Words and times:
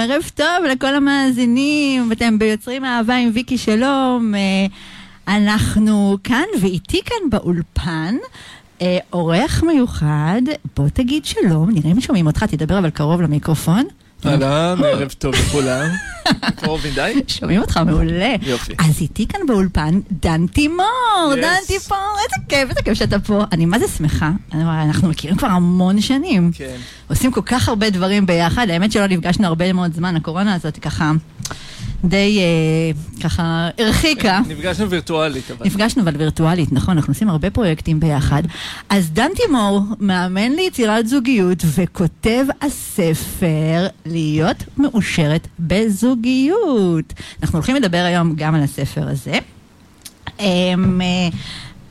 ערב 0.00 0.22
טוב 0.34 0.64
לכל 0.72 0.94
המאזינים, 0.94 2.12
אתם 2.12 2.38
ביוצרים 2.38 2.84
אהבה 2.84 3.16
עם 3.16 3.30
ויקי 3.34 3.58
שלום. 3.58 4.34
אה, 4.34 4.66
אנחנו 5.36 6.16
כאן, 6.24 6.44
ואיתי 6.60 7.00
כאן 7.04 7.30
באולפן, 7.30 8.14
אה, 8.82 8.98
אורח 9.12 9.62
מיוחד, 9.62 10.42
בוא 10.76 10.88
תגיד 10.88 11.24
שלום, 11.24 11.70
נראה 11.70 11.90
אם 11.92 12.00
שומעים 12.00 12.26
אותך, 12.26 12.44
תדבר 12.44 12.78
אבל 12.78 12.90
קרוב 12.90 13.20
למיקרופון. 13.20 13.84
אהלן, 14.26 14.84
ערב 14.84 15.14
טוב 15.18 15.34
לכולם. 15.34 15.88
קרוב 16.56 16.80
מדי? 16.92 17.12
שומעים 17.26 17.60
אותך 17.60 17.80
מעולה. 17.86 18.34
יופי. 18.42 18.72
אז 18.78 19.00
איתי 19.00 19.26
כאן 19.26 19.40
באולפן 19.48 20.00
דן 20.10 20.46
תימור. 20.46 20.86
דן 21.36 21.54
תימור, 21.66 22.16
איזה 22.24 22.36
כיף, 22.48 22.68
איזה 22.68 22.82
כיף 22.84 22.94
שאתה 22.94 23.18
פה. 23.18 23.44
אני 23.52 23.66
מה 23.66 23.78
זה 23.78 23.88
שמחה, 23.88 24.30
אנחנו 24.52 25.08
מכירים 25.08 25.36
כבר 25.36 25.48
המון 25.48 26.00
שנים. 26.00 26.50
כן. 26.54 26.76
עושים 27.08 27.32
כל 27.32 27.42
כך 27.46 27.68
הרבה 27.68 27.90
דברים 27.90 28.26
ביחד, 28.26 28.66
האמת 28.70 28.92
שלא 28.92 29.06
נפגשנו 29.06 29.46
הרבה 29.46 29.72
מאוד 29.72 29.94
זמן, 29.94 30.16
הקורונה 30.16 30.54
הזאת 30.54 30.78
ככה 30.78 31.12
די 32.04 32.38
אה, 32.40 33.20
ככה 33.22 33.68
הרחיקה. 33.78 34.40
נפגשנו 34.48 34.90
וירטואלית, 34.90 35.50
אבל. 35.50 35.66
נפגשנו 35.66 36.02
אבל 36.02 36.16
וירטואלית, 36.16 36.72
נכון, 36.72 36.96
אנחנו 36.96 37.10
עושים 37.10 37.28
הרבה 37.28 37.50
פרויקטים 37.50 38.00
ביחד. 38.00 38.42
אז 38.88 39.10
דן 39.10 39.30
תימור 39.34 39.80
מאמן 40.00 40.52
ליצירת 40.52 41.06
זוגיות 41.08 41.64
וכותב 41.74 42.44
הספר 42.62 43.86
להיות 44.06 44.56
מאושרת 44.76 45.48
בזוגיות. 45.58 47.12
אנחנו 47.42 47.58
הולכים 47.58 47.76
לדבר 47.76 47.98
היום 48.06 48.32
גם 48.36 48.54
על 48.54 48.62
הספר 48.62 49.08
הזה. 49.08 49.38
אמ, 50.40 51.00
אה, 51.00 51.28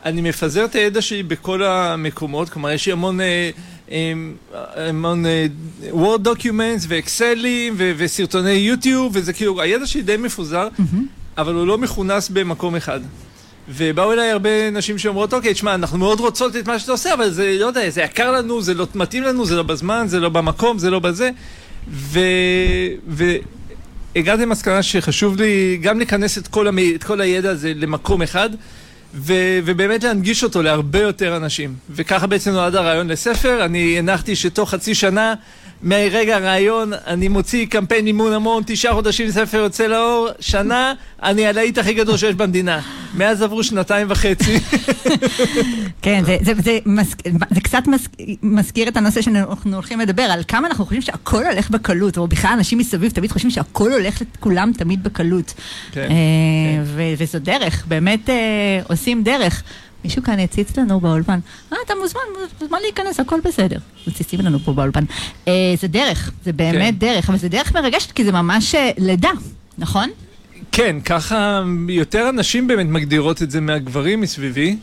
שאני 0.07 0.21
מפזר 0.21 0.65
את 0.65 0.75
הידע 0.75 1.03
שלי 1.03 1.23
בכל 1.23 1.63
המקומות, 1.63 2.49
כלומר 2.49 2.71
יש 2.71 2.87
לי 2.87 2.93
המון, 2.93 3.21
אה, 3.21 3.51
אמ, 3.91 4.35
המון 4.55 5.27
אה, 5.27 5.47
Word 5.91 6.27
documents 6.27 6.85
ואקסלים. 6.89 7.75
וסרטוני 7.79 8.51
יוטיוב, 8.51 9.13
וזה 9.15 9.33
כאילו, 9.33 9.61
הידע 9.61 9.87
שלי 9.87 10.03
די 10.03 10.17
מפוזר, 10.17 10.69
אבל 11.39 11.55
הוא 11.55 11.67
לא 11.67 11.79
מכונס 11.79 12.29
במקום 12.29 12.77
אחד. 12.77 13.01
ובאו 13.69 14.13
אליי 14.13 14.31
הרבה 14.31 14.71
נשים 14.71 14.99
שאומרות, 14.99 15.35
אוקיי, 15.35 15.55
תשמע, 15.55 15.75
אנחנו 15.75 15.99
מאוד 15.99 16.21
רוצות 16.21 16.57
את 16.57 16.69
מה 16.69 16.79
שאתה 16.79 16.93
עושה, 16.93 17.15
אבל 17.15 17.31
זה, 17.31 17.57
לא 17.61 17.67
יודע, 17.67 17.91
זה 17.91 18.03
יקר 18.03 18.33
לנו, 18.33 18.63
זה 18.63 18.75
לא 18.75 18.87
מתאים 18.95 19.23
לנו, 19.23 19.47
זה 19.47 19.57
לא 19.57 19.63
בזמן, 19.63 20.05
זה 20.09 20.21
לא 20.21 20.29
במקום, 20.29 20.79
זה 20.79 20.91
לא 20.91 20.99
בזה. 20.99 21.31
ו... 21.91 22.21
והגעתי 23.09 24.43
למסקנה 24.43 24.83
שחשוב 24.83 25.37
לי 25.37 25.79
גם 25.83 26.01
לכנס 26.01 26.39
את 26.39 26.49
כל, 26.49 26.69
המ... 26.69 26.79
את 26.95 27.05
כל 27.05 27.21
הידע 27.21 27.51
הזה 27.51 27.73
למקום 27.77 28.23
אחד, 28.23 28.51
ו... 29.17 29.35
ובאמת 29.65 30.05
להנגיש 30.05 30.45
אותו 30.45 30.63
להרבה 30.63 31.01
יותר 31.01 31.37
אנשים. 31.37 31.75
וככה 31.91 32.27
בעצם 32.27 32.51
נולד 32.51 32.75
הרעיון 32.75 33.09
לספר. 33.09 33.65
אני 33.65 33.99
הנחתי 33.99 34.37
שתוך 34.37 34.71
חצי 34.71 34.95
שנה, 34.95 35.35
מרגע 35.83 36.37
הרעיון, 36.37 36.93
אני 37.07 37.29
מוציא 37.29 37.67
קמפיין 37.67 38.05
מימון 38.05 38.33
המון, 38.33 38.63
תשעה 38.67 38.95
חודשים 38.95 39.31
ספר 39.31 39.57
יוצא 39.57 39.87
לאור, 39.87 40.29
שנה, 40.41 40.95
אני 41.23 41.47
הלהיט 41.47 41.79
הכי 41.79 41.95
גדול 41.95 42.17
שיש 42.17 42.35
במדינה. 42.35 42.81
מאז 43.15 43.43
עברו 43.43 43.65
שנתיים 43.65 44.07
וחצי. 44.11 44.59
כן, 46.03 46.23
זה, 46.25 46.37
זה, 46.41 46.53
זה, 46.63 46.79
מז, 46.87 47.15
זה 47.51 47.61
קצת 47.61 47.87
מז, 47.87 48.09
מזכיר 48.43 48.89
את 48.89 48.97
הנושא 48.97 49.23
שאנחנו 49.23 49.75
הולכים 49.75 50.01
לדבר, 50.01 50.23
על 50.23 50.43
כמה 50.49 50.69
אנחנו 50.69 50.85
חושבים 50.85 51.03
שהכל 51.03 51.45
הולך 51.47 51.71
בקלות, 51.71 52.19
או 52.19 52.27
בכלל 52.27 52.51
אנשים 52.53 52.79
מסביב 52.79 53.13
תמיד 53.13 53.33
חושבים 53.33 53.51
שהכל 53.51 53.93
הולך 53.93 54.23
לכולם 54.39 54.73
תמיד 54.77 55.05
בקלות. 55.05 55.55
כן, 55.93 56.01
אה, 56.01 56.07
כן. 56.09 56.83
ו- 56.85 57.13
וזו 57.19 57.39
דרך, 57.39 57.85
באמת 57.89 58.31
אה, 58.31 58.81
עושים 58.89 59.23
דרך. 59.23 59.63
מישהו 60.07 60.23
כאן 60.23 60.39
הציץ 60.41 60.79
לנו 60.79 61.01
באולפן, 61.01 61.39
אה, 61.73 61.79
אתה 61.87 61.95
מוזמן, 62.01 62.21
מוזמן 62.61 62.79
להיכנס, 62.83 63.21
הכל 63.21 63.41
בסדר. 63.45 63.79
מציצים 64.07 64.41
לנו 64.41 64.59
פה 64.59 64.73
באולפן. 64.73 65.05
אה, 65.49 65.53
זה 65.81 65.89
דרך, 65.89 66.31
זה 66.45 66.53
באמת 66.53 66.95
כן. 66.95 66.99
דרך, 66.99 67.29
אבל 67.29 67.39
זה 67.39 67.49
דרך 67.49 67.75
מרגשת, 67.75 68.13
כי 68.13 68.25
זה 68.25 68.33
ממש 68.33 68.75
אה, 68.75 68.91
לידה, 68.99 69.31
נכון? 69.79 70.11
כן, 70.73 70.97
ככה 71.05 71.63
יותר 71.89 72.29
אנשים 72.29 72.67
באמת 72.67 72.87
מגדירות 72.87 73.43
את 73.43 73.51
זה 73.51 73.61
מהגברים 73.61 74.21
מסביבי. 74.21 74.77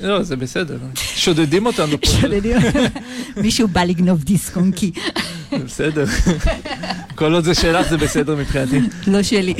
לא, 0.00 0.22
זה 0.22 0.36
בסדר. 0.36 0.78
שודדים 0.94 1.66
אותנו 1.66 2.00
פה, 2.00 2.10
שודדים. 2.20 2.56
מישהו 3.36 3.68
בא 3.68 3.84
לגנוב 3.84 4.24
דיסק 4.24 4.56
אונקי, 4.56 4.92
זה 5.50 5.58
בסדר. 5.58 6.04
כל 7.14 7.34
עוד 7.34 7.44
זה 7.44 7.54
שלך 7.54 7.88
זה 7.88 7.96
בסדר 7.96 8.36
מבחינתי. 8.36 8.80
לא 9.06 9.22
שלי. 9.22 9.54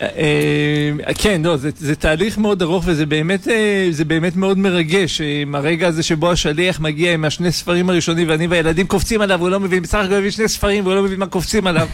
אה, 0.00 1.14
כן, 1.18 1.42
לא, 1.44 1.56
זה, 1.56 1.94
תהליך 1.94 2.38
מאוד 2.38 2.62
ארוך 2.62 2.84
וזה 2.86 3.06
באמת, 3.06 3.48
אה, 3.48 3.88
מאוד 4.36 4.58
מרגש. 4.58 5.20
אה, 5.20 5.40
עם 5.42 5.54
הרגע 5.54 5.88
הזה 5.88 6.02
שבו 6.02 6.30
השליח 6.30 6.80
מגיע 6.80 7.14
עם 7.14 7.24
השני 7.24 7.52
ספרים 7.52 7.90
הראשונים 7.90 8.28
ואני 8.28 8.46
והילדים 8.46 8.86
קופצים 8.86 9.20
עליו, 9.20 9.40
הוא 9.40 9.48
לא 9.48 9.60
מבין, 9.60 9.82
בסך 9.82 9.98
הכל 9.98 10.14
הביא 10.14 10.30
שני 10.30 10.48
ספרים 10.48 10.84
והוא 10.84 10.94
לא 10.94 11.02
מבין 11.02 11.18
מה 11.18 11.26
קופצים 11.26 11.66
עליו. 11.66 11.88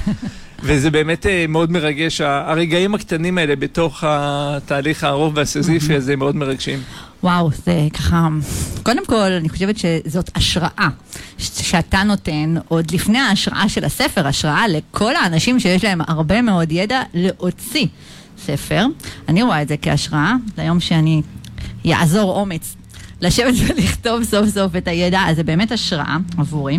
וזה 0.63 0.91
באמת 0.91 1.27
אה, 1.27 1.45
מאוד 1.49 1.73
מרגש. 1.73 2.21
הרגעים 2.21 2.95
הקטנים 2.95 3.39
האלה 3.39 3.57
בתוך 3.57 4.05
התהליך 4.07 5.05
הארוך 5.05 5.33
והסזיפי 5.37 5.95
הזה 5.95 6.17
מאוד 6.17 6.37
מרגשים. 6.37 6.79
וואו, 7.23 7.51
זה 7.65 7.89
ככה, 7.95 8.29
קודם 8.83 9.07
כל, 9.07 9.17
אני 9.17 9.49
חושבת 9.49 9.77
שזאת 9.79 10.31
השראה 10.35 10.89
שאתה 11.39 12.03
נותן, 12.03 12.55
עוד 12.69 12.91
לפני 12.91 13.19
ההשראה 13.19 13.69
של 13.69 13.85
הספר, 13.85 14.27
השראה 14.27 14.69
לכל 14.69 15.17
האנשים 15.17 15.61
שיש 15.61 15.85
להם 15.85 16.01
הרבה 16.09 16.43
מאוד 16.43 16.73
ידע 16.73 17.03
להוציא 17.15 17.87
ספר. 18.39 18.87
אני 19.29 19.43
רואה 19.43 19.63
את 19.63 19.69
זה 19.69 19.77
כהשראה, 19.83 20.35
ליום 20.59 20.81
שאני 20.81 21.23
יעזור 21.85 22.41
אומץ 22.41 22.77
לשבת 23.21 23.55
ולכתוב 23.67 24.25
סוף 24.25 24.49
סוף 24.49 24.77
את 24.77 24.89
הידע, 24.89 25.21
אז 25.27 25.37
זה 25.37 25.45
באמת 25.45 25.73
השראה 25.73 26.17
עבורי. 26.39 26.79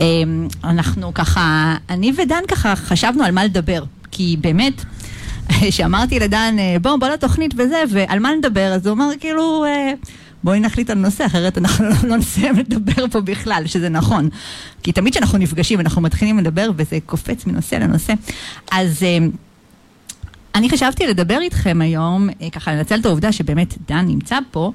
אמ, 0.00 0.48
אנחנו 0.64 1.14
ככה, 1.14 1.76
אני 1.90 2.12
ודן 2.22 2.42
ככה 2.48 2.76
חשבנו 2.76 3.24
על 3.24 3.32
מה 3.32 3.44
לדבר, 3.44 3.84
כי 4.10 4.36
באמת... 4.40 4.84
שאמרתי 5.70 6.18
לדן, 6.18 6.56
אה, 6.58 6.76
בוא, 6.82 6.96
בוא 6.96 7.08
לתוכנית 7.08 7.54
וזה, 7.56 7.82
ועל 7.90 8.18
מה 8.18 8.30
נדבר? 8.38 8.72
אז 8.74 8.86
הוא 8.86 8.94
אמר, 8.94 9.10
כאילו, 9.20 9.64
אה, 9.64 9.92
בואי 10.44 10.60
נחליט 10.60 10.90
על 10.90 10.98
נושא, 10.98 11.26
אחרת 11.26 11.58
אנחנו 11.58 11.84
לא, 11.84 11.94
לא 12.08 12.16
נסיים 12.16 12.56
לדבר 12.56 13.08
פה 13.08 13.20
בכלל, 13.20 13.62
שזה 13.66 13.88
נכון. 13.88 14.28
כי 14.82 14.92
תמיד 14.92 15.12
כשאנחנו 15.12 15.38
נפגשים, 15.38 15.80
אנחנו 15.80 16.02
מתחילים 16.02 16.38
לדבר 16.38 16.70
וזה 16.76 16.98
קופץ 17.06 17.46
מנושא 17.46 17.74
לנושא. 17.74 18.12
אז... 18.72 19.02
אה, 19.02 19.26
אני 20.54 20.70
חשבתי 20.70 21.06
לדבר 21.06 21.40
איתכם 21.40 21.80
היום, 21.80 22.28
ככה 22.52 22.74
לנצל 22.74 23.00
את 23.00 23.06
העובדה 23.06 23.32
שבאמת 23.32 23.74
דן 23.88 24.06
נמצא 24.06 24.38
פה, 24.50 24.72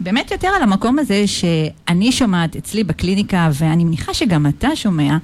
באמת 0.00 0.30
יותר 0.30 0.48
על 0.48 0.62
המקום 0.62 0.98
הזה 0.98 1.24
שאני 1.26 2.12
שומעת 2.12 2.56
אצלי 2.56 2.84
בקליניקה, 2.84 3.50
ואני 3.54 3.84
מניחה 3.84 4.14
שגם 4.14 4.46
אתה 4.46 4.68
שומע, 4.76 5.16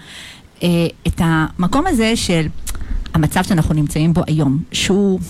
אה, 0.63 0.69
את 1.07 1.21
המקום 1.25 1.87
הזה 1.87 2.17
של 2.17 2.47
המצב 3.15 3.43
שאנחנו 3.43 3.75
נמצאים 3.75 4.13
בו 4.13 4.23
היום, 4.27 4.59
שהוא 4.73 5.21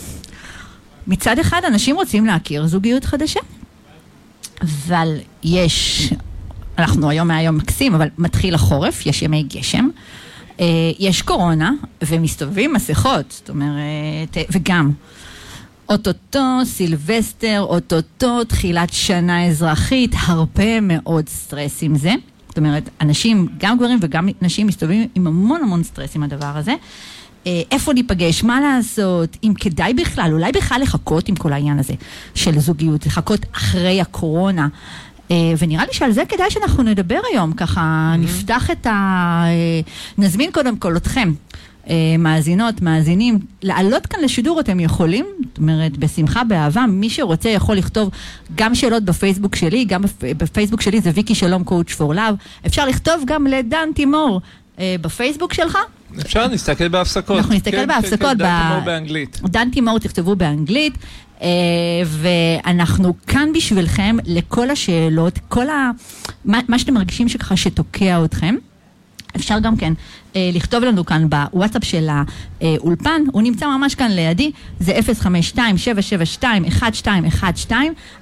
מצד 1.07 1.39
אחד 1.39 1.61
אנשים 1.67 1.97
רוצים 1.97 2.27
להכיר 2.27 2.67
זוגיות 2.67 3.05
חדשה, 3.05 3.41
אבל 4.63 5.17
יש, 5.43 6.11
אנחנו 6.79 7.11
היום 7.11 7.29
מהיום 7.29 7.57
מקסים, 7.57 7.95
אבל 7.95 8.09
מתחיל 8.19 8.55
החורף, 8.55 9.07
יש 9.07 9.23
ימי 9.23 9.43
גשם. 9.43 9.89
אה, 10.61 10.67
יש 10.99 11.23
קורונה 11.23 11.73
ומסתובבים 12.03 12.73
מסכות, 12.73 13.25
זאת 13.31 13.51
אומרת, 13.51 14.37
וגם 14.51 14.91
אוטוטו 15.89 16.59
סילבסטר, 16.65 17.61
אוטוטו 17.69 18.45
תחילת 18.45 18.93
שנה 18.93 19.47
אזרחית, 19.47 20.15
הרבה 20.27 20.81
מאוד 20.81 21.29
סטרס 21.29 21.83
עם 21.83 21.97
זה. 21.97 22.15
זאת 22.49 22.59
אומרת, 22.59 22.89
אנשים, 23.01 23.49
גם 23.59 23.77
גברים 23.77 23.99
וגם 24.03 24.29
נשים, 24.43 24.67
מסתובבים 24.67 25.09
עם 25.15 25.27
המון 25.27 25.63
המון 25.63 25.83
סטרס 25.83 26.17
עם 26.17 26.23
הדבר 26.23 26.53
הזה. 26.57 26.75
אה, 27.47 27.63
איפה 27.71 27.93
ניפגש, 27.93 28.45
מה 28.45 28.61
לעשות, 28.61 29.37
אם 29.45 29.53
כדאי 29.61 29.95
בכלל, 29.95 30.31
אולי 30.33 30.53
בכלל 30.53 30.81
לחכות 30.83 31.29
עם 31.29 31.37
כל 31.37 31.53
העניין 31.53 31.79
הזה 31.79 31.95
של 32.35 32.59
זוגיות, 32.59 33.07
לחכות 33.07 33.41
אחרי 33.53 34.01
הקורונה. 34.01 34.69
אה, 35.31 35.37
ונראה 35.59 35.85
לי 35.87 35.93
שעל 35.93 36.13
זה 36.13 36.23
כדאי 36.29 36.51
שאנחנו 36.51 36.83
נדבר 36.83 37.21
היום, 37.33 37.53
ככה 37.53 38.13
mm-hmm. 38.15 38.19
נפתח 38.19 38.71
את 38.71 38.87
ה... 38.87 38.91
אה, 39.47 39.81
נזמין 40.19 40.53
קודם 40.53 40.77
כל 40.77 40.97
אתכם. 40.97 41.33
מאזינות, 42.19 42.83
מאזינים, 42.83 43.39
לעלות 43.63 44.07
כאן 44.07 44.21
לשידור 44.21 44.61
אתם 44.61 44.81
יכולים, 44.81 45.27
זאת 45.49 45.59
אומרת, 45.59 45.97
בשמחה, 45.97 46.45
באהבה, 46.45 46.87
מי 46.87 47.11
שרוצה 47.11 47.49
יכול 47.49 47.77
לכתוב 47.77 48.11
גם 48.55 48.75
שאלות 48.75 49.03
בפייסבוק 49.03 49.57
שלי, 49.57 49.85
גם 49.85 50.03
בפייסבוק 50.23 50.81
שלי 50.81 51.01
זה 51.01 51.11
ויקי 51.15 51.35
שלום 51.35 51.65
קואוצ' 51.65 51.93
פור 51.93 52.15
לאב, 52.15 52.35
אפשר 52.67 52.87
לכתוב 52.87 53.23
גם 53.27 53.47
לדן 53.47 53.89
תימור 53.95 54.41
בפייסבוק 54.79 55.55
שלך, 55.55 55.79
אפשר, 56.21 56.49
נסתכל 56.49 56.89
בהפסקות. 56.89 57.37
אנחנו 57.37 57.55
נסתכל 57.55 57.77
כן, 57.77 57.89
בהפסקות. 57.89 58.21
כן, 58.21 58.29
כן, 58.29 58.37
דן 58.39 58.69
תימור 58.69 58.85
באנגלית. 58.85 59.41
דן 59.45 59.71
תימור 59.71 59.99
תכתבו 59.99 60.37
באנגלית, 60.37 60.99
אה, 61.43 61.49
ואנחנו 62.07 63.15
כאן 63.27 63.49
בשבילכם 63.55 64.17
לכל 64.25 64.71
השאלות, 64.71 65.39
כל 65.49 65.69
ה... 65.69 65.91
מה, 66.45 66.61
מה 66.69 66.79
שאתם 66.79 66.95
מרגישים 66.95 67.29
שככה 67.29 67.57
שתוקע 67.57 68.25
אתכם. 68.25 68.55
אפשר 69.37 69.59
גם 69.59 69.77
כן 69.77 69.93
אה, 70.37 70.51
לכתוב 70.53 70.85
לנו 70.85 71.05
כאן 71.05 71.27
בוואטסאפ 71.31 71.85
של 71.85 72.09
האולפן, 72.61 73.23
הוא 73.33 73.43
נמצא 73.43 73.67
ממש 73.67 73.95
כאן 73.95 74.11
לידי, 74.11 74.51
זה 74.81 74.99
052-772-1212, 76.43 77.73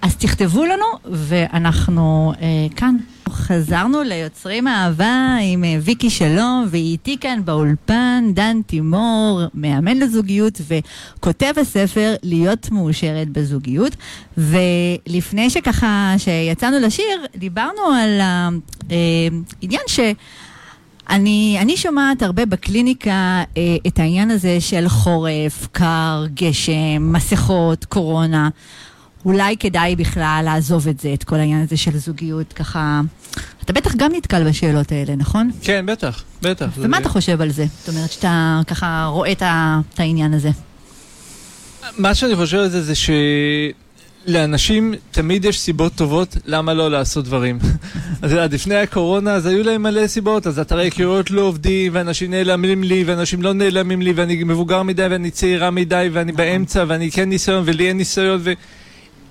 אז 0.03 0.17
תכתבו 0.17 0.65
לנו 0.65 0.85
ואנחנו 1.11 2.33
אה, 2.41 2.67
כאן. 2.77 2.97
חזרנו 3.29 4.03
ליוצרים 4.03 4.69
אהבה 4.69 5.37
עם 5.43 5.65
אה, 5.65 5.77
ויקי 5.81 6.11
שלום, 6.11 6.67
ואיתי 6.71 7.17
כאן 7.21 7.41
באולפן 7.45 8.25
דן 8.35 8.63
תימור, 8.67 9.41
מאמן 9.55 9.97
לזוגיות 9.97 10.61
וכותב 10.69 11.53
הספר 11.57 12.15
להיות 12.23 12.71
מאושרת 12.73 13.29
בזוגיות. 13.29 13.97
ולפני 14.39 15.51
שככה, 15.51 16.15
שיצאנו 16.19 16.79
לשיר, 16.81 17.27
דיברנו 17.37 17.83
על 17.83 18.21
העניין 18.21 19.83
ש... 19.87 20.01
אני, 21.11 21.59
אני 21.61 21.77
שומעת 21.77 22.23
הרבה 22.23 22.47
בקליניקה 22.47 23.43
אה, 23.57 23.77
את 23.87 23.99
העניין 23.99 24.31
הזה 24.31 24.61
של 24.61 24.89
חורף, 24.89 25.69
קר, 25.73 26.25
גשם, 26.35 27.13
מסכות, 27.13 27.85
קורונה. 27.85 28.49
אולי 29.25 29.57
כדאי 29.57 29.97
בכלל 29.97 30.43
לעזוב 30.45 30.89
את 30.89 31.01
זה, 31.01 31.15
את 31.15 31.25
כל 31.25 31.37
העניין 31.37 31.63
הזה 31.63 31.77
של 31.77 31.99
זוגיות, 31.99 32.53
ככה... 32.53 33.01
אתה 33.65 33.73
בטח 33.73 33.95
גם 33.97 34.13
נתקל 34.15 34.49
בשאלות 34.49 34.93
האלה, 34.93 35.17
נכון? 35.17 35.51
כן, 35.63 35.87
בטח, 35.87 36.23
בטח. 36.43 36.69
ומה 36.77 36.97
זה... 36.97 37.03
אתה 37.03 37.09
חושב 37.09 37.41
על 37.41 37.51
זה? 37.51 37.67
זאת 37.79 37.89
אומרת 37.89 38.13
שאתה 38.13 38.61
ככה 38.67 39.09
רואה 39.11 39.33
את, 39.33 39.43
העניין 39.99 40.35
הזה. 40.35 40.51
מה 41.99 42.15
שאני 42.15 42.37
חושב 42.37 42.59
על 42.59 42.69
זה 42.69 42.83
זה 42.83 42.95
ש... 42.95 43.11
לאנשים 44.27 44.95
תמיד 45.11 45.45
יש 45.45 45.61
סיבות 45.61 45.93
טובות 45.95 46.37
למה 46.47 46.75
לא 46.75 46.91
לעשות 46.91 47.25
דברים. 47.25 47.59
אז 48.23 48.33
עד 48.33 48.55
לפני 48.55 48.75
הקורונה 48.75 49.35
אז 49.35 49.47
היו 49.47 49.63
להם 49.63 49.83
מלא 49.83 50.07
סיבות, 50.07 50.47
אז 50.47 50.59
אתרי 50.59 50.83
היכרויות 50.83 51.31
לא 51.31 51.41
עובדים, 51.41 51.93
ואנשים 51.95 52.31
נעלמים 52.31 52.83
לי, 52.83 53.05
ואנשים 53.07 53.43
לא 53.43 53.53
נעלמים 53.53 54.03
לי, 54.03 54.13
ואני 54.13 54.45
מבוגר 54.45 54.83
מדי, 54.83 55.07
ואני 55.11 55.31
צעירה 55.31 55.71
מדי, 55.71 56.09
ואני 56.13 56.33
נכון. 56.33 56.45
באמצע, 56.45 56.85
ואני 56.89 57.11
כן 57.11 57.29
ניסיון, 57.29 57.63
ולי 57.67 57.89
אין 57.89 57.97
ניסיון, 57.97 58.41
ו... 58.43 58.53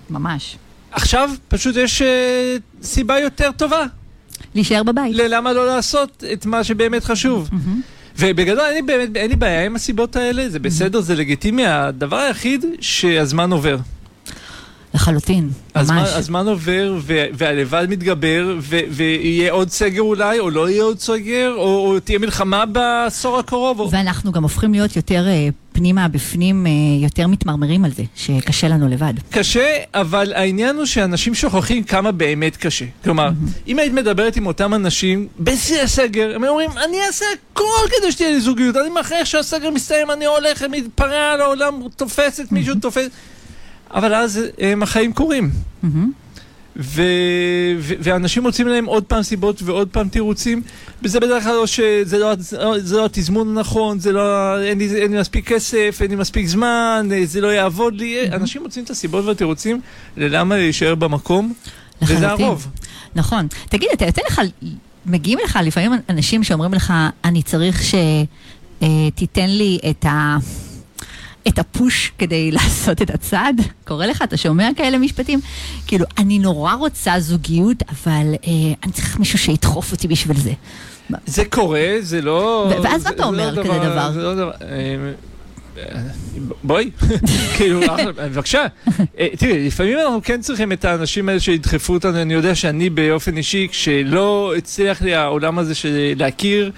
ממש. 0.10 0.57
עכשיו 0.92 1.30
פשוט 1.48 1.75
יש 1.75 2.01
uh, 2.01 2.06
סיבה 2.86 3.19
יותר 3.19 3.51
טובה. 3.51 3.86
להישאר 4.56 4.84
בבית. 4.84 5.16
ללמה 5.16 5.54
לא 5.54 5.66
לעשות 5.66 6.24
את 6.34 6.46
מה 6.46 6.63
שבאמת 6.63 7.04
חשוב. 7.04 7.50
ובגדול 8.19 8.60
אין 8.60 8.74
לי 8.74 8.81
באמת, 8.81 9.10
אין 9.16 9.30
לי 9.30 9.36
בעיה 9.36 9.66
עם 9.66 9.75
הסיבות 9.75 10.16
האלה, 10.16 10.50
זה 10.50 10.60
בסדר, 10.60 11.01
זה 11.01 11.16
לגיטימי, 11.16 11.66
הדבר 11.66 12.18
היחיד 12.18 12.66
שהזמן 12.80 13.51
עובר. 13.51 13.78
לחלוטין, 14.94 15.50
ממש. 15.75 16.10
הזמן 16.13 16.48
עובר 16.48 16.98
והלבד 17.34 17.88
מתגבר 17.90 18.57
ויהיה 18.90 19.51
עוד 19.51 19.69
סגר 19.69 20.01
אולי, 20.01 20.40
או 20.40 20.50
לא 20.50 20.69
יהיה 20.69 20.84
עוד 20.84 21.00
סגר, 21.00 21.54
או, 21.57 21.88
או 21.88 22.00
תהיה 22.00 22.19
מלחמה 22.19 22.66
בעשור 22.66 23.40
הקרוב. 23.40 23.80
או... 23.80 23.92
ואנחנו 23.92 24.31
גם 24.31 24.44
הופכים 24.44 24.72
להיות 24.72 24.95
יותר 24.95 25.25
uh, 25.25 25.54
פנימה, 25.74 26.07
בפנים, 26.07 26.66
uh, 26.66 27.04
יותר 27.04 27.28
מתמרמרים 27.28 27.86
על 27.86 27.92
זה, 27.92 28.04
שקשה 28.16 28.68
לנו 28.68 28.88
לבד. 28.88 29.13
קשה, 29.31 29.78
אבל 29.94 30.34
העניין 30.34 30.75
הוא 30.75 30.86
שאנשים 30.86 31.36
שוכחים 31.36 31.84
כמה 31.84 32.12
באמת 32.12 32.57
קשה. 32.57 32.86
כלומר. 33.04 33.30
אם 33.68 33.80
היית 33.80 33.94
מדברת 33.94 34.36
עם 34.36 34.46
אותם 34.46 34.74
אנשים 34.74 35.28
בשיא 35.39 35.81
הסגר, 35.81 36.36
הם 36.36 36.44
אומרים, 36.44 36.69
אני 36.72 36.98
אעשה 37.07 37.25
הכל 37.54 37.63
כדי 37.98 38.12
שתהיה 38.12 38.30
לי 38.30 38.42
זוגיות, 38.42 38.75
אני 38.78 39.01
אחרי 39.01 39.25
שהסגר 39.25 39.69
מסתיים, 39.69 40.12
אני 40.12 40.25
הולך, 40.25 40.63
מתפרע 40.69 41.31
על 41.34 41.42
העולם, 41.42 41.74
תופסת 41.96 42.51
מישהו, 42.51 42.75
תופס... 42.75 43.07
אבל 43.94 44.13
אז 44.13 44.42
הם, 44.60 44.80
אה, 44.81 44.84
החיים 44.84 45.13
קורים. 45.13 45.50
Mm-hmm. 45.84 45.88
ו- 46.78 47.01
ו- 47.80 47.94
ואנשים 48.00 48.44
מוצאים 48.44 48.68
להם 48.68 48.86
עוד 48.86 49.04
פעם 49.04 49.24
סיבות 49.24 49.62
ועוד 49.63 49.90
פעם 49.92 50.10
תירוצים, 50.10 50.62
וזה 51.03 51.20
בדרך 51.20 51.44
כלל 51.44 51.53
לא 51.53 51.68
שזה 51.68 52.18
לא, 52.18 52.34
זה 52.77 52.98
לא 52.98 53.06
התזמון 53.06 53.58
הנכון, 53.58 54.00
זה 54.00 54.12
לא, 54.12 54.60
אין 54.62 54.77
לי, 54.77 54.96
אין 54.96 55.12
לי 55.12 55.20
מספיק 55.20 55.48
כסף, 55.48 55.98
אין 56.01 56.10
לי 56.10 56.15
מספיק 56.15 56.48
זמן, 56.48 57.10
זה 57.24 57.41
לא 57.41 57.48
יעבוד 57.48 57.96
לי, 57.96 58.24
mm-hmm. 58.24 58.36
אנשים 58.36 58.63
מוצאים 58.63 58.86
את 58.86 58.89
הסיבות 58.89 59.25
והתירוצים 59.25 59.82
ללמה 60.18 60.56
להישאר 60.56 60.96
במקום, 60.96 61.53
לחלוטין. 62.01 62.18
וזה 62.18 62.29
הרוב. 62.29 62.68
נכון. 63.15 63.48
תגיד, 63.70 63.89
אתה 63.94 64.06
יוצא 64.06 64.22
לך, 64.27 64.41
מגיעים 65.06 65.39
לך 65.44 65.60
לפעמים 65.63 65.91
אנשים 66.10 66.44
שאומרים 66.44 66.74
לך, 66.74 66.94
אני 67.25 67.44
צריך 67.44 67.84
שתיתן 67.84 69.41
אה, 69.41 69.48
לי 69.48 69.79
את 69.89 70.06
ה... 70.06 70.38
את 71.48 71.60
הפוש 71.60 72.12
כדי 72.18 72.52
לעשות 72.58 73.02
את 73.02 73.10
הצעד? 73.10 73.62
קורה 73.88 74.08
לך? 74.08 74.22
אתה 74.22 74.38
שומע 74.38 74.70
כאלה 74.76 74.98
משפטים? 74.98 75.40
כאילו, 75.88 76.06
אני 76.18 76.40
נורא 76.40 76.74
רוצה 76.74 77.20
זוגיות, 77.20 77.78
אבל 77.90 78.34
אה, 78.48 78.74
אני 78.84 78.92
צריך 78.92 79.20
מישהו 79.20 79.40
שידחוף 79.40 79.92
אותי 79.92 80.08
בשביל 80.08 80.38
זה. 80.38 80.54
זה 81.26 81.46
קורה, 81.46 81.96
זה 82.00 82.22
לא... 82.22 82.72
ואז 82.84 83.04
מה 83.04 83.10
אתה 83.10 83.22
לא 83.22 83.28
אומר 83.28 83.64
כזה 83.64 83.80
דבר? 83.80 84.12
זה 84.12 84.22
לא 84.22 84.36
דבר... 84.36 84.52
אה, 84.62 85.12
בואי, 86.64 86.92
כאילו, 87.58 87.80
בבקשה. 88.18 88.66
אה, 89.20 89.28
תראי, 89.38 89.68
לפעמים 89.68 89.98
אנחנו 89.98 90.22
כן 90.24 90.42
צריכים 90.42 90.72
את 90.72 90.86
האנשים 90.86 91.30
האלה 91.30 91.40
שידחפו 91.40 91.94
אותנו, 91.94 92.22
אני 92.22 92.34
יודע 92.34 92.56
שאני 92.56 92.90
באופן 92.90 93.38
אישי, 93.38 93.68
כשלא 93.72 94.54
הצליח 94.58 95.02
לי 95.02 95.16
העולם 95.16 95.60
הזה 95.60 95.76
של 95.76 96.14
להכיר 96.16 96.72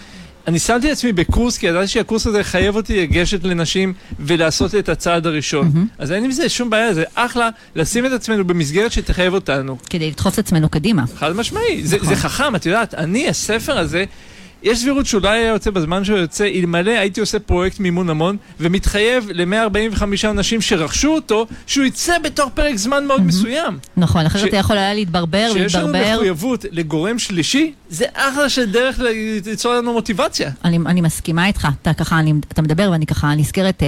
אני 0.48 0.60
שמתי 0.60 0.92
עצמי 0.92 1.14
בקורס, 1.14 1.58
כי 1.58 1.66
ידעתי 1.68 1.88
שהקורס 1.88 2.28
הזה 2.28 2.44
חייב 2.44 2.76
אותי 2.76 3.02
לגשת 3.02 3.44
לנשים 3.44 3.94
ולעשות 4.20 4.76
את 4.76 4.90
הצעד 4.90 5.28
הראשון. 5.28 5.72
Mm-hmm. 5.74 5.96
אז 5.98 6.12
אין 6.12 6.24
עם 6.24 6.32
זה 6.32 6.50
שום 6.50 6.70
בעיה, 6.70 6.94
זה 6.94 7.04
אחלה 7.16 7.50
לשים 7.76 8.06
את 8.06 8.12
עצמנו 8.12 8.46
במסגרת 8.46 8.92
שתחייב 8.92 9.34
אותנו. 9.34 9.78
כדי 9.90 10.10
לדחוף 10.10 10.34
את 10.34 10.40
עצמנו 10.40 10.70
קדימה. 10.70 11.04
חד 11.18 11.36
משמעי, 11.36 11.64
נכון. 11.76 11.86
זה, 11.86 11.98
זה 12.02 12.16
חכם, 12.16 12.56
את 12.56 12.66
יודעת, 12.66 12.94
אני, 12.94 13.30
הספר 13.30 13.78
הזה... 13.78 14.06
יש 14.66 14.80
סבירות 14.80 15.06
שאולי 15.06 15.40
היה 15.40 15.48
יוצא 15.48 15.72
בזמן 15.72 16.04
שהוא 16.04 16.18
יוצא, 16.18 16.46
אלמלא 16.46 16.92
הייתי 16.92 17.20
עושה 17.20 17.40
פרויקט 17.40 17.80
מימון 17.80 18.10
המון, 18.10 18.38
ומתחייב 18.60 19.30
ל-145 19.34 20.04
אנשים 20.30 20.62
שרכשו 20.62 21.16
אותו, 21.16 21.48
שהוא 21.68 21.86
יצא 21.86 22.18
בתוך 22.20 22.50
פרק 22.54 22.76
זמן 22.76 23.06
מאוד 23.06 23.22
מסוים. 23.22 23.78
נכון, 23.98 24.26
אחרת 24.26 24.48
אתה 24.48 24.58
יכול 24.58 24.78
היה 24.78 24.94
להתברבר, 24.94 25.48
להתברבר. 25.54 25.68
כשיש 25.68 25.76
לנו 25.76 26.16
מחויבות 26.16 26.66
לגורם 26.72 27.20
שלישי, 27.20 27.74
זה 27.90 28.06
אחלה 28.14 28.50
של 28.50 28.72
דרך 28.72 29.00
ליצור 29.46 29.74
לנו 29.74 29.94
מוטיבציה. 29.94 30.52
אני, 30.64 30.78
אני 30.86 31.02
מסכימה 31.02 31.48
איתך, 31.48 31.68
אתה 31.82 31.94
ככה, 31.94 32.20
אני, 32.20 32.34
אתה 32.48 32.62
מדבר 32.62 32.90
ואני 32.92 33.06
ככה 33.06 33.36
נזכרת. 33.36 33.84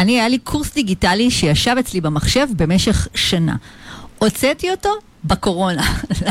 אני, 0.00 0.20
היה 0.20 0.28
לי 0.28 0.38
קורס 0.38 0.74
דיגיטלי 0.74 1.30
שישב 1.30 1.74
אצלי 1.80 2.00
במחשב 2.00 2.46
במשך 2.56 3.08
שנה. 3.14 3.56
הוצאתי 4.18 4.70
אותו, 4.70 4.90
בקורונה. 5.24 5.82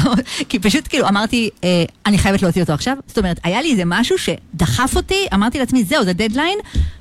כי 0.50 0.60
פשוט 0.60 0.88
כאילו 0.90 1.08
אמרתי, 1.08 1.50
אה, 1.64 1.84
אני 2.06 2.18
חייבת 2.18 2.42
להוציא 2.42 2.62
אותו 2.62 2.74
עכשיו. 2.74 2.98
זאת 3.08 3.18
אומרת, 3.18 3.40
היה 3.44 3.62
לי 3.62 3.72
איזה 3.72 3.84
משהו 3.86 4.16
שדחף 4.18 4.96
אותי, 4.96 5.28
אמרתי 5.34 5.60
לעצמי, 5.60 5.84
זהו, 5.84 6.04
זה 6.04 6.14
דדליין. 6.14 6.58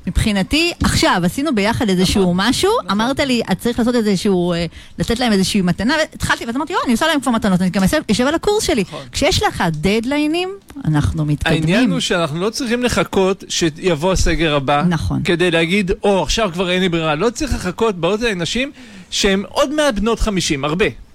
מבחינתי, 0.07 0.73
עכשיו, 0.83 1.21
עשינו 1.25 1.55
ביחד 1.55 1.89
איזשהו 1.89 2.23
נכון, 2.23 2.35
משהו, 2.37 2.71
נכון. 2.85 3.01
אמרת 3.01 3.21
לי, 3.21 3.43
את 3.53 3.59
צריך 3.59 3.79
לעשות 3.79 3.95
איזשהו, 3.95 4.53
אה, 4.53 4.67
לתת 4.99 5.21
להם 5.21 5.33
איזושהי 5.33 5.61
מתנה, 5.61 5.95
והתחלתי, 5.99 6.47
ואז 6.47 6.57
אמרתי, 6.57 6.73
יואו, 6.73 6.85
אני 6.85 6.93
עושה 6.93 7.07
להם 7.07 7.21
כבר 7.21 7.33
מתנות, 7.33 7.61
אני 7.63 7.71
גם 7.71 7.83
יושב 8.09 8.27
על 8.27 8.35
הקורס 8.35 8.65
שלי. 8.65 8.83
נכון. 8.83 9.01
כשיש 9.13 9.43
לך 9.43 9.65
דדליינים, 9.71 10.49
אנחנו 10.85 11.25
מתקדמים. 11.25 11.63
העניין 11.63 11.91
הוא 11.91 12.01
שאנחנו 12.01 12.41
לא 12.41 12.51
צריכים 12.51 12.83
לחכות 12.83 13.45
שיבוא 13.49 14.13
הסגר 14.13 14.55
הבא. 14.55 14.85
נכון. 14.89 15.23
כדי 15.23 15.51
להגיד, 15.51 15.91
או, 16.03 16.23
עכשיו 16.23 16.51
כבר 16.53 16.71
אין 16.71 16.81
לי 16.81 16.89
ברירה. 16.89 17.15
לא 17.15 17.31
צריך 17.31 17.55
לחכות, 17.55 17.95
באות 17.95 18.23
אליי 18.23 18.35
נשים 18.35 18.71
שהן 19.11 19.43
עוד 19.49 19.73
מעט 19.73 19.95
בנות 19.95 20.21
50, 20.21 20.65
הרבה. 20.65 21.06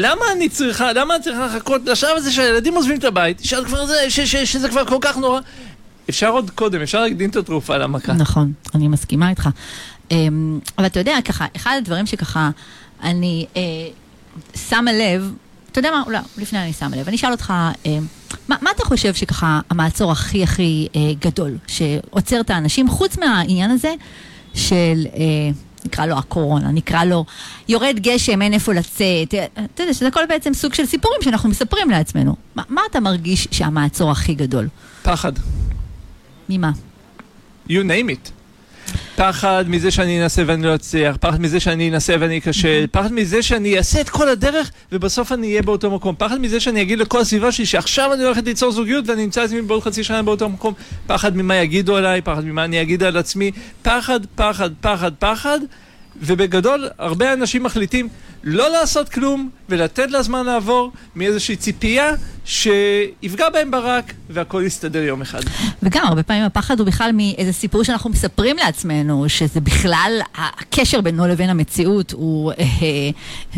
למה 0.00 0.24
אני 0.32 0.48
צריכה, 0.48 0.92
למה 0.92 1.14
אני 1.14 1.22
צריכה 1.22 1.46
לחכות 1.46 1.82
לשלב 1.86 2.16
הזה 2.16 2.32
שהילדים 2.32 2.74
עוזבים 2.74 2.98
את 2.98 3.04
הבית, 3.04 3.42
כבר 3.66 3.86
זה, 3.86 4.10
ש, 4.10 4.20
ש, 4.20 4.36
שזה 4.36 4.68
כבר 4.68 4.84
כל 4.86 4.98
כך 5.00 5.16
נורא? 5.16 5.40
אפשר 6.10 6.28
עוד 6.28 6.50
קודם, 6.50 6.82
אפשר 6.82 7.00
להקדים 7.00 7.30
את 7.30 7.36
התרופה 7.36 7.76
למכה. 7.76 8.12
נכון, 8.12 8.52
אני 8.74 8.88
מסכימה 8.88 9.30
איתך. 9.30 9.48
אמ, 10.10 10.58
אבל 10.78 10.86
אתה 10.86 11.00
יודע, 11.00 11.16
ככה, 11.24 11.46
אחד 11.56 11.74
הדברים 11.78 12.06
שככה 12.06 12.50
אני 13.02 13.46
אה, 13.56 13.60
שמה 14.54 14.92
לב, 14.92 15.32
אתה 15.72 15.78
יודע 15.78 15.90
מה, 15.90 16.02
אולי 16.06 16.18
לפני 16.38 16.58
אני 16.58 16.72
שמה 16.72 16.96
לב, 16.96 17.08
אני 17.08 17.16
אשאל 17.16 17.32
אותך, 17.32 17.52
אה, 17.86 17.98
מה, 18.48 18.56
מה 18.60 18.70
אתה 18.76 18.84
חושב 18.84 19.14
שככה 19.14 19.60
המעצור 19.70 20.12
הכי 20.12 20.42
הכי 20.42 20.88
אה, 20.96 21.00
גדול, 21.20 21.58
שעוצר 21.66 22.40
את 22.40 22.50
האנשים, 22.50 22.88
חוץ 22.88 23.18
מהעניין 23.18 23.70
הזה 23.70 23.94
של... 24.54 25.06
אה, 25.14 25.69
נקרא 25.84 26.06
לו 26.06 26.18
הקורונה, 26.18 26.70
נקרא 26.70 27.04
לו 27.04 27.24
יורד 27.68 27.96
גשם, 28.00 28.42
אין 28.42 28.52
איפה 28.52 28.72
לצאת. 28.72 29.34
אתה 29.74 29.82
יודע 29.82 29.94
שזה 29.94 30.08
הכל 30.08 30.26
בעצם 30.28 30.54
סוג 30.54 30.74
של 30.74 30.86
סיפורים 30.86 31.22
שאנחנו 31.22 31.48
מספרים 31.48 31.90
לעצמנו. 31.90 32.36
מה, 32.54 32.62
מה 32.68 32.80
אתה 32.90 33.00
מרגיש 33.00 33.48
שהמעצור 33.50 34.10
הכי 34.10 34.34
גדול? 34.34 34.68
פחד. 35.02 35.32
ממה? 36.48 36.70
You 37.68 37.72
name 37.72 38.10
it. 38.10 38.39
פחד 39.16 39.64
מזה 39.68 39.90
שאני 39.90 40.22
אנסה 40.22 40.42
ואני 40.46 40.62
לא 40.62 40.74
אצליח, 40.74 41.16
פחד 41.20 41.40
מזה 41.40 41.60
שאני 41.60 41.90
אנסה 41.90 42.14
ואני 42.20 42.38
אכשל, 42.38 42.86
פחד 42.90 43.12
מזה 43.12 43.42
שאני 43.42 43.78
אעשה 43.78 44.00
את 44.00 44.08
כל 44.08 44.28
הדרך 44.28 44.70
ובסוף 44.92 45.32
אני 45.32 45.46
אהיה 45.46 45.62
באותו 45.62 45.90
מקום, 45.90 46.14
פחד 46.18 46.40
מזה 46.40 46.60
שאני 46.60 46.82
אגיד 46.82 46.98
לכל 46.98 47.20
הסביבה 47.20 47.52
שלי 47.52 47.66
שעכשיו 47.66 48.12
אני 48.12 48.24
הולכת 48.24 48.44
ליצור 48.44 48.72
זוגיות 48.72 49.08
ואני 49.08 49.24
אמצא 49.24 49.40
את 49.40 49.46
עצמי 49.46 49.62
בעוד 49.62 49.82
חצי 49.82 50.04
שנה 50.04 50.22
באותו 50.22 50.48
מקום, 50.48 50.74
פחד 51.06 51.36
ממה 51.36 51.56
יגידו 51.56 51.96
עליי, 51.96 52.20
פחד 52.22 52.44
ממה 52.44 52.64
אני 52.64 52.82
אגיד 52.82 53.02
על 53.02 53.16
עצמי, 53.16 53.50
פחד, 53.82 54.20
פחד, 54.34 54.70
פחד, 54.80 55.12
פחד, 55.18 55.58
ובגדול 56.22 56.88
הרבה 56.98 57.32
אנשים 57.32 57.62
מחליטים 57.62 58.08
לא 58.44 58.68
לעשות 58.68 59.08
כלום 59.08 59.50
ולתת 59.70 60.10
לזמן 60.10 60.46
לעבור 60.46 60.92
מאיזושהי 61.16 61.56
ציפייה 61.56 62.12
שיפגע 62.44 63.48
בהם 63.48 63.70
ברק 63.70 64.12
והכל 64.30 64.62
יסתדר 64.66 65.02
יום 65.02 65.22
אחד. 65.22 65.40
וגם 65.82 66.04
הרבה 66.06 66.22
פעמים 66.22 66.44
הפחד 66.44 66.80
הוא 66.80 66.86
בכלל 66.86 67.10
מאיזה 67.14 67.52
סיפור 67.52 67.82
שאנחנו 67.82 68.10
מספרים 68.10 68.56
לעצמנו, 68.56 69.28
שזה 69.28 69.60
בכלל, 69.60 70.20
הקשר 70.34 71.00
בינו 71.00 71.26
לבין 71.26 71.50
המציאות 71.50 72.12
הוא 72.12 72.52
אה, 72.52 72.56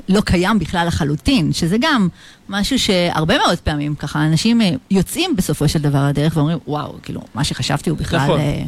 לא 0.09 0.21
קיים 0.21 0.59
בכלל 0.59 0.87
לחלוטין, 0.87 1.52
שזה 1.52 1.76
גם 1.81 2.09
משהו 2.49 2.78
שהרבה 2.78 3.38
מאוד 3.38 3.59
פעמים 3.59 3.95
ככה 3.95 4.26
אנשים 4.26 4.61
אה, 4.61 4.71
יוצאים 4.90 5.37
בסופו 5.37 5.69
של 5.69 5.78
דבר 5.78 6.09
לדרך 6.09 6.37
ואומרים, 6.37 6.59
וואו, 6.66 6.95
כאילו, 7.02 7.21
מה 7.35 7.45
שחשבתי 7.45 7.90
הוא 7.90 7.99
בכלל... 7.99 8.21
נכון. 8.21 8.40
אה, 8.40 8.62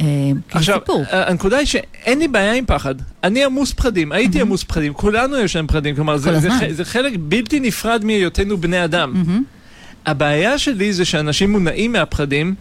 אה, 0.00 0.04
עכשיו, 0.50 0.78
סיפור. 0.80 1.04
הנקודה 1.10 1.56
היא 1.56 1.66
שאין 1.66 2.18
לי 2.18 2.28
בעיה 2.28 2.52
עם 2.52 2.64
פחד. 2.66 2.94
אני 3.24 3.44
עמוס 3.44 3.72
פחדים, 3.72 4.12
הייתי. 4.12 4.40
עמוס 4.40 4.64
פחדים, 4.64 4.92
כולנו 4.94 5.36
יש 5.36 5.56
להם 5.56 5.66
פחדים, 5.66 5.94
כלומר, 5.94 6.16
זה, 6.16 6.40
זה, 6.40 6.48
זה 6.72 6.84
חלק 6.84 7.12
בלתי 7.18 7.60
נפרד 7.60 8.04
מהיותנו 8.04 8.58
בני 8.58 8.84
אדם. 8.84 9.14
Mm-hmm. 9.14 9.60
הבעיה 10.06 10.58
שלי 10.58 10.92
זה 10.92 11.04
שאנשים 11.04 11.52
מונעים 11.52 11.92
מהפחדים 11.92 12.54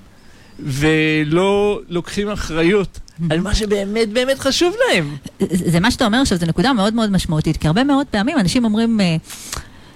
ולא 0.59 1.81
לוקחים 1.89 2.29
אחריות 2.29 2.99
על 3.29 3.41
מה 3.41 3.55
שבאמת 3.55 4.09
באמת 4.09 4.39
חשוב 4.39 4.75
להם. 4.87 5.15
זה 5.51 5.79
מה 5.79 5.91
שאתה 5.91 6.05
אומר 6.05 6.21
עכשיו, 6.21 6.37
זו 6.37 6.45
נקודה 6.45 6.73
מאוד 6.73 6.93
מאוד 6.93 7.11
משמעותית, 7.11 7.57
כי 7.57 7.67
הרבה 7.67 7.83
מאוד 7.83 8.07
פעמים 8.07 8.37
אנשים 8.39 8.65
אומרים... 8.65 9.01
אה, 9.01 9.15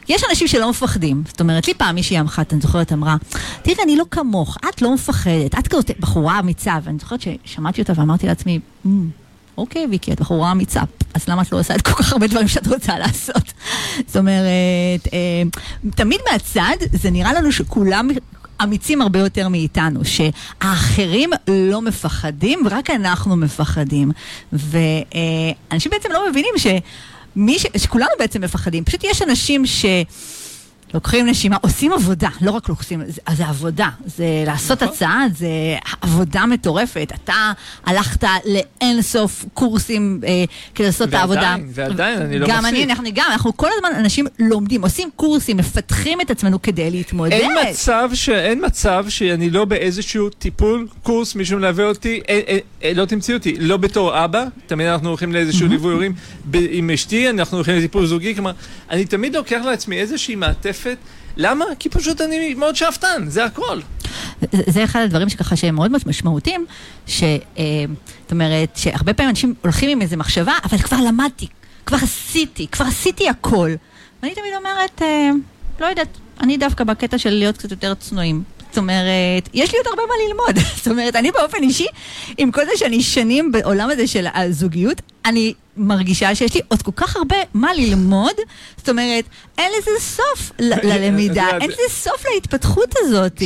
יש 0.09 0.23
אנשים 0.29 0.47
שלא 0.47 0.69
מפחדים. 0.69 1.23
זאת 1.27 1.41
אומרת, 1.41 1.67
לי 1.67 1.73
פעם 1.73 1.95
מישהי 1.95 2.19
אמחת, 2.19 2.53
אני 2.53 2.61
זוכרת, 2.61 2.93
אמרה, 2.93 3.15
תראי, 3.61 3.83
אני 3.83 3.97
לא 3.97 4.05
כמוך, 4.11 4.57
את 4.69 4.81
לא 4.81 4.93
מפחדת, 4.93 5.59
את 5.59 5.67
כזאת 5.67 5.91
בחורה 5.99 6.39
אמיצה. 6.39 6.79
ואני 6.83 6.97
זוכרת 6.99 7.19
ששמעתי 7.21 7.81
אותה 7.81 7.93
ואמרתי 7.95 8.27
לעצמי, 8.27 8.59
mm, 8.85 8.89
אוקיי, 9.57 9.87
ויקי, 9.89 10.11
את 10.11 10.19
בחורה 10.19 10.51
אמיצה, 10.51 10.81
אז 11.13 11.27
למה 11.27 11.41
את 11.41 11.51
לא 11.51 11.59
עושה 11.59 11.75
את 11.75 11.81
כל 11.81 11.93
כך 11.93 12.11
הרבה 12.11 12.27
דברים 12.27 12.47
שאת 12.47 12.67
רוצה 12.67 12.99
לעשות? 12.99 13.53
זאת 14.07 14.17
אומרת, 14.17 15.07
אה, 15.13 15.43
תמיד 15.95 16.19
מהצד, 16.31 16.75
זה 16.93 17.11
נראה 17.11 17.33
לנו 17.33 17.51
שכולם 17.51 18.09
אמיצים 18.63 19.01
הרבה 19.01 19.19
יותר 19.19 19.47
מאיתנו, 19.47 19.99
שהאחרים 20.05 21.29
לא 21.47 21.81
מפחדים, 21.81 22.59
ורק 22.65 22.89
אנחנו 22.89 23.35
מפחדים. 23.35 24.11
ואנשים 24.53 25.91
בעצם 25.91 26.09
לא 26.11 26.29
מבינים 26.29 26.53
ש... 26.57 26.67
מי 27.35 27.59
ש... 27.59 27.65
שכולנו 27.77 28.09
בעצם 28.19 28.41
מפחדים, 28.41 28.83
פשוט 28.83 29.03
יש 29.03 29.21
אנשים 29.21 29.65
ש... 29.65 29.85
לוקחים 30.95 31.25
נשימה, 31.25 31.57
עושים 31.61 31.93
עבודה, 31.93 32.29
לא 32.41 32.51
רק 32.51 32.69
לוקחים, 32.69 33.01
זה, 33.07 33.21
זה 33.35 33.47
עבודה, 33.47 33.89
זה 34.05 34.25
לעשות 34.45 34.83
נכון. 34.83 34.93
הצעה, 34.93 35.25
זה 35.37 35.47
עבודה 36.01 36.45
מטורפת. 36.45 37.11
אתה 37.15 37.51
הלכת 37.85 38.23
לאין 38.45 39.01
סוף 39.01 39.45
קורסים 39.53 40.21
אה, 40.27 40.43
כדי 40.75 40.87
לעשות 40.87 41.09
ועדיין, 41.11 41.31
את 41.31 41.43
העבודה. 41.43 41.55
ועדיין, 41.73 42.21
אני 42.21 42.39
לא 42.39 42.47
מפסיק. 42.47 42.59
גם 42.59 42.65
אני, 42.65 42.83
אנחנו 42.83 43.09
גם, 43.13 43.25
אנחנו 43.31 43.57
כל 43.57 43.67
הזמן 43.75 43.89
אנשים 43.99 44.25
לומדים, 44.39 44.81
עושים 44.81 45.09
קורסים, 45.15 45.57
מפתחים 45.57 46.21
את 46.21 46.31
עצמנו 46.31 46.61
כדי 46.61 46.91
להתמודד. 46.91 47.31
אין 47.31 47.51
מצב, 47.69 48.09
ש, 48.13 48.29
אין 48.29 48.65
מצב 48.65 49.05
שאני 49.09 49.49
לא 49.49 49.65
באיזשהו 49.65 50.29
טיפול, 50.29 50.87
קורס, 51.03 51.35
מישהו 51.35 51.57
מלווה 51.57 51.85
אותי, 51.85 52.21
אה, 52.29 52.41
אה, 52.47 52.57
אה, 52.83 52.91
לא 52.95 53.05
תמצאי 53.05 53.33
אותי, 53.33 53.55
לא 53.59 53.77
בתור 53.77 54.25
אבא, 54.25 54.45
תמיד 54.67 54.87
אנחנו 54.87 55.09
הולכים 55.09 55.33
לאיזשהו 55.33 55.67
ליווי 55.67 55.93
הורים, 55.93 56.13
עם 56.53 56.89
אשתי, 56.89 57.29
אנחנו 57.29 57.57
הולכים 57.57 57.75
לטיפול 57.75 58.05
זוגי, 58.05 58.35
כלומר, 58.35 58.51
אני 58.89 59.05
תמיד 59.05 59.35
לוקח 59.35 59.61
לעצמי 59.65 59.97
איזושהי 59.97 60.35
מעטפת. 60.35 60.84
משותפת. 60.85 60.97
למה? 61.37 61.65
כי 61.79 61.89
פשוט 61.89 62.21
אני 62.21 62.53
מאוד 62.53 62.75
שאפתן, 62.75 63.25
זה 63.27 63.45
הכל. 63.45 63.79
זה 64.51 64.83
אחד 64.83 64.99
הדברים 64.99 65.29
שככה 65.29 65.55
שהם 65.55 65.75
מאוד 65.75 65.91
משמעותיים, 66.07 66.65
שאת 67.07 67.41
אה, 67.57 67.63
אומרת, 68.31 68.75
שהרבה 68.75 69.13
פעמים 69.13 69.29
אנשים 69.29 69.53
הולכים 69.61 69.89
עם 69.89 70.01
איזה 70.01 70.17
מחשבה, 70.17 70.53
אבל 70.63 70.77
כבר 70.77 70.97
למדתי, 71.07 71.47
כבר 71.85 71.97
עשיתי, 72.01 72.67
כבר 72.67 72.85
עשיתי 72.85 73.29
הכל. 73.29 73.71
ואני 74.23 74.35
תמיד 74.35 74.53
אומרת, 74.57 75.01
אה, 75.01 75.29
לא 75.79 75.85
יודעת, 75.85 76.17
אני 76.39 76.57
דווקא 76.57 76.83
בקטע 76.83 77.17
של 77.17 77.29
להיות 77.29 77.57
קצת 77.57 77.71
יותר 77.71 77.93
צנועים. 77.93 78.43
זאת 78.75 78.81
אומרת, 78.81 79.49
יש 79.53 79.71
לי 79.73 79.77
עוד 79.77 79.87
הרבה 79.87 80.03
מה 80.07 80.13
ללמוד. 80.27 80.65
זאת 80.77 80.87
אומרת, 80.87 81.15
אני 81.15 81.31
באופן 81.31 81.63
אישי, 81.63 81.87
עם 82.37 82.51
כל 82.51 82.65
זה 82.65 82.71
שאני 82.75 83.01
שנים 83.01 83.51
בעולם 83.51 83.89
הזה 83.89 84.07
של 84.07 84.25
הזוגיות, 84.33 85.01
אני 85.25 85.53
מרגישה 85.77 86.35
שיש 86.35 86.53
לי 86.55 86.61
עוד 86.67 86.81
כל 86.81 86.91
כך 86.95 87.15
הרבה 87.15 87.35
מה 87.53 87.73
ללמוד. 87.73 88.33
זאת 88.77 88.89
אומרת, 88.89 89.25
אין 89.57 89.71
לזה 89.77 89.91
סוף 89.99 90.51
ללמידה, 90.83 91.47
אין 91.61 91.69
לזה 91.69 91.89
סוף 91.89 92.25
להתפתחות 92.33 92.93
הזאת. 92.97 93.41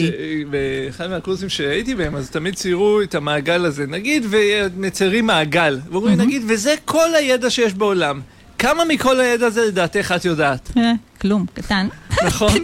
באחד 0.50 1.10
מהקורסים 1.10 1.50
שהייתי 1.50 1.96
בהם, 1.96 2.16
אז 2.16 2.30
תמיד 2.30 2.56
ציירו 2.56 3.02
את 3.02 3.16
המעגל 3.16 3.66
הזה, 3.66 3.88
נגיד, 3.88 4.26
ומציירים 4.30 5.26
מעגל. 5.26 5.80
ואומרים, 5.92 6.22
נגיד, 6.22 6.42
וזה 6.48 6.76
כל 6.86 7.16
הידע 7.16 7.50
שיש 7.50 7.74
בעולם. 7.74 8.22
כמה 8.60 8.86
מכל 8.86 9.20
הידע 9.20 9.48
הזה 9.48 9.66
לדעתך 9.66 10.14
את 10.16 10.26
יודעת? 10.26 10.72
אה, 10.78 10.92
כלום, 11.22 11.46
קטן. 11.54 11.88
נכון. 12.26 12.52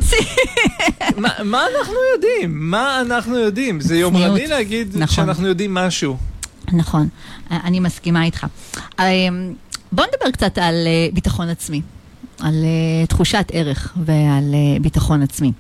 מה 1.44 1.66
אנחנו 1.80 1.94
יודעים? 2.16 2.70
מה 2.70 3.02
אנחנו 3.02 3.38
יודעים? 3.38 3.82
זה 3.82 3.98
יומרני 3.98 4.48
להגיד 4.48 4.88
נכון. 4.98 5.16
שאנחנו 5.16 5.48
יודעים 5.48 5.74
משהו. 5.74 6.18
נכון, 6.74 7.08
אני 7.52 7.80
מסכימה 7.80 8.24
איתך. 8.24 8.46
אמ, 9.00 9.54
בוא 9.92 10.04
נדבר 10.04 10.32
קצת 10.32 10.58
על 10.58 10.74
אה, 10.88 11.08
ביטחון 11.14 11.50
עצמי, 11.50 11.82
על 12.40 12.54
אה, 12.64 13.08
תחושת 13.08 13.46
ערך 13.54 13.94
ועל 14.06 14.56
ביטחון 14.82 15.22
עצמי. 15.22 15.52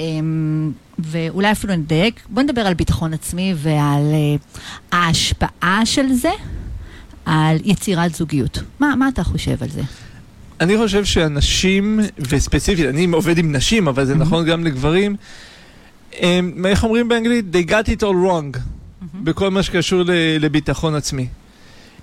אמ, 0.00 0.72
ואולי 0.98 1.52
אפילו 1.52 1.76
נדייק, 1.76 2.20
בוא 2.28 2.42
נדבר 2.42 2.60
על 2.60 2.74
ביטחון 2.74 3.14
עצמי 3.14 3.54
ועל 3.56 4.14
ההשפעה 4.92 5.80
של 5.84 6.12
זה 6.12 6.30
על 7.24 7.56
יצירת 7.64 8.14
זוגיות. 8.14 8.58
מה, 8.80 8.96
מה 8.96 9.08
אתה 9.08 9.24
חושב 9.24 9.62
על 9.62 9.68
זה? 9.68 9.82
אני 10.60 10.76
חושב 10.76 11.04
שאנשים, 11.04 12.00
וספציפית, 12.18 12.86
אני 12.86 13.06
עובד 13.12 13.38
עם 13.38 13.52
נשים, 13.52 13.88
אבל 13.88 14.04
זה 14.04 14.12
mm-hmm. 14.12 14.16
נכון 14.16 14.46
גם 14.46 14.64
לגברים, 14.64 15.16
הם, 16.20 16.66
איך 16.66 16.84
אומרים 16.84 17.08
באנגלית? 17.08 17.44
They 17.52 17.70
got 17.70 17.88
it 17.88 18.02
all 18.02 18.26
wrong, 18.26 18.56
mm-hmm. 18.56 19.04
בכל 19.14 19.50
מה 19.50 19.62
שקשור 19.62 20.02
לביטחון 20.40 20.94
עצמי. 20.94 21.26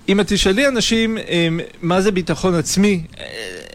אם 0.08 0.20
את 0.20 0.26
תשאלי 0.28 0.68
אנשים 0.68 1.18
הם, 1.28 1.60
מה 1.82 2.00
זה 2.00 2.12
ביטחון 2.12 2.54
עצמי, 2.54 3.04
אה, 3.20 3.24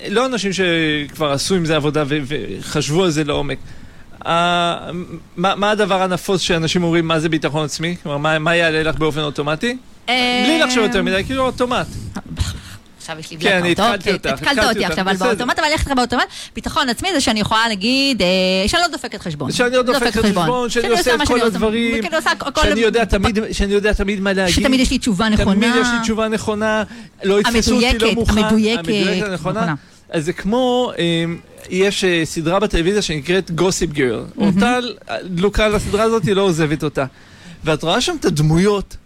לא 0.09 0.25
אנשים 0.25 0.51
שכבר 0.53 1.31
עשו 1.31 1.55
עם 1.55 1.65
זה 1.65 1.75
עבודה 1.75 2.03
ו- 2.07 2.19
וחשבו 2.27 3.03
על 3.03 3.09
זה 3.09 3.23
לעומק. 3.23 3.57
Uh, 4.21 4.25
מה, 5.37 5.55
מה 5.55 5.71
הדבר 5.71 6.01
הנפוץ 6.01 6.41
שאנשים 6.41 6.83
אומרים 6.83 7.07
מה 7.07 7.19
זה 7.19 7.29
ביטחון 7.29 7.65
עצמי? 7.65 7.95
כלומר, 8.03 8.17
מה, 8.17 8.39
מה 8.39 8.55
יעלה 8.55 8.83
לך 8.83 8.95
באופן 8.95 9.19
אוטומטי? 9.19 9.77
בלי 10.07 10.59
לחשוב 10.59 10.83
יותר 10.83 11.01
מדי, 11.01 11.23
כאילו 11.23 11.45
אוטומט. 11.45 11.87
עכשיו 13.03 13.19
יש 13.19 13.31
לי 13.31 13.37
כן, 13.37 13.57
אני 13.57 13.69
בלקאוט, 13.75 13.89
התחלתי 13.93 14.13
אותך, 14.13 14.27
התקלת 14.41 14.63
אותי 14.69 14.85
עכשיו, 14.85 15.05
בסדר. 15.05 15.25
באוטומט, 15.27 15.59
אבל 15.59 15.67
איך 15.71 15.85
אתה 15.85 15.95
באוטומט? 15.95 16.23
ביטחון 16.55 16.89
עצמי 16.89 17.09
זה 17.13 17.21
שאני 17.21 17.39
יכולה 17.39 17.67
להגיד 17.67 18.21
אה, 18.21 18.27
שאני 18.67 18.81
לא 18.81 18.87
דופקת 18.87 19.21
חשבון. 19.21 19.51
שאני 19.51 19.75
לא 19.75 19.81
דופק 19.81 20.17
חשבון, 20.17 20.69
שאני 20.69 20.87
עושה 20.87 21.15
את 21.15 21.27
כל 21.27 21.41
הדברים, 21.41 22.03
שאני 22.61 22.81
יודע 22.81 23.05
תמיד- 23.05 23.39
שאני 23.51 23.73
יודע 23.73 23.93
תמיד 23.93 24.19
מה 24.19 24.33
להגיד. 24.33 24.55
שתמיד 24.55 24.79
יש 24.79 24.91
לי 24.91 24.97
תשובה 24.97 25.29
נכונה. 25.29 25.55
תמיד 25.55 25.71
יש 25.81 25.87
לי 25.93 26.01
תשובה 26.01 26.27
נכונה, 26.27 26.83
לא 27.23 27.39
יתפסו 27.39 27.75
אותי 27.75 27.97
לא 27.99 28.13
מוכן. 28.13 28.37
המדויקת, 28.43 28.79
המדויקת, 28.79 29.27
הנכונה. 29.27 29.75
אז 30.09 30.25
זה 30.25 30.33
כמו, 30.33 30.91
אמ, 30.97 31.37
יש 31.69 32.03
אה, 32.03 32.21
סדרה 32.25 32.59
בטלוויזיה 32.59 33.01
שנקראת 33.01 33.51
גוסיפ 33.51 33.91
גירל. 33.91 34.23
אותה 34.37 34.77
דלוקה 35.23 35.67
לסדרה 35.67 36.03
הזאת, 36.03 36.23
היא 36.25 36.33
לא 36.33 36.41
עוזבת 36.41 36.83
אותה. 36.83 37.05
ואת 37.63 37.83
רואה 37.83 38.01
שם 38.01 38.15
את 38.19 38.25
הדמויות. 38.25 38.97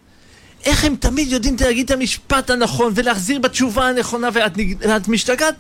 איך 0.68 0.86
הם 0.86 0.96
תמיד 1.00 1.32
יודעים 1.32 1.56
להגיד 1.60 1.86
את 1.86 1.92
המשפט 1.92 2.50
הנכון 2.50 2.94
ולהחזיר 2.96 3.40
בתשובה 3.40 3.88
הנכונה 3.88 4.30
ואת 4.34 4.52
ואת 4.80 5.08
משתגעת, 5.08 5.56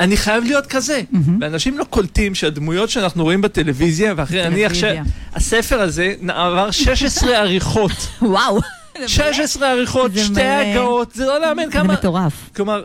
אני 0.00 0.16
חייב 0.16 0.44
להיות 0.44 0.66
כזה. 0.66 1.02
ואנשים 1.40 1.78
לא 1.78 1.84
קולטים 1.84 2.34
שהדמויות 2.34 2.90
שאנחנו 2.90 3.22
רואים 3.22 3.40
בטלוויזיה, 3.40 4.14
ואחרי 4.16 4.46
אני 4.46 4.64
עכשיו. 4.64 4.94
הספר 5.34 5.80
הזה 5.80 6.14
עבר 6.28 6.70
16 6.70 7.36
עריכות. 7.36 7.90
וואו. 8.22 8.60
16 9.06 9.70
עריכות, 9.70 10.12
זה 10.12 10.24
שתי. 10.24 10.42
הגאות, 10.42 11.14
זה 11.14 11.26
לא 11.26 11.40
להאמין 11.40 11.66
זה 11.66 11.72
כמה... 11.72 11.92
מטורף. 11.92 12.32
כלומר, 12.56 12.82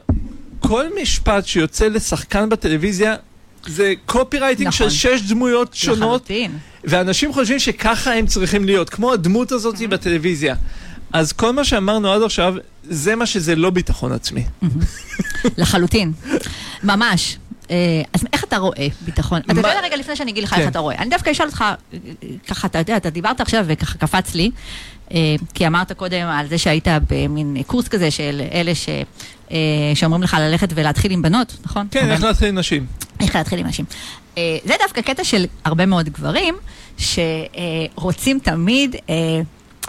כל 0.59 0.85
משפט 1.01 1.45
שיוצא 1.45 1.87
לשחקן 1.87 2.49
בטלוויזיה 2.49 3.15
זה 3.67 3.93
קופי 4.05 4.39
רייטינג 4.39 4.67
נכון. 4.67 4.89
של 4.89 5.17
שש 5.17 5.21
דמויות 5.29 5.73
שונות, 5.73 5.99
לחלוטין. 5.99 6.51
ואנשים 6.83 7.33
חושבים 7.33 7.59
שככה 7.59 8.13
הם 8.13 8.25
צריכים 8.25 8.65
להיות, 8.65 8.89
כמו 8.89 9.13
הדמות 9.13 9.51
הזאת 9.51 9.75
בטלוויזיה. 9.89 10.55
אז 11.13 11.33
כל 11.33 11.53
מה 11.53 11.63
שאמרנו 11.63 12.11
עד 12.11 12.21
עכשיו, 12.21 12.53
זה 12.83 13.15
מה 13.15 13.25
שזה 13.25 13.55
לא 13.55 13.69
ביטחון 13.69 14.11
עצמי. 14.11 14.45
לחלוטין. 15.57 16.13
ממש. 16.83 17.37
אה, 17.71 18.01
אז 18.13 18.25
איך 18.33 18.43
אתה 18.43 18.57
רואה 18.57 18.87
ביטחון? 19.01 19.41
אתה 19.51 19.59
יודע 19.59 19.79
רגע 19.83 19.97
לפני 19.97 20.15
שאני 20.15 20.31
אגיד 20.31 20.43
לך 20.43 20.49
כן. 20.49 20.61
איך 20.61 20.69
אתה 20.69 20.79
רואה. 20.79 20.95
אני 20.95 21.09
דווקא 21.09 21.31
אשאל 21.31 21.45
אותך, 21.45 21.61
אה, 21.61 21.97
ככה, 22.47 22.67
אתה 22.67 22.79
יודע, 22.79 22.97
אתה 22.97 23.09
דיברת 23.09 23.41
עכשיו 23.41 23.65
וככה 23.67 23.97
קפץ 23.97 24.35
לי, 24.35 24.51
אה, 25.13 25.35
כי 25.53 25.67
אמרת 25.67 25.91
קודם 25.91 26.27
על 26.27 26.47
זה 26.47 26.57
שהיית 26.57 26.87
במין 27.09 27.63
קורס 27.67 27.87
כזה 27.87 28.11
של 28.11 28.41
אלה 28.51 28.75
ש... 28.75 28.89
שאומרים 29.95 30.23
לך 30.23 30.37
ללכת 30.39 30.69
ולהתחיל 30.75 31.11
עם 31.11 31.21
בנות, 31.21 31.57
נכון? 31.65 31.87
כן, 31.91 32.11
איך 32.11 32.23
להתחיל 32.23 32.47
עם 32.47 32.57
נשים. 32.57 32.85
איך 33.19 33.35
להתחיל 33.35 33.59
עם 33.59 33.67
נשים. 33.67 33.85
זה 34.35 34.73
דווקא 34.83 35.01
קטע 35.01 35.23
של 35.23 35.45
הרבה 35.65 35.85
מאוד 35.85 36.09
גברים 36.09 36.55
שרוצים 36.97 38.39
תמיד, 38.39 38.95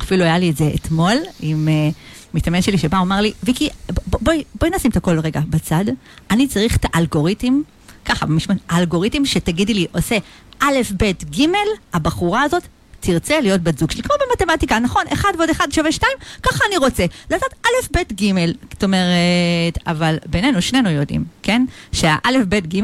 אפילו 0.01 0.25
היה 0.25 0.39
לי 0.39 0.51
את 0.51 0.57
זה 0.57 0.71
אתמול 0.75 1.17
עם 1.41 1.69
אה, 1.69 1.89
מתאמן 2.35 2.63
שלי 2.63 2.79
שבא, 2.79 2.99
אמר 2.99 3.21
לי, 3.21 3.33
ויקי, 3.43 3.69
בואי, 4.07 4.45
בואי 4.55 4.71
נשים 4.75 4.91
את 4.91 4.97
הכל 4.97 5.19
רגע 5.19 5.41
בצד, 5.51 5.85
אני 6.31 6.49
צריך 6.49 6.77
את 6.77 6.87
האלגוריתם, 6.93 7.61
ככה 8.05 8.27
במשפט, 8.27 8.57
האלגוריתם 8.69 9.25
שתגידי 9.25 9.75
לי, 9.75 9.87
עושה 9.93 10.17
א', 10.61 10.77
ב', 10.97 11.13
ג', 11.41 11.47
הבחורה 11.93 12.43
הזאת 12.43 12.63
תרצה 13.01 13.41
להיות 13.41 13.61
בת 13.61 13.79
זוג 13.79 13.91
שלי, 13.91 14.03
כמו 14.03 14.15
במתמטיקה, 14.29 14.79
נכון? 14.79 15.05
אחד 15.13 15.33
ועוד 15.39 15.51
אחד 15.51 15.67
שווה 15.71 15.93
שתיים, 15.93 16.13
ככה 16.43 16.65
אני 16.69 16.77
רוצה. 16.77 17.05
לדעת 17.27 17.55
א', 17.67 17.99
ב', 17.99 18.23
ג', 18.23 18.47
זאת 18.73 18.85
אומרת, 18.85 19.79
אבל 19.87 20.17
בינינו, 20.27 20.63
שנינו 20.63 20.91
יודעים, 20.91 21.25
כן? 21.43 21.65
שהאלף, 21.93 22.47
ב', 22.49 22.77
ג', 22.77 22.83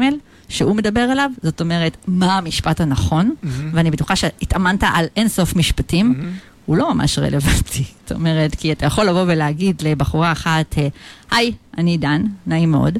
שהוא 0.49 0.75
מדבר 0.75 1.11
אליו, 1.11 1.29
זאת 1.43 1.61
אומרת, 1.61 1.97
מה 2.07 2.37
המשפט 2.37 2.81
הנכון, 2.81 3.35
ואני 3.73 3.91
בטוחה 3.91 4.15
שהתאמנת 4.15 4.83
על 4.93 5.05
אינסוף 5.15 5.55
משפטים, 5.55 6.31
הוא 6.65 6.77
לא 6.77 6.93
ממש 6.93 7.19
רלוונטי. 7.19 7.83
זאת 8.01 8.11
אומרת, 8.11 8.55
כי 8.55 8.71
אתה 8.71 8.85
יכול 8.85 9.05
לבוא 9.05 9.23
ולהגיד 9.27 9.81
לבחורה 9.81 10.31
אחת, 10.31 10.77
אה, 10.77 10.87
היי, 11.31 11.51
אני 11.77 11.97
דן, 11.97 12.23
נעים 12.47 12.71
מאוד, 12.71 12.97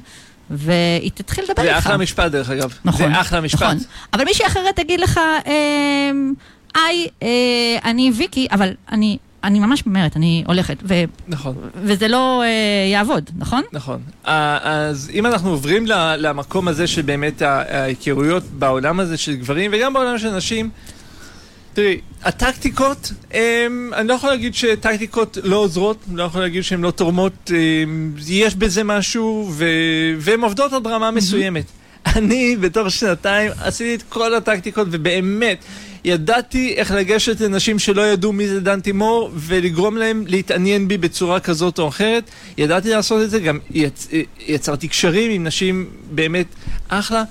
והיא 0.50 1.12
תתחיל 1.14 1.44
לדבר 1.44 1.62
איתך. 1.64 1.74
זה 1.74 1.78
אחלה 1.78 1.98
משפט 1.98 2.32
דרך 2.32 2.50
אגב. 2.50 2.74
נכון, 2.86 3.14
זה 3.14 3.22
אחלה 3.22 3.42
משפט. 3.42 3.62
נכון. 3.62 3.78
אבל 4.14 4.24
מישהי 4.24 4.48
אחרת 4.48 4.76
תגיד 4.76 5.00
לך, 5.00 5.20
אמ, 5.46 6.34
היי, 6.76 7.08
אה, 7.24 7.90
אני 7.90 8.12
ויקי, 8.16 8.48
אבל 8.52 8.74
אני, 8.92 9.18
אני 9.44 9.60
ממש 9.60 9.84
אומרת, 9.86 10.18
אני 10.18 10.44
הולכת, 10.48 10.78
ו, 10.84 10.94
נכון. 11.28 11.56
וזה 11.76 12.08
לא 12.08 12.44
אה, 12.44 12.48
יעבוד, 12.92 13.30
נכון? 13.38 13.64
נכון. 13.72 14.00
אז 14.24 15.12
אם 15.14 15.26
אנחנו 15.26 15.50
עוברים 15.50 15.86
למקום 16.18 16.68
הזה 16.68 16.88
של 16.88 17.02
באמת 17.02 17.42
ההיכרויות 17.42 18.44
בעולם 18.44 19.00
הזה 19.00 19.18
של 19.18 19.36
גברים 19.36 19.72
וגם 19.74 19.94
בעולם 19.94 20.18
של 20.18 20.36
נשים, 20.36 20.70
תראי, 21.76 22.00
הטקטיקות, 22.24 23.12
הם, 23.32 23.92
אני 23.96 24.08
לא 24.08 24.14
יכול 24.14 24.30
להגיד 24.30 24.56
שטקטיקות 24.56 25.38
לא 25.44 25.56
עוזרות, 25.56 25.98
לא 26.14 26.24
יכול 26.24 26.42
להגיד 26.42 26.64
שהן 26.64 26.82
לא 26.82 26.92
תורמות, 26.92 27.52
הם, 27.84 28.14
יש 28.28 28.56
בזה 28.56 28.84
משהו, 28.84 29.50
ו, 29.54 29.66
והן 30.18 30.42
עובדות 30.42 30.74
עד 30.74 30.88
רמה 30.88 31.12
מסוימת. 31.12 31.66
אני 32.06 32.56
בתוך 32.60 32.92
שנתיים 32.92 33.52
עשיתי 33.62 33.96
את 33.96 34.04
כל 34.10 34.36
הטקטיקות, 34.36 34.88
ובאמת, 34.92 35.66
ידעתי 36.04 36.74
איך 36.76 36.92
לגשת 36.92 37.42
לנשים 37.42 37.80
שלא 37.80 38.02
ידעו 38.02 38.34
מי 38.34 38.48
זה 38.48 38.60
דן 38.60 38.80
תימור, 38.80 39.32
ולגרום 39.36 39.98
להם 39.98 40.24
להתעניין 40.28 40.88
בי 40.88 40.98
בצורה 40.98 41.40
כזאת 41.40 41.80
או 41.80 41.88
אחרת. 41.88 42.24
ידעתי 42.58 42.90
לעשות 42.90 43.24
את 43.24 43.30
זה, 43.30 43.40
גם 43.40 43.60
יצ... 43.72 44.08
יצרתי 44.48 44.88
קשרים 44.88 45.32
עם 45.32 45.44
נשים 45.44 45.90
באמת 46.12 46.48
אחלה. 46.88 47.24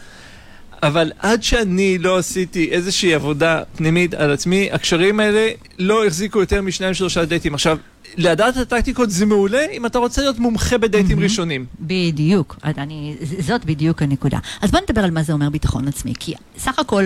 אבל 0.86 1.12
עד 1.18 1.42
שאני 1.42 1.98
לא 1.98 2.18
עשיתי 2.18 2.68
איזושהי 2.70 3.14
עבודה 3.14 3.62
פנימית 3.76 4.14
על 4.14 4.32
עצמי, 4.32 4.68
הקשרים 4.72 5.20
האלה 5.20 5.50
לא 5.78 6.06
החזיקו 6.06 6.40
יותר 6.40 6.62
משניים 6.62 6.94
שלושה 6.94 7.24
דייטים. 7.24 7.54
עכשיו, 7.54 7.78
לדעת 8.16 8.56
הטקטיקות 8.56 9.10
זה 9.10 9.26
מעולה 9.26 9.66
אם 9.72 9.86
אתה 9.86 9.98
רוצה 9.98 10.22
להיות 10.22 10.38
מומחה 10.38 10.78
בדייטים 10.78 11.10
מהמם. 11.10 11.22
ראשונים. 11.22 11.66
בדיוק, 11.80 12.56
אני, 12.64 13.16
זאת 13.38 13.64
בדיוק 13.64 14.02
הנקודה. 14.02 14.38
אז 14.62 14.70
בוא 14.70 14.80
נדבר 14.80 15.04
על 15.04 15.10
מה 15.10 15.22
זה 15.22 15.32
אומר 15.32 15.48
ביטחון 15.50 15.88
עצמי, 15.88 16.12
כי 16.20 16.34
סך 16.58 16.78
הכל, 16.78 17.04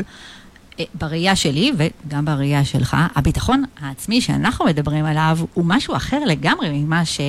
אה, 0.80 0.84
בראייה 0.94 1.36
שלי 1.36 1.72
וגם 1.76 2.24
בראייה 2.24 2.64
שלך, 2.64 2.96
הביטחון 3.14 3.64
העצמי 3.80 4.20
שאנחנו 4.20 4.64
מדברים 4.64 5.04
עליו 5.04 5.38
הוא 5.54 5.64
משהו 5.64 5.96
אחר 5.96 6.24
לגמרי 6.24 6.68
ממה 6.70 7.04
ש... 7.04 7.20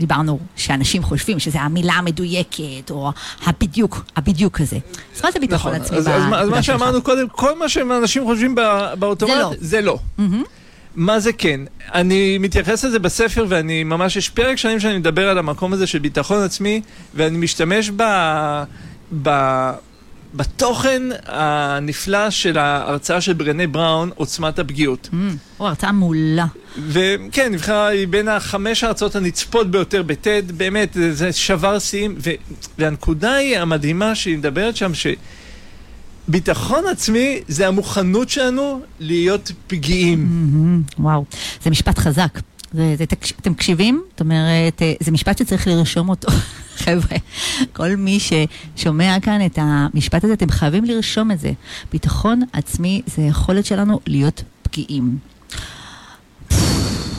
דיברנו 0.00 0.38
שאנשים 0.56 1.02
חושבים 1.02 1.38
שזה 1.38 1.60
המילה 1.60 1.92
המדויקת, 1.92 2.90
או 2.90 3.12
הבדיוק, 3.46 4.04
הבדיוק 4.16 4.60
הזה. 4.60 4.78
אז 5.16 5.24
מה 5.24 5.32
זה 5.32 5.40
ביטחון 5.40 5.74
עצמי? 5.74 5.98
נכון. 5.98 6.12
אז, 6.12 6.22
אז, 6.42 6.48
מה-? 6.48 6.62
שאמרנו 6.62 7.02
קודם, 7.02 7.28
כל 7.28 7.58
מה 7.58 7.68
שאנשים 7.68 8.24
חושבים 8.24 8.54
בא- 8.54 8.94
באוטומט, 8.94 9.32
זה 9.58 9.80
לא. 9.80 9.98
לא. 10.18 10.24
מה 10.96 11.20
זה 11.20 11.32
כן? 11.32 11.60
אני 11.94 12.38
מתייחס 12.38 12.84
לזה 12.84 12.98
בספר 12.98 13.46
ואני 13.48 13.84
ממש, 13.84 14.16
יש 14.16 14.28
פרק 14.28 14.56
שלם 14.56 14.80
שאני 14.80 14.98
מדבר 14.98 15.28
על 15.28 15.38
המקום 15.38 15.72
הזה 15.72 15.86
של 15.86 15.98
ביטחון 15.98 16.42
עצמי 16.42 16.82
ואני 17.14 17.38
משתמש 17.38 17.90
ב... 17.96 18.02
ב... 19.22 19.28
בתוכן 20.34 21.02
הנפלא 21.26 22.30
של 22.30 22.58
ההרצאה 22.58 23.20
של 23.20 23.32
ברנה 23.32 23.66
בראון, 23.66 24.10
עוצמת 24.14 24.58
הפגיעות. 24.58 25.08
מהמם. 25.12 25.36
או, 25.60 25.68
הרצאה 25.68 25.92
מעולה. 25.92 26.46
וכן, 26.88 27.52
נבחרה 27.52 27.86
היא 27.86 28.08
בין 28.08 28.28
החמש 28.28 28.84
ההרצאות 28.84 29.16
הנצפות 29.16 29.70
ביותר 29.70 30.02
בטד, 30.02 30.42
באמת, 30.52 30.96
זה- 31.12 31.32
שבר 31.32 31.78
שיאים, 31.78 32.16
והנקודה 32.78 33.34
היא 33.34 33.58
המדהימה 33.58 34.14
שהיא 34.14 34.38
מדברת 34.38 34.76
שם, 34.76 34.92
שביטחון 36.28 36.84
עצמי 36.92 37.40
זה 37.48 37.68
המוכנות 37.68 38.28
שלנו 38.28 38.80
להיות 39.00 39.52
פגיעים. 39.66 40.26
מהמם, 40.30 40.82
וואו, 40.98 41.24
זה 41.64 41.70
משפט 41.70 41.98
חזק. 41.98 42.38
זה, 42.72 42.94
זה, 42.98 43.04
אתם 43.40 43.50
מקשיבים? 43.50 44.02
זאת 44.10 44.20
אומרת, 44.20 44.82
אה, 44.82 44.92
זה 45.00 45.10
משפט 45.10 45.38
שצריך 45.38 45.66
לרשום 45.66 46.08
אותו. 46.08 46.28
חבר'ה, 46.84 47.16
כל 47.72 47.96
מי 47.96 48.18
ששומע 48.20 49.16
כאן 49.22 49.46
את 49.46 49.58
המשפט 49.62 50.24
הזה, 50.24 50.32
אתם 50.32 50.50
חייבים 50.50 50.84
לרשום 50.84 51.30
את 51.30 51.40
זה. 51.40 51.52
ביטחון 51.92 52.42
עצמי 52.52 53.02
זה 53.06 53.22
יכולת 53.22 53.66
שלנו 53.66 54.00
להיות 54.06 54.42
פגיעים. 54.62 55.18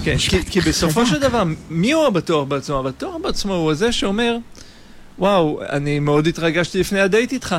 כן, 0.03 0.17
כי, 0.17 0.45
כי 0.45 0.61
בסופו. 0.61 1.05
של 1.05 1.19
דבר, 1.19 1.43
מי 1.69 1.91
הוא 1.91 2.05
הבטוח 2.05 2.47
בעצמו? 2.47 2.79
הבטוח 2.79 3.15
בעצמו 3.23 3.53
הוא 3.53 3.73
זה 3.73 3.91
שאומר, 3.91 4.37
וואו, 5.19 5.61
אני 5.69 5.99
מאוד 5.99 6.27
התרגשתי 6.27 6.79
לפני 6.79 6.99
הדייט 6.99 7.31
איתך. 7.31 7.55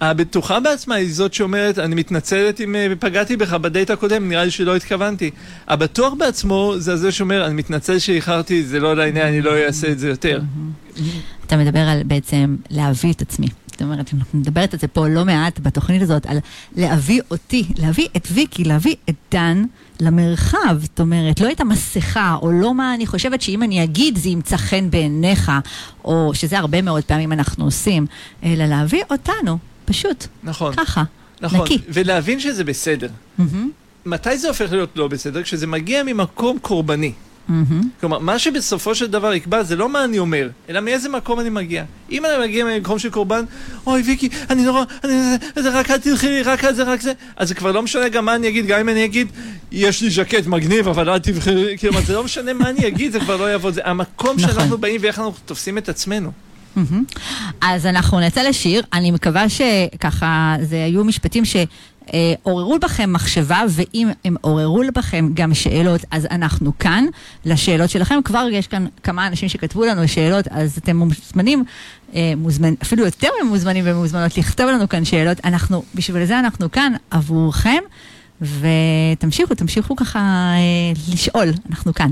הבטוחה 0.00 0.60
בעצמה 0.60 0.94
היא 0.94 1.14
זאת 1.14 1.34
שאומרת, 1.34 1.78
אני 1.78 1.94
מתנצלת 1.94 2.60
אם 2.60 2.74
אה, 2.74 2.86
פגעתי 3.00 3.36
בך 3.36 3.52
בדייט 3.52 3.90
הקודם, 3.90 4.28
נראה 4.28 4.44
לי 4.44 4.50
שלא 4.50 4.76
התכוונתי. 4.76 5.30
הבטוח 5.68 6.12
בעצמו 6.18 6.74
זה 6.78 6.96
זה 6.96 7.12
שאומר, 7.12 7.46
אני 7.46 7.54
מתנצל 7.54 7.98
שאיחרתי, 7.98 8.64
זה 8.64 8.80
לא 8.80 8.96
לעניין, 8.96 9.26
אני 9.26 9.42
לא 9.42 9.66
אעשה 9.66 9.92
את 9.92 9.98
זה 9.98 10.08
יותר. 10.08 10.40
אתה 11.46 11.56
מדבר 11.56 11.80
על 11.80 12.02
בעצם 12.02 12.56
להביא 12.70 13.12
את 13.12 13.22
עצמי. 13.22 13.46
זאת 13.66 13.82
אומרת, 13.82 14.14
אנחנו 14.14 14.38
מדברת 14.38 14.74
על 14.74 14.80
זה 14.80 14.88
פה 14.88 15.08
לא 15.08 15.24
מעט 15.24 15.60
בתוכנית 15.62 16.02
הזאת, 16.02 16.26
על 16.26 16.38
להביא 16.76 17.20
אותי, 17.30 17.64
להביא 17.78 18.08
את 18.16 18.28
ויקי, 18.30 18.64
להביא 18.64 18.94
את 19.10 19.14
דן 19.32 19.64
למרחב. 20.00 20.76
זאת 20.80 21.00
אומרת, 21.00 21.40
לא 21.40 21.52
את 21.52 21.60
המסכה, 21.60 22.36
או 22.42 22.52
לא 22.52 22.74
מה 22.74 22.94
אני 22.94 23.06
חושבת 23.06 23.42
שאם 23.42 23.62
אני 23.62 23.84
אגיד 23.84 24.18
זה 24.18 24.28
ימצא 24.28 24.56
חן 24.56 24.90
בעיניך, 24.90 25.52
או 26.04 26.30
שזה 26.34 26.58
הרבה 26.58 26.82
מאוד 26.82 27.04
פעמים 27.04 27.32
אנחנו 27.32 27.64
עושים, 27.64 28.06
אלא 28.44 28.64
להביא 28.64 29.02
אותנו, 29.10 29.58
פשוט, 29.92 30.26
נכון, 30.42 30.74
ככה, 30.74 31.02
נכון. 31.40 31.60
נקי. 31.60 31.78
ולהבין 31.88 32.40
שזה 32.40 32.64
בסדר. 32.64 33.08
מהמם, 33.38 33.70
מתי 34.06 34.38
זה 34.38 34.48
הופך 34.48 34.72
להיות 34.72 34.90
לא 34.96 35.08
בסדר? 35.08 35.42
כשזה 35.42 35.66
מגיע 35.66 36.02
ממקום 36.02 36.58
קורבני. 36.58 37.12
מהמם. 37.48 37.88
כלומר, 38.00 38.18
מה 38.18 38.38
שבסופו 38.38 38.94
של 38.94 39.06
דבר 39.06 39.34
יקבע 39.34 39.62
זה 39.62 39.76
לא 39.76 39.88
מה 39.88 40.04
אני 40.04 40.18
אומר, 40.18 40.48
אלא 40.68 40.80
מאיזה 40.80 41.08
מקום 41.08 41.40
אני 41.40 41.50
מגיע. 41.50 41.84
אם 42.10 42.26
אני 42.26 42.46
מגיע 42.46 42.64
ממקום 42.64 42.98
של 42.98 43.10
קורבן, 43.10 43.44
אוי 43.86 44.02
ויקי, 44.02 44.28
אני 44.50 44.62
נורא, 44.62 44.84
אני, 45.04 45.12
זה, 45.54 45.62
זה 45.62 45.78
רק 45.78 45.90
אל 45.90 45.98
תלכי 45.98 46.28
לי, 46.28 46.42
רק 46.42 46.70
זה, 46.70 46.82
רק 46.82 47.00
זה, 47.00 47.12
אז 47.36 47.48
זה 47.48 47.54
כבר 47.54 47.72
לא 47.72 47.82
משנה 47.82 48.08
גם 48.08 48.24
מה 48.24 48.34
אני 48.34 48.48
אגיד, 48.48 48.66
גם 48.66 48.80
אם 48.80 48.88
אני 48.88 49.04
אגיד, 49.04 49.28
יש 49.72 50.02
לי 50.02 50.10
ז'קט 50.10 50.46
מגניב, 50.46 50.88
אבל 50.88 51.10
אל 51.10 51.18
תבחרי, 51.18 51.78
כאילו, 51.78 52.02
זה 52.02 52.14
לא 52.14 52.24
משנה 52.24 52.52
מה 52.52 52.70
אני 52.70 52.86
אגיד, 52.86 53.12
זה 53.12 53.20
כבר 53.20 53.36
לא 53.36 53.50
יעבוד, 53.50 53.74
זה 53.74 53.80
המקום 53.84 54.36
נכון. 54.36 54.54
שאנחנו 54.54 54.78
באים 54.78 55.00
ואיך 55.00 55.18
אנחנו 55.18 55.34
תופסים 55.46 55.78
את 55.78 55.88
עצמנו. 55.88 56.32
אז 57.60 57.86
אנחנו 57.86 58.20
נצא 58.20 58.42
לשיר, 58.42 58.82
אני 58.92 59.10
מקווה 59.10 59.44
שככה, 59.48 60.56
זה 60.62 60.84
היו 60.84 61.04
משפטים 61.04 61.42
שעוררו 61.44 62.78
בכם 62.78 63.12
מחשבה, 63.12 63.62
ואם 63.68 64.08
הם 64.24 64.36
עוררו 64.40 64.82
בכם 64.94 65.28
גם 65.34 65.54
שאלות, 65.54 66.00
אז 66.10 66.26
אנחנו 66.30 66.78
כאן 66.78 67.04
לשאלות 67.44 67.90
שלכם. 67.90 68.14
כבר 68.24 68.46
יש 68.52 68.66
כאן 68.66 68.86
כמה 69.02 69.26
אנשים 69.26 69.48
שכתבו 69.48 69.84
לנו 69.84 70.08
שאלות, 70.08 70.48
אז 70.50 70.78
אתם 70.78 70.96
מוזמנים, 70.96 71.64
אה, 72.14 72.32
מוזמנ... 72.36 72.74
אפילו 72.82 73.04
יותר 73.04 73.28
ממוזמנים 73.44 73.84
ומוזמנות 73.86 74.38
לכתוב 74.38 74.66
לנו 74.66 74.88
כאן 74.88 75.04
שאלות. 75.04 75.38
אנחנו, 75.44 75.82
בשביל 75.94 76.24
זה 76.24 76.38
אנחנו 76.38 76.70
כאן 76.70 76.92
עבורכם, 77.10 77.82
ותמשיכו, 78.42 79.54
תמשיכו 79.54 79.96
ככה 79.96 80.18
אה, 80.18 81.12
לשאול, 81.12 81.48
אנחנו 81.70 81.94
כאן. 81.94 82.10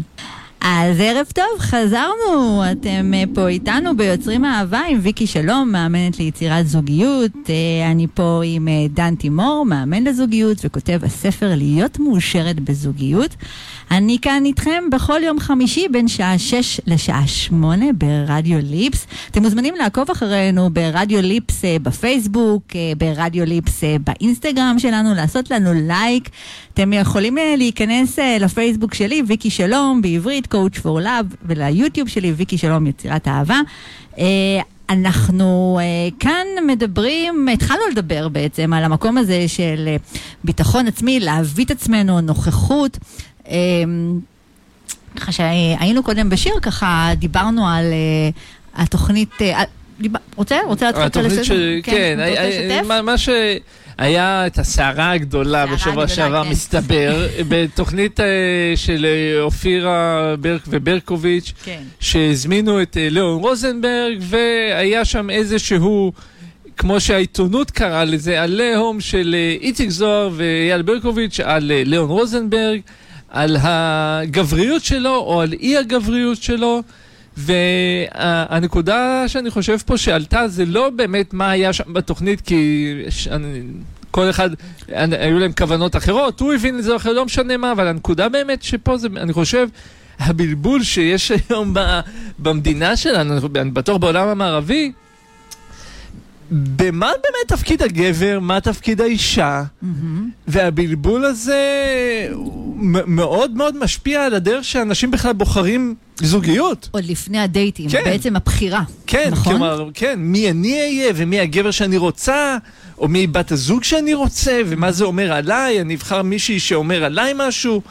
אז 0.60 1.00
ערב 1.00 1.26
טוב, 1.34 1.58
חזרנו, 1.58 2.62
אתם 2.72 3.14
אה, 3.14 3.24
פה 3.34 3.48
איתנו 3.48 3.96
ביוצרים 3.96 4.44
אהבה 4.44 4.80
עם 4.88 4.98
ויקי 5.02 5.26
שלום, 5.26 5.72
מאמנת 5.72 6.18
ליצירת 6.18 6.66
זוגיות. 6.66 7.32
אה, 7.48 7.90
אני 7.90 8.06
פה 8.14 8.40
עם 8.44 8.68
אה, 8.68 8.86
דן 8.90 9.14
תימור, 9.14 9.64
מאמן 9.66 10.04
לזוגיות 10.04 10.58
וכותב 10.64 11.00
הספר 11.02 11.54
להיות 11.54 11.98
מאושרת 11.98 12.60
בזוגיות. 12.60 13.36
אני 13.90 14.18
כאן 14.22 14.42
איתכם 14.44 14.84
בכל 14.92 15.20
יום 15.24 15.40
חמישי 15.40 15.88
בין 15.88 16.08
שעה 16.08 16.38
6 16.38 16.80
לשעה 16.86 17.26
8 17.26 17.86
ברדיו 17.92 18.58
ליפס. 18.62 19.06
אתם 19.30 19.42
מוזמנים 19.42 19.74
לעקוב 19.74 20.10
אחרינו 20.10 20.70
ברדיו 20.70 21.22
ליפס 21.22 21.64
אה, 21.64 21.76
בפייסבוק, 21.82 22.62
אה, 22.74 22.92
ברדיו 22.98 23.44
ליפס 23.44 23.84
אה, 23.84 23.96
באינסטגרם 24.06 24.78
שלנו, 24.78 25.14
לעשות 25.14 25.50
לנו 25.50 25.70
לייק. 25.74 26.28
אתם 26.74 26.92
יכולים 26.92 27.36
להיכנס 27.56 28.18
לפייסבוק 28.40 28.94
שלי, 28.94 29.22
ויקי 29.26 29.50
שלום, 29.50 30.02
בעברית, 30.02 30.54
coach 30.54 30.78
for 30.78 31.02
love, 31.04 31.36
וליוטיוב 31.42 32.08
שלי, 32.08 32.32
ויקי 32.32 32.58
שלום, 32.58 32.86
יצירת 32.86 33.28
אהבה. 33.28 33.60
אה, 34.18 34.24
אנחנו 34.90 35.78
אה, 35.82 36.08
כאן 36.20 36.46
מדברים, 36.66 37.48
התחלנו 37.48 37.80
לדבר 37.92 38.28
בעצם 38.28 38.72
על 38.72 38.84
המקום 38.84 39.18
הזה 39.18 39.48
של 39.48 39.84
אה, 39.86 39.96
ביטחון 40.44 40.86
עצמי, 40.86 41.20
להביא 41.20 41.64
את 41.64 41.70
עצמנו, 41.70 42.20
נוכחות. 42.20 42.98
אה, 43.50 43.56
ככה 45.16 45.32
שהיינו 45.32 46.02
קודם 46.02 46.30
בשיר, 46.30 46.52
ככה 46.62 47.10
דיברנו 47.16 47.68
על 47.68 47.84
אה, 47.84 48.30
התוכנית, 48.82 49.30
אה, 49.42 49.62
דיבר- 50.00 50.18
רוצה? 50.36 50.56
רוצה 50.66 50.86
להתחיל 50.86 51.06
את 51.06 51.16
הלסדר? 51.16 51.42
ש... 51.42 51.50
כן, 51.82 52.18
היה- 52.22 52.48
לשתף? 52.48 52.86
מה- 52.88 53.02
מה 53.02 53.14
שהיה 53.18 54.46
את 54.46 54.58
הסערה 54.58 55.10
הגדולה 55.12 55.66
בשבוע 55.66 56.08
שעבר, 56.08 56.44
כן. 56.44 56.50
מסתבר, 56.50 57.26
בתוכנית 57.48 58.20
אה, 58.20 58.26
של 58.76 59.06
אה, 59.06 59.42
אופירה 59.42 60.34
ברק 60.40 60.62
וברקוביץ', 60.68 61.52
כן. 61.64 61.82
שהזמינו 62.00 62.82
את 62.82 62.96
אה, 62.96 63.08
ליאון 63.10 63.40
רוזנברג, 63.40 64.18
והיה 64.20 65.04
שם 65.04 65.30
איזשהו, 65.30 66.12
כמו 66.76 67.00
שהעיתונות 67.00 67.70
קראה 67.70 68.04
לזה, 68.04 68.42
עליהום 68.42 69.00
של 69.00 69.34
אה, 69.38 69.56
איציק 69.60 69.90
זוהר 69.90 70.30
ואייל 70.36 70.82
ברקוביץ' 70.82 71.40
על 71.40 71.70
אה, 71.74 71.82
ליאון 71.84 72.08
רוזנברג, 72.10 72.80
על 73.28 73.56
הגבריות 73.60 74.84
שלו 74.84 75.14
או 75.16 75.40
על 75.40 75.52
אי 75.52 75.76
הגבריות 75.76 76.42
שלו. 76.42 76.82
והנקודה 77.36 79.24
שאני 79.28 79.50
חושב 79.50 79.76
פה 79.86 79.96
שעלתה 79.98 80.48
זה 80.48 80.64
לא 80.64 80.90
באמת 80.96 81.34
מה 81.34 81.50
היה 81.50 81.72
שם 81.72 81.92
בתוכנית, 81.92 82.40
כי 82.40 82.92
אני- 83.30 83.62
כל 84.10 84.30
אחד, 84.30 84.50
אני- 84.92 85.16
היו 85.16 85.38
להם 85.38 85.52
כוונות 85.52 85.96
אחרות, 85.96 86.40
הוא 86.40 86.54
הבין 86.54 86.78
את 86.78 86.84
זה 86.84 86.96
אחרת, 86.96 87.16
לא 87.16 87.24
משנה 87.24 87.56
מה, 87.56 87.72
אבל 87.72 87.86
הנקודה 87.86 88.28
באמת 88.28 88.62
שפה 88.62 88.96
זה, 88.98 89.08
אני 89.16 89.32
חושב, 89.32 89.68
הבלבול 90.18 90.82
שיש 90.82 91.32
היום 91.48 91.74
ב, 91.74 92.00
במדינה 92.38 92.96
שלנו, 92.96 93.34
אני 93.56 93.70
בטוח 93.70 93.96
בעולם 93.96 94.28
המערבי, 94.28 94.92
במה 96.50 97.06
באמת 97.06 97.48
תפקיד 97.48 97.82
הגבר, 97.82 98.38
מה 98.40 98.60
תפקיד 98.60 99.00
האישה, 99.00 99.62
מהמם. 99.82 100.30
והבלבול 100.48 101.24
הזה 101.24 101.62
מאוד 103.06 103.56
מאוד 103.56 103.76
משפיע 103.76 104.24
על 104.24 104.34
הדרך 104.34 104.64
שאנשים 104.64 105.10
בכלל 105.10 105.32
בוחרים 105.32 105.94
זוגיות. 106.16 106.88
עוד 106.92 107.04
לפני 107.04 107.38
הדייטים, 107.38 107.90
כן. 107.90 108.02
בעצם 108.04 108.36
הבחירה. 108.36 108.82
כן, 109.06 109.28
נכון? 109.32 109.52
כלומר, 109.52 109.88
כן, 109.94 110.14
מי 110.18 110.50
אני 110.50 110.80
אהיה 110.80 111.12
ומי 111.16 111.40
הגבר 111.40 111.70
שאני 111.70 111.96
רוצה, 111.96 112.56
או 112.98 113.08
מי 113.08 113.26
בת 113.26 113.52
הזוג 113.52 113.84
שאני 113.84 114.14
רוצה, 114.14 114.60
ומה 114.66 114.92
זה 114.92 115.04
אומר 115.04 115.32
עליי, 115.32 115.80
אני 115.80 115.94
אבחר 115.94 116.22
מישהי 116.22 116.60
שאומר 116.60 117.04
עליי 117.04 117.32
משהו, 117.36 117.82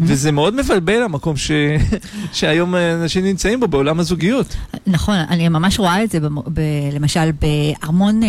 וזה 0.00 0.32
מאוד 0.32 0.54
מבלבל 0.54 1.02
המקום 1.02 1.36
ש... 1.36 1.50
שהיום 2.32 2.74
אנשים 2.74 3.24
נמצאים 3.24 3.60
בו, 3.60 3.68
בעולם 3.68 4.00
הזוגיות. 4.00 4.56
נכון, 4.86 5.16
אני 5.28 5.48
ממש 5.48 5.78
רואה 5.78 6.04
את 6.04 6.10
זה, 6.10 6.20
במו- 6.20 6.44
ב, 6.54 6.60
למשל, 6.92 7.30
בהמון 7.40 8.22
אה, 8.22 8.28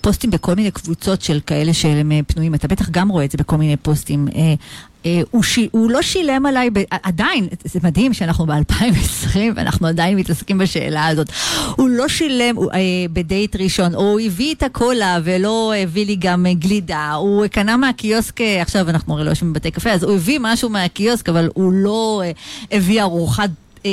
פוסטים 0.00 0.30
בכל 0.30 0.54
מיני 0.54 0.70
קבוצות 0.70 1.22
של 1.22 1.40
כאלה 1.46 1.72
שהם 1.74 2.12
אה, 2.12 2.20
פנויים, 2.26 2.54
אתה 2.54 2.68
בטח 2.68 2.88
גם 2.90 3.08
רואה 3.08 3.24
את 3.24 3.30
זה 3.30 3.38
בכל 3.38 3.56
מיני 3.56 3.76
פוסטים. 3.76 4.28
אה, 5.06 5.20
הוא, 5.30 5.42
ש... 5.42 5.58
הוא 5.70 5.90
לא 5.90 6.02
שילם 6.02 6.46
עליי, 6.46 6.70
ב... 6.70 6.78
עדיין, 6.90 7.48
זה 7.64 7.80
מדהים 7.82 8.14
שאנחנו 8.14 8.46
ב-2020 8.46 9.36
ואנחנו 9.56 9.86
עדיין 9.86 10.16
מתעסקים 10.16 10.58
בשאלה 10.58 11.06
הזאת. 11.06 11.28
הוא 11.76 11.88
לא 11.88 12.08
שילם 12.08 12.56
הוא, 12.56 12.72
אה, 12.72 12.78
בדייט 13.12 13.56
ראשון, 13.56 13.94
או 13.94 14.00
הוא 14.00 14.20
הביא 14.20 14.54
את 14.54 14.62
הקולה 14.62 15.18
ולא 15.24 15.72
הביא 15.82 16.06
לי 16.06 16.16
גם 16.16 16.46
אה, 16.46 16.54
גלידה, 16.54 17.12
הוא 17.12 17.46
קנה 17.46 17.76
מהקיוסק, 17.76 18.40
אה, 18.40 18.62
עכשיו 18.62 18.90
אנחנו 18.90 19.14
הרי 19.14 19.24
לא 19.24 19.30
יושבים 19.30 19.52
בבתי 19.52 19.70
קפה, 19.70 19.90
אז 19.90 20.02
הוא 20.02 20.14
הביא 20.14 20.38
משהו 20.42 20.68
מהקיוסק, 20.68 21.28
אבל 21.28 21.48
הוא 21.54 21.72
לא 21.72 22.22
אה, 22.24 22.30
הביא 22.72 23.02
ארוחת 23.02 23.50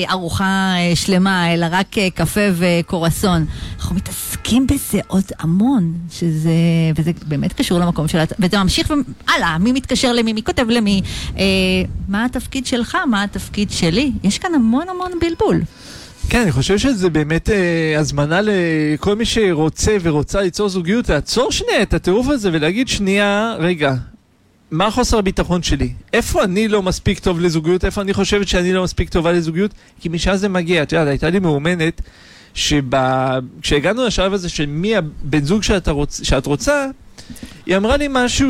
ארוחה 0.09 0.73
אה, 0.77 0.95
שלמה, 0.95 1.53
אלא 1.53 1.65
רק 1.71 1.97
אה, 1.97 2.09
קפה 2.09 2.41
וקורסון. 2.53 3.45
אנחנו 3.75 3.95
מתעסקים 3.95 4.67
בזה 4.67 4.99
עוד 5.07 5.23
המון, 5.39 5.93
שזה, 6.11 6.51
וזה 6.95 7.11
באמת 7.27 7.53
קשור 7.53 7.79
למקום 7.79 8.07
של... 8.07 8.19
וזה 8.39 8.57
ממשיך 8.57 8.93
והלאה, 9.27 9.57
מי 9.57 9.71
מתקשר 9.71 10.13
למי, 10.13 10.33
מי 10.33 10.43
כותב 10.43 10.65
למי, 10.69 11.01
אה, 11.37 11.43
מה 12.07 12.25
התפקיד 12.25 12.65
שלך, 12.65 12.97
מה 13.09 13.23
התפקיד 13.23 13.71
שלי. 13.71 14.11
יש 14.23 14.37
כאן 14.37 14.55
המון 14.55 14.89
המון 14.89 15.11
בלבול. 15.21 15.61
כן, 16.29 16.41
אני 16.41 16.51
חושב 16.51 16.77
שזה 16.77 17.09
באמת 17.09 17.49
אה, 17.49 17.99
הזמנה 17.99 18.39
לכל 18.43 19.15
מי 19.15 19.25
שרוצה 19.25 19.97
ורוצה 20.01 20.41
ליצור 20.41 20.69
זוגיות, 20.69 21.09
לעצור 21.09 21.51
שנייה 21.51 21.81
את 21.81 21.93
הטירוף 21.93 22.27
הזה 22.27 22.49
ולהגיד 22.53 22.87
שנייה, 22.87 23.55
רגע, 23.59 23.93
מה 24.71 24.91
חוסר 24.91 25.17
הביטחון 25.17 25.63
שלי? 25.63 25.89
איפה 26.13 26.43
אני 26.43 26.67
לא 26.67 26.81
מספיק 26.81 27.19
טוב 27.19 27.39
לזוגיות? 27.39 27.85
איפה 27.85 28.01
אני 28.01 28.13
חושבת 28.13 28.47
שאני 28.47 28.73
לא 28.73 28.83
מספיק 28.83 29.09
טובה 29.09 29.31
לזוגיות? 29.31 29.71
כי 29.99 30.09
משם 30.09 30.35
זה 30.35 30.49
מגיע. 30.49 30.83
את 30.83 30.91
יודעת, 30.91 31.07
הייתה 31.07 31.29
לי 31.29 31.39
מאומנת 31.39 32.01
שכשהגענו 32.53 34.05
לשלב 34.05 34.33
הזה 34.33 34.49
של 34.49 34.65
מי 34.65 34.95
הבן 34.95 35.43
זוג 35.43 35.63
שאת, 35.63 35.87
רוצ... 35.87 36.21
שאת 36.23 36.45
רוצה, 36.45 36.85
היא 37.65 37.77
אמרה 37.77 37.97
לי 37.97 38.07
משהו 38.09 38.49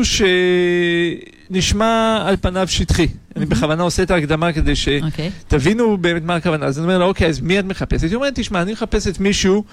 שנשמע 1.50 2.22
על 2.26 2.36
פניו 2.40 2.68
שטחי. 2.68 3.08
אני 3.36 3.46
בכוונה 3.46 3.82
עושה 3.82 4.02
את 4.02 4.10
ההקדמה 4.10 4.52
כדי 4.52 4.76
ש... 4.76 4.88
אוקיי. 4.88 5.30
תבינו 5.48 5.96
באמת 5.96 6.22
מה 6.24 6.34
הכוונה. 6.34 6.66
אז 6.66 6.78
אני 6.78 6.84
אומר 6.84 6.98
לה, 6.98 7.04
אוקיי, 7.04 7.28
אז 7.28 7.40
מי 7.40 7.58
את 7.58 7.64
מחפשת? 7.64 8.02
היא 8.02 8.14
אומרת, 8.14 8.32
תשמע, 8.34 8.62
אני 8.62 8.72
מחפשת 8.72 9.20
מישהו 9.20 9.64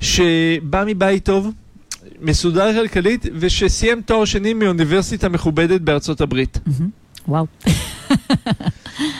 שבא 0.00 0.84
מבית 0.86 1.24
טוב, 1.24 1.52
מסודר 2.20 2.72
כלכלית, 2.74 3.26
ושסיים 3.38 4.02
תואר 4.02 4.24
שני 4.24 4.54
מאוניברסיטה 4.54 5.28
מכובדת 5.28 5.80
בארצות 5.80 6.20
הברית. 6.20 6.58
וואו. 7.28 7.46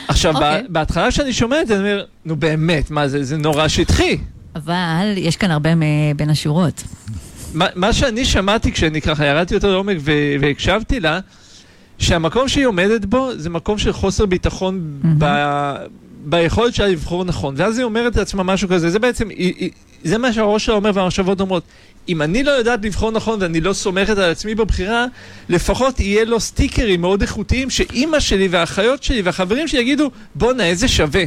עכשיו, 0.07 0.33
אוקיי. 0.35 0.61
בה- 0.61 0.67
בהתחלה 0.69 1.11
שאני 1.11 1.33
שומע 1.33 1.61
את 1.61 1.67
זה, 1.67 1.75
אני 1.79 1.91
אומר, 1.91 2.05
נו 2.25 2.35
באמת, 2.35 2.91
מה 2.91 3.07
זה, 3.07 3.23
זה 3.23 3.37
נורא 3.37 3.67
שטחי. 3.67 4.17
אבל 4.55 5.13
יש 5.17 5.37
כאן 5.37 5.51
הרבה 5.51 5.69
בין 6.15 6.29
השורות. 6.29 6.83
מה, 7.53 7.65
מה 7.75 7.93
שאני 7.93 8.25
שמעתי 8.25 8.71
כשאני 8.71 9.01
ככה 9.01 9.25
ירדתי 9.25 9.53
יותר 9.53 9.71
לעומק 9.71 9.97
והקשבתי 10.39 10.99
לה, 10.99 11.19
שהמקום 11.99 12.47
שהיא 12.47 12.65
עומדת 12.65 13.05
בו 13.05 13.29
זה 13.37 13.49
מקום 13.49 13.77
של 13.77 13.93
חוסר 13.93 14.25
ביטחון 14.25 14.81
מהמם. 15.03 15.15
ב- 15.19 15.75
ביכולת 16.25 16.73
שלה 16.75 16.87
לבחור 16.87 17.23
נכון. 17.25 17.53
ואז 17.57 17.77
היא 17.77 17.85
אומרת 17.85 18.15
לעצמה 18.15 18.43
משהו 18.43 18.69
כזה, 18.69 18.89
זה 18.89 18.99
בעצם, 18.99 19.29
היא, 19.29 19.53
היא, 19.57 19.69
זה 20.03 20.17
מה 20.17 20.33
שהראש 20.33 20.65
שלה 20.65 20.75
אומר 20.75 20.91
והמחשבות 20.93 21.41
אומרות. 21.41 21.63
אם 22.09 22.21
אני 22.21 22.43
לא 22.43 22.51
יודעת 22.51 22.85
לבחור 22.85 23.11
נכון 23.11 23.41
ואני 23.41 23.61
לא 23.61 23.73
סומכת 23.73 24.17
על 24.17 24.31
עצמי 24.31 24.55
בבחירה, 24.55 25.05
לפחות 25.49 25.99
יהיה 25.99 26.25
לו 26.25 26.39
סטיקרים 26.39 27.01
מאוד 27.01 27.21
איכותיים 27.21 27.69
שאימא 27.69 28.19
שלי 28.19 28.47
והאחיות 28.47 29.03
שלי 29.03 29.21
והחברים 29.21 29.67
שלי 29.67 29.79
יגידו, 29.79 30.11
בואנה, 30.35 30.63
איזה 30.65 30.87
שווה. 30.87 31.23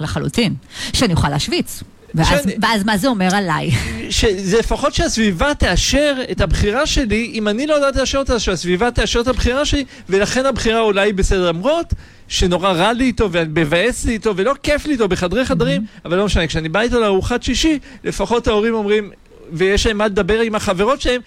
לחלוטין. 0.00 0.54
שאני 0.92 1.12
אוכל 1.14 1.28
להשוויץ. 1.28 1.82
ואז, 2.14 2.28
שאני- 2.42 2.54
ואז 2.62 2.84
מה 2.84 2.96
זה 2.98 3.08
אומר 3.08 3.28
עליי? 3.34 3.70
שזה 4.10 4.58
לפחות 4.58 4.94
שהסביבה 4.94 5.54
תאשר 5.54 6.14
את 6.30 6.40
הבחירה 6.40 6.86
שלי, 6.86 7.30
אם 7.34 7.48
אני 7.48 7.66
לא 7.66 7.74
יודעת 7.74 7.96
לאשר 7.96 8.18
אותה, 8.18 8.38
שהסביבה 8.38 8.90
תאשר 8.90 9.20
את 9.20 9.28
הבחירה 9.28 9.64
שלי, 9.64 9.84
ולכן 10.08 10.46
הבחירה 10.46 10.80
אולי 10.80 11.12
בסדר. 11.12 11.48
למרות 11.48 11.94
שנורא 12.32 12.72
רע 12.72 12.92
לי 12.92 13.04
איתו 13.04 13.32
ומבאס 13.32 14.04
לי 14.04 14.12
איתו 14.12 14.36
ולא 14.36 14.54
כיף 14.62 14.86
לי 14.86 14.92
איתו 14.92 15.08
בחדרי 15.08 15.44
חדרים, 15.44 15.84
אבל 16.04 16.16
לא 16.16 16.24
משנה, 16.24 16.46
כשאני 16.46 16.68
בא 16.68 16.80
איתו 16.80 17.00
לארוחת 17.00 17.42
שישי, 17.42 17.78
לפחות 18.04 18.46
ההורים 18.46 18.74
אומרים, 18.74 19.10
ויש 19.52 19.86
להם 19.86 19.98
מה 19.98 20.06
לדבר 20.06 20.40
עם 20.40 20.54
החברות 20.54 21.00
שלהם, 21.00 21.20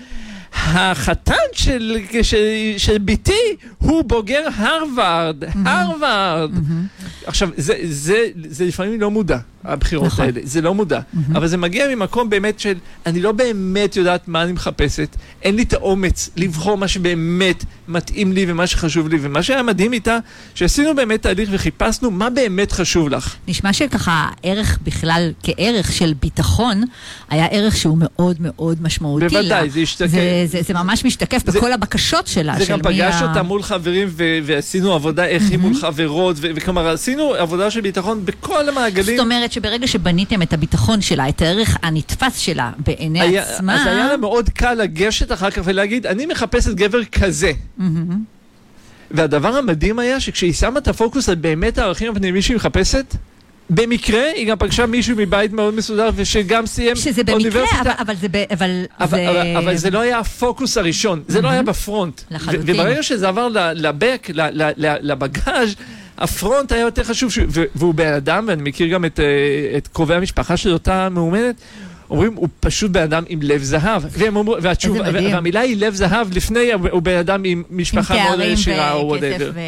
החתן 0.56 1.34
של, 1.54 1.98
של, 2.22 2.74
של 2.78 2.98
ביתי 2.98 3.56
הוא 3.78 4.04
בוגר 4.04 4.48
הרווארד, 4.56 5.44
הרווארד. 5.66 6.52
עכשיו, 7.26 7.50
זה, 7.58 7.74
זה, 7.84 8.18
זה 8.50 8.66
לפעמים 8.66 9.02
לא 9.02 9.12
מודע, 9.12 9.38
הבחירות 9.64 10.06
נכון. 10.06 10.26
האלה, 10.26 10.40
זה 10.44 10.62
לא 10.62 10.74
מודע. 10.74 11.00
אבל 11.36 11.48
זה 11.48 11.58
מגיע 11.58 11.96
ממקום 11.96 12.30
באמת 12.30 12.60
של, 12.60 12.74
אני 13.06 13.22
לא 13.22 13.32
באמת 13.32 13.96
יודעת 13.96 14.28
מה 14.28 14.44
אני 14.44 14.52
מחפשת, 14.52 15.16
אין 15.42 15.56
לי 15.56 15.64
את 15.64 15.74
האומץ 15.74 16.30
לבחור 16.36 16.78
מה 16.78 16.88
שבאמת 16.88 17.66
מתאים 17.88 18.32
לי 18.32 18.46
ומה 18.48 18.68
שחשוב 18.68 19.08
לי, 19.10 19.18
ומה 19.22 19.44
שהיה 19.44 19.64
מדהים 19.64 19.94
איתה, 19.94 20.18
שעשינו 20.56 20.96
באמת 20.96 21.22
תהליך 21.22 21.50
וחיפשנו 21.52 22.12
מה 22.12 22.30
באמת 22.30 22.72
חשוב 22.72 23.10
לך. 23.10 23.36
נשמע 23.48 23.74
שככה 23.74 24.30
ערך 24.44 24.80
בכלל, 24.84 25.32
כערך 25.44 25.92
של 25.92 26.14
ביטחון, 26.22 26.84
היה 27.30 27.46
ערך 27.46 27.76
שהוא 27.78 27.98
מאוד 28.00 28.38
מאוד 28.40 28.82
משמעותי. 28.82 29.26
בוודאי, 29.28 29.66
לה. 29.66 29.70
זה 29.70 29.80
השתקף. 29.80 30.10
זה, 30.48 30.62
זה, 30.62 30.74
ממש 30.74 31.06
משתקף 31.06 31.42
זה- 31.46 31.60
בכל 31.60 31.74
הבקשות 31.74 32.28
שלה. 32.28 32.56
זה 32.58 32.66
של 32.66 32.74
גם 32.74 32.80
פגש 32.82 33.16
ה- 33.16 33.28
אותה 33.30 33.44
מול 33.44 33.64
חברים 33.64 34.08
ו- 34.12 34.24
ועשינו 34.44 34.94
עבודה 34.94 35.26
איך 35.26 35.44
היא 35.50 35.58
מול 35.58 35.76
חברות, 35.76 36.36
ו- 36.40 36.48
וכלומר 36.56 36.88
עשינו 36.88 37.34
עבודה 37.34 37.72
של 37.72 37.82
ביטחון 37.82 38.26
בכל 38.26 38.70
המעגלים. 38.70 39.18
זאת 39.18 39.26
אומרת 39.26 39.52
שברגע 39.52 39.88
שבניתם 39.88 40.42
את 40.42 40.54
הביטחון 40.54 41.02
שלה, 41.02 41.30
את 41.30 41.42
הערך 41.42 41.78
הנתפס 41.84 42.38
שלה 42.38 42.72
בעיני 42.78 43.22
היה, 43.22 43.44
עצמה... 43.44 43.82
אז 43.82 43.88
היה 43.88 44.08
לה 44.08 44.18
מאוד 44.18 44.50
קל 44.50 44.74
לגשת 44.74 45.32
אחר 45.32 45.52
כך 45.52 45.62
ולהגיד, 45.66 46.06
אני 46.08 46.26
מחפשת 46.26 46.74
גבר 46.74 47.04
כזה. 47.04 47.52
והדבר 49.12 49.56
המדהים 49.58 50.00
היה 50.00 50.20
שכשהיא 50.20 50.54
שמה 50.54 50.80
את 50.80 50.88
הפוקוס 50.88 51.30
על 51.30 51.36
באמת 51.36 51.78
הערכים 51.78 52.12
הפנימיים 52.12 52.42
שהיא 52.42 52.56
מחפשת, 52.56 53.16
במקרה 53.70 54.24
היא 54.36 54.48
גם 54.48 54.58
פגשה 54.58 54.86
מישהו 54.86 55.16
מבית 55.18 55.54
מאוד 55.54 55.74
מסודר 55.74 56.10
ושגם 56.16 56.66
סיים 56.66 56.96
שזה 56.96 57.24
במקרה, 57.24 57.34
אוניברסיטה. 57.34 57.82
אבל, 57.82 57.92
אבל 58.00 58.16
זה... 58.16 58.28
ב- 58.32 58.44
אבל, 58.52 58.86
אבל, 59.00 59.08
זה... 59.10 59.30
אבל, 59.30 59.58
אבל 59.58 59.76
זה 59.76 59.90
לא 59.90 60.00
היה 60.00 60.20
הפוקוס 60.20 60.78
הראשון, 60.78 61.24
זה 61.28 61.42
לא 61.42 61.48
היה 61.50 61.64
ב 61.64 61.72
front. 61.72 62.22
לחלוטין. 62.32 62.76
וברגע 62.76 63.04
שזה 63.04 63.28
עבר 63.28 63.48
ל 63.76 63.84
back, 63.84 64.28
לבגאז', 65.02 65.76
ה 66.18 66.27
front 66.27 66.72
היה 66.72 66.82
יותר 66.82 67.04
חשוב, 67.04 67.32
ש- 67.32 67.40
והוא 67.76 67.94
בן 67.94 68.14
אדם, 68.14 68.46
ואני 68.48 68.64
מכיר 68.64 68.88
גם 68.88 69.06
את, 69.06 69.20
אה, 69.20 69.26
את 69.78 69.88
קרובי 69.88 70.16
המשפחה 70.16 70.58
של 70.58 70.74
אותה 70.74 71.10
מאומנת, 71.10 71.56
אומרים, 72.10 72.34
הוא 72.36 72.48
פשוט 72.60 72.92
בן 72.92 73.02
אדם 73.02 73.24
עם 73.28 73.40
לב 73.42 73.64
זהב. 73.64 74.04
והם 74.10 74.36
אומרים, 74.36 74.60
והתשובה. 74.64 75.00
והמילה 75.14 75.60
היא 75.60 75.78
לב 75.78 75.94
זהב, 75.94 76.34
לפני 76.34 76.72
הוא 76.92 77.02
בן 77.02 77.18
אדם 77.18 77.42
עם 77.44 77.64
עם 77.70 77.78
משפחה 77.78 78.14
מאוד 78.24 78.36
תארים 78.36 78.54
עשירה 78.54 78.92
או 78.92 79.08
whatever. 79.08 79.52
ו... 79.54 79.60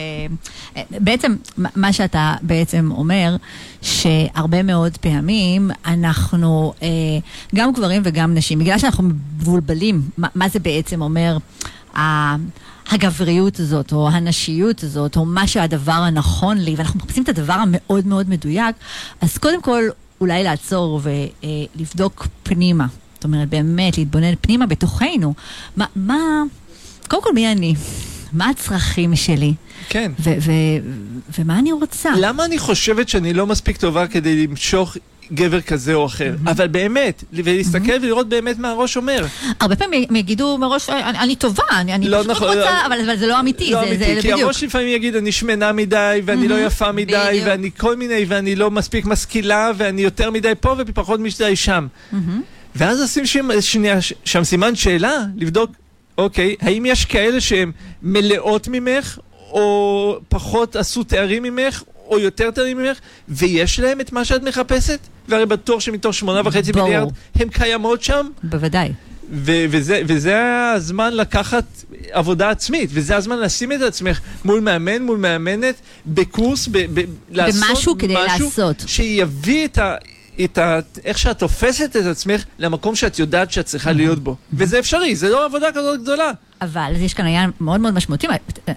בעצם, 0.91 1.35
מה 1.75 1.93
שאתה 1.93 2.33
בעצם 2.41 2.91
אומר, 2.91 3.35
שהרבה 3.81 4.63
מאוד 4.63 4.97
פעמים 4.97 5.71
אנחנו, 5.85 6.73
אה, 6.81 6.87
גם 7.55 7.73
גברים 7.73 8.01
וגם 8.05 8.33
נשים, 8.33 8.59
בגלל 8.59 8.77
שאנחנו 8.79 9.03
מבולבלים, 9.03 10.01
מה, 10.17 10.27
מה 10.35 10.49
זה 10.49 10.59
בעצם 10.59 11.01
אומר, 11.01 11.37
ה- 11.97 12.35
הגבריות 12.91 13.59
הזאת, 13.59 13.93
או 13.93 14.09
הנשיות 14.09 14.83
הזאת, 14.83 15.17
או 15.17 15.25
מה 15.25 15.47
שהדבר 15.47 15.91
הנכון 15.91 16.57
לי, 16.57 16.75
ואנחנו 16.77 16.99
מחפשים 16.99 17.23
את 17.23 17.29
הדבר 17.29 17.53
המאוד 17.53 18.07
מאוד 18.07 18.29
מדויק, 18.29 18.75
אז 19.21 19.37
קודם 19.37 19.61
כל, 19.61 19.83
אולי 20.21 20.43
לעצור 20.43 21.01
ולבדוק 21.03 22.27
פנימה. 22.43 22.85
זאת 23.15 23.23
אומרת, 23.23 23.49
באמת, 23.49 23.97
להתבונן 23.97 24.33
פנימה 24.41 24.65
בתוכנו. 24.65 25.33
מה, 25.77 25.85
מה, 25.95 26.17
קודם 27.07 27.23
כל, 27.23 27.33
מי 27.33 27.51
אני? 27.51 27.75
מה 28.33 28.49
הצרכים 28.49 29.15
שלי? 29.15 29.53
כן. 29.89 30.11
ו- 30.19 30.33
ו- 30.41 30.51
ומה 31.39 31.59
אני 31.59 31.71
רוצה? 31.71 32.09
למה 32.19 32.45
אני 32.45 32.57
חושבת 32.57 33.09
שאני 33.09 33.33
לא 33.33 33.47
מספיק 33.47 33.77
טובה 33.77 34.07
כדי 34.07 34.47
למשוך 34.47 34.97
גבר 35.33 35.61
כזה 35.61 35.93
או 35.93 36.05
אחר? 36.05 36.35
אבל 36.45 36.67
באמת, 36.67 37.23
ולהסתכל 37.33 37.91
ולראות 38.01 38.29
באמת 38.29 38.59
מה 38.59 38.69
הראש 38.71 38.97
אומר. 38.97 39.25
הרבה 39.59 39.75
פעמים 39.75 40.15
יגידו 40.15 40.57
מראש, 40.57 40.89
אני, 40.89 41.19
אני 41.19 41.35
טובה, 41.35 41.63
אני, 41.71 41.93
אני 41.93 42.07
לא 42.09 42.17
פשוט 42.17 42.31
נכון, 42.31 42.47
רוצה, 42.47 42.59
לא- 42.59 42.85
אבל, 42.85 42.99
אבל 43.05 43.17
זה 43.17 43.27
לא 43.27 43.39
אמיתי, 43.39 43.71
לא 43.71 43.79
זה, 43.81 43.87
אמיתי, 43.87 44.15
זה 44.15 44.21
כי 44.21 44.27
בדיוק. 44.27 44.41
הראש 44.41 44.63
לפעמים 44.63 44.87
יגיד 44.87 45.15
אני 45.15 45.31
שמנה 45.31 45.71
מדי, 45.71 46.21
ואני 46.25 46.47
לא 46.47 46.65
יפה 46.65 46.91
מדי, 46.91 47.13
בדיוק. 47.29 47.47
ואני 47.47 47.69
כל 47.77 47.95
מיני, 47.95 48.25
ואני 48.27 48.55
לא 48.55 48.71
מספיק 48.71 49.05
משכילה, 49.05 49.71
ואני 49.77 50.01
יותר 50.01 50.31
מדי 50.31 50.53
פה 50.59 50.75
ופחות 50.77 51.19
מדי 51.19 51.55
שם. 51.55 51.87
מהמם. 52.11 52.41
ואז 52.75 53.01
לשים 53.01 53.25
שם, 53.25 53.49
שנייה, 53.61 53.97
שם 54.25 54.43
סימן 54.43 54.75
שאלה, 54.75 55.13
לבדוק, 55.35 55.71
אוקיי, 56.17 56.55
האם 56.61 56.85
יש 56.85 57.05
כאלה 57.05 57.41
שהן 57.41 57.71
מלאות 58.01 58.67
ממך, 58.67 59.19
או 59.51 60.19
פחות 60.29 60.75
עשו 60.75 61.03
תארים 61.03 61.43
ממך, 61.43 61.83
או 62.07 62.19
יותר 62.19 62.51
תארים 62.51 62.77
ממך, 62.77 62.97
ויש 63.29 63.79
להם 63.79 64.01
את 64.01 64.11
מה 64.11 64.25
שאת 64.25 64.43
מחפשת? 64.43 64.99
והרי 65.27 65.45
בטוח 65.45 65.79
שמתוך 65.79 66.13
שמונה 66.13 66.41
וחצי. 66.45 66.71
מיליארד, 66.75 67.09
הן 67.35 67.49
קיימות 67.49 68.03
שם, 68.03 68.27
בוודאי. 68.43 68.91
ו- 69.31 69.65
וזה, 69.69 70.01
וזה 70.07 70.41
הזמן 70.75 71.13
לקחת 71.13 71.65
עבודה 72.11 72.49
עצמית, 72.49 72.89
וזה 72.93 73.15
הזמן 73.15 73.39
לשים 73.39 73.71
את 73.71 73.81
עצמך 73.81 74.19
מול 74.45 74.59
מאמן, 74.59 75.03
מול 75.03 75.17
מאמנת, 75.17 75.75
בקורס, 76.05 76.67
ב- 76.67 76.99
ב- 76.99 77.05
לעשות 77.29 77.63
במשהו 77.69 77.97
כדי 77.97 78.13
לעשות. 78.13 78.83
שיביא 78.87 79.65
את 79.65 79.77
ה... 79.77 79.95
את 80.43 80.57
ה... 80.57 80.79
איך 81.05 81.17
שאת 81.17 81.39
תופסת 81.39 81.95
את 81.95 82.05
עצמך 82.05 82.43
למקום 82.59 82.95
שאת 82.95 83.19
יודעת 83.19 83.51
שאת 83.51 83.65
צריכה 83.65 83.91
להיות 83.91 84.19
בו. 84.19 84.35
וזה 84.53 84.79
אפשרי, 84.79 85.15
זה 85.15 85.29
לא 85.29 85.45
עבודה 85.45 85.67
כזאת 85.71 86.01
גדולה. 86.01 86.31
אבל 86.61 86.93
יש 86.95 87.13
כאן 87.13 87.25
עניין 87.25 87.51
מאוד 87.61 87.79
מאוד 87.79 87.93
משמעותי, 87.93 88.27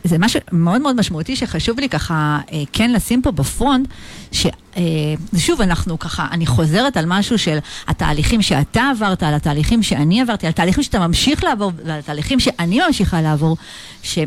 זה 0.05 0.19
משהו 0.19 0.41
מאוד 0.53 0.81
מאוד 0.81 0.97
משמעותי 0.97 1.37
שחשוב 1.37 1.81
לי 1.81 1.89
ככה 1.89 2.39
אה, 2.53 2.63
כן 2.73 2.93
לשים 2.93 3.23
פה 3.23 3.31
בפרונט, 3.31 3.89
ששוב 4.33 5.61
אנחנו 5.61 5.99
ככה, 5.99 6.27
אני 6.31 6.47
חוזרת 6.47 6.97
על 6.97 7.05
משהו 7.07 7.39
של 7.39 7.59
התהליכים 7.89 8.43
שאתה 8.43 8.91
עברת, 8.91 9.23
על 9.23 9.35
התהליכים 9.35 9.83
שאני 9.83 10.21
עברתי, 10.21 10.47
על 10.47 10.53
תהליכים 10.53 10.83
שאתה 10.83 10.99
ממשיך 10.99 11.45
לעבור, 11.45 11.73
ועל 11.85 11.99
התהליכים 11.99 12.41
שאני 12.41 12.81
ממשיכה 12.87 13.23
לעבור, 13.23 13.57
שזה 14.03 14.27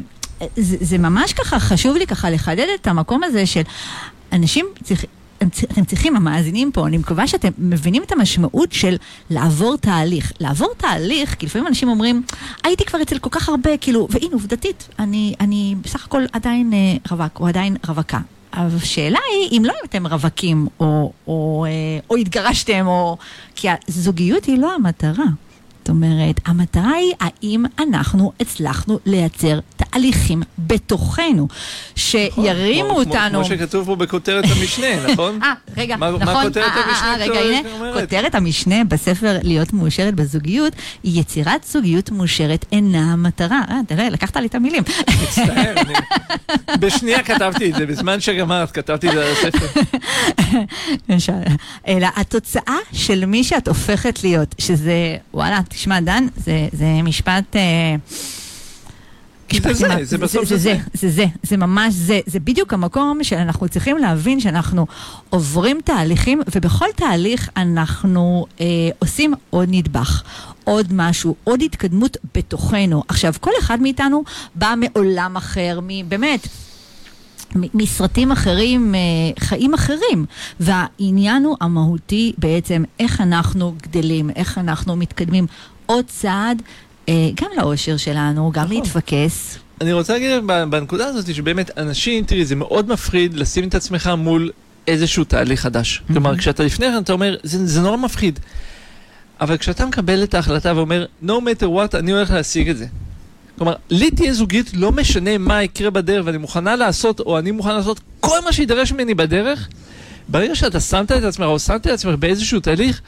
זה 0.60 0.98
ממש 0.98 1.34
ככה 1.34 1.60
חשוב 1.60 1.98
לי 1.98 2.08
ככה 2.08 2.30
לחדד 2.30 2.68
את 2.82 2.88
המקום 2.88 3.24
הזה 3.24 3.46
של 3.46 3.62
אנשים 4.32 4.66
צריכים... 4.84 5.10
אתם 5.48 5.86
צריכים, 5.86 6.16
המאזינים 6.16 6.72
פה, 6.72 6.88
אני 6.88 6.98
מקווה 6.98 7.28
שאתם 7.28 7.50
מבינים 7.58 8.04
את 8.04 8.12
המשמעות 8.12 8.72
של 8.72 8.96
לעבור 9.30 9.78
תהליך. 9.78 10.32
לעבור 10.40 10.70
תהליך, 10.78 11.36
כי 11.36 11.46
לפעמים 11.46 11.68
אנשים 11.68 11.90
אומרים, 11.90 12.24
הייתי 12.64 12.86
כבר 12.86 13.02
אצל 13.02 13.20
כל 13.20 13.30
כך 13.30 13.50
הרבה, 13.50 13.78
כאילו, 13.78 14.08
והנה, 14.10 14.34
עובדתית, 14.34 14.90
אני, 15.00 15.34
אני 15.40 15.76
בסך 15.82 16.06
הכל 16.06 16.24
עדיין 16.34 16.74
אה, 16.74 16.78
רווק, 17.12 17.40
או 17.40 17.48
עדיין 17.48 17.76
רווקה. 17.88 18.20
השאלה 18.54 19.20
היא, 19.32 19.58
אם 19.58 19.66
לא 19.66 19.72
אם 19.72 19.86
אתם 19.90 20.08
רווקים, 20.08 20.68
או, 20.80 21.12
או, 21.28 21.66
אה, 21.66 21.72
או 22.10 22.16
התגרשתם, 22.16 22.88
או... 22.88 23.18
כי 23.56 23.68
הזוגיות 23.88 24.46
היא 24.46 24.58
לא 24.58 24.74
המטרה. 24.74 25.26
זאת 25.84 25.90
אומרת, 25.90 26.40
המטרה 26.46 26.92
היא 26.92 27.14
האם 27.20 27.64
אנחנו 27.80 28.32
הצלחנו 28.40 29.00
לייצר 29.06 29.60
תהליכים 29.76 30.42
בתוכנו, 30.60 31.48
שירימו 31.96 32.46
כמו- 32.90 33.00
כמו- 33.04 33.12
אותנו... 33.12 33.40
כמו 33.44 33.58
שכתוב 33.58 33.86
פה 33.86 33.96
בכותרת 33.96 34.44
המשנה, 34.52 34.88
נכון? 35.12 35.40
אה, 35.44 35.54
רגע, 35.78 35.96
מה- 35.98 36.12
מה 36.12 36.18
נכון, 36.18 36.44
כותרת 36.44 36.64
אה, 36.72 36.78
אה, 36.78 36.84
המשנה 36.90 37.08
אה, 37.12 37.16
רגע, 37.18 37.40
אומרת? 37.76 37.94
הנה, 37.96 38.02
כותרת 38.02 38.36
המשנה 38.36 38.84
בספר 38.84 39.38
להיות 39.42 39.74
מאושרת 39.74 40.14
בזוגיות, 40.16 40.74
היא 41.04 41.22
יצירת 41.22 41.64
זוגיות 41.72 42.12
מאושרת 42.12 42.66
אינה 42.72 43.14
המטרה. 43.14 43.62
אה, 43.70 43.80
תראה, 43.88 44.10
לקחת 44.10 44.38
לי 44.38 44.48
את 44.48 44.56
המילים. 44.56 44.84
מצטער, 45.24 45.74
אני- 45.78 45.94
בשנייה 46.82 47.24
כתבתי 47.24 47.70
את 47.72 47.76
זה, 47.76 47.86
בזמן 47.86 48.20
שגמרת 48.20 48.72
כתבתי 48.72 49.08
את 49.10 49.14
זה 49.14 49.26
על 49.26 49.32
הספר. 49.32 49.82
אלא 51.88 52.08
התוצאה 52.16 52.78
של 52.94 53.26
מי 53.26 53.44
שאת 53.44 53.68
הופכת 53.68 54.24
להיות, 54.24 54.56
שזה, 54.60 54.94
וואלה, 55.34 55.60
תשמע, 55.74 56.00
דן, 56.00 56.28
זה, 56.38 56.68
זה 56.74 56.86
משפט... 57.04 57.56
אה, 57.56 57.96
זה 59.64 59.74
זה, 59.74 60.06
זה 60.06 60.18
בסוף 60.18 60.44
זה 60.46 60.58
זה 60.58 60.64
זה, 60.64 60.78
זה. 60.94 61.08
זה 61.08 61.16
זה, 61.16 61.26
זה 61.44 61.58
ממש 61.58 61.94
זה, 61.94 62.20
זה 62.26 62.40
בדיוק 62.40 62.74
המקום 62.74 63.24
שאנחנו 63.24 63.70
צריכים 63.70 63.98
להבין 63.98 64.40
שאנחנו 64.40 64.86
עוברים 65.30 65.80
תהליכים, 65.84 66.42
ובכל 66.56 66.86
תהליך 66.96 67.50
אנחנו 67.58 68.46
אה, 68.62 68.66
עושים 69.00 69.34
עוד 69.50 69.68
נדבך, 69.72 70.24
עוד 70.64 70.88
משהו, 70.94 71.36
עוד 71.44 71.62
התקדמות 71.62 72.18
בתוכנו. 72.36 73.04
עכשיו, 73.08 73.34
כל 73.40 73.52
אחד 73.60 73.82
מאיתנו 73.82 74.24
בא 74.56 74.74
מעולם 74.78 75.38
אחר, 75.38 75.80
מ- 75.88 76.10
באמת, 76.10 76.48
מ- 76.48 76.73
מסרטים 77.74 78.32
אחרים, 78.32 78.96
אה, 78.96 79.00
חיים 79.40 79.74
אחרים. 79.74 80.26
והעניין 80.60 81.44
הוא 81.44 81.58
המהותי 81.62 82.34
בעצם, 82.38 82.84
איך 83.00 83.22
אנחנו 83.22 83.76
גדלים, 83.82 84.30
איך 84.36 84.58
אנחנו 84.58 84.96
מתקדמים 84.96 85.46
עוד 85.86 86.06
צעד, 86.08 86.62
אה, 87.10 87.30
גם 87.42 87.48
לאושר 87.58 87.98
שלנו, 87.98 88.52
גם 88.52 88.64
נכון. 88.64 88.76
להתפקס. 88.78 89.58
אני 89.82 89.94
רוצה 89.94 90.14
להגיד 90.14 90.32
בנקודה 90.70 91.06
הזאת 91.06 91.36
שבאמת 91.36 91.78
אנשים, 91.78 92.24
תראי, 92.24 92.46
זה 92.46 92.56
מאוד 92.56 92.90
מפחיד 92.90 93.34
לשים 93.34 93.68
את 93.68 93.76
עצמך 93.76 94.12
מול 94.18 94.52
איזשהו 94.88 95.24
תהליך 95.24 95.62
חדש. 95.62 96.02
כלומר, 96.08 96.38
כשאתה 96.38 96.64
לפני 96.64 96.86
כן, 96.86 96.98
אתה 96.98 97.14
אומר, 97.14 97.36
זה, 97.44 97.68
זה 97.68 97.82
נורא 97.82 97.98
מפחיד. 97.98 98.40
אבל 99.42 99.58
כשאתה 99.58 99.86
מקבל 99.86 100.24
את 100.24 100.34
ההחלטה 100.34 100.74
ואומר, 100.76 101.06
no 101.26 101.32
matter 101.32 101.66
what, 101.66 101.98
אני 102.00 102.12
הולך 102.12 102.32
להשיג 102.32 102.70
את 102.70 102.78
זה. 102.78 102.86
כלומר, 103.58 103.74
לי 103.90 104.12
תהיה 104.12 104.34
זוגיות, 104.34 104.68
לא 104.74 104.92
משנה 104.92 105.38
מה 105.38 105.64
יקרה 105.64 105.90
בדרך, 105.90 106.26
ואני 106.26 106.38
מוכנה 106.38 106.76
לעשות, 106.76 107.20
או 107.20 107.40
אני 107.40 107.52
מוכן 107.52 107.76
לעשות 107.76 108.00
כל 108.20 108.44
מה 108.46 108.54
שידרש 108.54 108.92
ממני 108.92 109.14
בדרך. 109.14 109.70
ברגע 110.30 110.56
שאתה 110.56 110.80
שמת 110.80 111.12
את 111.12 111.24
עצמך, 111.24 111.46
או 111.46 111.60
שמת 111.60 111.88
את 111.88 111.92
עצמך 111.92 112.16
באיזשהו 112.20 112.60
תהליך, 112.60 113.02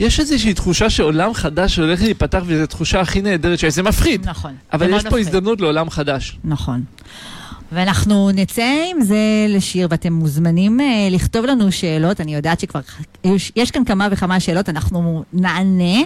יש 0.00 0.20
איזושהי 0.20 0.54
תחושה 0.54 0.90
שעולם 0.90 1.34
חדש 1.34 1.78
הולך 1.78 2.02
להיפתח, 2.02 2.42
וזו 2.46 2.62
התחושה 2.62 3.00
הכי 3.00 3.22
נהדרת 3.22 3.58
שיש. 3.58 3.74
זה 3.74 3.82
מפחיד, 3.82 4.28
נכון. 4.28 4.54
אבל 4.72 4.86
יש 4.86 4.90
מאוד 4.90 5.02
פה 5.02 5.08
מפחיד. 5.08 5.26
הזדמנות 5.26 5.60
לעולם 5.60 5.90
חדש. 5.90 6.38
נכון. 6.44 6.82
ואנחנו 7.72 8.30
נצא 8.34 8.84
עם 8.90 9.00
זה 9.00 9.46
לשיר, 9.48 9.88
ואתם 9.90 10.12
מוזמנים 10.12 10.80
אה, 10.80 11.08
לכתוב 11.10 11.44
לנו 11.44 11.72
שאלות. 11.72 12.20
אני 12.20 12.34
יודעת 12.34 12.60
שכבר 12.60 12.80
יש, 13.24 13.52
יש 13.56 13.70
כאן 13.70 13.84
כמה 13.84 14.08
וכמה 14.10 14.40
שאלות, 14.40 14.68
אנחנו 14.68 15.24
נענה. 15.32 16.02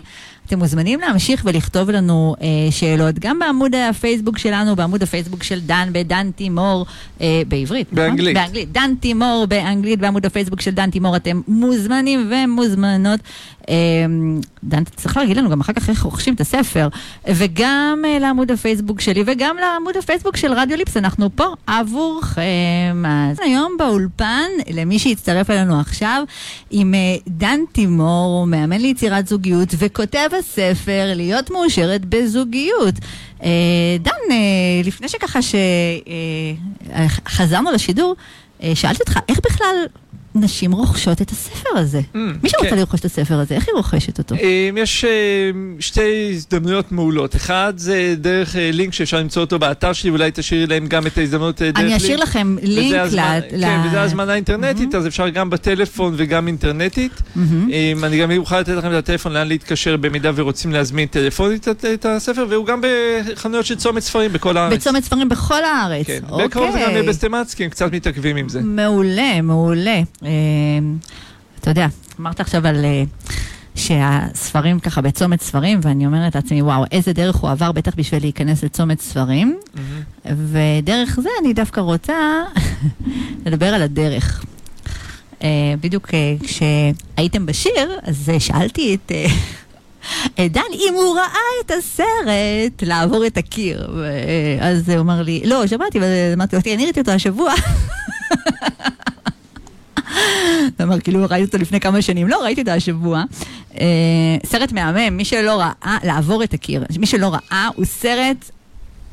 אתם 0.51 0.59
מוזמנים 0.59 1.01
להמשיך 1.01 1.43
ולכתוב 1.45 1.91
לנו 1.91 2.35
אה, 2.43 2.47
שאלות, 2.71 3.19
גם 3.19 3.39
בעמוד 3.39 3.75
הפייסבוק 3.75 4.39
שלנו, 4.39 4.77
בעמוד 4.77 5.03
הפייסבוק 5.03 5.43
של 5.43 5.61
דן, 5.61 5.89
בדן 5.93 6.31
תימור, 6.31 6.87
אה, 7.21 7.43
בעברית, 7.49 7.93
נכון? 7.93 8.07
באנגלית. 8.07 8.35
באנגלית. 8.35 8.73
דן 8.73 8.95
תימור 9.01 9.47
באנגלית, 9.49 9.99
בעמוד 9.99 10.27
הפייסבוק 10.27 10.61
של 10.61 10.71
דן 10.71 10.91
תימור, 10.91 11.17
אתם 11.17 11.41
מוזמנים 11.49 12.31
ומוזמנות. 12.31 13.21
אה, 13.69 13.75
דן, 14.65 14.83
אתה 14.83 14.91
צריך 14.91 15.17
להגיד 15.17 15.37
לנו 15.37 15.51
גם 15.51 15.61
אחר 15.61 15.73
כך 15.73 15.91
איך 15.91 16.03
רוכשים 16.03 16.35
את 16.35 16.41
הספר, 16.41 16.89
וגם 17.29 18.03
אה, 18.07 18.19
לעמוד 18.19 18.51
הפייסבוק 18.51 19.01
שלי, 19.01 19.23
וגם 19.27 19.57
לעמוד 19.61 19.97
הפייסבוק 19.97 20.37
של 20.37 20.53
רדיו 20.53 20.77
ליפס, 20.77 20.97
אנחנו 20.97 21.31
פה 21.35 21.47
עבורכם. 21.67 23.03
אז 23.07 23.37
היום 23.45 23.73
באולפן, 23.79 24.49
למי 24.75 24.99
שהצטרף 24.99 25.51
אלינו 25.51 25.81
עכשיו, 25.81 26.23
עם 26.71 26.95
אה, 26.95 27.17
דן 27.29 27.61
תימור, 27.73 28.47
מאמן 28.47 28.81
ליצירת 28.81 29.29
זוגיות, 29.29 29.69
וכותב 29.79 30.29
הספר 30.41 31.13
להיות 31.17 31.51
מאושרת 31.51 32.05
בזוגיות. 32.05 32.95
אה, 33.43 33.97
דן, 34.01 34.11
אה, 34.31 34.37
לפני 34.85 35.09
שככה 35.09 35.39
שחזרנו 36.93 37.71
לשידור, 37.71 38.17
אה, 38.63 38.73
שאלתי 38.75 39.01
אותך, 39.01 39.19
איך 39.29 39.39
בכלל 39.45 39.77
נשים 40.35 40.73
רוכשות 40.73 41.23
את 41.23 41.31
הספר 41.31 41.69
הזה? 41.75 42.01
Mm, 42.15 42.17
מי 42.43 42.49
שרוצה 42.49 42.71
כן. 42.71 42.77
לרכוש 42.77 43.01
את 43.01 43.05
הספר 43.05 43.35
הזה, 43.41 43.55
איך 43.55 43.69
היא 43.69 43.75
רוכשת 43.77 44.19
אותו? 44.19 44.35
אה, 44.35 44.71
יש 44.77 45.05
אה, 45.05 45.11
שתי 45.81 46.31
הזדמנויות 46.35 46.93
מעולות. 46.93 47.37
אחד 47.37 47.73
זה 47.77 48.15
דרך 48.19 48.57
אה, 48.57 48.71
לינק 48.73 48.93
שאפשר 48.93 49.19
למצוא 49.19 49.43
אותו 49.43 49.59
באתר 49.59 49.93
שלי, 49.93 50.11
ואולי 50.11 50.31
תשאירי 50.35 50.67
להם 50.67 50.87
גם 50.87 51.07
את 51.07 51.19
ההזדמנות 51.19 51.63
דרך 51.63 51.77
אני 51.77 51.85
לינק. 51.89 51.97
אשאיר 52.03 52.17
לכם 52.23 52.57
לינק 52.63 52.95
הזמן- 52.97 53.39
ל... 53.53 53.61
כן, 53.61 53.81
ל- 53.85 53.87
וזה 53.89 54.01
הזמנה 54.03 54.35
אינטרנטית, 54.35 54.95
אז 54.95 55.07
אפשר 55.07 55.29
גם 55.29 55.51
בטלפון 55.51 56.15
וגם 56.17 56.47
אינטרנטית. 56.47 57.13
אם 57.93 58.05
אני 58.05 58.19
גם 58.19 58.31
אוכל 58.37 58.61
לתת 58.61 58.73
לכם 58.73 58.89
את 58.89 58.95
הטלפון 58.95 59.33
לאן 59.33 59.49
להתקשר 59.49 59.97
במידה 59.97 60.31
ורוצים 60.35 60.73
להזמין 60.73 61.07
טלפונית 61.09 61.69
את- 61.69 61.85
את 61.85 62.07
הספר, 62.07 62.47
והוא 62.51 62.67
גם 62.67 62.81
בחנויות 63.33 63.67
של 63.67 63.77
צומת 63.77 64.03
ספרים 64.03 64.33
בכל 64.33 64.57
הארץ. 64.57 64.73
בצומת 64.73 65.05
ספרים 65.05 65.29
בכל 65.29 65.65
הארץ. 65.65 66.07
כן, 66.07 66.21
בקרוב 66.45 66.71
זה 66.73 66.79
גם 66.79 66.85
אוקיי. 66.89 67.03
בסטמצקי, 67.03 67.65
הם 67.65 67.71
קצת 67.71 67.93
מתעכבים 67.93 68.37
עם 68.37 68.49
זה. 68.49 68.61
מעולה, 68.63 69.43
מעולה. 69.43 70.01
אה, 70.25 70.29
אתה 71.61 71.71
יודע, 71.71 71.87
אמרת 72.21 72.41
עכשיו 72.41 72.67
על... 72.67 72.85
אה, 72.85 73.05
שהספרים 73.75 74.81
ככה 74.81 75.01
בצומת 75.01 75.43
ספרים, 75.43 75.81
ואני 75.83 76.07
אומרת 76.07 76.35
לעצמי, 76.35 76.63
וואו, 76.63 76.85
איזה 76.93 77.13
דרך 77.13 77.37
הוא 77.37 77.51
עבר 77.51 77.73
בטח 77.73 77.95
בשביל 77.97 78.23
להיכנס 78.23 78.65
לצומת 78.65 79.01
ספרים, 79.01 79.59
ודרך 80.25 81.21
זה 81.23 81.29
אני 81.41 81.53
דווקא 81.53 81.81
רוצה 81.81 82.43
לדבר 83.47 83.67
על 83.67 83.83
הדרך. 83.83 84.45
אה, 85.43 85.49
בדיוק 85.81 86.15
אה, 86.15 86.35
כשהייתם 86.43 87.47
בשיר, 87.47 87.99
אז 88.03 88.31
שאלתי 88.39 88.95
את... 88.95 89.13
דן, 90.39 90.61
אם 90.75 90.95
הוא 90.95 91.17
ראה 91.17 91.67
את 91.67 91.71
הסרט, 91.79 92.83
לעבור 92.83 93.27
את 93.27 93.39
הקיר. 93.39 94.05
אז 94.61 94.89
הוא 94.89 95.01
אמר 95.01 95.23
לי, 95.23 95.43
לא, 95.45 95.67
שמעתי, 95.67 95.99
ואמרתי 96.03 96.57
לו, 96.57 96.63
אני 96.75 96.85
ראיתי 96.85 97.01
אותו 97.01 97.11
השבוע. 97.11 97.53
אמר, 100.83 101.01
כאילו, 101.01 101.27
ראיתי 101.31 101.47
אותו 101.47 101.59
לפני 101.59 101.81
כמה 101.81 102.03
שנים. 102.03 102.29
לא, 102.29 102.43
ראיתי 102.43 102.61
אותו 102.61 102.71
השבוע. 102.71 103.23
אה, 103.81 103.87
סרט 104.47 104.73
מהמם, 104.73 105.17
מי 105.17 105.25
שלא 105.25 105.61
ראה, 105.61 105.99
לעבור 106.05 106.45
את 106.45 106.55
הקיר. 106.55 106.85
מי 106.99 107.07
שלא 107.07 107.29
ראה, 107.29 107.69
הוא 107.77 107.85
סרט 107.85 108.51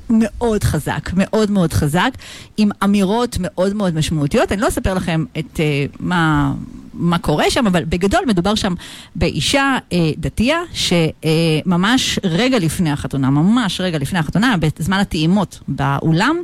מאוד 0.09 0.63
חזק, 0.63 1.09
מאוד 1.13 1.51
מאוד 1.51 1.73
חזק, 1.73 2.11
עם 2.57 2.69
אמירות 2.83 3.37
מאוד 3.39 3.75
מאוד 3.75 3.95
משמעותיות. 3.95 4.51
אני 4.51 4.61
לא 4.61 4.67
אספר 4.67 4.93
לכם 4.93 5.25
את 5.39 5.59
אה, 5.59 5.85
מה, 5.99 6.53
מה 6.93 7.17
קורה 7.17 7.49
שם, 7.49 7.67
אבל 7.67 7.85
בגדול 7.85 8.21
מדובר 8.27 8.55
שם 8.55 8.73
באישה 9.15 9.77
אה, 9.93 10.11
דתייה, 10.17 10.59
שממש 10.73 12.19
רגע 12.23 12.59
לפני 12.59 12.91
החתונה, 12.91 13.29
ממש 13.29 13.81
רגע 13.81 13.97
לפני 13.97 14.19
החתונה, 14.19 14.55
בזמן 14.79 14.97
הטעימות 14.97 15.59
באולם, 15.67 16.37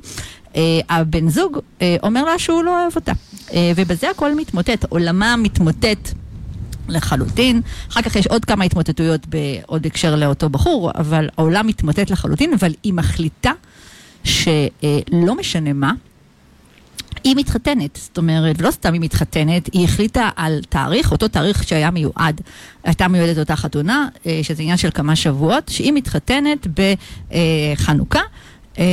אה, 0.55 0.79
הבן 0.89 1.29
זוג 1.29 1.59
אה, 1.81 1.95
אומר 2.03 2.23
לה 2.23 2.39
שהוא 2.39 2.63
לא 2.63 2.81
אוהב 2.81 2.95
אותה. 2.95 3.11
אה, 3.53 3.71
ובזה 3.75 4.09
הכל 4.09 4.35
מתמוטט, 4.35 4.85
עולמה 4.89 5.35
מתמוטט. 5.35 6.09
לחלוטין. 6.89 7.61
אחר 7.89 8.01
כך 8.01 8.15
יש 8.15 8.27
עוד 8.27 8.45
כמה 8.45 8.63
התמוטטויות 8.63 9.27
בעוד 9.27 9.85
הקשר 9.85 10.15
לאותו 10.15 10.49
בחור, 10.49 10.91
אבל 10.95 11.29
העולם 11.37 11.67
מתמוטט 11.67 12.09
לחלוטין, 12.09 12.53
אבל 12.53 12.73
היא 12.83 12.93
מחליטה 12.93 13.51
שלא 14.23 15.35
משנה 15.37 15.73
מה, 15.73 15.93
היא 17.23 17.35
מתחתנת, 17.35 17.99
זאת 18.01 18.17
אומרת, 18.17 18.61
לא 18.61 18.71
סתם 18.71 18.93
היא 18.93 19.01
מתחתנת, 19.01 19.69
היא 19.73 19.85
החליטה 19.85 20.29
על 20.35 20.59
תאריך, 20.69 21.11
אותו 21.11 21.27
תאריך 21.27 21.63
שהיה 21.63 21.91
מיועד, 21.91 22.41
הייתה 22.83 23.07
מיועדת 23.07 23.37
אותה 23.37 23.55
חתונה, 23.55 24.07
אה, 24.25 24.39
שזה 24.43 24.61
עניין 24.61 24.77
של 24.77 24.89
כמה 24.93 25.15
שבועות, 25.15 25.69
שהיא 25.69 25.93
מתחתנת 25.93 26.67
בחנוכה. 26.67 28.21
אה, 28.79 28.83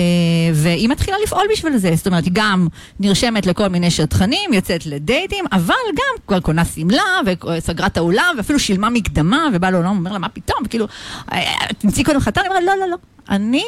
והיא 0.55 0.88
מתחילה 0.88 1.16
לפעול 1.25 1.45
בשביל 1.53 1.77
זה, 1.77 1.93
זאת 1.97 2.07
אומרת, 2.07 2.25
היא 2.25 2.33
גם 2.35 2.69
נרשמת 3.01 3.47
לכל 3.47 3.69
מיני 3.69 3.90
שטחנים, 3.90 4.53
יוצאת 4.53 4.87
לדייטים, 4.87 5.45
אבל 5.53 5.75
גם 5.95 6.23
כבר 6.27 6.40
קונה 6.40 6.64
שמלה 6.64 7.03
וסגרה 7.27 7.87
את 7.87 7.97
האולם, 7.97 8.35
ואפילו 8.37 8.59
שילמה 8.59 8.90
מקדמה, 8.90 9.49
ובא 9.55 9.71
לעולם 9.71 9.97
אומר 9.97 10.12
לה, 10.12 10.19
מה 10.19 10.29
פתאום, 10.29 10.59
וכאילו, 10.64 10.87
"אה, 11.33 11.53
תמצאי 11.79 12.05
קודם 12.05 12.21
חתן, 12.21 12.40
היא 12.40 12.51
אומרת, 12.51 12.62
לא, 12.66 12.77
לא, 12.81 12.90
לא, 12.90 12.97
אני 13.31 13.64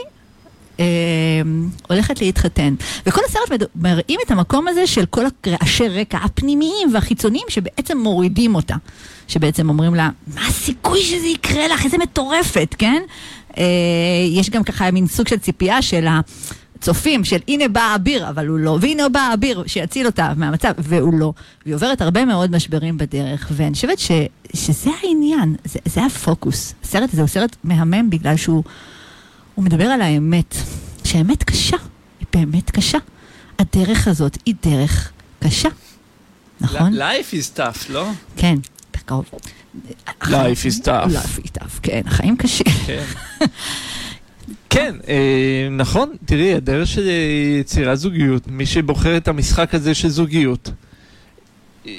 אה, 0.81 0.85
הולכת 1.89 2.21
להתחתן. 2.21 2.75
וכל 3.07 3.21
הסרט 3.29 3.71
מראים 3.75 4.19
את 4.27 4.31
המקום 4.31 4.69
הזה 4.69 4.87
של 4.87 5.07
כל 5.07 5.25
הרעשי 5.47 5.89
רקע 5.89 6.19
הפנימיים 6.23 6.95
והחיצוניים 6.95 7.47
שבעצם 7.49 7.99
מורידים 7.99 8.55
אותה. 8.55 8.75
שבעצם 9.29 9.69
אומרים 9.69 9.95
לה, 9.95 10.11
מה 10.35 10.47
הסיכוי 10.47 11.03
שזה 11.03 11.27
יקרה 11.27 11.69
לך? 11.69 11.85
איזה 11.85 11.99
מטורפת, 11.99 12.75
כן? 12.79 13.03
אה, 13.59 13.65
יש 14.31 14.51
גם 14.51 14.65
ככה 14.65 14.91
מין 14.91 15.07
סוג 15.07 15.29
של 15.29 15.39
ציפייה 15.39 15.83
של 15.83 16.07
הצופים, 16.79 17.25
של 17.25 17.39
הנה 17.49 17.69
בא 17.69 17.81
האביר, 17.81 18.29
אבל 18.29 18.47
הוא 18.47 18.59
לא, 18.59 18.79
והנה 18.81 19.09
בא 19.09 19.21
האביר 19.21 19.65
שיציל 19.67 20.07
אותה 20.07 20.33
מהמצב, 20.37 20.73
והוא 20.79 21.15
לא. 21.15 21.33
והיא 21.65 21.75
עוברת 21.75 22.01
הרבה 22.01 22.25
מאוד 22.25 22.57
משברים 22.57 22.99
בדרך, 22.99 23.49
ואני 23.53 23.75
חושבת 23.75 23.99
ש, 23.99 24.11
שזה 24.55 24.91
העניין, 25.03 25.57
זה, 25.65 25.79
זה 25.85 26.05
הפוקוס. 26.05 26.75
הסרט 26.85 27.13
הזה 27.13 27.23
הוא 27.23 27.29
סרט 27.29 27.57
מהמם 27.65 28.11
בגלל 28.11 28.37
שהוא... 28.37 28.63
הוא 29.55 29.65
מדבר 29.65 29.85
על 29.85 30.01
האמת, 30.03 30.57
שהאמת 31.05 31.43
קשה, 31.43 31.77
היא 32.21 32.27
באמת 32.35 32.71
קשה. 32.71 32.99
הדרך 33.59 34.09
הזאת 34.09 34.39
היא 34.47 34.55
דרך 34.63 35.13
קשה, 35.45 35.69
נכון? 36.61 36.95
Life 36.95 37.33
is 37.33 37.59
tough, 37.59 37.93
לא? 37.93 38.09
כן, 38.37 38.59
בקרוב. 38.97 39.25
Life 40.23 40.67
is 40.67 40.81
tough. 40.85 41.09
Life 41.09 41.39
is 41.45 41.51
tough, 41.59 41.81
כן, 41.83 42.01
החיים 42.07 42.37
קשים. 42.37 42.67
כן. 42.87 43.05
כן, 44.71 44.95
אה, 45.09 45.69
נכון, 45.71 46.11
תראי, 46.25 46.55
הדרך 46.55 46.89
של 46.89 47.09
אה, 47.09 47.59
יצירת 47.61 47.99
זוגיות, 47.99 48.43
מי 48.49 48.67
שבוחר 48.67 49.17
את 49.17 49.29
המשחק 49.29 49.75
הזה 49.75 49.95
של 49.95 50.09
זוגיות, 50.09 50.71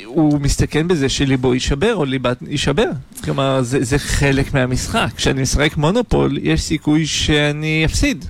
הוא 0.05 0.41
מסתכן 0.41 0.87
בזה 0.87 1.09
שליבו 1.09 1.53
יישבר 1.53 1.95
או 1.95 2.05
ליבה 2.05 2.31
יישבר. 2.47 2.89
כלומר, 3.23 3.61
זה, 3.61 3.83
זה 3.83 3.99
חלק 3.99 4.53
מהמשחק. 4.53 5.09
כשאני 5.15 5.41
משחק 5.41 5.77
מונופול, 5.77 6.37
יש 6.41 6.61
סיכוי 6.61 7.05
שאני 7.05 7.85
אפסיד. 7.85 8.25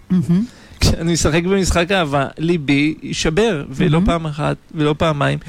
כשאני 0.80 1.14
משחק 1.14 1.44
במשחק 1.44 1.92
אהבה, 1.92 2.28
ליבי 2.38 2.96
יישבר, 3.04 3.66
ולא. 3.70 4.00
פעם 4.06 4.26
אחת 4.26 4.58
ולא 4.76 4.96
פעמיים. 4.98 5.40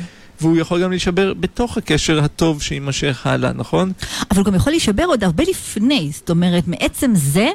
והוא 0.41 0.57
יכול 0.57 0.83
גם 0.83 0.91
להישבר 0.91 1.35
בתוך 1.35 1.77
הקשר 1.77 2.25
הטוב 2.25 2.63
שיימשך 2.63 3.27
הלאה, 3.27 3.53
נכון? 3.53 3.93
אבל 4.31 4.39
הוא 4.39 4.47
גם 4.47 4.55
יכול 4.55 4.73
להישבר 4.73 5.05
עוד 5.05 5.25
הרבה 5.25 5.45
לפני, 5.45 6.11
זאת 6.13 6.31
אומרת, 6.31 6.69
מעצם 6.69 7.13
זה 7.15 7.49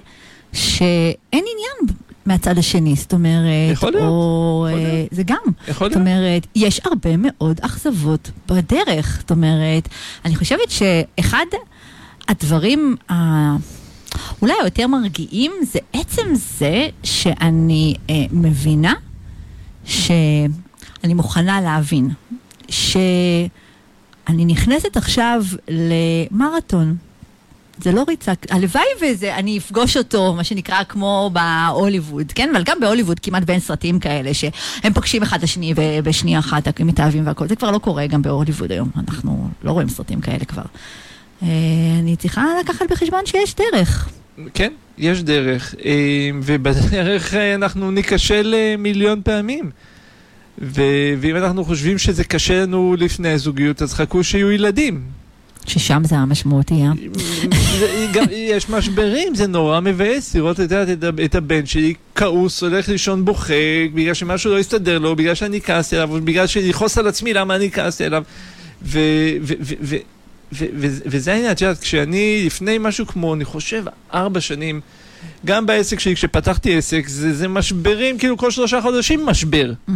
שאין 0.53 0.99
עניין 1.31 1.97
מהצד 2.25 2.57
השני, 2.57 2.95
זאת 2.95 3.13
אומרת, 3.13 3.71
יכול 3.71 3.91
להיות, 3.91 4.03
או 4.03 4.67
יכול 4.69 4.79
אה, 4.79 4.93
להיות. 4.93 5.07
זה 5.11 5.23
גם, 5.23 5.37
יכול 5.67 5.73
זאת 5.73 5.79
להיות. 5.79 5.95
אומרת, 5.95 6.47
יש 6.55 6.81
הרבה 6.85 7.09
מאוד 7.17 7.59
אכזבות 7.61 8.31
בדרך, 8.47 9.17
זאת 9.19 9.31
אומרת, 9.31 9.89
אני 10.25 10.35
חושבת 10.35 10.69
שאחד 10.69 11.45
הדברים 12.27 12.95
ה... 13.11 13.15
אולי 14.41 14.53
היותר 14.61 14.87
מרגיעים 14.87 15.51
זה 15.71 15.79
עצם 15.93 16.27
זה 16.35 16.87
שאני 17.03 17.95
אה, 18.09 18.15
מבינה 18.31 18.93
שאני 19.85 21.13
מוכנה 21.13 21.61
להבין 21.61 22.09
שאני 22.69 24.45
נכנסת 24.45 24.97
עכשיו 24.97 25.43
למרתון. 25.67 26.95
זה 27.81 27.91
לא 27.91 28.05
ריצה, 28.07 28.31
הלוואי 28.49 28.83
וזה, 29.01 29.35
אני 29.35 29.57
אפגוש 29.57 29.97
אותו, 29.97 30.33
מה 30.33 30.43
שנקרא, 30.43 30.83
כמו 30.83 31.31
בהוליווד, 31.33 32.31
כן? 32.31 32.49
אבל 32.55 32.63
גם 32.63 32.79
בהוליווד 32.79 33.19
כמעט 33.19 33.43
ואין 33.45 33.59
סרטים 33.59 33.99
כאלה 33.99 34.33
שהם 34.33 34.93
פוגשים 34.93 35.23
אחד 35.23 35.37
את 35.37 35.43
השני 35.43 35.73
ובשנייה 35.75 36.39
אחת 36.39 36.79
הם 36.79 36.87
מתאהבים 36.87 37.27
והכל. 37.27 37.47
זה 37.47 37.55
כבר 37.55 37.71
לא 37.71 37.77
קורה 37.77 38.07
גם 38.07 38.21
בהוליווד 38.21 38.71
היום, 38.71 38.89
אנחנו 38.97 39.47
לא 39.63 39.71
רואים 39.71 39.89
סרטים 39.89 40.21
כאלה 40.21 40.45
כבר. 40.45 40.63
אה, 41.43 41.47
אני 41.99 42.15
צריכה 42.15 42.45
לקחת 42.59 42.91
בחשבון 42.91 43.25
שיש 43.25 43.55
דרך. 43.55 44.09
כן, 44.53 44.73
יש 44.97 45.23
דרך, 45.23 45.75
אה, 45.85 46.29
ובדרך 46.43 47.33
אה, 47.33 47.55
אנחנו 47.55 47.91
ניכשל 47.91 48.55
מיליון 48.77 49.21
פעמים. 49.23 49.71
ו- 50.61 51.13
ואם 51.19 51.35
אנחנו 51.35 51.65
חושבים 51.65 51.97
שזה 51.97 52.23
קשה 52.23 52.61
לנו 52.61 52.95
לפני 52.97 53.29
הזוגיות, 53.29 53.81
אז 53.81 53.93
חכו 53.93 54.23
שיהיו 54.23 54.51
ילדים. 54.51 55.01
ששם 55.67 56.01
זה 56.05 56.15
המשמעותי, 56.15 56.73
אה? 56.73 56.91
גם 58.13 58.25
יש 58.31 58.69
משברים, 58.69 59.35
זה 59.35 59.47
נורא 59.47 59.79
מבאס 59.79 60.35
לראות 60.35 60.59
את, 60.59 60.71
את, 60.71 61.03
את 61.25 61.35
הבן 61.35 61.65
שלי 61.65 61.93
כעוס, 62.15 62.63
הולך 62.63 62.89
לישון 62.89 63.25
בוכה, 63.25 63.53
בגלל 63.93 64.13
שמשהו 64.13 64.51
לא 64.51 64.59
הסתדר 64.59 64.99
לו, 64.99 65.15
בגלל 65.15 65.35
שאני 65.35 65.61
כעסתי 65.61 65.95
עליו, 65.95 66.21
בגלל 66.23 66.47
שלכעוס 66.47 66.97
על 66.97 67.07
עצמי 67.07 67.33
למה 67.33 67.55
אני 67.55 67.71
כעסתי 67.71 68.03
עליו. 68.03 68.23
וזה 70.81 71.33
העניין, 71.33 71.51
את 71.51 71.61
יודעת, 71.61 71.79
כשאני 71.79 72.43
לפני 72.45 72.77
משהו 72.79 73.07
כמו, 73.07 73.33
אני 73.33 73.45
חושב, 73.45 73.83
ארבע 74.13 74.41
שנים, 74.41 74.81
גם 75.45 75.65
בעסק 75.65 75.99
שלי, 75.99 76.15
כשפתחתי 76.15 76.77
עסק, 76.77 77.07
זה, 77.07 77.33
זה 77.33 77.47
משברים, 77.47 78.17
כאילו 78.17 78.37
כל 78.37 78.51
שלושה 78.51 78.81
חודשים 78.81 79.25
משבר. 79.25 79.73
Mm-hmm. 79.89 79.91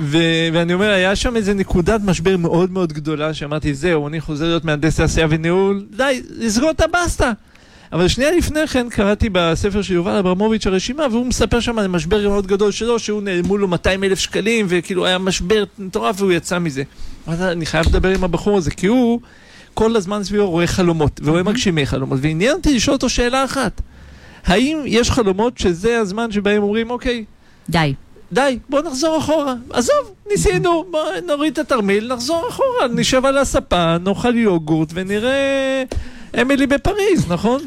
ו- 0.00 0.48
ואני 0.52 0.74
אומר, 0.74 0.90
היה 0.90 1.16
שם 1.16 1.36
איזה 1.36 1.54
נקודת 1.54 2.00
משבר 2.04 2.36
מאוד 2.36 2.70
מאוד 2.70 2.92
גדולה, 2.92 3.34
שאמרתי, 3.34 3.74
זהו, 3.74 4.08
אני 4.08 4.20
חוזר 4.20 4.44
להיות 4.44 4.64
מהנדס 4.64 4.96
תעשייה 4.96 5.26
וניהול, 5.30 5.86
די, 5.96 6.22
לסגור 6.38 6.70
את 6.70 6.80
הבסטה. 6.80 7.32
אבל 7.92 8.08
שנייה 8.08 8.30
לפני 8.36 8.66
כן 8.66 8.88
קראתי 8.90 9.28
בספר 9.32 9.82
של 9.82 9.94
יובל 9.94 10.16
אברמוביץ' 10.16 10.66
הרשימה, 10.66 11.06
והוא 11.10 11.26
מספר 11.26 11.60
שם 11.60 11.78
על 11.78 11.86
משבר 11.88 12.28
מאוד 12.28 12.46
גדול 12.46 12.72
שלו, 12.72 12.98
שהוא 12.98 13.22
נעלמו 13.22 13.56
לו 13.56 13.68
200 13.68 14.04
אלף 14.04 14.18
שקלים, 14.18 14.66
וכאילו 14.68 15.06
היה 15.06 15.18
משבר 15.18 15.64
מטורף 15.78 16.20
והוא 16.20 16.32
יצא 16.32 16.58
מזה. 16.58 16.82
אז 17.26 17.42
אני 17.42 17.66
חייב 17.66 17.86
לדבר 17.86 18.14
עם 18.14 18.24
הבחור 18.24 18.58
הזה, 18.58 18.70
כי 18.70 18.86
הוא 18.86 19.20
כל 19.74 19.96
הזמן 19.96 20.24
סביבו 20.24 20.50
רואה 20.50 20.66
חלומות, 20.66 21.20
ורואה 21.24 21.42
מגשימי 21.42 21.86
חלומות, 21.86 22.18
ועניין 22.22 22.56
אותי 22.56 22.74
לשאול 22.74 22.94
אותו 22.94 23.08
שאלה 23.08 23.44
אחת. 23.44 23.80
האם 24.46 24.82
יש 24.86 25.10
חלומות 25.10 25.58
שזה 25.58 25.98
הזמן 25.98 26.32
שבהם 26.32 26.62
אומרים, 26.62 26.90
אוקיי, 26.90 27.24
די. 27.70 27.94
די, 28.32 28.58
בוא 28.68 28.82
נחזור 28.82 29.18
אחורה. 29.18 29.54
עזוב, 29.70 30.14
ניסינו, 30.30 30.84
בוא 30.90 31.00
נוריד 31.26 31.52
את 31.52 31.58
התרמיל, 31.58 32.14
נחזור 32.14 32.48
אחורה, 32.48 32.88
נשב 32.94 33.26
על 33.26 33.38
הספה, 33.38 33.98
נאכל 33.98 34.36
יוגורט 34.36 34.88
ונראה 34.94 35.84
אמילי 36.40 36.66
בפריז, 36.66 37.26
נכון? 37.28 37.60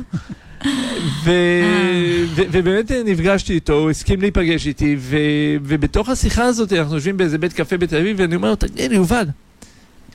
ו- 1.24 2.26
ו- 2.26 2.44
ובאמת 2.52 2.92
נפגשתי 3.06 3.54
איתו, 3.54 3.74
הוא 3.74 3.90
הסכים 3.90 4.22
להיפגש 4.22 4.68
איתי, 4.68 4.96
ו- 5.00 5.18
ובתוך 5.64 6.10
השיחה 6.10 6.44
הזאת 6.44 6.74
אנחנו 6.74 6.96
יושבים 6.96 7.18
באיזה 7.18 7.38
בית 7.38 7.54
קפה 7.54 7.78
בתל 7.78 7.98
אביב, 7.98 8.18
ואני 8.20 8.36
אומר 8.36 8.50
לו, 8.50 8.56
תגיד 8.56 8.90
לי, 8.90 8.96
יובל, 8.96 9.26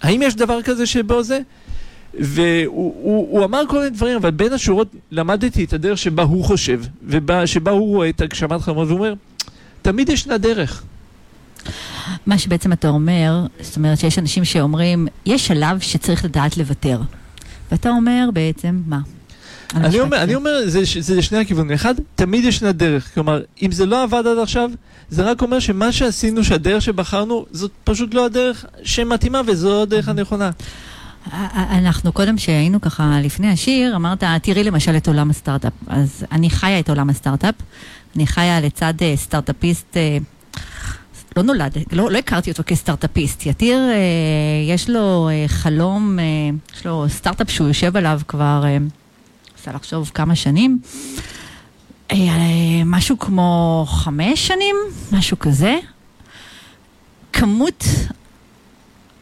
האם 0.02 0.22
יש 0.22 0.34
דבר 0.34 0.62
כזה 0.62 0.86
שבו 0.86 1.22
זה? 1.22 1.40
והוא 2.18 2.94
הוא, 3.02 3.28
הוא 3.30 3.44
אמר 3.44 3.62
כל 3.68 3.78
מיני 3.78 3.90
דברים, 3.90 4.16
אבל 4.16 4.30
בין 4.30 4.52
השורות 4.52 4.88
למדתי 5.10 5.64
את 5.64 5.72
הדרך 5.72 5.98
שבה 5.98 6.22
הוא 6.22 6.44
חושב, 6.44 6.80
ושבה 7.06 7.70
הוא 7.70 7.88
רואה 7.88 8.08
את 8.08 8.20
הגשמת 8.20 8.60
חלומות, 8.60 8.88
והוא 8.88 8.98
אומר, 8.98 9.14
תמיד 9.84 10.08
ישנה 10.08 10.38
דרך. 10.38 10.82
מה 12.26 12.38
שבעצם 12.38 12.72
אתה 12.72 12.88
אומר, 12.88 13.46
זאת 13.60 13.76
אומרת 13.76 13.98
שיש 13.98 14.18
אנשים 14.18 14.44
שאומרים, 14.44 15.08
יש 15.26 15.46
שלב 15.46 15.80
שצריך 15.80 16.24
לדעת 16.24 16.56
לוותר. 16.56 17.00
ואתה 17.72 17.88
אומר 17.88 18.28
בעצם, 18.32 18.82
מה? 18.86 18.98
אני 19.74 20.00
אומר, 20.00 20.22
אני 20.22 20.34
אומר, 20.34 20.50
זה, 20.66 20.80
זה 21.00 21.14
לשני 21.14 21.38
הכיוונים. 21.38 21.72
אחד, 21.72 21.94
תמיד 22.14 22.44
ישנה 22.44 22.72
דרך. 22.72 23.14
כלומר, 23.14 23.42
אם 23.62 23.72
זה 23.72 23.86
לא 23.86 24.02
עבד 24.02 24.26
עד 24.26 24.38
עכשיו, 24.38 24.70
זה 25.10 25.22
רק 25.22 25.42
אומר 25.42 25.58
שמה 25.58 25.92
שעשינו, 25.92 26.44
שהדרך 26.44 26.82
שבחרנו, 26.82 27.46
זאת 27.50 27.70
פשוט 27.84 28.14
לא 28.14 28.24
הדרך 28.24 28.64
שמתאימה 28.82 29.40
וזו 29.46 29.68
לא 29.68 29.82
הדרך 29.82 30.08
הנכונה. 30.08 30.50
אנחנו 31.52 32.12
קודם 32.12 32.38
שהיינו 32.38 32.80
ככה 32.80 33.20
לפני 33.22 33.50
השיר, 33.50 33.96
אמרת, 33.96 34.24
תראי 34.42 34.64
למשל 34.64 34.96
את 34.96 35.08
עולם 35.08 35.30
הסטארט-אפ. 35.30 35.72
אז 35.86 36.24
אני 36.32 36.50
חיה 36.50 36.80
את 36.80 36.88
עולם 36.88 37.10
הסטארט-אפ, 37.10 37.54
אני 38.16 38.26
חיה 38.26 38.60
לצד 38.60 38.94
uh, 38.98 39.16
סטארט-אפיסט, 39.16 39.96
uh, 39.96 40.60
לא 41.36 41.42
נולד, 41.42 41.76
לא, 41.92 42.10
לא 42.10 42.18
הכרתי 42.18 42.50
אותו 42.50 42.62
כסטארט-אפיסט. 42.66 43.46
יתיר, 43.46 43.78
uh, 43.78 44.72
יש 44.72 44.90
לו 44.90 45.28
uh, 45.28 45.48
חלום, 45.48 46.18
uh, 46.18 46.74
יש 46.76 46.86
לו 46.86 47.06
סטארט-אפ 47.08 47.50
שהוא 47.50 47.68
יושב 47.68 47.96
עליו 47.96 48.20
כבר, 48.28 48.64
עושה 49.58 49.70
uh, 49.70 49.74
לחשוב 49.74 50.10
כמה 50.14 50.36
שנים. 50.36 50.78
Uh, 52.08 52.12
uh, 52.12 52.14
משהו 52.84 53.18
כמו 53.18 53.84
חמש 53.88 54.46
שנים, 54.46 54.76
משהו 55.12 55.38
כזה. 55.38 55.76
כמות, 57.32 57.84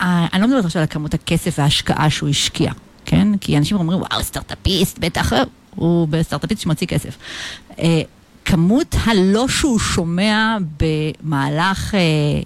uh, 0.01 0.05
אני 0.05 0.43
לא 0.43 0.49
מדברת 0.49 0.65
עכשיו 0.65 0.83
על 0.83 0.89
כמות 0.89 1.15
הכסף 1.15 1.59
וההשקעה 1.59 2.11
שהוא 2.11 2.29
השקיע, 2.29 2.73
כן? 3.05 3.39
כי 3.39 3.59
אנשים 3.59 3.77
אומרים, 3.77 4.01
וואו, 4.01 4.23
סטארט-אפיסט, 4.23 4.99
בטח, 4.99 5.33
הוא 5.75 6.09
בסטארט-אפיסט 6.09 6.63
שמוציא 6.63 6.87
כסף. 6.87 7.17
Uh, 7.71 7.83
כמות 8.45 8.95
הלא 9.05 9.49
שהוא 9.49 9.79
שומע 9.79 10.57
במהלך 10.81 11.95
אה, 11.95 12.01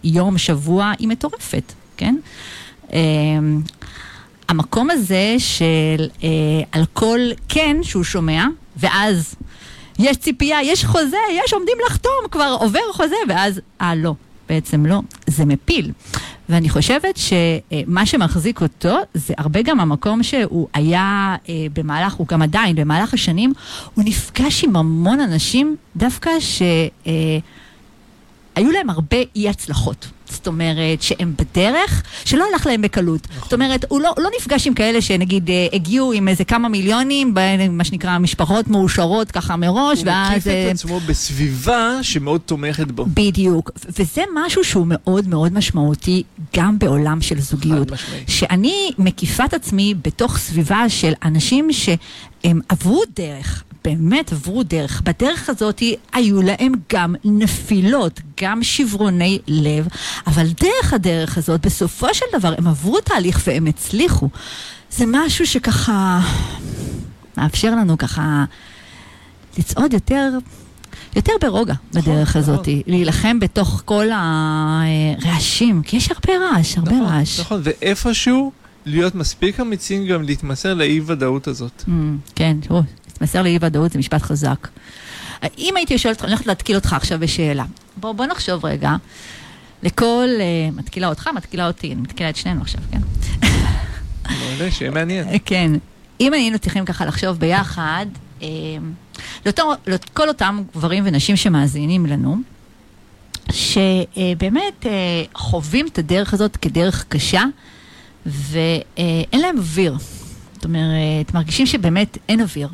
יום, 0.04 0.38
שבוע, 0.38 0.92
היא 0.98 1.08
מטורפת, 1.08 1.72
כן? 1.96 2.16
אה, 2.92 2.98
המקום 4.48 4.90
הזה 4.90 5.34
של 5.38 6.08
אה, 6.22 6.28
על 6.72 6.84
כל 6.92 7.18
כן 7.48 7.76
שהוא 7.82 8.04
שומע, 8.04 8.44
ואז 8.76 9.34
יש 9.98 10.16
ציפייה, 10.16 10.62
יש 10.62 10.84
חוזה, 10.84 11.16
יש 11.44 11.52
עומדים 11.52 11.76
לחתום, 11.86 12.12
כבר 12.30 12.56
עובר 12.60 12.92
חוזה, 12.92 13.16
ואז, 13.28 13.60
אה, 13.80 13.94
לא, 13.94 14.14
בעצם 14.48 14.86
לא, 14.86 15.00
זה 15.26 15.44
מפיל. 15.44 15.92
ואני 16.48 16.68
חושבת 16.68 17.16
שמה 17.16 18.06
שמחזיק 18.06 18.60
אותו 18.60 18.96
זה 19.14 19.34
הרבה 19.38 19.62
גם 19.62 19.80
המקום 19.80 20.22
שהוא 20.22 20.68
היה 20.74 21.36
אה, 21.48 21.54
במהלך, 21.72 22.12
הוא 22.14 22.26
גם 22.26 22.42
עדיין, 22.42 22.76
במהלך 22.76 23.14
השנים, 23.14 23.52
הוא 23.94 24.04
נפגש 24.06 24.64
עם 24.64 24.76
המון 24.76 25.20
אנשים 25.20 25.76
דווקא 25.96 26.30
שהיו 26.40 26.70
אה, 28.56 28.72
להם 28.72 28.90
הרבה 28.90 29.16
אי 29.36 29.48
הצלחות. 29.48 30.08
זאת 30.30 30.46
אומרת 30.46 31.02
שהם 31.02 31.34
בדרך 31.38 32.02
שלא 32.24 32.44
הלך 32.52 32.66
להם 32.66 32.82
בקלות. 32.82 33.20
נכון. 33.30 33.42
זאת 33.42 33.52
אומרת, 33.52 33.84
הוא 33.88 34.00
לא, 34.00 34.14
לא 34.18 34.30
נפגש 34.40 34.66
עם 34.66 34.74
כאלה 34.74 35.00
שנגיד 35.00 35.50
אה, 35.50 35.66
הגיעו 35.72 36.12
עם 36.12 36.28
איזה 36.28 36.44
כמה 36.44 36.68
מיליונים, 36.68 37.34
מה 37.70 37.84
שנקרא 37.84 38.18
משפחות 38.18 38.68
מאושרות 38.68 39.30
ככה 39.30 39.56
מראש, 39.56 39.98
הוא 39.98 40.06
ואז... 40.06 40.30
הוא 40.30 40.36
מקיף 40.36 40.46
את 40.46 40.48
אה, 40.48 40.70
עצמו 40.70 41.00
בסביבה 41.00 41.98
שמאוד 42.02 42.40
תומכת 42.46 42.86
בו. 42.86 43.06
בדיוק, 43.14 43.70
וזה 43.98 44.22
משהו 44.34 44.64
שהוא 44.64 44.86
מאוד 44.88 45.28
מאוד 45.28 45.52
משמעותי 45.52 46.22
גם 46.56 46.78
בעולם 46.78 47.20
של 47.20 47.40
זוגיות. 47.40 47.88
שאני 48.26 48.90
מקיפה 48.98 49.44
את 49.44 49.54
עצמי 49.54 49.94
בתוך 50.02 50.38
סביבה 50.38 50.88
של 50.88 51.12
אנשים 51.24 51.68
שהם 51.72 52.60
עברו 52.68 53.02
דרך, 53.16 53.64
באמת 53.86 54.32
עברו 54.32 54.62
דרך. 54.62 55.02
בדרך 55.04 55.48
הזאת 55.48 55.82
היו 56.12 56.42
להם 56.42 56.72
גם 56.92 57.14
נפילות, 57.24 58.20
גם 58.40 58.62
שברוני 58.62 59.38
לב, 59.46 59.88
אבל 60.26 60.46
דרך 60.60 60.92
הדרך 60.92 61.38
הזאת, 61.38 61.66
בסופו 61.66 62.14
של 62.14 62.24
דבר, 62.38 62.54
הם 62.58 62.66
עברו 62.66 63.00
תהליך 63.00 63.40
והם 63.46 63.66
הצליחו. 63.66 64.28
זה 64.90 65.04
משהו 65.08 65.46
שככה 65.46 66.20
מאפשר 67.36 67.70
לנו 67.70 67.98
ככה 67.98 68.44
לצעוד 69.58 69.92
יותר... 69.92 70.30
יותר 71.16 71.32
ברוגע 71.40 71.74
נכון, 71.94 72.12
בדרך 72.12 72.36
הזאת, 72.36 72.60
נכון. 72.60 72.80
להילחם 72.86 73.40
בתוך 73.40 73.82
כל 73.84 74.06
הרעשים, 74.12 75.82
כי 75.82 75.96
יש 75.96 76.10
הרבה 76.10 76.46
רעש, 76.46 76.78
הרבה 76.78 76.92
נכון, 76.92 77.06
רעש. 77.06 77.40
נכון, 77.40 77.60
ואיפשהו 77.64 78.52
להיות 78.86 79.14
מספיק 79.14 79.60
אמיצים 79.60 80.06
גם 80.06 80.22
להתמסר 80.22 80.74
לאי-ודאות 80.74 81.46
הזאת. 81.46 81.84
Mm, 81.86 81.90
כן, 82.34 82.56
להתמסר 83.16 83.42
לאי 83.42 83.58
ודאות 83.60 83.92
זה 83.92 83.98
משפט 83.98 84.22
חזק. 84.22 84.68
אם 85.58 85.76
הייתי 85.76 85.98
שואלת 85.98 86.16
אותך, 86.16 86.24
אני 86.24 86.32
הולכת 86.32 86.46
להתקיל 86.46 86.76
אותך 86.76 86.92
עכשיו 86.92 87.18
בשאלה. 87.18 87.64
בוא, 87.96 88.12
בוא 88.12 88.26
נחשוב 88.26 88.64
רגע. 88.64 88.96
לכל, 89.82 90.28
uh, 90.38 90.76
מתקילה 90.78 91.08
אותך, 91.08 91.30
מתקילה 91.34 91.66
אותי, 91.66 91.92
אני 91.92 92.00
מתקילה 92.00 92.30
את 92.30 92.36
שנינו 92.36 92.60
עכשיו, 92.60 92.80
כן? 92.90 92.98
מעולה, 94.28 94.70
שיהיה 94.70 94.90
מעניין. 94.90 95.38
כן. 95.44 95.72
אם 96.20 96.32
היינו 96.32 96.58
צריכים 96.58 96.84
ככה 96.84 97.06
לחשוב 97.06 97.38
ביחד, 97.38 98.06
אה, 98.42 98.48
לאותו, 99.46 99.72
לכל 99.86 100.28
אותם 100.28 100.62
גברים 100.74 101.02
ונשים 101.06 101.36
שמאזינים 101.36 102.06
לנו, 102.06 102.36
שבאמת 103.52 104.86
אה, 104.86 104.90
חווים 105.34 105.86
את 105.86 105.98
הדרך 105.98 106.34
הזאת 106.34 106.56
כדרך 106.56 107.04
קשה, 107.08 107.42
ואין 108.26 109.40
להם 109.40 109.58
אוויר. 109.58 109.96
זאת 110.54 110.64
אומרת, 110.64 111.34
מרגישים 111.34 111.66
שבאמת 111.66 112.18
אין 112.28 112.40
אוויר. 112.40 112.68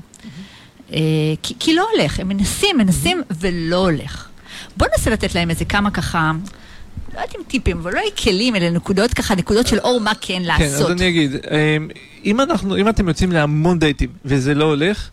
אה, 0.92 0.98
כי, 1.42 1.54
כי 1.60 1.74
לא 1.74 1.88
הולך, 1.94 2.20
הם 2.20 2.28
מנסים, 2.28 2.78
מנסים 2.78 3.22
ולא 3.40 3.76
הולך. 3.76 4.28
בוא 4.76 4.86
ננסה 4.92 5.10
לתת 5.10 5.34
להם 5.34 5.50
איזה 5.50 5.64
כמה 5.64 5.90
ככה 5.90 6.32
לא 7.14 7.20
יודעת 7.20 7.36
אם 7.36 7.40
טיפים, 7.48 7.78
אבל 7.78 7.94
לא 7.94 8.00
כלים, 8.22 8.56
אלא 8.56 8.70
נקודות 8.70 9.14
ככה, 9.14 9.34
נקודות 9.34 9.66
של 9.66 9.78
אור 9.78 10.00
מה 10.00 10.12
כן 10.20 10.42
לעשות. 10.44 10.76
כן, 10.78 10.84
אז 10.84 10.90
אני 10.90 11.08
אגיד, 11.08 11.32
אמ, 11.34 11.88
אם, 12.24 12.40
אנחנו, 12.40 12.76
אם 12.76 12.88
אתם 12.88 13.08
יוצאים 13.08 13.32
להמון 13.32 13.78
דייטים 13.78 14.10
וזה 14.24 14.54
לא 14.54 14.64
הולך, 14.64 15.10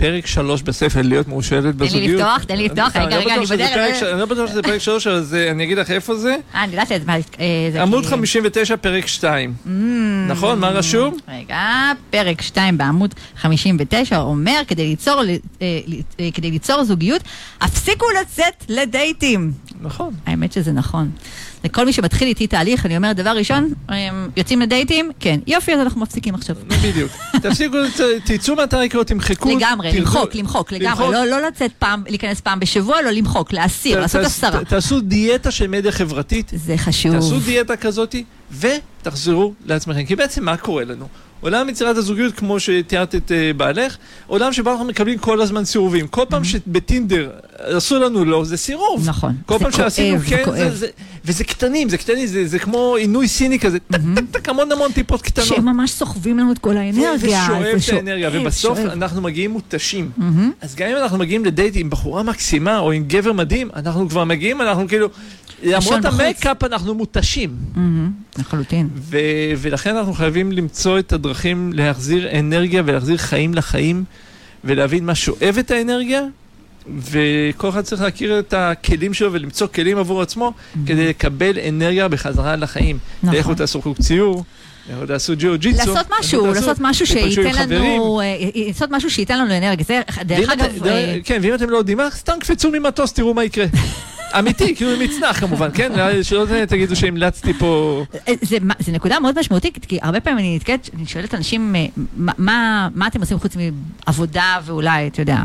פרק 0.00 0.26
שלוש 0.26 0.62
בספר, 0.62 1.02
להיות 1.02 1.28
מאושרת 1.28 1.74
בזוגיות. 1.74 1.88
תן 1.88 1.98
לי 1.98 2.14
לפתוח, 2.14 2.44
תן 2.44 2.56
לי 2.56 2.64
לפתוח, 2.64 2.96
רגע, 2.96 3.16
רגע, 3.16 3.34
אני 3.34 3.46
בדרך. 3.46 4.02
אני 4.02 4.20
לא 4.20 4.26
בטוח 4.26 4.50
שזה 4.50 4.62
פרק 4.62 4.78
שלוש, 4.78 5.06
אבל 5.06 5.48
אני 5.50 5.64
אגיד 5.64 5.78
לך 5.78 5.90
איפה 5.90 6.14
זה. 6.14 6.36
אה, 6.54 6.64
אני 6.64 6.72
יודעת 6.72 6.92
את 6.92 7.00
זה. 7.72 7.82
עמוד 7.82 8.06
59, 8.06 8.76
פרק 8.76 9.06
2. 9.06 9.54
Mm. 9.66 9.70
נכון, 10.28 10.58
מה 10.58 10.68
רשום? 10.68 11.16
רגע, 11.28 11.92
פרק 12.10 12.42
2 12.42 12.78
בעמוד 12.78 13.14
59 13.36 14.18
אומר, 14.18 14.62
אה, 15.62 15.78
אה, 16.20 16.28
כדי 16.34 16.50
ליצור 16.50 16.84
זוגיות, 16.84 17.22
הפסיקו 17.60 18.06
לצאת 18.20 18.64
לדייטים. 18.68 19.52
נכון. 19.80 20.14
האמת 20.26 20.52
שזה 20.52 20.72
נכון. 20.72 21.10
לכל 21.64 21.86
מי 21.86 21.92
שמתחיל 21.92 22.28
איתי 22.28 22.46
תהליך, 22.46 22.86
אני 22.86 22.96
אומרת, 22.96 23.16
דבר 23.16 23.30
ראשון, 23.30 23.72
יוצאים 24.36 24.60
לדייטים? 24.60 25.10
כן. 25.20 25.40
יופי, 25.46 25.74
אז 25.74 25.80
אנחנו 25.80 26.00
מפסיקים 26.00 26.34
עכשיו. 26.34 26.56
בדיוק. 26.82 27.12
תפסיקו, 27.42 27.76
תצאו 28.24 28.56
מהטריקות, 28.56 29.06
תמחקו. 29.06 29.56
לגמרי, 29.56 29.92
למחוק, 29.92 30.34
למחוק, 30.34 30.72
לגמרי. 30.72 31.12
לא, 31.12 31.24
לא 31.24 31.46
לצאת 31.46 31.70
פעם, 31.78 32.02
להיכנס 32.08 32.40
פעם 32.40 32.60
בשבוע, 32.60 33.02
לא 33.02 33.10
למחוק, 33.10 33.52
להסיר, 33.52 34.00
לעשות 34.00 34.24
הסרה. 34.24 34.64
תעשו 34.64 35.00
דיאטה 35.00 35.50
של 35.50 35.66
מדיה 35.66 35.92
חברתית. 35.92 36.52
זה 36.54 36.76
חשוב. 36.76 37.12
תעשו 37.12 37.40
דיאטה 37.40 37.76
כזאת, 37.76 38.14
ותחזרו 38.60 39.52
לעצמכם. 39.66 40.04
כי 40.04 40.16
בעצם 40.16 40.44
מה 40.44 40.56
קורה 40.56 40.84
לנו? 40.84 41.06
עולם 41.40 41.68
יצירת 41.68 41.96
הזוגיות, 41.96 42.34
כמו 42.34 42.60
שתיארת 42.60 43.14
את 43.14 43.30
uh, 43.30 43.56
בעלך, 43.56 43.96
עולם 44.26 44.52
שבו 44.52 44.70
אנחנו 44.70 44.84
מקבלים 44.84 45.18
כל 45.18 45.40
הזמן 45.40 45.64
סירובים. 45.64 46.06
כל 46.06 46.24
פעם 46.28 46.42
mm-hmm. 46.42 46.46
שבטינדר 46.46 47.30
עשו 47.58 47.98
לנו 47.98 48.24
לא, 48.24 48.44
זה 48.44 48.56
סירוב. 48.56 49.08
נכון. 49.08 49.36
כל 49.46 49.58
פעם 49.58 49.72
שעשינו 49.72 50.18
כן, 50.26 50.44
זה, 50.52 50.76
זה, 50.76 50.86
וזה 51.24 51.44
קטנים, 51.44 51.88
זה 51.88 51.98
קטנים, 51.98 52.26
זה, 52.26 52.46
זה 52.46 52.58
כמו 52.58 52.96
עינוי 52.96 53.28
סיני 53.28 53.58
כזה, 53.58 53.78
טק 53.78 54.00
טק 54.14 54.24
טק, 54.30 54.48
המון 54.48 54.72
המון 54.72 54.92
טיפות 54.92 55.22
קטנות. 55.22 55.48
שהם 55.48 55.64
ממש 55.64 55.90
סוחבים 55.90 56.38
לנו 56.38 56.52
את 56.52 56.58
כל 56.58 56.76
האנרגיה. 56.76 57.12
ושואב 57.20 57.62
את 57.62 57.88
האנרגיה, 57.88 58.30
ובסוף 58.32 58.78
אנחנו 58.78 59.20
מגיעים 59.20 59.50
מותשים. 59.50 60.10
אז 60.60 60.74
גם 60.74 60.88
אם 60.88 60.96
אנחנו 60.96 61.18
מגיעים 61.18 61.44
לדייט 61.44 61.74
עם 61.76 61.90
בחורה 61.90 62.22
מקסימה, 62.22 62.78
או 62.78 62.92
עם 62.92 63.04
גבר 63.06 63.32
מדהים, 63.32 63.68
אנחנו 63.76 64.08
כבר 64.08 64.24
מגיעים, 64.24 64.60
אנחנו 64.62 64.88
כאילו... 64.88 65.08
למרות 65.62 66.04
המייקאפ 66.04 66.64
אנחנו 66.64 66.94
מותשים. 66.94 67.56
לחלוטין. 68.38 68.88
ולכן 69.58 69.96
אנחנו 69.96 70.12
חייבים 70.12 70.52
למצוא 70.52 70.98
את 70.98 71.12
הדרכים 71.12 71.72
להחזיר 71.74 72.38
אנרגיה 72.38 72.82
ולהחזיר 72.86 73.16
חיים 73.16 73.54
לחיים, 73.54 74.04
ולהבין 74.64 75.06
מה 75.06 75.14
שואב 75.14 75.56
את 75.60 75.70
האנרגיה, 75.70 76.22
וכל 76.98 77.68
אחד 77.68 77.80
צריך 77.80 78.02
להכיר 78.02 78.38
את 78.38 78.54
הכלים 78.56 79.14
שלו 79.14 79.32
ולמצוא 79.32 79.66
כלים 79.66 79.98
עבור 79.98 80.22
עצמו 80.22 80.52
כדי 80.86 81.08
לקבל 81.08 81.58
אנרגיה 81.68 82.08
בחזרה 82.08 82.56
לחיים. 82.56 82.98
נכון. 83.22 83.38
לכו 83.38 83.54
תעשו 83.54 83.82
חוג 83.82 83.96
ציור. 83.96 84.44
לעשות 85.08 85.38
ג'יו-ג'יצו. 85.38 85.78
לעשות 85.78 86.06
משהו, 86.20 86.46
לעשות 86.46 86.76
משהו 86.80 87.06
שייתן 87.06 87.54
לנו, 87.54 88.20
אה, 88.20 88.36
לעשות 88.54 88.90
משהו 88.90 89.10
שייתן 89.10 89.38
לנו 89.38 89.56
אנרגיה. 89.56 89.84
זה, 89.88 90.00
דרך 90.24 90.50
אגב... 90.50 90.86
אה, 90.86 91.18
כן, 91.24 91.38
ואם 91.42 91.54
אתם 91.54 91.70
לא 91.70 91.76
יודעים 91.76 91.98
מה, 91.98 92.10
סתם 92.10 92.32
קפצו 92.40 92.70
ממטוס, 92.70 93.12
תראו 93.12 93.34
מה 93.34 93.44
יקרה. 93.44 93.66
אמיתי, 94.38 94.74
כאילו 94.76 94.90
מצנח 94.98 95.40
כמובן, 95.40 95.68
כן? 95.74 95.92
שלא 96.22 96.46
תגידו 96.68 96.96
שהמלצתי 96.96 97.52
פה... 97.52 98.04
אה, 98.28 98.34
זה 98.78 98.92
נקודה 98.92 99.20
מאוד 99.20 99.38
משמעותית, 99.38 99.84
כי 99.84 99.98
הרבה 100.02 100.20
פעמים 100.20 100.38
אני 100.38 100.56
נתקלת, 100.56 100.90
אני 100.96 101.06
שואלת 101.06 101.34
אנשים, 101.34 101.74
מה 102.38 103.06
אתם 103.06 103.20
עושים 103.20 103.38
חוץ 103.38 103.56
מעבודה 104.06 104.58
ואולי, 104.64 105.06
אתה 105.06 105.22
יודע... 105.22 105.36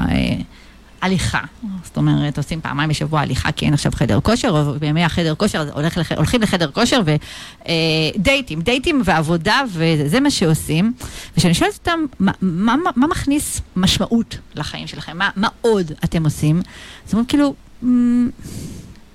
הליכה. 1.06 1.40
זאת 1.84 1.98
אומרת, 1.98 2.38
עושים 2.38 2.62
פעמיים 2.62 2.90
בשבוע 2.90 3.22
הליכה 3.22 3.52
כי 3.52 3.66
אין 3.66 3.74
עכשיו 3.74 3.92
חדר 3.96 4.20
כושר, 4.22 4.50
או 4.50 4.80
בימי 4.80 5.04
החדר 5.04 5.36
כושר 5.36 5.70
הולך 5.74 5.98
לח... 5.98 6.12
הולכים 6.12 6.42
לחדר 6.42 6.72
כושר 6.72 7.02
ודייטים, 7.06 8.60
אה, 8.60 8.64
דייטים 8.64 9.02
ועבודה, 9.06 9.62
וזה 9.74 10.20
מה 10.20 10.32
שעושים. 10.32 10.94
וכשאני 11.34 11.54
שואלת 11.54 11.74
אותם, 11.74 12.00
מה, 12.20 12.32
מה, 12.42 12.76
מה 12.96 13.08
מכניס 13.08 13.62
משמעות 13.76 14.38
לחיים 14.56 14.88
שלכם? 14.88 15.18
מה, 15.18 15.30
מה 15.36 15.48
עוד 15.62 15.92
אתם 16.04 16.24
עושים? 16.24 16.62
זאת 17.06 17.14
אומרת, 17.14 17.30
כאילו... 17.30 17.56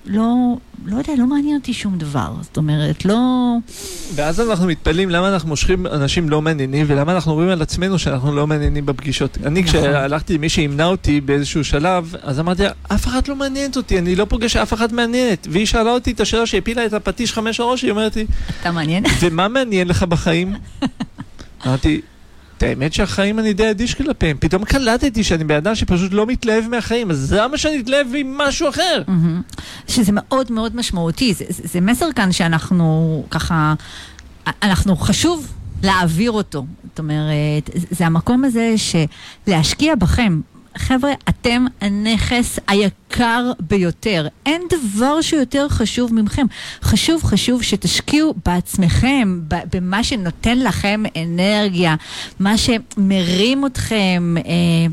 לא, 0.07 0.57
לא 0.84 0.96
יודע, 0.96 1.12
לא 1.18 1.26
מעניין 1.26 1.57
אותי 1.57 1.72
שום 1.72 1.98
דבר. 1.98 2.32
זאת 2.42 2.57
אומרת, 2.57 3.05
לא... 3.05 3.18
ואז 4.14 4.40
אנחנו 4.40 4.66
מתפלאים 4.66 5.11
למה 5.11 5.28
אנחנו 5.28 5.48
מושכים 5.48 5.86
אנשים 5.86 6.28
לא 6.28 6.42
מעניינים, 6.42 6.86
ולמה 6.88 7.12
אנחנו 7.12 7.32
אומרים 7.32 7.48
על 7.48 7.62
עצמנו 7.62 7.98
שאנחנו 7.98 8.34
לא 8.34 8.46
מעניינים 8.46 8.86
בפגישות. 8.86 9.38
אני, 9.44 9.62
נכון. 9.62 9.80
כשהלכתי 9.80 10.34
עם 10.34 10.40
מי 10.40 10.48
שימנע 10.48 10.86
אותי 10.86 11.20
באיזשהו 11.20 11.64
שלב, 11.64 12.14
אז 12.22 12.40
אמרתי, 12.40 12.62
אף 12.94 13.07
אחד 13.07 13.28
לא 13.28 13.36
מעניינת 13.36 13.76
אותי, 13.76 13.98
אני 13.98 14.16
לא 14.16 14.24
פוגש 14.24 14.57
אף 14.57 14.72
אחד 14.72 14.94
מעניינת. 14.94 15.46
והיא 15.51 15.66
שאלה 15.66 15.90
אותי 15.90 16.11
את 16.11 16.20
השאלה 16.20 16.46
שהפילה 16.46 16.86
את 16.86 16.92
הפטיש 16.92 17.32
חמש 17.32 17.61
הראש, 17.61 17.82
היא 17.82 17.90
אומרת 17.90 18.16
לי... 18.16 18.26
אתה 18.61 18.70
מעניין? 18.70 19.05
ומה 19.20 19.48
מעניין 19.48 19.88
לך 19.88 20.03
בחיים? 20.03 20.55
אמרתי, 21.66 22.01
את 22.61 22.62
האמת 22.62 22.92
שהחיים 22.92 23.38
אני 23.38 23.53
די 23.53 23.70
אדיש 23.70 23.94
כלפיהם. 23.94 24.36
פתאום 24.40 24.64
קלטתי 24.64 25.24
שאני 25.24 25.44
בן 25.44 25.55
אדם 25.55 25.74
שפשוט 25.74 26.12
לא 26.12 26.26
מתלהב 26.26 26.68
מהחיים, 26.68 27.11
אז 27.11 27.32
למה 27.32 27.59
שאני 27.59 27.80
אתלהב 27.80 28.07
עם 28.14 28.38
משהו 28.38 28.68
אחר? 28.68 29.03
שזה 29.91 30.12
מאוד 30.14 30.53
מאוד 30.53 30.76
משמעותי. 30.76 31.34
זה, 31.34 31.45
זה, 31.49 31.62
זה 31.64 31.80
מסר 31.80 32.12
כאן 32.12 32.32
שאנחנו 32.32 33.24
ככה, 33.30 33.74
אנחנו 34.62 34.97
חשוב 34.97 35.47
להעביר 35.82 36.30
אותו. 36.30 36.66
זאת 36.88 36.99
אומרת, 36.99 37.70
זה 37.91 38.07
המקום 38.07 38.45
הזה 38.45 38.74
שלהשקיע 38.76 39.95
בכם, 39.95 40.41
חבר'ה, 40.76 41.12
אתם 41.28 41.64
הנכס 41.80 42.59
היקר 42.68 43.53
ביותר. 43.61 44.26
אין 44.47 44.62
דבר 44.70 45.20
שיותר 45.20 45.68
חשוב 45.68 46.14
ממכם. 46.14 46.47
חשוב, 46.82 47.22
חשוב 47.24 47.62
שתשקיעו 47.62 48.34
בעצמכם, 48.47 49.41
במה 49.72 50.05
שנותן 50.05 50.59
לכם 50.59 51.03
אנרגיה, 51.16 51.95
מה 52.41 52.55
שמרים 52.59 53.66
אתכם. 53.66 54.34
אה, 54.47 54.86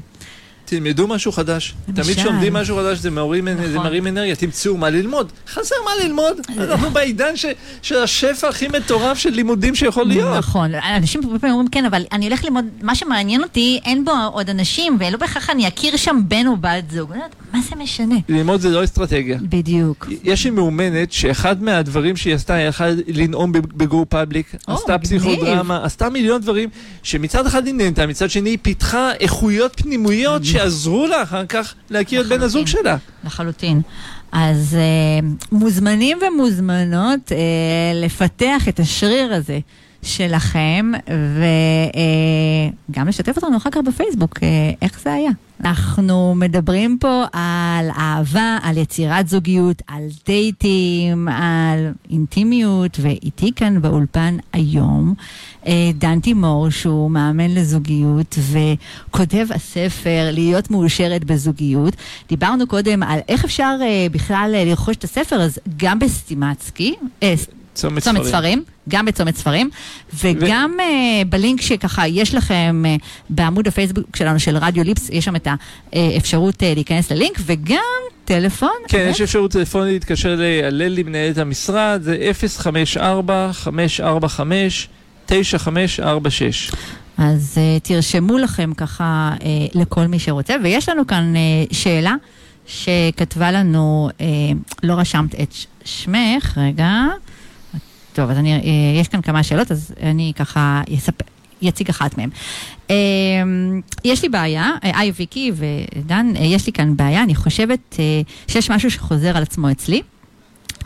תלמדו 0.70 1.08
משהו 1.08 1.32
חדש. 1.32 1.74
תמיד 1.86 2.18
כשלומדים 2.18 2.54
משהו 2.54 2.78
חדש 2.78 2.98
זה, 2.98 3.10
נכון. 3.10 3.68
זה 3.72 3.80
מרים 3.80 4.08
אנרגיה, 4.08 4.36
תמצאו 4.36 4.78
מה 4.78 4.90
ללמוד. 4.90 5.32
חסר 5.48 5.76
מה 5.86 6.06
ללמוד. 6.06 6.38
אנחנו 6.58 6.90
בעידן 6.90 7.36
ש, 7.36 7.46
של 7.82 7.98
השפע 7.98 8.48
הכי 8.48 8.68
מטורף 8.68 9.18
של 9.18 9.30
לימודים 9.30 9.76
שיכול 9.76 10.06
להיות. 10.06 10.38
נכון. 10.38 10.76
אנשים 10.76 11.22
הרבה 11.24 11.40
פעמים 11.40 11.54
אומרים, 11.54 11.70
כן, 11.70 11.86
אבל 11.86 12.04
אני 12.12 12.28
הולך 12.28 12.44
ללמוד, 12.44 12.66
מה 12.82 12.96
שמעניין 12.96 13.44
אותי, 13.44 13.80
אין 13.86 14.06
בו 14.06 14.12
עוד 14.32 14.50
אנשים, 14.50 14.98
ולא 15.00 15.18
בהכרח 15.18 15.50
אני 15.50 15.68
אכיר 15.68 15.98
שם 15.98 16.20
בן 16.28 16.48
או 16.48 16.58
בת 16.58 16.92
זוג. 16.92 17.14
מה 17.54 17.60
זה 17.70 17.76
משנה? 17.76 18.16
ללמוד 18.30 18.62
זה 18.62 18.70
לא 18.70 18.84
אסטרטגיה. 18.84 19.38
בדיוק. 19.42 20.08
יש 20.24 20.46
לי 20.46 20.52
מאומנת 20.52 21.12
שאחד 21.12 21.64
מהדברים 21.64 22.18
שהיא 22.18 22.36
עשתה, 22.36 22.54
היא 22.54 22.68
יכלה 22.68 22.88
לנאום 23.08 23.52
בגור 23.52 24.06
פאבליק, 24.10 24.56
עשתה 24.68 24.98
פסיכודרמה, 24.98 25.86
עשתה 25.86 26.10
מיליון 26.10 26.42
דברים, 26.42 26.70
שמצד 27.04 27.46
אחד 27.46 27.66
היא 27.66 27.74
נהנתה, 27.74 28.08
מצד 28.08 28.30
שני 28.30 28.50
היא 28.50 28.58
פיתחה 28.62 29.12
איכויות 29.20 29.82
פנימיות 29.82 30.44
שיעזרו 30.58 31.08
לה 31.08 31.24
אחר 31.24 31.46
כך 31.46 31.74
להכיר 31.90 32.22
את 32.22 32.28
בן 32.28 32.42
הזוג 32.42 32.68
שלה. 32.68 32.98
לחלוטין. 33.24 33.82
אז 34.32 34.78
uh, 34.78 35.26
מוזמנים 35.52 36.18
ומוזמנות 36.22 37.32
uh, 37.32 37.34
לפתח 37.96 38.68
את 38.70 38.80
השריר 38.80 39.34
הזה 39.34 39.60
שלכם, 40.04 40.92
וגם 42.90 43.06
uh, 43.06 43.10
לשתף 43.10 43.36
אותנו 43.36 43.58
אחר 43.58 43.70
כך 43.70 43.78
בפייסבוק, 43.86 44.38
uh, 44.38 44.42
איך 44.82 45.00
זה 45.04 45.14
היה. 45.14 45.32
אנחנו 45.66 46.36
מדברים 46.36 46.98
פה 47.00 47.24
על 47.34 47.90
אהבה, 47.98 48.58
על 48.62 48.78
יצירת 48.78 49.28
זוגיות, 49.28 49.82
על 49.88 50.04
דייטים, 50.26 51.28
על 51.28 51.92
אינטימיות, 52.10 52.98
ואיתי 53.02 53.52
כאן 53.56 53.82
באולפן 53.82 54.38
היום 54.54 55.14
אה, 55.68 55.92
דן 55.96 56.20
תימור, 56.20 56.70
שהוא 56.70 57.12
מאמן 57.12 57.52
לזוגיות 57.52 58.36
וכותב 58.52 59.48
הספר 59.56 60.30
להיות 60.32 60.72
מאושרת 60.72 61.24
בזוגיות. 61.24 61.96
דיברנו 62.30 62.68
קודם 62.68 63.04
על 63.04 63.20
איך 63.30 63.46
אפשר 63.46 63.78
אה, 63.82 64.08
בכלל 64.12 64.52
אה, 64.56 64.66
לרכוש 64.66 64.96
את 64.96 65.04
הספר, 65.04 65.42
אז 65.42 65.60
גם 65.78 66.00
בסטימצקי, 66.00 66.96
צומת, 67.78 68.04
צומת 68.04 68.24
ספרים. 68.24 68.32
ספרים, 68.32 68.64
גם 68.90 69.06
בצומת 69.06 69.36
ספרים, 69.36 69.70
וגם 70.14 70.78
ו... 70.78 70.80
uh, 70.82 71.26
בלינק 71.30 71.62
שככה 71.62 72.08
יש 72.08 72.36
לכם 72.36 72.84
uh, 72.86 73.04
בעמוד 73.30 73.68
הפייסבוק 73.68 74.16
שלנו 74.16 74.40
של 74.40 74.58
רדיו 74.58 74.84
ליפס, 74.84 75.10
יש 75.10 75.26
שם 75.26 75.36
את 75.36 75.48
האפשרות 75.94 76.56
uh, 76.56 76.66
להיכנס 76.76 77.12
ללינק, 77.12 77.40
וגם 77.46 77.78
טלפון. 78.26 78.70
כן, 78.88 78.98
okay. 79.08 79.12
יש 79.12 79.22
אפשרות 79.22 79.52
טלפונית 79.52 79.94
להתקשר 79.94 80.36
להללי, 80.38 81.04
מנהלת 81.04 81.38
המשרד, 81.38 82.02
זה 82.04 82.32
054-545-9546. 85.28 85.32
אז 87.18 87.58
uh, 87.58 87.60
תרשמו 87.84 88.38
לכם 88.38 88.74
ככה 88.78 89.32
uh, 89.40 89.44
לכל 89.74 90.08
מי 90.08 90.20
שרוצה, 90.20 90.56
ויש 90.64 90.90
לנו 90.90 91.08
כאן 91.08 91.34
uh, 91.36 91.76
שאלה 91.76 92.16
שכתבה 92.68 93.52
לנו, 93.52 94.10
uh, 94.18 94.22
לא 94.84 94.94
רשמת 94.94 95.36
את 95.42 95.54
שמך, 95.86 96.58
רגע. 96.58 96.92
טוב, 98.18 98.30
אז 98.30 98.38
אני, 98.38 98.54
אה, 98.54 98.60
יש 99.02 99.08
כאן 99.08 99.22
כמה 99.22 99.44
שאלות, 99.44 99.72
אז 99.72 99.94
אני 100.04 100.32
ככה 100.36 100.82
אספר. 100.98 101.26
יציג 101.62 101.90
אחת 101.90 102.18
מהן. 102.18 102.30
אה, 102.90 102.96
יש 104.06 104.24
לי 104.24 104.30
בעיה, 104.30 104.72
אה, 104.84 105.00
היי 105.00 105.12
ויקי 105.16 105.52
ודן, 105.56 106.34
יש 106.40 106.68
לי 106.68 106.74
כאן 106.74 106.98
בעיה, 106.98 107.24
אני 107.24 107.36
חושבת 107.36 108.00
שיש 108.48 108.72
משהו 108.72 108.92
שחוזר 108.92 109.38
על 109.38 109.44
עצמו 109.44 109.72
אצלי. 109.72 110.02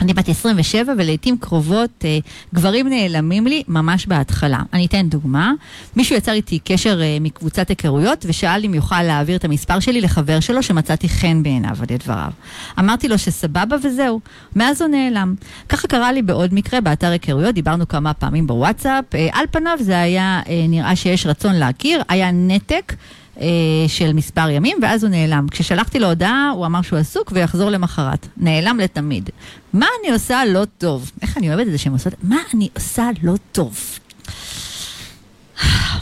אני 0.00 0.14
בת 0.14 0.28
27 0.28 0.92
ולעיתים 0.98 1.38
קרובות 1.38 2.04
אה, 2.04 2.18
גברים 2.54 2.88
נעלמים 2.88 3.46
לי 3.46 3.62
ממש 3.68 4.06
בהתחלה. 4.06 4.58
אני 4.72 4.86
אתן 4.86 5.08
דוגמה, 5.08 5.52
מישהו 5.96 6.16
יצר 6.16 6.32
איתי 6.32 6.58
קשר 6.64 7.02
אה, 7.02 7.18
מקבוצת 7.20 7.68
היכרויות 7.68 8.24
ושאל 8.28 8.64
אם 8.64 8.74
יוכל 8.74 9.02
להעביר 9.02 9.36
את 9.36 9.44
המספר 9.44 9.80
שלי 9.80 10.00
לחבר 10.00 10.40
שלו 10.40 10.62
שמצאתי 10.62 11.08
חן 11.08 11.42
בעיניו 11.42 11.76
על 11.80 11.96
דבריו. 11.98 12.30
אמרתי 12.78 13.08
לו 13.08 13.18
שסבבה 13.18 13.76
וזהו, 13.82 14.20
מאז 14.56 14.82
הוא 14.82 14.90
נעלם. 14.90 15.34
ככה 15.68 15.88
קרה 15.88 16.12
לי 16.12 16.22
בעוד 16.22 16.54
מקרה 16.54 16.80
באתר 16.80 17.10
היכרויות, 17.10 17.54
דיברנו 17.54 17.88
כמה 17.88 18.14
פעמים 18.14 18.46
בוואטסאפ, 18.46 19.14
אה, 19.14 19.28
על 19.32 19.44
פניו 19.50 19.76
זה 19.80 20.00
היה 20.00 20.40
אה, 20.48 20.64
נראה 20.68 20.96
שיש 20.96 21.26
רצון 21.26 21.54
להכיר, 21.54 22.02
היה 22.08 22.30
נתק. 22.32 22.92
אה, 23.40 23.46
של 23.88 24.12
מספר 24.12 24.50
ימים, 24.50 24.78
ואז 24.82 25.04
הוא 25.04 25.10
נעלם. 25.10 25.46
כששלחתי 25.50 25.98
לו 25.98 26.08
הודעה, 26.08 26.50
הוא 26.54 26.66
אמר 26.66 26.82
שהוא 26.82 26.98
עסוק 26.98 27.32
ויחזור 27.34 27.70
למחרת. 27.70 28.26
נעלם 28.36 28.80
לתמיד. 28.80 29.30
מה 29.72 29.86
אני 30.00 30.12
עושה 30.12 30.42
לא 30.44 30.64
טוב? 30.78 31.10
איך 31.22 31.36
אני 31.38 31.48
אוהבת 31.48 31.66
את 31.66 31.72
זה 31.72 31.78
שהם 31.78 31.92
עושות? 31.92 32.12
מה 32.22 32.36
אני 32.54 32.68
עושה 32.74 33.08
לא 33.22 33.34
טוב? 33.52 33.78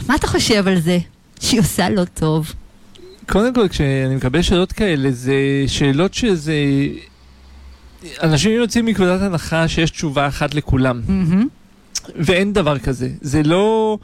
מה 0.07 0.15
אתה 0.15 0.27
חושב 0.27 0.67
על 0.67 0.79
זה? 0.79 0.97
שהיא 1.39 1.59
עושה 1.59 1.89
לא 1.89 2.03
טוב. 2.05 2.53
קודם 3.29 3.53
כל, 3.53 3.67
כשאני 3.67 4.15
מקבל 4.15 4.41
שאלות 4.41 4.71
כאלה, 4.71 5.11
זה 5.11 5.33
שאלות 5.67 6.13
שזה... 6.13 6.53
אנשים 8.23 8.51
יוצאים 8.51 8.85
מנקודת 8.85 9.21
הנחה 9.21 9.67
שיש 9.67 9.91
תשובה 9.91 10.27
אחת 10.27 10.53
לכולם, 10.53 11.01
מהמם. 11.07 11.47
ואין 12.15 12.53
דבר 12.53 12.79
כזה. 12.79 13.09
זה 13.21 13.43
לא... 13.43 13.97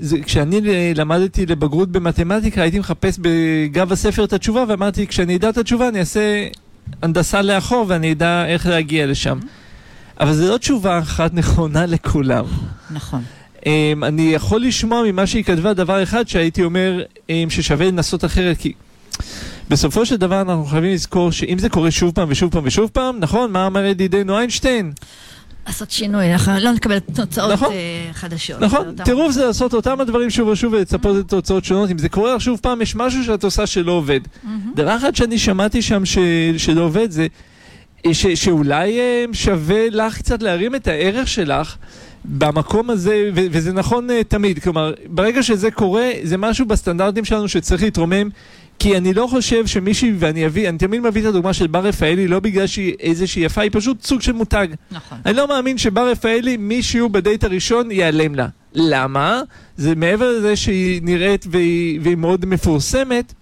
זה, 0.00 0.16
כשאני 0.22 0.60
למדתי 0.94 1.46
לבגרות 1.46 1.92
במתמטיקה, 1.92 2.62
הייתי 2.62 2.78
מחפש 2.78 3.18
בגב 3.20 3.92
הספר 3.92 4.24
את 4.24 4.32
התשובה, 4.32 4.64
ואמרתי, 4.68 5.06
כשאני 5.06 5.36
אדע 5.36 5.48
את 5.48 5.58
התשובה, 5.58 5.88
אני 5.88 6.00
אעשה 6.00 6.46
הנדסה 7.02 7.42
לאחור 7.42 7.84
ואני 7.88 8.12
אדע 8.12 8.46
איך 8.46 8.66
להגיע 8.66 9.06
לשם. 9.06 9.38
אבל 10.20 10.32
זו 10.32 10.52
לא 10.52 10.58
תשובה 10.58 10.98
אחת 10.98 11.34
נכונה 11.40 11.86
לכולם. 11.86 12.44
נכון. 12.90 13.22
Um, 13.60 13.66
אני 14.02 14.22
יכול 14.22 14.62
לשמוע 14.62 15.02
ממה 15.06 15.26
שהיא 15.26 15.44
כתבה 15.44 15.74
דבר 15.74 16.02
אחד 16.02 16.28
שהייתי 16.28 16.62
אומר 16.62 17.02
um, 17.16 17.30
ששווה 17.48 17.86
לנסות 17.86 18.24
אחרת, 18.24 18.58
כי 18.58 18.72
בסופו 19.70 20.06
של 20.06 20.16
דבר 20.16 20.40
אנחנו 20.40 20.64
חייבים 20.64 20.94
לזכור 20.94 21.32
שאם 21.32 21.58
זה 21.58 21.68
קורה 21.68 21.90
שוב 21.90 22.12
פעם 22.14 22.28
ושוב 22.30 22.50
פעם 22.50 22.62
ושוב 22.66 22.90
פעם, 22.92 23.16
נכון? 23.20 23.52
מה 23.52 23.66
אמר 23.66 23.84
ידידנו 23.84 24.38
איינשטיין? 24.38 24.92
לעשות 25.66 25.90
שינוי, 25.90 26.32
אנחנו 26.32 26.52
לא 26.60 26.72
נקבל 26.72 26.98
תוצאות 26.98 27.52
נכון. 27.52 27.72
אה, 27.72 28.08
חדשות. 28.12 28.60
נכון, 28.60 28.94
טירוף 29.04 29.32
זה 29.32 29.46
לעשות 29.46 29.74
אותם 29.74 30.00
הדברים 30.00 30.30
שוב 30.30 30.48
ושוב 30.48 30.72
ולצפות 30.72 31.16
לתוצאות 31.16 31.64
שונות. 31.64 31.90
אם 31.90 31.98
זה 31.98 32.08
קורה 32.08 32.34
לך 32.34 32.40
שוב 32.40 32.58
פעם, 32.62 32.82
יש 32.82 32.96
משהו 32.96 33.24
שאת 33.24 33.44
עושה 33.44 33.66
שלא 33.66 33.92
עובד. 33.92 34.20
מהמם. 34.42 34.72
דבר 34.74 34.96
אחד 34.96 35.16
שאני 35.16 35.38
שמעתי 35.38 35.82
שם 35.82 36.04
ש... 36.04 36.18
שלא 36.56 36.80
עובד 36.80 37.10
זה 37.10 37.26
אה, 38.06 38.14
ש... 38.14 38.26
שאולי 38.26 39.00
אה, 39.00 39.24
שווה 39.32 39.90
לך 39.90 40.18
קצת 40.18 40.42
להרים 40.42 40.74
את 40.74 40.88
הערך 40.88 41.28
שלך 41.28 41.76
במקום 42.24 42.90
הזה, 42.90 43.30
ו... 43.34 43.40
וזה 43.50 43.72
נכון 43.72 44.10
אה, 44.10 44.24
תמיד. 44.24 44.58
כלומר, 44.58 44.92
ברגע 45.06 45.42
שזה 45.42 45.70
קורה, 45.70 46.10
זה 46.22 46.36
משהו 46.36 46.66
בסטנדרטים 46.66 47.24
שלנו 47.24 47.48
שצריך 47.48 47.82
להתרומם. 47.82 48.28
כי 48.78 48.96
אני 48.96 49.14
לא 49.14 49.26
חושב 49.30 49.66
שמישהי, 49.66 50.12
ואני 50.18 50.46
אביא, 50.46 50.68
אני 50.68 50.78
תמיד 50.78 51.00
מביא 51.00 51.22
את 51.22 51.26
הדוגמה 51.26 51.52
של 51.52 51.66
בר 51.66 51.80
רפאלי, 51.86 52.28
לא 52.28 52.40
בגלל 52.40 52.66
שהיא 52.66 52.94
איזושהי 53.00 53.42
יפה, 53.42 53.60
היא 53.60 53.70
פשוט 53.74 54.02
סוג 54.02 54.22
של 54.22 54.32
מותג. 54.32 54.68
נכון. 54.90 55.18
אני 55.26 55.36
לא 55.36 55.48
מאמין 55.48 55.78
שבר 55.78 56.10
רפאלי, 56.10 56.56
מישהו 56.56 57.08
בדייט 57.08 57.44
הראשון 57.44 57.90
ייעלם 57.90 58.34
לה. 58.34 58.48
למה? 58.74 59.42
זה 59.76 59.94
מעבר 59.94 60.38
לזה 60.38 60.56
שהיא 60.56 61.00
נראית 61.02 61.46
והיא, 61.50 62.00
והיא 62.02 62.16
מאוד 62.16 62.46
מפורסמת. 62.46 63.32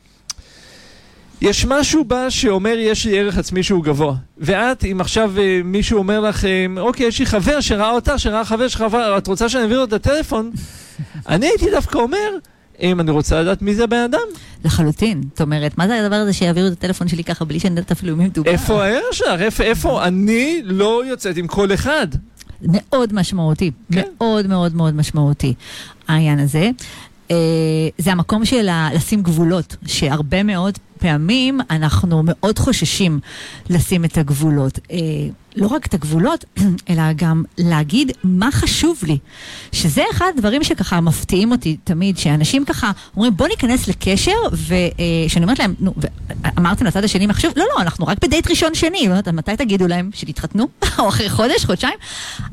יש 1.41 1.65
משהו 1.65 2.05
בה 2.05 2.31
שאומר 2.31 2.75
יש 2.79 3.07
לי 3.07 3.19
ערך 3.19 3.39
עצמי 3.39 3.63
שהוא 3.63 3.85
גבוה. 3.85 4.15
ואת, 4.39 4.85
אם 4.85 5.01
עכשיו 5.01 5.33
אה, 5.39 5.61
מישהו 5.65 5.99
אומר 5.99 6.21
לך, 6.21 6.45
אה, 6.45 6.67
אוקיי, 6.79 7.07
יש 7.07 7.19
לי 7.19 7.27
חבר 7.27 7.61
שראה 7.61 7.91
אותך, 7.91 8.13
שראה 8.17 8.45
חבר 8.45 8.69
שלך, 8.69 8.85
את 9.19 9.27
רוצה 9.27 9.49
שאני 9.49 9.63
אעביר 9.63 9.79
לו 9.79 9.85
את 9.85 9.93
הטלפון? 9.93 10.51
אני 11.29 11.47
הייתי 11.47 11.71
דווקא 11.71 11.99
אומר, 11.99 12.39
אם 12.81 13.01
אני 13.01 13.11
רוצה 13.11 13.43
לדעת 13.43 13.63
מי 13.63 13.75
זה 13.75 13.85
הבן 13.85 13.97
אדם, 13.97 14.27
לחלוטין. 14.65 15.23
זאת 15.33 15.41
אומרת, 15.41 15.79
מה 15.79 15.89
זה 15.89 16.05
הדבר 16.05 16.17
הזה 16.17 16.33
שיעבירו 16.33 16.69
את 16.69 16.73
הטלפון 16.73 17.09
שלי 17.09 17.25
ככה 17.25 17.45
בלי 17.45 17.61
שאני 17.61 17.71
יודעת 17.77 17.93
אפילו 17.93 18.17
מי 18.17 18.25
מדובר? 18.25 18.51
איפה 18.51 18.85
הערך 18.85 19.13
שלך? 19.13 19.41
איפה, 19.41 19.65
איפה? 19.65 20.05
אני 20.05 20.61
לא 20.65 21.07
יוצאת 21.07 21.37
עם 21.37 21.47
כל 21.47 21.75
אחד. 21.75 22.07
מאוד 22.63 23.13
משמעותי, 23.13 23.71
כן. 23.93 24.03
מאוד 24.21 24.47
מאוד 24.47 24.75
מאוד 24.75 24.95
משמעותי, 24.95 25.55
העניין 26.09 26.39
הזה. 26.39 26.71
אה, 27.31 27.37
זה 27.99 28.13
המקום 28.13 28.45
של 28.45 28.69
לשים 28.95 29.23
גבולות, 29.23 29.77
שהרבה 29.87 30.43
מאוד 30.43 30.79
פעמים 31.05 31.61
אנחנו 31.71 32.23
מאוד 32.25 32.59
חוששים 32.59 33.21
לשים 33.71 34.05
את 34.05 34.19
הגבולות. 34.19 34.79
אה, 34.91 34.97
לא 35.57 35.67
רק 35.67 35.87
את 35.87 35.95
הגבולות, 35.95 36.45
אלא 36.91 37.03
גם 37.17 37.43
להגיד 37.59 38.13
מה 38.25 38.49
חשוב 38.53 38.99
לי. 39.07 39.19
שזה 39.73 40.03
אחד 40.11 40.27
הדברים 40.35 40.65
שככה 40.65 41.01
מפתיעים 41.01 41.53
אותי 41.53 41.77
תמיד, 41.85 42.19
שאנשים 42.19 42.65
ככה 42.65 42.91
אומרים 43.17 43.37
בוא 43.37 43.49
ניכנס 43.49 43.89
לקשר, 43.89 44.33
וכשאני 44.53 45.45
אומרת 45.45 45.59
להם, 45.59 45.75
נו, 45.81 45.95
אמרתם 46.59 46.87
לצד 46.87 47.05
השני 47.05 47.27
מחשוב, 47.27 47.53
לא, 47.57 47.65
לא, 47.75 47.83
אנחנו 47.83 48.07
רק 48.07 48.25
בדייט 48.25 48.51
ראשון 48.51 48.75
שני, 48.75 48.99
יודעת, 48.99 49.29
מתי 49.29 49.57
תגידו 49.57 49.87
להם 49.87 50.11
שתתחתנו? 50.15 50.69
או 50.99 51.09
אחרי 51.09 51.31
חודש, 51.31 51.65
חודשיים? 51.65 51.99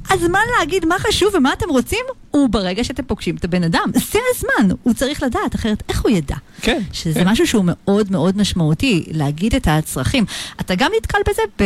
הזמן 0.09 0.39
להגיד 0.59 0.85
מה 0.85 0.95
חשוב 0.99 1.35
ומה 1.35 1.53
אתם 1.53 1.69
רוצים, 1.69 2.05
הוא 2.31 2.49
ברגע 2.49 2.83
שאתם 2.83 3.03
פוגשים 3.03 3.35
את 3.35 3.43
הבן 3.43 3.63
אדם. 3.63 3.91
זה 3.93 4.19
הזמן, 4.35 4.75
הוא 4.83 4.93
צריך 4.93 5.23
לדעת, 5.23 5.55
אחרת 5.55 5.83
איך 5.89 6.01
הוא 6.01 6.11
ידע? 6.11 6.35
כן. 6.61 6.81
שזה 6.93 7.19
כן. 7.19 7.27
משהו 7.27 7.47
שהוא 7.47 7.63
מאוד 7.67 8.11
מאוד 8.11 8.37
משמעותי, 8.41 9.03
להגיד 9.11 9.55
את 9.55 9.67
הצרכים. 9.67 10.25
אתה 10.61 10.75
גם 10.75 10.91
נתקל 10.97 11.17
בזה 11.29 11.65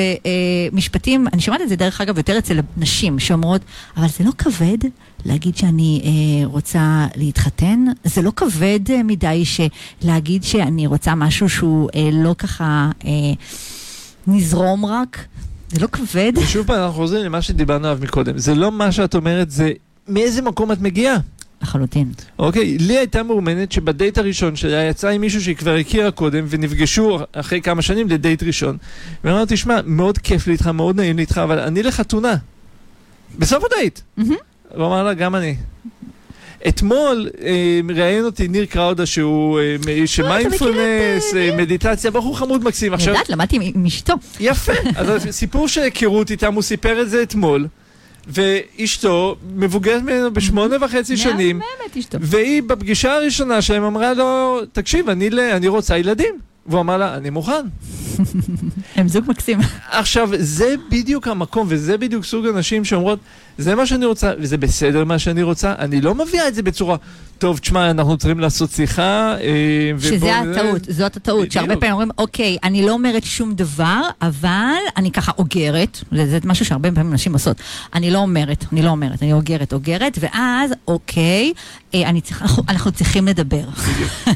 במשפטים, 0.72 1.28
אני 1.34 1.42
שומעת 1.42 1.62
את 1.62 1.70
זה 1.70 1.76
דרך 1.76 2.02
אגב 2.02 2.18
יותר 2.18 2.38
אצל 2.38 2.60
נשים, 2.78 3.20
שאומרות, 3.20 3.62
אבל 3.98 4.08
זה 4.08 4.24
לא 4.24 4.32
כבד 4.38 4.78
להגיד 5.26 5.58
שאני 5.58 6.02
אה, 6.04 6.48
רוצה 6.48 7.08
להתחתן? 7.16 7.86
זה 8.04 8.22
לא 8.22 8.32
כבד 8.36 8.80
אה, 8.90 9.04
מדי 9.04 9.44
להגיד 10.02 10.44
שאני 10.44 10.88
רוצה 10.88 11.16
משהו 11.16 11.50
שהוא 11.50 11.90
אה, 11.96 12.10
לא 12.14 12.36
ככה 12.38 12.90
אה, 13.06 13.12
נזרום 14.28 14.86
רק? 14.86 15.26
זה 15.72 15.80
לא 15.80 15.88
כבד? 15.88 16.34
ושוב 16.38 16.68
פעם, 16.68 16.80
אנחנו 16.80 16.94
חוזרים 16.94 17.26
למה 17.26 17.42
שדיברנו 17.42 17.88
עליו 17.88 18.00
מקודם. 18.02 18.38
זה 18.38 18.56
לא 18.56 18.72
מה 18.72 18.92
שאת 18.92 19.16
אומרת, 19.16 19.52
זה 19.52 19.72
מאיזה 20.08 20.42
מקום 20.42 20.72
את 20.72 20.82
מגיעה. 20.82 21.18
לחלוטין. 21.66 22.12
אוקיי, 22.40 22.78
לי 22.78 22.98
הייתה 22.98 23.24
מאומנת 23.24 23.72
שבדייט 23.72 24.18
הראשון 24.18 24.56
שלה 24.56 24.84
יצאה 24.84 25.12
עם 25.12 25.22
מישהו 25.22 25.42
שהיא 25.42 25.56
כבר 25.56 25.76
הכירה 25.76 26.12
קודם 26.12 26.46
ונפגשו 26.50 27.20
אחרי 27.34 27.62
כמה 27.62 27.82
שנים 27.82 28.10
לדייט 28.10 28.44
ראשון. 28.44 28.78
ואמרה 29.24 29.40
לו, 29.40 29.46
תשמע, 29.48 29.80
מאוד 29.86 30.18
כיף 30.18 30.48
לי 30.48 30.54
איתך, 30.54 30.68
מאוד 30.68 30.96
נעים 30.96 31.16
לי 31.16 31.22
איתך, 31.22 31.38
אבל 31.38 31.60
אני 31.60 31.84
לחתונה. 31.84 32.36
בסוף 33.40 33.64
הדייט. 33.64 34.00
הוא 34.16 34.86
אמר 34.88 35.04
לה, 35.04 35.14
גם 35.14 35.36
אני. 35.36 35.56
אתמול 36.68 37.30
אה, 37.42 37.80
ראיין 37.96 38.26
אותי 38.26 38.48
ניר 38.48 38.66
קראודה 38.66 39.06
שהוא 39.06 39.60
אה, 39.60 40.08
שמיינדפולנס, 40.08 41.34
אה, 41.36 41.50
אה, 41.50 41.58
מדיטציה, 41.58 42.12
בחור 42.12 42.38
חמוד 42.38 42.64
מקסים. 42.64 42.94
אני 42.94 43.04
יודעת, 43.04 43.30
למדתי 43.30 43.72
עם 43.76 43.86
אשתו. 43.86 44.14
יפה. 44.40 44.74
אז 44.96 45.28
סיפור 45.32 45.68
של 45.68 45.82
היכרות 45.82 46.32
איתם, 46.32 46.54
הוא 46.54 46.64
סיפר 46.64 47.02
את 47.02 47.10
זה 47.10 47.24
אתמול, 47.24 47.68
ואשתו 48.28 49.36
מבוגרת 49.56 50.02
ממנו 50.02 50.34
בשמונה 50.34 50.76
וחצי 50.82 51.18
שנים, 51.18 51.60
באמת 51.60 51.98
אשתו. 51.98 52.18
והיא 52.22 52.64
בפגישה 52.64 53.14
הראשונה 53.14 53.62
שלהם 53.62 53.84
אמרה 53.84 54.14
לו, 54.14 54.60
תקשיב, 54.72 55.10
אני, 55.10 55.30
אני 55.54 55.68
רוצה 55.68 55.98
ילדים. 55.98 56.36
והוא 56.68 56.82
אמר 56.82 56.98
לה, 56.98 57.18
אני 57.18 57.30
מוכן. 57.30 57.66
הם 58.96 59.08
זוג 59.08 59.26
מקסים. 59.28 59.60
עכשיו, 59.90 60.30
זה 60.38 60.76
בדיוק 60.90 61.28
המקום, 61.28 61.68
וזה 61.70 61.98
בדיוק 61.98 62.26
סוג 62.26 62.46
הנשים 62.46 62.86
שאומרות, 62.86 63.20
זה 63.58 63.76
מה 63.76 63.86
שאני 63.86 64.06
רוצה, 64.06 64.32
וזה 64.40 64.58
בסדר 64.58 65.06
מה 65.06 65.20
שאני 65.20 65.44
רוצה, 65.44 65.74
אני 65.80 66.02
לא 66.02 66.16
מביאה 66.16 66.48
את 66.48 66.56
זה 66.56 66.62
בצורה, 66.64 66.96
טוב, 67.38 67.58
תשמע, 67.58 67.90
אנחנו 67.92 68.18
צריכים 68.18 68.40
לעשות 68.40 68.72
שיחה, 68.72 69.02
אה, 69.42 69.48
ובוא- 69.96 70.10
שזה 70.10 70.36
הטעות, 70.40 70.82
זאת 70.90 71.16
הטעות. 71.18 71.52
שהרבה 71.52 71.76
פעמים 71.78 71.92
אומרים, 71.94 72.10
אוקיי, 72.18 72.58
אני 72.64 72.86
לא 72.86 72.92
אומרת 72.92 73.24
שום 73.24 73.54
דבר, 73.54 74.02
אבל 74.22 74.50
אני 74.98 75.12
ככה 75.12 75.32
אוגרת, 75.38 76.04
זה, 76.12 76.26
זה 76.26 76.40
משהו 76.46 76.66
שהרבה 76.66 76.92
פעמים 76.92 77.14
נשים 77.14 77.34
עושות, 77.34 77.58
אני 77.94 78.12
לא 78.12 78.20
אומרת, 78.20 78.66
אני 78.74 78.82
לא 78.82 78.90
אומרת, 78.90 79.24
אני 79.24 79.34
אוגרת, 79.34 79.74
אוגרת, 79.74 80.18
ואז, 80.22 80.72
אוקיי, 80.88 81.54
אה, 81.96 82.10
אני 82.10 82.22
צריך, 82.22 82.44
אנחנו, 82.70 82.92
צריכים 82.92 83.28
לדבר. 83.28 83.64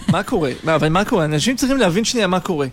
מה 0.07 0.24
קורה? 0.24 0.51
מה, 0.63 0.76
אבל 0.76 0.89
מה 0.89 1.05
קורה? 1.05 1.26
אנשים 1.26 1.55
צריכים 1.55 1.78
להבין 1.78 2.03
שנייה 2.03 2.28
מה 2.28 2.39
קורה. 2.39 2.67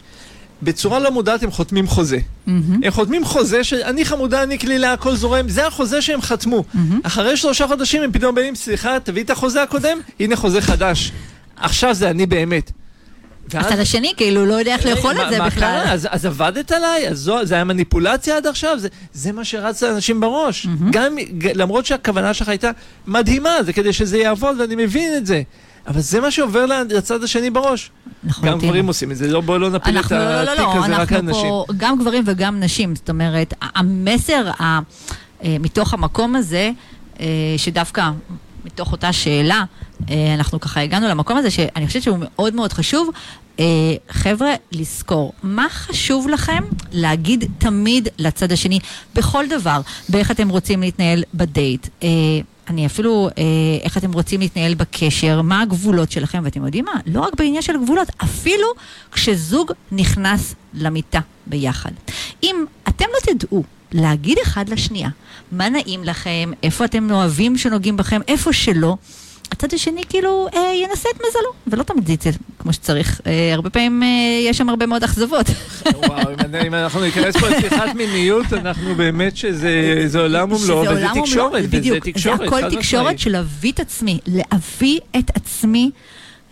בצורה 0.63 0.99
לא 0.99 1.11
מודעת 1.11 1.43
הם 1.43 1.51
חותמים 1.51 1.87
חוזה. 1.87 2.19
מהמם, 2.47 2.81
הם 2.85 2.91
חותמים 2.91 3.25
חוזה 3.25 3.65
של 3.65 3.77
אני 3.77 4.05
חמודה, 4.05 4.43
אני 4.43 4.59
קלילה, 4.59 4.93
הכל 4.93 5.17
זורם, 5.17 5.49
זה 5.49 5.67
החוזה 5.67 6.03
שהם 6.03 6.23
חתמו. 6.23 6.65
מהמם. 6.75 7.01
אחרי 7.03 7.37
שלושה 7.37 7.67
חודשים 7.67 8.03
הם 8.03 8.13
פתאום 8.13 8.35
באים, 8.35 8.55
סליחה, 8.55 9.01
תביא 9.01 9.25
את 9.25 9.31
החוזה 9.31 9.63
הקודם, 9.63 9.99
הנה 10.21 10.37
חוזה 10.37 10.61
חדש. 10.61 11.13
עכשיו 11.57 11.95
זה 11.95 12.11
אני 12.11 12.27
באמת. 12.27 12.73
הצד 13.55 13.79
השני 13.79 14.13
כאילו 14.17 14.47
לא 14.47 14.55
יודע 14.55 14.75
איך 14.75 14.87
לאכול 14.87 15.13
את 15.13 15.31
זה 15.31 15.43
בכלל. 15.43 15.85
אז, 16.11 16.27
עבדת 16.27 16.73
עליי? 16.73 17.09
אז 17.09 17.33
זה 17.43 17.55
היה 17.55 17.65
מניפולציה 17.65 18.37
עד 18.37 18.47
עכשיו? 18.47 18.79
זה, 19.13 19.33
מה 19.33 19.45
שרץ 19.45 19.83
לאנשים 19.83 20.21
בראש. 20.21 20.67
גם 20.91 21.17
למרות 21.55 21.87
שהכוונה 21.87 22.35
שלך 22.35 22.49
הייתה 22.49 22.71
מדהימה, 23.07 23.63
זה 23.63 23.73
כדי 23.73 23.93
שזה 23.93 24.19
יעבוד, 24.19 24.61
ואני 24.61 24.77
מבין 24.77 25.17
את 25.17 25.27
זה. 25.27 25.43
אבל 25.87 26.01
זה 26.01 26.21
מה 26.21 26.31
שעובר 26.31 26.67
לצד 26.67 27.25
השני 27.25 27.51
בראש. 27.51 27.91
גם 28.43 28.59
גברים 28.59 28.87
עושים 28.87 29.13
את 29.13 29.17
זה, 29.17 29.29
לא, 29.29 29.41
בואו 29.41 29.59
לא 29.59 29.71
נפיל 29.71 29.99
את 29.99 30.11
לא, 30.11 30.19
לא, 30.19 30.43
לא, 30.43 30.53
התיק 30.53 30.67
הזה 30.85 30.97
רק 30.97 31.13
על 31.13 31.23
נשים. 31.23 31.53
גם 31.77 31.99
גברים 31.99 32.23
וגם 32.27 32.61
נשים, 32.61 32.97
זאת 32.97 33.11
אומרת, 33.11 33.55
המסר 33.61 34.51
אה, 34.61 34.79
מתוך 35.61 35.95
המקום 35.95 36.37
הזה, 36.37 36.71
אה, 37.21 37.27
שדווקא 37.57 38.11
מתוך 38.67 38.93
אותה 38.93 39.13
שאלה, 39.13 39.65
אה, 40.11 40.35
אנחנו 40.35 40.61
ככה 40.61 40.81
הגענו 40.81 41.09
למקום 41.09 41.37
הזה, 41.37 41.51
שאני 41.51 41.87
חושבת 41.87 42.03
שהוא 42.03 42.19
מאוד 42.21 42.55
מאוד 42.55 42.73
חשוב. 42.73 43.09
חבר'ה, 44.11 44.55
לזכור, 44.73 45.33
מה 45.43 45.67
חשוב 45.71 46.29
לכם 46.29 46.65
להגיד 46.93 47.45
תמיד 47.59 48.09
לצד 48.19 48.53
השני, 48.53 48.79
בכל 49.15 49.45
דבר, 49.49 49.81
באיך 50.09 50.31
אתם 50.31 50.49
רוצים 50.49 50.81
להתנהל 50.81 51.25
בדייט. 51.35 51.87
אני 52.69 52.87
אפילו, 52.87 53.29
אה, 53.39 53.43
איך 53.83 53.99
אתם 53.99 54.13
רוצים 54.13 54.41
להתנהל 54.41 54.75
בקשר, 54.75 55.43
מה 55.43 55.63
הגבולות 55.63 56.11
שלכם, 56.11 56.41
ואתם 56.45 56.65
יודעים 56.65 56.85
מה? 56.85 57.01
לא 57.07 57.21
רק 57.21 57.35
בעניין 57.39 57.63
של 57.63 57.83
גבולות, 57.83 58.09
אפילו 58.25 58.67
כשזוג 59.13 59.73
נכנס 59.93 60.55
למיטה 60.75 61.21
ביחד. 61.47 61.91
אם 62.43 62.65
אתם 62.89 63.05
לא 63.15 63.33
תדעו 63.33 63.63
להגיד 63.97 64.39
אחד 64.43 64.69
לשנייה 64.69 65.09
מה 65.53 65.69
נעים 65.69 66.05
לכם, 66.05 66.51
איפה 66.63 66.85
אתם 66.85 67.11
אוהבים 67.11 67.59
שנוגעים 67.59 67.97
בכם, 67.97 68.21
איפה 68.29 68.53
שלא, 68.53 68.97
הצד 69.53 69.75
השני 69.75 70.03
כאילו 70.09 70.49
אה, 70.55 70.73
ינסה 70.83 71.09
את 71.15 71.21
מזלו, 71.29 71.51
ולא 71.67 71.83
תמיד 71.83 72.07
זה 72.07 72.13
יצא 72.13 72.31
כמו 72.59 72.73
שצריך. 72.73 73.21
אה, 73.27 73.55
הרבה 73.55 73.71
פעמים 73.71 74.03
אה, 74.03 74.09
יש 74.43 74.59
שם 74.59 74.69
הרבה 74.69 74.87
מאוד 74.87 75.05
אכזבות. 75.05 75.47
וואו, 75.87 76.31
אם, 76.67 76.75
אנחנו 76.75 77.01
ניכנס 77.01 77.37
פה 77.37 77.49
לשיחת 77.49 77.95
מיניות, 77.95 78.53
אנחנו 78.53 78.95
באמת 78.95 79.37
שזה 79.37 80.21
עולם 80.21 80.53
ומלואו, 80.53 80.81
וזה 80.91 81.07
תקשורת, 81.15 81.65
וזה 81.71 82.01
תקשורת, 82.01 82.39
זה 82.39 82.45
הכל 82.45 82.71
תקשורת 82.71 83.19
של 83.19 83.33
להביא 83.33 83.73
את 83.73 83.81
עצמי, 83.81 84.19
להביא 84.27 85.01
את 85.19 85.31
עצמי. 85.35 85.91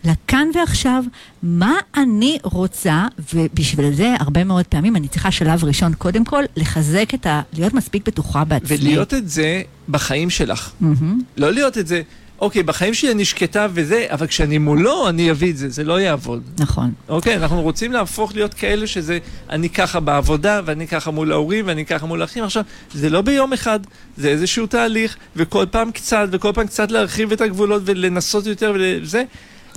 לכאן 0.04 0.48
ועכשיו, 0.54 1.04
מה 1.42 1.74
אני 1.96 2.38
רוצה, 2.42 3.06
ובשביל 3.34 3.92
זה 3.92 4.14
הרבה 4.20 4.44
מאוד 4.44 4.64
פעמים 4.64 4.96
אני 4.96 5.08
צריכה 5.08 5.30
שלב 5.30 5.64
ראשון, 5.64 5.94
קודם 5.94 6.24
כל, 6.24 6.44
לחזק 6.56 7.14
את 7.14 7.26
ה... 7.26 7.42
להיות 7.52 7.74
מספיק 7.74 8.06
בטוחה 8.06 8.44
בעצמי. 8.44 8.76
ולהיות 8.80 9.14
את 9.14 9.28
זה 9.28 9.62
בחיים 9.88 10.30
שלך. 10.30 10.70
Mm-hmm. 10.82 11.04
לא 11.36 11.52
להיות 11.52 11.78
את 11.78 11.86
זה... 11.86 12.02
אוקיי, 12.40 12.62
בחיים 12.62 12.94
שלי 12.94 13.12
אני 13.12 13.24
שקטה 13.24 13.66
וזה, 13.72 14.06
אבל 14.10 14.26
כשאני 14.26 14.58
מולו, 14.58 15.08
אני 15.08 15.30
אביא 15.30 15.50
את 15.50 15.56
זה, 15.56 15.68
זה 15.68 15.84
לא 15.84 16.00
יעבוד. 16.00 16.42
נכון. 16.58 16.92
אוקיי, 17.08 17.36
אנחנו 17.36 17.62
רוצים 17.62 17.92
להפוך 17.92 18.34
להיות 18.34 18.54
כאלה 18.54 18.86
שזה, 18.86 19.18
אני 19.50 19.68
ככה 19.68 20.00
בעבודה, 20.00 20.60
ואני 20.64 20.86
ככה 20.86 21.10
מול 21.10 21.32
ההורים, 21.32 21.66
ואני 21.66 21.86
ככה 21.86 22.06
מול 22.06 22.22
האחים. 22.22 22.44
עכשיו, 22.44 22.64
זה 22.94 23.10
לא 23.10 23.20
ביום 23.20 23.52
אחד, 23.52 23.80
זה 24.16 24.28
איזשהו 24.28 24.66
תהליך, 24.66 25.16
וכל 25.36 25.66
פעם 25.70 25.90
קצת, 25.90 26.28
וכל 26.30 26.52
פעם 26.54 26.66
קצת 26.66 26.90
להרחיב 26.90 27.32
את 27.32 27.40
הגבולות 27.40 27.82
ולנסות 27.84 28.46
יותר 28.46 28.74
וזה. 28.80 29.24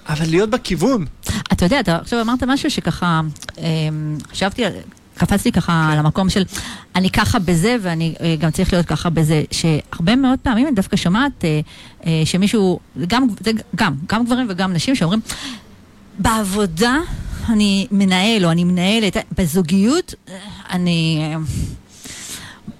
אבל 0.09 0.25
להיות 0.29 0.49
בכיוון. 0.49 1.05
אתה 1.51 1.65
יודע, 1.65 1.79
אתה 1.79 1.95
עכשיו 1.95 2.21
אמרת 2.21 2.43
משהו 2.43 2.71
שככה, 2.71 3.21
אמ, 3.57 4.17
חשבתי, 4.31 4.63
קפצתי 5.17 5.51
ככה 5.51 5.89
על 5.91 5.99
המקום 5.99 6.29
של 6.29 6.43
אני 6.95 7.09
ככה 7.09 7.39
בזה 7.39 7.75
ואני 7.81 8.15
אה, 8.21 8.35
גם 8.39 8.51
צריך 8.51 8.73
להיות 8.73 8.85
ככה 8.85 9.09
בזה, 9.09 9.43
שהרבה 9.51 10.15
מאוד 10.15 10.39
פעמים 10.39 10.67
אני 10.67 10.75
דווקא 10.75 10.97
שומעת 10.97 11.45
אה, 11.45 11.59
אה, 12.05 12.21
שמישהו, 12.25 12.79
גם, 13.07 13.27
גם, 13.75 13.93
גם 14.07 14.25
גברים 14.25 14.47
וגם 14.49 14.73
נשים 14.73 14.95
שאומרים, 14.95 15.19
בעבודה 16.19 16.97
אני 17.49 17.87
מנהל 17.91 18.45
או 18.45 18.51
אני 18.51 18.63
מנהלת, 18.63 19.17
בזוגיות 19.37 20.13
אני... 20.69 21.35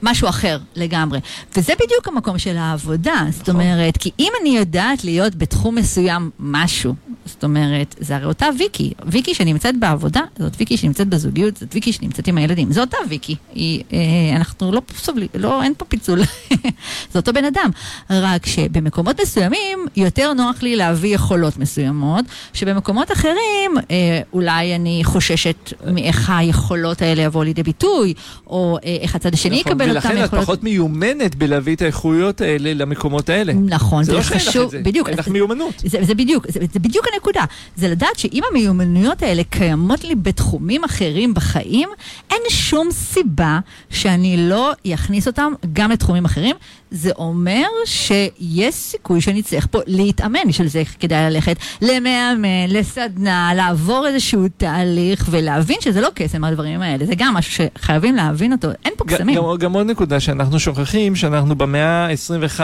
משהו 0.04 0.30
אחר 0.30 0.60
לגמרי. 0.76 1.20
וזה 1.56 1.74
בדיוק 1.84 2.08
המקום 2.08 2.38
של 2.38 2.58
העבודה. 2.58 3.14
נכון. 3.14 3.32
זאת 3.32 3.50
אומרת, 3.50 3.98
כי 3.98 4.12
אם 4.20 4.32
אני 4.42 4.58
יודעת 4.58 5.04
להיות 5.04 5.36
בתחום 5.36 5.76
מסוים 5.76 6.30
משהו, 6.40 6.96
זאת 7.26 7.44
אומרת, 7.44 7.96
זה 8.00 8.16
הרי 8.16 8.26
אותה 8.26 8.46
ויקי. 8.58 8.94
ויקי 9.06 9.34
שנמצאת 9.34 9.80
בעבודה, 9.80 10.22
זאת 10.40 10.54
ויקי 10.60 10.78
שנמצאת 10.78 11.08
בזוגיות, 11.08 11.58
זאת 11.58 11.74
ויקי 11.74 11.94
שנמצאת 11.94 12.28
עם 12.28 12.38
הילדים. 12.38 12.72
זו 12.72 12.82
אותה 12.82 12.98
ויקי. 13.10 13.36
היא, 13.54 13.84
אה, 13.94 14.36
אנחנו 14.36 14.72
לא 14.72 14.82
סובלים, 14.98 15.28
לא, 15.34 15.64
אין 15.64 15.74
פה 15.78 15.86
פיצול. 15.86 16.20
זה 17.12 17.20
אותו 17.20 17.34
בן 17.34 17.46
אדם. 17.46 17.70
רק 18.10 18.46
שבמקומות 18.46 19.22
מסוימים, 19.22 19.86
יותר 19.96 20.34
נוח 20.34 20.62
לי 20.62 20.76
להביא 20.76 21.16
יכולות 21.16 21.58
מסוימות, 21.58 22.26
שבמקומות 22.54 23.12
אחרים, 23.12 23.72
אה, 23.92 24.22
אולי 24.34 24.76
אני 24.76 25.02
חוששת 25.04 25.74
מאיך 25.92 26.32
היכולות 26.36 27.02
האלה 27.02 27.22
יבואו 27.22 27.44
לידי 27.44 27.64
ביטוי, 27.64 28.14
או 28.48 28.78
אה, 28.86 28.98
איך 29.02 29.16
הצד 29.16 29.34
השני 29.34 29.60
נכון, 29.60 29.72
יקבל 29.72 29.87
אותם 29.90 30.00
יכולות. 30.00 30.18
ולכן 30.18 30.38
את 30.38 30.44
פחות 30.44 30.64
מיומנת 30.64 31.36
בלהביא 31.36 31.76
את 31.76 31.82
האיכויות 31.82 32.42
האלה 32.42 32.74
למקומות 32.74 33.30
האלה. 33.30 33.54
נכון, 33.54 34.04
זה, 34.04 34.12
זה 34.12 34.18
לא 34.18 34.24
חשוב. 34.24 34.76
בדיוק. 34.76 35.10
אין 35.10 35.18
לך 35.18 35.28
מיומנות. 35.28 35.74
זה, 35.86 35.98
זה 36.02 36.16
בדיוק, 36.16 36.46
זה, 36.52 36.60
זה 36.74 36.80
בדיוק 36.80 37.06
הנקודה. 37.14 37.44
זה 37.76 37.88
לדעת 37.88 38.20
שאם 38.20 38.42
המיומנויות 38.52 39.24
האלה 39.24 39.44
קיימות 39.44 40.04
לי 40.04 40.16
בתחומים 40.16 40.84
אחרים 40.84 41.34
בחיים, 41.34 41.90
אין 42.32 42.42
שום 42.50 42.92
סיבה 42.92 43.60
שאני 43.90 44.50
לא 44.50 44.72
אכניס 44.94 45.28
אותם 45.28 45.54
גם 45.74 45.92
לתחומים 45.92 46.26
אחרים. 46.26 46.56
זה 46.92 47.12
אומר 47.18 47.66
שיש 47.86 48.76
סיכוי 48.76 49.22
שאני 49.22 49.44
צריך 49.44 49.68
פה 49.72 49.80
להתאמן, 49.88 50.40
בשביל 50.48 50.68
זה 50.68 50.84
כדאי 51.00 51.32
ללכת 51.32 51.58
למאמן, 51.82 52.68
לסדנה, 52.68 53.52
לעבור 53.56 54.08
איזשהו 54.08 54.48
תהליך 54.58 55.28
ולהבין 55.32 55.78
שזה 55.82 56.02
לא 56.02 56.10
קסם 56.16 56.44
הדברים 56.44 56.82
האלה, 56.82 57.06
זה 57.06 57.14
גם 57.18 57.34
משהו 57.34 57.68
שחייבים 57.78 58.16
להבין 58.16 58.52
אותו, 58.52 58.68
אין 58.86 58.94
פה 58.98 59.06
קסמים. 59.06 59.36
גם, 59.36 59.44
גם 59.60 59.74
עוד 59.74 59.88
נקודה 59.88 60.20
שאנחנו 60.20 60.60
שוכחים, 60.60 61.16
שאנחנו 61.16 61.56
במאה 61.56 62.06
ה-21, 62.08 62.60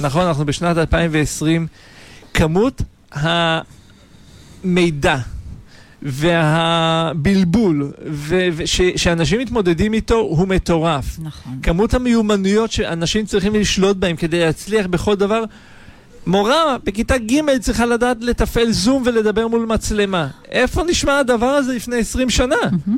נכון, 0.00 0.26
אנחנו 0.26 0.46
בשנת 0.46 0.78
2020, 0.78 1.66
כמות 2.34 2.82
המידע 4.64 5.16
והבלבול 6.02 7.92
ו- 8.10 8.48
ש- 8.64 8.80
שאנשים 8.96 9.40
מתמודדים 9.40 9.92
איתו 9.92 10.14
הוא 10.14 10.48
מטורף. 10.48 11.18
נכון. 11.22 11.58
כמות 11.62 11.94
המיומנויות 11.94 12.72
שאנשים 12.72 13.26
צריכים 13.26 13.54
לשלוט 13.54 13.96
בהם 13.96 14.16
כדי 14.16 14.40
להצליח 14.40 14.86
בכל 14.86 15.16
דבר. 15.16 15.44
מורה 16.26 16.76
בכיתה 16.84 17.18
ג' 17.18 17.58
צריכה 17.58 17.86
לדעת 17.86 18.16
לתפעל 18.20 18.70
זום 18.70 19.02
ולדבר 19.06 19.48
מול 19.48 19.66
מצלמה. 19.66 20.28
איפה 20.50 20.82
נשמע 20.82 21.18
הדבר 21.18 21.46
הזה 21.46 21.74
לפני 21.74 21.96
20 21.96 22.30
שנה? 22.30 22.56
Mm-hmm. 22.62 22.90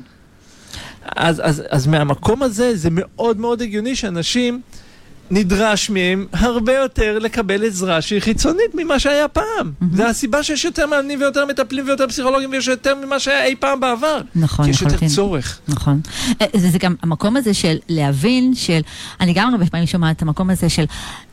אז, 1.17 1.41
אז, 1.45 1.63
אז 1.71 1.87
מהמקום 1.87 2.43
הזה 2.43 2.77
זה 2.77 2.89
מאוד 2.91 3.41
מאוד 3.41 3.63
הגיוני 3.63 3.97
שאנשים... 3.97 4.61
נדרש 5.33 5.91
מהם 5.91 6.27
הרבה 6.33 6.73
יותר 6.73 7.19
לקבל 7.19 7.67
עזרה 7.67 8.03
שהיא 8.03 8.21
חיצונית 8.21 8.75
ממה 8.75 8.99
שהיה 8.99 9.29
פעם. 9.29 9.45
Mm-hmm. 9.61 9.97
זה 9.97 10.09
הסיבה 10.09 10.43
שיש 10.43 10.65
יותר 10.65 10.87
מאמנים 10.87 11.21
ויותר 11.21 11.47
מטפלים 11.47 11.87
ויותר 11.87 12.09
פסיכולוגים 12.09 12.51
ויש 12.51 12.69
יותר 12.69 12.95
ממה 12.95 13.19
שהיה 13.19 13.45
אי 13.45 13.57
פעם 13.57 13.81
בעבר. 13.81 14.21
נכון, 14.35 14.65
כי 14.65 14.71
יש 14.71 14.83
יותר 14.83 15.09
צורך. 15.09 15.61
נכון. 15.69 16.01
אה, 16.41 16.47
זה, 16.57 16.71
זה 16.71 16.79
גם 16.79 16.95
המקום 17.03 17.37
הזה 17.37 17.55
של 17.55 17.77
להבין, 17.89 18.55
של, 18.55 18.81
אני 19.21 19.33
גם 19.33 19.53
הרבה 19.53 19.67
פעמים 19.67 19.87
שומעת 19.87 20.17
את 20.17 20.23
המקום 20.23 20.51
הזה 20.51 20.69
של 20.69 20.85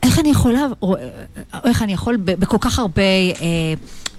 איך 0.03 0.19
אני 0.19 0.29
יכולה, 0.29 0.65
או 0.81 0.95
איך 1.65 1.81
אני 1.81 1.93
יכול 1.93 2.17
בכל 2.17 2.57
כך 2.61 2.79
הרבה... 2.79 3.01
אה, 3.41 3.73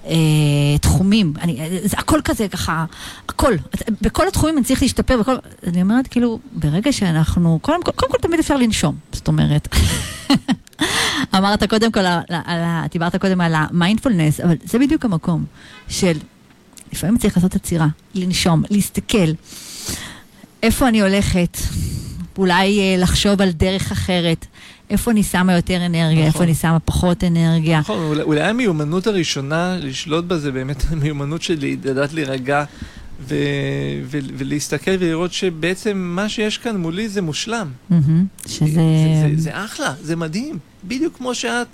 אה, 0.05 0.77
תחומים, 0.81 1.33
אני, 1.41 1.79
זה 1.83 1.97
הכל 1.99 2.19
כזה 2.23 2.47
ככה, 2.47 2.85
הכל, 3.29 3.53
בכל 4.01 4.27
התחומים 4.27 4.57
אני 4.57 4.65
צריך 4.65 4.81
להשתפר, 4.81 5.19
בכל, 5.19 5.35
אני 5.67 5.81
אומרת 5.81 6.07
כאילו, 6.07 6.39
ברגע 6.51 6.91
שאנחנו, 6.91 7.59
קודם 7.61 7.83
כל, 7.83 7.91
קודם 7.91 8.11
כל 8.11 8.17
תמיד 8.17 8.39
אפשר 8.39 8.57
לנשום, 8.57 8.95
זאת 9.11 9.27
אומרת. 9.27 9.67
אמרת 11.35 11.63
קודם 11.63 11.91
כל, 11.91 11.99
על, 11.99 12.19
על, 12.29 12.61
דיברת 12.91 13.15
קודם 13.15 13.41
על 13.41 13.53
המיינדפולנס, 13.55 14.39
אבל 14.39 14.55
זה 14.63 14.79
בדיוק 14.79 15.05
המקום 15.05 15.45
של, 15.87 16.17
לפעמים 16.93 17.17
צריך 17.17 17.37
לעשות 17.37 17.55
עצירה, 17.55 17.87
לנשום, 18.15 18.63
להסתכל, 18.69 19.31
איפה 20.63 20.87
אני 20.87 21.01
הולכת, 21.01 21.57
אולי 22.37 22.79
אה, 22.79 22.95
לחשוב 22.97 23.41
על 23.41 23.51
דרך 23.51 23.91
אחרת. 23.91 24.45
איפה 24.91 25.11
אני 25.11 25.23
שמה 25.23 25.53
יותר 25.53 25.85
אנרגיה, 25.85 26.19
נכון. 26.19 26.25
איפה 26.27 26.43
אני 26.43 26.55
שמה 26.55 26.79
פחות 26.79 27.23
אנרגיה. 27.23 27.79
נכון, 27.79 27.97
אולי, 27.97 28.21
אולי 28.21 28.41
המיומנות 28.41 29.07
הראשונה 29.07 29.77
לשלוט 29.79 30.25
בזה 30.25 30.51
באמת 30.51 30.83
המיומנות 30.91 31.41
שלי, 31.41 31.77
לדעת 31.83 32.13
להירגע 32.13 32.63
ו- 33.27 33.35
ו- 34.03 34.19
ולהסתכל 34.37 34.91
ולראות 34.99 35.33
שבעצם 35.33 35.97
מה 35.97 36.29
שיש 36.29 36.57
כאן 36.57 36.77
מולי 36.77 37.09
זה 37.09 37.21
מושלם. 37.21 37.67
Mm-hmm, 37.91 37.95
שזה... 38.47 38.65
זה, 38.65 38.81
זה, 39.23 39.35
זה, 39.35 39.41
זה 39.41 39.65
אחלה, 39.65 39.93
זה 40.01 40.15
מדהים, 40.15 40.57
בדיוק 40.83 41.17
כמו 41.17 41.35
שאת. 41.35 41.67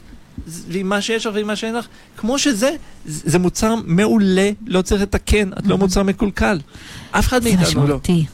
ועם 0.67 0.89
מה 0.89 1.01
שיש 1.01 1.25
לך 1.25 1.33
ועם 1.35 1.47
מה 1.47 1.55
שאין 1.55 1.75
לך, 1.75 1.85
כמו 2.17 2.39
שזה, 2.39 2.69
זה 3.05 3.39
מוצר 3.39 3.75
מעולה, 3.85 4.49
לא 4.67 4.81
צריך 4.81 5.01
לתקן, 5.01 5.49
את 5.53 5.67
לא 5.67 5.77
מוצר 5.77 6.03
מקולקל. 6.03 6.59
אף 7.11 7.27
אחד 7.27 7.43
מאיתנו 7.43 7.63
לא. 7.63 7.69
זה 7.69 7.77
משמעותי, 7.77 8.25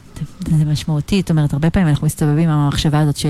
זה 0.58 0.64
משמעותי, 0.64 1.20
זאת 1.20 1.30
אומרת, 1.30 1.52
הרבה 1.52 1.70
פעמים 1.70 1.88
אנחנו 1.88 2.06
מסתובבים 2.06 2.48
עם 2.48 2.58
המחשבה 2.58 3.00
הזאת 3.00 3.16
ש... 3.16 3.26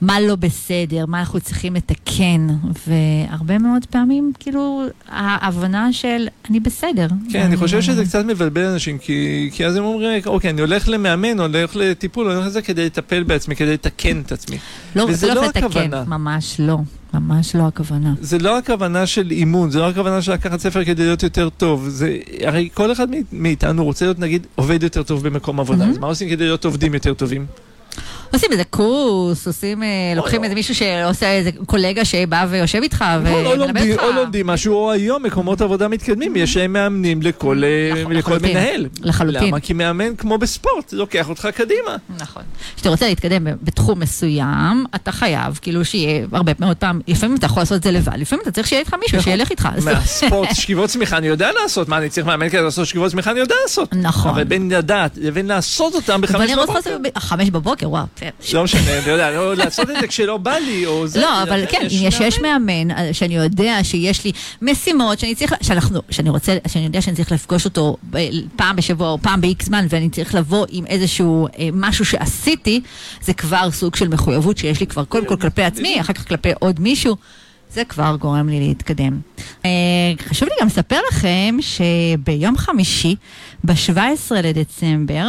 מה 0.00 0.20
לא 0.20 0.36
בסדר, 0.36 1.06
מה 1.06 1.20
אנחנו 1.20 1.40
צריכים 1.40 1.74
לתקן, 1.74 2.46
והרבה 2.86 3.58
מאוד 3.58 3.86
פעמים, 3.90 4.32
כאילו, 4.38 4.82
ההבנה 5.08 5.92
של 5.92 6.26
אני 6.50 6.60
בסדר. 6.60 7.06
כן, 7.32 7.42
אני 7.42 7.56
חושב 7.56 7.82
שזה 7.82 8.04
קצת 8.04 8.24
מבלבל 8.24 8.64
אנשים, 8.64 8.98
כי, 8.98 9.50
כי 9.52 9.66
אז 9.66 9.76
הם 9.76 9.84
אומרים, 9.84 10.22
אוקיי, 10.26 10.50
אני 10.50 10.60
הולך 10.60 10.88
למאמן, 10.88 11.40
הולך 11.40 11.76
לטיפול, 11.76 12.26
או 12.26 12.32
הולך 12.34 12.46
לזה 12.46 12.62
כדי 12.62 12.86
לטפל 12.86 13.22
בעצמי, 13.22 13.56
כדי 13.56 13.72
לתקן 13.72 14.20
את 14.20 14.32
עצמי. 14.32 14.58
לא, 14.96 15.12
זה 15.12 15.34
לא 15.34 15.44
לתקן, 15.44 15.90
ממש 16.06 16.56
לא. 16.58 16.78
ממש 17.14 17.56
לא 17.56 17.66
הכוונה. 17.66 18.14
זה 18.20 18.38
לא 18.38 18.58
הכוונה 18.58 19.06
של 19.06 19.30
אימון, 19.30 19.70
זה 19.70 19.78
לא 19.78 19.88
הכוונה 19.88 20.22
של 20.22 20.32
לקחת 20.32 20.60
ספר 20.60 20.84
כדי 20.84 21.02
להיות 21.02 21.22
יותר 21.22 21.48
טוב. 21.48 21.88
זה, 21.88 22.16
הרי 22.44 22.68
כל 22.74 22.92
אחד 22.92 23.06
מאיתנו 23.32 23.84
רוצה 23.84 24.04
להיות, 24.04 24.18
נגיד, 24.18 24.46
עובד 24.54 24.82
יותר 24.82 25.02
טוב 25.02 25.28
במקום 25.28 25.60
עבודה. 25.60 25.78
מהמם. 25.78 25.92
אז 25.92 25.98
מה 25.98 26.06
עושים 26.06 26.28
כדי 26.28 26.44
להיות 26.44 26.64
עובדים 26.64 26.94
יותר 26.94 27.14
טובים? 27.14 27.46
עושים 28.32 28.52
איזה 28.52 28.64
קורס, 28.64 29.46
עושים, 29.46 29.82
אה, 29.82 29.88
לוקחים 30.16 30.40
לא. 30.40 30.44
איזה 30.44 30.54
מישהו 30.54 30.74
שעושה 30.74 31.32
איזה 31.32 31.50
קולגה 31.66 32.04
שבא 32.04 32.46
ויושב 32.50 32.78
איתך 32.82 33.04
או 33.16 33.20
ומלמד 33.20 33.90
אותך. 33.90 34.02
או 34.02 34.12
לומדים 34.12 34.46
משהו, 34.46 34.74
או 34.74 34.92
היום 34.92 35.22
מקומות 35.22 35.60
עבודה 35.60 35.88
מתקדמים, 35.88 36.36
יש 36.36 36.56
מאמנים 36.56 37.22
לכל, 37.22 37.62
אה, 37.64 38.04
נכון. 38.04 38.38
מנהל. 38.42 38.86
לחלוטין. 39.00 39.48
למה? 39.48 39.60
כי 39.60 39.72
מאמן 39.72 40.16
כמו 40.16 40.38
בספורט, 40.38 40.92
לוקח 40.92 41.28
אותך 41.28 41.48
קדימה. 41.54 41.96
נכון. 42.18 42.42
כשאתה 42.76 42.88
רוצה 42.88 43.08
להתקדם 43.08 43.46
בתחום 43.62 44.00
מסוים, 44.00 44.84
אתה 44.94 45.12
חייב 45.12 45.58
כאילו 45.62 45.84
שיהיה 45.84 46.26
הרבה 46.32 46.52
מאוד 46.58 46.76
פעם, 46.76 47.00
לפעמים 47.08 47.36
אתה 47.36 47.46
יכול 47.46 47.60
לעשות 47.60 47.78
את 47.78 47.82
זה 47.82 47.90
לבד, 47.90 48.16
לפעמים 48.16 48.42
אתה 48.42 48.50
צריך 48.50 48.66
שיהיה 48.66 48.80
איתך 48.80 48.94
מישהו 49.00 49.18
נכון. 49.18 49.32
שילך 49.32 49.50
איתך. 49.50 49.68
מהספורט, 49.84 50.48
שכיבות 50.54 50.90
צמיחה 50.90 51.16
אני 51.16 51.26
יודע 51.26 51.50
לעשות, 51.62 51.88
מה 51.88 51.98
אני 51.98 52.08
צריך 52.08 52.26
מאמן 52.26 52.48
כדי 52.48 52.62
לעשות 52.62 52.86
שכיבות 52.86 53.10
צמיחה 53.10 53.30
אני 53.30 53.40
יודע 53.40 53.54
לעשות. 53.62 53.94
נכון. 53.94 54.30
אבל 54.30 54.44
בין 54.44 54.72
לדעת 54.72 55.12
לבין 55.16 55.46
לעשות 55.46 55.94
אותם 55.94 56.20
בחמש 56.20 56.50
בבוקר. 56.50 56.96
בחמש 57.14 57.50
בבוקר, 57.50 57.90
וואו. 57.90 58.04
לא 58.52 58.64
משנה, 58.64 58.98
אתה 58.98 59.10
יודע, 59.10 59.30
לא 59.30 59.54
לעשות 59.64 59.90
את 59.90 59.96
זה 60.00 60.06
כשלא 60.06 60.36
בא 60.36 60.56
לי, 60.56 60.86
או 60.86 61.06
זה. 61.06 61.20
לא, 61.20 61.42
אבל 61.42 61.64
כן, 61.68 61.86
אם 61.90 62.08
יש 62.20 62.38
מאמן 62.40 62.90
אה, 62.90 63.14
שאני 63.14 63.36
יודע 63.36 63.78
שיש 63.82 64.24
לי 64.24 64.32
משימות 64.62 65.18
שאני 65.18 65.34
צריך, 65.34 65.54
שאנחנו, 65.62 66.00
שאני 66.10 66.30
רוצה, 66.30 66.56
שאני 66.68 66.84
יודע 66.84 67.00
שאני 67.02 67.16
צריך 67.16 67.32
לפגוש 67.32 67.64
אותו 67.64 67.96
ב- 68.10 68.28
פעם 68.56 68.76
בשבוע 68.76 69.10
או 69.10 69.18
פעם 69.22 69.40
ב-X 69.40 69.64
זמן 69.64 69.86
ואני 69.88 70.10
צריך 70.10 70.34
לבוא 70.34 70.66
עם 70.70 70.86
איזשהו 70.86 71.46
אה, 71.58 71.68
משהו 71.72 72.04
שעשיתי, 72.04 72.80
זה 73.22 73.32
כבר 73.32 73.70
סוג 73.70 73.96
של 73.96 74.08
מחויבות 74.08 74.58
שיש 74.58 74.80
לי 74.80 74.86
כבר 74.86 75.04
קודם 75.04 75.26
כל 75.26 75.36
כלפי 75.36 75.62
עצמי, 75.62 76.00
אחר 76.00 76.12
כך 76.12 76.28
כלפי 76.28 76.48
עוד 76.60 76.80
מישהו. 76.80 77.16
זה 77.72 77.84
כבר 77.84 78.16
גורם 78.20 78.48
לי 78.48 78.60
להתקדם. 78.60 79.20
אה, 79.64 79.70
חשוב 80.18 80.48
לי 80.48 80.54
גם 80.60 80.66
לספר 80.66 80.98
לכם 81.10 81.56
שביום 81.60 82.56
חמישי, 82.56 83.16
ב-17 83.64 84.34
לדצמבר, 84.42 85.28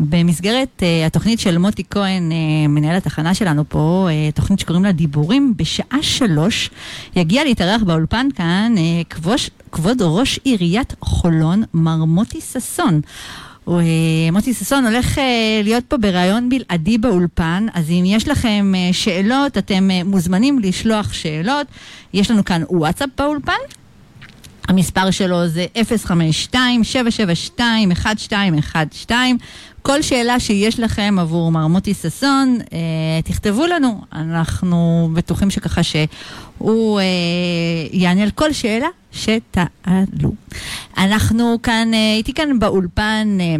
במסגרת 0.00 0.82
אה, 0.82 1.06
התוכנית 1.06 1.40
של 1.40 1.58
מוטי 1.58 1.82
כהן, 1.90 2.32
אה, 2.32 2.68
מנהל 2.68 2.96
התחנה 2.96 3.34
שלנו 3.34 3.64
פה, 3.68 4.08
תוכנית 4.34 4.58
שקוראים 4.58 4.84
לה 4.84 4.92
דיבורים, 4.92 5.54
בשעה 5.56 6.02
שלוש 6.02 6.70
יגיע 7.16 7.44
להתארח 7.44 7.82
באולפן 7.82 8.26
כאן 8.34 8.74
כבוש, 9.10 9.50
כבוד 9.72 10.02
ראש 10.02 10.40
עיריית 10.44 10.94
חולון, 11.00 11.62
מר 11.74 12.04
מוטי 12.04 12.40
ששון. 12.40 13.00
מוטי 13.66 14.54
ששון 14.54 14.86
הולך 14.86 15.18
אה, 15.18 15.60
להיות 15.64 15.84
פה 15.88 15.96
בריאיון 15.96 16.48
בלעדי 16.48 16.98
באולפן, 16.98 17.66
אז 17.74 17.90
אם 17.90 18.02
יש 18.06 18.28
לכם 18.28 18.72
אה, 18.76 18.92
שאלות, 18.92 19.58
אתם 19.58 19.90
אה, 19.90 20.04
מוזמנים 20.04 20.58
לשלוח 20.58 21.12
שאלות. 21.12 21.66
יש 22.12 22.30
לנו 22.30 22.44
כאן 22.44 22.62
וואטסאפ 22.68 23.08
באולפן. 23.18 23.52
המספר 24.68 25.10
שלו 25.10 25.48
זה 25.48 25.66
052-772-1212. 27.58 29.12
כל 29.82 30.02
שאלה 30.02 30.40
שיש 30.40 30.80
לכם 30.80 31.16
עבור 31.20 31.52
מר 31.52 31.66
מוטי 31.66 31.94
ששון, 31.94 32.58
אה, 32.72 32.78
תכתבו 33.24 33.66
לנו. 33.66 34.00
אנחנו 34.12 35.10
בטוחים 35.14 35.50
שככה 35.50 35.80
שהוא 35.82 37.00
אה, 37.00 37.04
יענה 37.92 38.22
על 38.22 38.30
כל 38.30 38.52
שאלה 38.52 38.88
שתעלו. 39.12 40.32
אנחנו 40.98 41.58
כאן, 41.62 41.94
אה, 41.94 42.32
כאן 42.34 42.58
באולפן... 42.58 43.38
אה, 43.40 43.56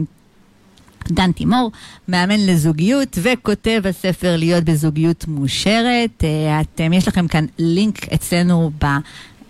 דן 1.10 1.32
תימור, 1.32 1.70
מאמן 2.08 2.46
לזוגיות 2.46 3.18
וכותב 3.22 3.82
הספר 3.84 4.36
להיות 4.36 4.64
בזוגיות 4.64 5.24
מאושרת. 5.28 6.24
אה, 6.24 6.60
אתם, 6.60 6.92
יש 6.92 7.08
לכם 7.08 7.28
כאן 7.28 7.46
לינק 7.58 8.12
אצלנו 8.12 8.70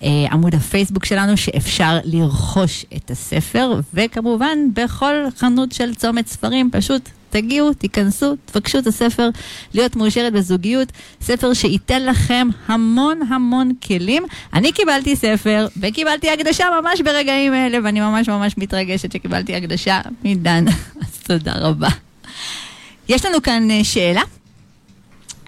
בעמוד 0.02 0.54
הפייסבוק 0.54 1.04
שלנו 1.04 1.36
שאפשר 1.36 1.98
לרכוש 2.04 2.84
את 2.96 3.10
הספר, 3.10 3.80
וכמובן 3.94 4.58
בכל 4.72 5.14
חנות 5.36 5.72
של 5.72 5.94
צומת 5.94 6.26
ספרים 6.26 6.70
פשוט 6.72 7.08
תגיעו, 7.30 7.72
תיכנסו, 7.72 8.34
תבקשו 8.44 8.78
את 8.78 8.86
הספר 8.86 9.28
להיות 9.74 9.96
מאושרת 9.96 10.32
בזוגיות, 10.32 10.92
ספר 11.20 11.54
שייתן 11.54 12.06
לכם 12.06 12.48
המון 12.66 13.20
המון 13.28 13.72
כלים. 13.86 14.22
אני 14.54 14.72
קיבלתי 14.72 15.16
ספר 15.16 15.66
וקיבלתי 15.80 16.30
הקדשה 16.30 16.66
ממש 16.82 17.00
ברגעים 17.00 17.54
אלה, 17.54 17.78
ואני 17.84 18.00
ממש 18.00 18.28
ממש 18.28 18.58
מתרגשת 18.58 19.12
שקיבלתי 19.12 19.54
הקדשה 19.56 20.00
מדן, 20.24 20.64
אז 21.02 21.18
תודה 21.26 21.54
רבה. 21.56 21.88
יש 23.08 23.24
לנו 23.24 23.42
כאן 23.42 23.70
אה, 23.70 23.84
שאלה. 23.84 24.22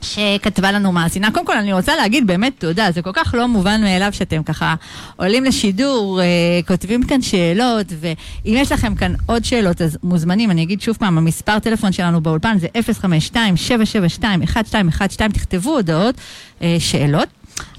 שכתבה 0.05 0.73
לנו 0.73 0.93
מאזינה. 0.93 1.31
קודם 1.31 1.47
כל 1.47 1.57
אני 1.57 1.73
רוצה 1.73 1.97
להגיד 1.97 2.27
באמת 2.27 2.53
תודה, 2.59 2.93
זה 2.93 3.03
כל 3.03 3.11
כך 3.13 3.35
לא 3.39 3.49
מובן 3.49 3.81
מאליו 3.81 4.13
שאתם 4.13 4.43
ככה 4.43 4.75
עולים 5.17 5.45
לשידור, 5.45 6.21
אה, 6.21 6.27
כותבים 6.67 7.07
כאן 7.07 7.23
שאלות, 7.23 7.87
ואם 8.01 8.55
יש 8.57 8.73
לכם 8.73 8.95
כאן 8.95 9.15
עוד 9.27 9.45
שאלות 9.45 9.83
אז 9.83 9.99
מוזמנים, 10.03 10.51
אני 10.51 10.63
אגיד 10.63 10.81
שוב 10.81 10.97
פעם, 10.97 11.19
המספר 11.19 11.59
טלפון 11.59 11.93
שלנו 11.93 12.21
באולפן 12.21 12.59
זה 12.59 12.67
052-772-1212, 12.75 15.33
תכתבו 15.33 15.71
הודעות, 15.71 16.15
אה, 16.63 16.77
שאלות. 16.79 17.29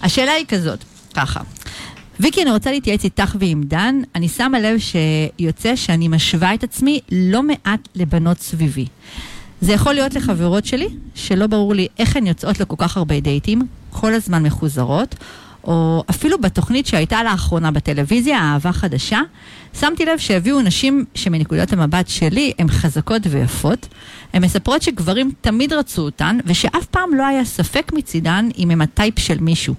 השאלה 0.02 0.32
היא 0.32 0.46
כזאת, 0.48 0.84
ככה. 1.14 1.40
ויקי, 2.20 2.42
אני 2.42 2.52
רוצה 2.52 2.72
להתייעץ 2.72 3.04
איתך 3.04 3.36
ועם 3.40 3.64
דן. 3.64 3.96
אני 4.16 4.28
שמה 4.28 4.60
לב 4.60 4.78
שיוצא 4.80 5.76
שאני 5.76 6.08
משווה 6.08 6.54
את 6.54 6.64
עצמי 6.64 7.00
לא 7.12 7.44
מעט 7.44 7.88
לבנות 7.96 8.40
סביבי. 8.40 8.86
זה 9.66 9.74
יכול 9.74 9.94
להיות 9.94 10.14
לחברות 10.14 10.66
שלי, 10.66 10.88
שלא 11.16 11.48
ברור 11.48 11.74
לי 11.74 11.88
איך 12.00 12.16
הן 12.16 12.28
יוצאות 12.28 12.60
לכל 12.60 12.76
כך 12.78 12.98
הרבה 12.98 13.20
דייטים, 13.20 13.62
כל 13.90 14.14
הזמן 14.14 14.44
מחוזרות, 14.44 15.16
או 15.64 16.04
אפילו 16.10 16.42
בתוכנית 16.42 16.88
שהייתה 16.88 17.24
לאחרונה 17.24 17.72
בטלוויזיה, 17.72 18.40
אהבה 18.40 18.72
חדשה, 18.72 19.20
שמתי 19.80 20.06
לב 20.06 20.18
שהביאו 20.18 20.62
נשים 20.62 21.06
שמנקודת 21.16 21.74
המבט 21.74 22.08
שלי 22.08 22.54
הן 22.60 22.68
חזקות 22.68 23.22
ויפות. 23.30 23.88
הן 24.34 24.44
מספרות 24.44 24.82
שגברים 24.82 25.32
תמיד 25.42 25.74
רצו 25.74 26.02
אותן, 26.02 26.38
ושאף 26.46 26.86
פעם 26.86 27.16
לא 27.16 27.26
היה 27.26 27.46
ספק 27.46 27.92
מצידן 27.94 28.50
אם 28.58 28.72
הם 28.72 28.82
הטייפ 28.82 29.20
של 29.20 29.40
מישהו. 29.40 29.74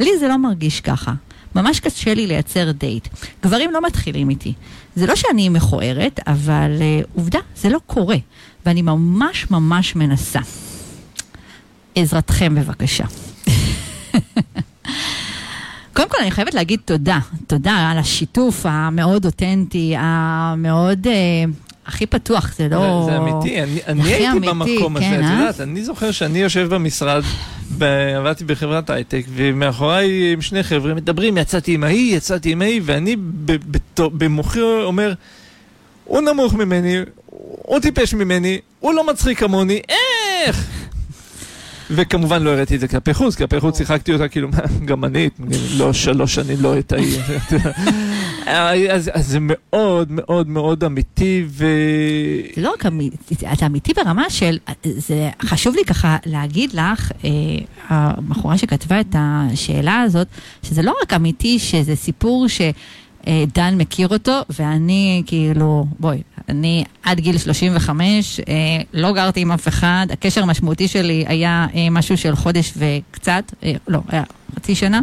לי 0.00 0.18
זה 0.18 0.28
לא 0.28 0.36
מרגיש 0.38 0.80
ככה. 0.80 1.12
ממש 1.54 1.80
קשה 1.80 2.14
לי 2.14 2.26
לייצר 2.26 2.70
דייט. 2.72 3.08
גברים 3.42 3.70
לא 3.70 3.86
מתחילים 3.86 4.30
איתי. 4.30 4.52
זה 4.96 5.06
לא 5.06 5.16
שאני 5.16 5.48
מכוערת, 5.48 6.20
אבל 6.26 6.70
uh, 6.78 7.08
עובדה, 7.14 7.38
זה 7.56 7.68
לא 7.68 7.78
קורה. 7.86 8.16
ואני 8.66 8.82
ממש 8.82 9.50
ממש 9.50 9.96
מנסה. 9.96 10.40
עזרתכם 11.94 12.54
בבקשה. 12.54 13.04
קודם 15.94 16.08
כל 16.08 16.16
אני 16.20 16.30
חייבת 16.30 16.54
להגיד 16.54 16.80
תודה, 16.84 17.18
תודה 17.46 17.90
על 17.90 17.98
השיתוף 17.98 18.66
המאוד 18.68 19.24
אותנטי, 19.26 19.94
המאוד, 19.98 21.06
אה, 21.06 21.44
הכי 21.86 22.06
פתוח, 22.06 22.54
זה 22.56 22.68
לא... 22.68 23.02
זה 23.10 23.16
אמיתי, 23.16 23.62
אני, 23.62 23.80
אני 23.86 24.02
הייתי 24.02 24.30
אמיתי, 24.30 24.46
במקום 24.48 24.96
הזה, 24.96 25.04
כן, 25.04 25.20
את 25.20 25.24
אה? 25.24 25.38
יודעת, 25.38 25.60
אני 25.60 25.84
זוכר 25.84 26.10
שאני 26.10 26.38
יושב 26.38 26.74
במשרד, 26.74 27.22
ב- 27.78 28.14
עבדתי 28.16 28.44
בחברת 28.44 28.90
הייטק, 28.90 29.24
ומאחוריי 29.34 30.32
עם 30.32 30.42
שני 30.42 30.62
חבר'ה 30.62 30.94
מדברים, 30.94 31.38
יצאתי 31.38 31.74
עם 31.74 31.84
ההיא, 31.84 32.16
יצאתי 32.16 32.52
עם 32.52 32.62
ההיא, 32.62 32.80
ואני 32.84 33.16
במוחי 33.98 34.60
אומר, 34.60 35.14
הוא 36.04 36.20
נמוך 36.20 36.54
ממני, 36.54 36.96
הוא 37.62 37.80
טיפש 37.80 38.14
ממני, 38.14 38.58
הוא 38.80 38.94
לא 38.94 39.06
מצחיק 39.06 39.38
כמוני, 39.38 39.80
איך? 39.88 40.66
וכמובן 41.90 42.42
לא 42.42 42.50
הראיתי 42.50 42.74
את 42.74 42.80
זה 42.80 42.88
כלפי 42.88 43.14
חוץ, 43.14 43.34
כלפי 43.34 43.60
חוץ 43.60 43.78
שיחקתי 43.78 44.12
אותה 44.12 44.28
כאילו, 44.28 44.48
גם 44.84 45.04
אני, 45.04 45.28
לא 45.76 45.92
שלוש 45.92 46.34
שנים 46.34 46.56
לא 46.60 46.78
את 46.78 46.92
ההיא. 46.92 47.18
אז 48.90 49.10
זה 49.16 49.38
מאוד 49.40 50.08
מאוד 50.10 50.48
מאוד 50.48 50.84
אמיתי, 50.84 51.44
ו... 51.48 51.66
לא 52.56 52.72
רק 52.72 52.86
אמיתי, 52.86 53.34
אתה 53.52 53.66
אמיתי 53.66 53.92
ברמה 53.94 54.30
של, 54.30 54.58
זה 54.84 55.30
חשוב 55.42 55.74
לי 55.74 55.84
ככה 55.84 56.16
להגיד 56.26 56.72
לך, 56.72 57.12
אה, 57.24 57.30
הבחורה 57.88 58.58
שכתבה 58.58 59.00
את 59.00 59.14
השאלה 59.18 60.00
הזאת, 60.00 60.26
שזה 60.62 60.82
לא 60.82 60.94
רק 61.02 61.12
אמיתי, 61.12 61.58
שזה 61.58 61.96
סיפור 61.96 62.48
ש... 62.48 62.60
אה, 63.26 63.44
דן 63.54 63.74
מכיר 63.76 64.08
אותו, 64.08 64.40
ואני 64.58 65.22
כאילו, 65.26 65.86
בואי, 65.98 66.22
אני 66.48 66.84
עד 67.02 67.20
גיל 67.20 67.38
35 67.38 68.40
אה, 68.40 68.54
לא 68.92 69.12
גרתי 69.12 69.40
עם 69.40 69.52
אף 69.52 69.68
אחד, 69.68 70.06
הקשר 70.10 70.42
המשמעותי 70.42 70.88
שלי 70.88 71.24
היה 71.28 71.66
אה, 71.74 71.90
משהו 71.90 72.16
של 72.16 72.36
חודש 72.36 72.72
וקצת, 72.76 73.52
לא, 73.88 74.00
היה 74.08 74.22
חצי 74.56 74.74
שנה, 74.74 75.00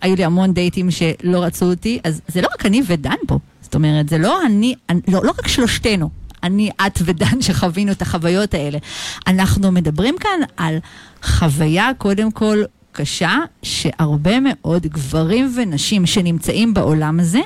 היו 0.00 0.16
לי 0.16 0.24
המון 0.24 0.54
דייטים 0.54 0.90
שלא 0.90 1.42
רצו 1.42 1.66
אותי, 1.66 1.98
אז 2.04 2.20
זה 2.28 2.40
לא 2.40 2.48
רק 2.54 2.66
אני 2.66 2.82
ודן 2.86 3.14
פה, 3.26 3.38
זאת 3.60 3.74
אומרת, 3.74 4.08
זה 4.08 4.18
לא 4.18 4.46
אני 4.46 4.74
לא, 5.08 5.24
לא 5.24 5.30
רק 5.30 5.48
שלושתנו. 5.48 6.10
אני, 6.42 6.70
את 6.86 6.98
ודן 7.04 7.40
שחווינו 7.46 7.92
את 7.92 8.02
החוויות 8.02 8.54
האלה. 8.54 8.78
אנחנו 9.26 9.72
מדברים 9.72 10.14
כאן 10.20 10.40
על 10.56 10.78
חוויה, 11.22 11.90
קודם 11.98 12.30
כל, 12.30 12.62
קשה, 12.92 13.38
שהרבה 13.62 14.40
מאוד 14.40 14.86
גברים 14.86 15.52
ונשים 15.56 16.06
שנמצאים 16.06 16.74
בעולם 16.74 17.20
הזה, 17.20 17.40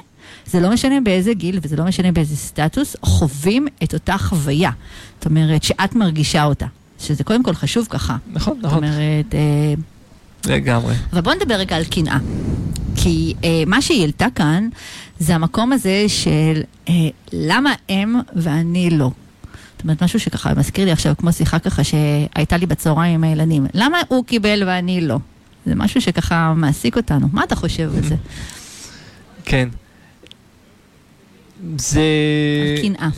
זה 0.46 0.60
לא 0.60 0.72
משנה 0.72 1.00
באיזה 1.00 1.34
גיל 1.34 1.58
וזה 1.62 1.76
לא 1.76 1.84
משנה 1.84 2.12
באיזה 2.12 2.36
סטטוס, 2.36 2.96
חווים 3.02 3.66
את 3.82 3.94
אותה 3.94 4.18
חוויה. 4.18 4.70
זאת 5.18 5.26
אומרת, 5.26 5.62
שאת 5.62 5.94
מרגישה 5.94 6.44
אותה. 6.44 6.66
שזה 6.98 7.24
קודם 7.24 7.42
כל 7.42 7.54
חשוב 7.54 7.86
ככה. 7.90 8.16
נכון, 8.32 8.54
זאת 8.54 8.64
נכון. 8.64 8.84
אומרת, 8.84 9.34
אה, 9.34 9.74
לגמרי. 10.46 10.94
אבל 11.12 11.20
בוא 11.20 11.34
נדבר 11.34 11.54
רגע 11.54 11.76
על 11.76 11.84
קנאה. 11.84 12.18
כי 12.96 13.34
אה, 13.44 13.62
מה 13.66 13.82
שהיא 13.82 14.00
העלתה 14.00 14.26
כאן, 14.34 14.68
זה 15.18 15.34
המקום 15.34 15.72
הזה 15.72 16.04
של 16.08 16.62
אה, 16.88 16.94
למה 17.32 17.72
הם 17.88 18.16
ואני 18.36 18.90
לא. 18.90 19.10
זאת 19.76 19.82
אומרת, 19.82 20.02
משהו 20.02 20.20
שככה 20.20 20.54
מזכיר 20.54 20.84
לי 20.84 20.92
עכשיו, 20.92 21.14
כמו 21.18 21.32
שיחה 21.32 21.58
ככה 21.58 21.84
שהייתה 21.84 22.56
לי 22.56 22.66
בצהריים 22.66 23.14
עם 23.14 23.24
הילדים. 23.24 23.66
למה 23.74 23.98
הוא 24.08 24.24
קיבל 24.24 24.62
ואני 24.66 25.00
לא? 25.00 25.18
זה 25.66 25.74
משהו 25.74 26.00
שככה 26.00 26.52
מעסיק 26.56 26.96
אותנו. 26.96 27.28
מה 27.32 27.44
אתה 27.44 27.56
חושב 27.56 27.90
על 27.96 28.02
זה? 28.02 28.14
כן. 29.44 29.68
זה... 31.78 32.00
על 32.76 32.82
קנאה. 32.82 33.08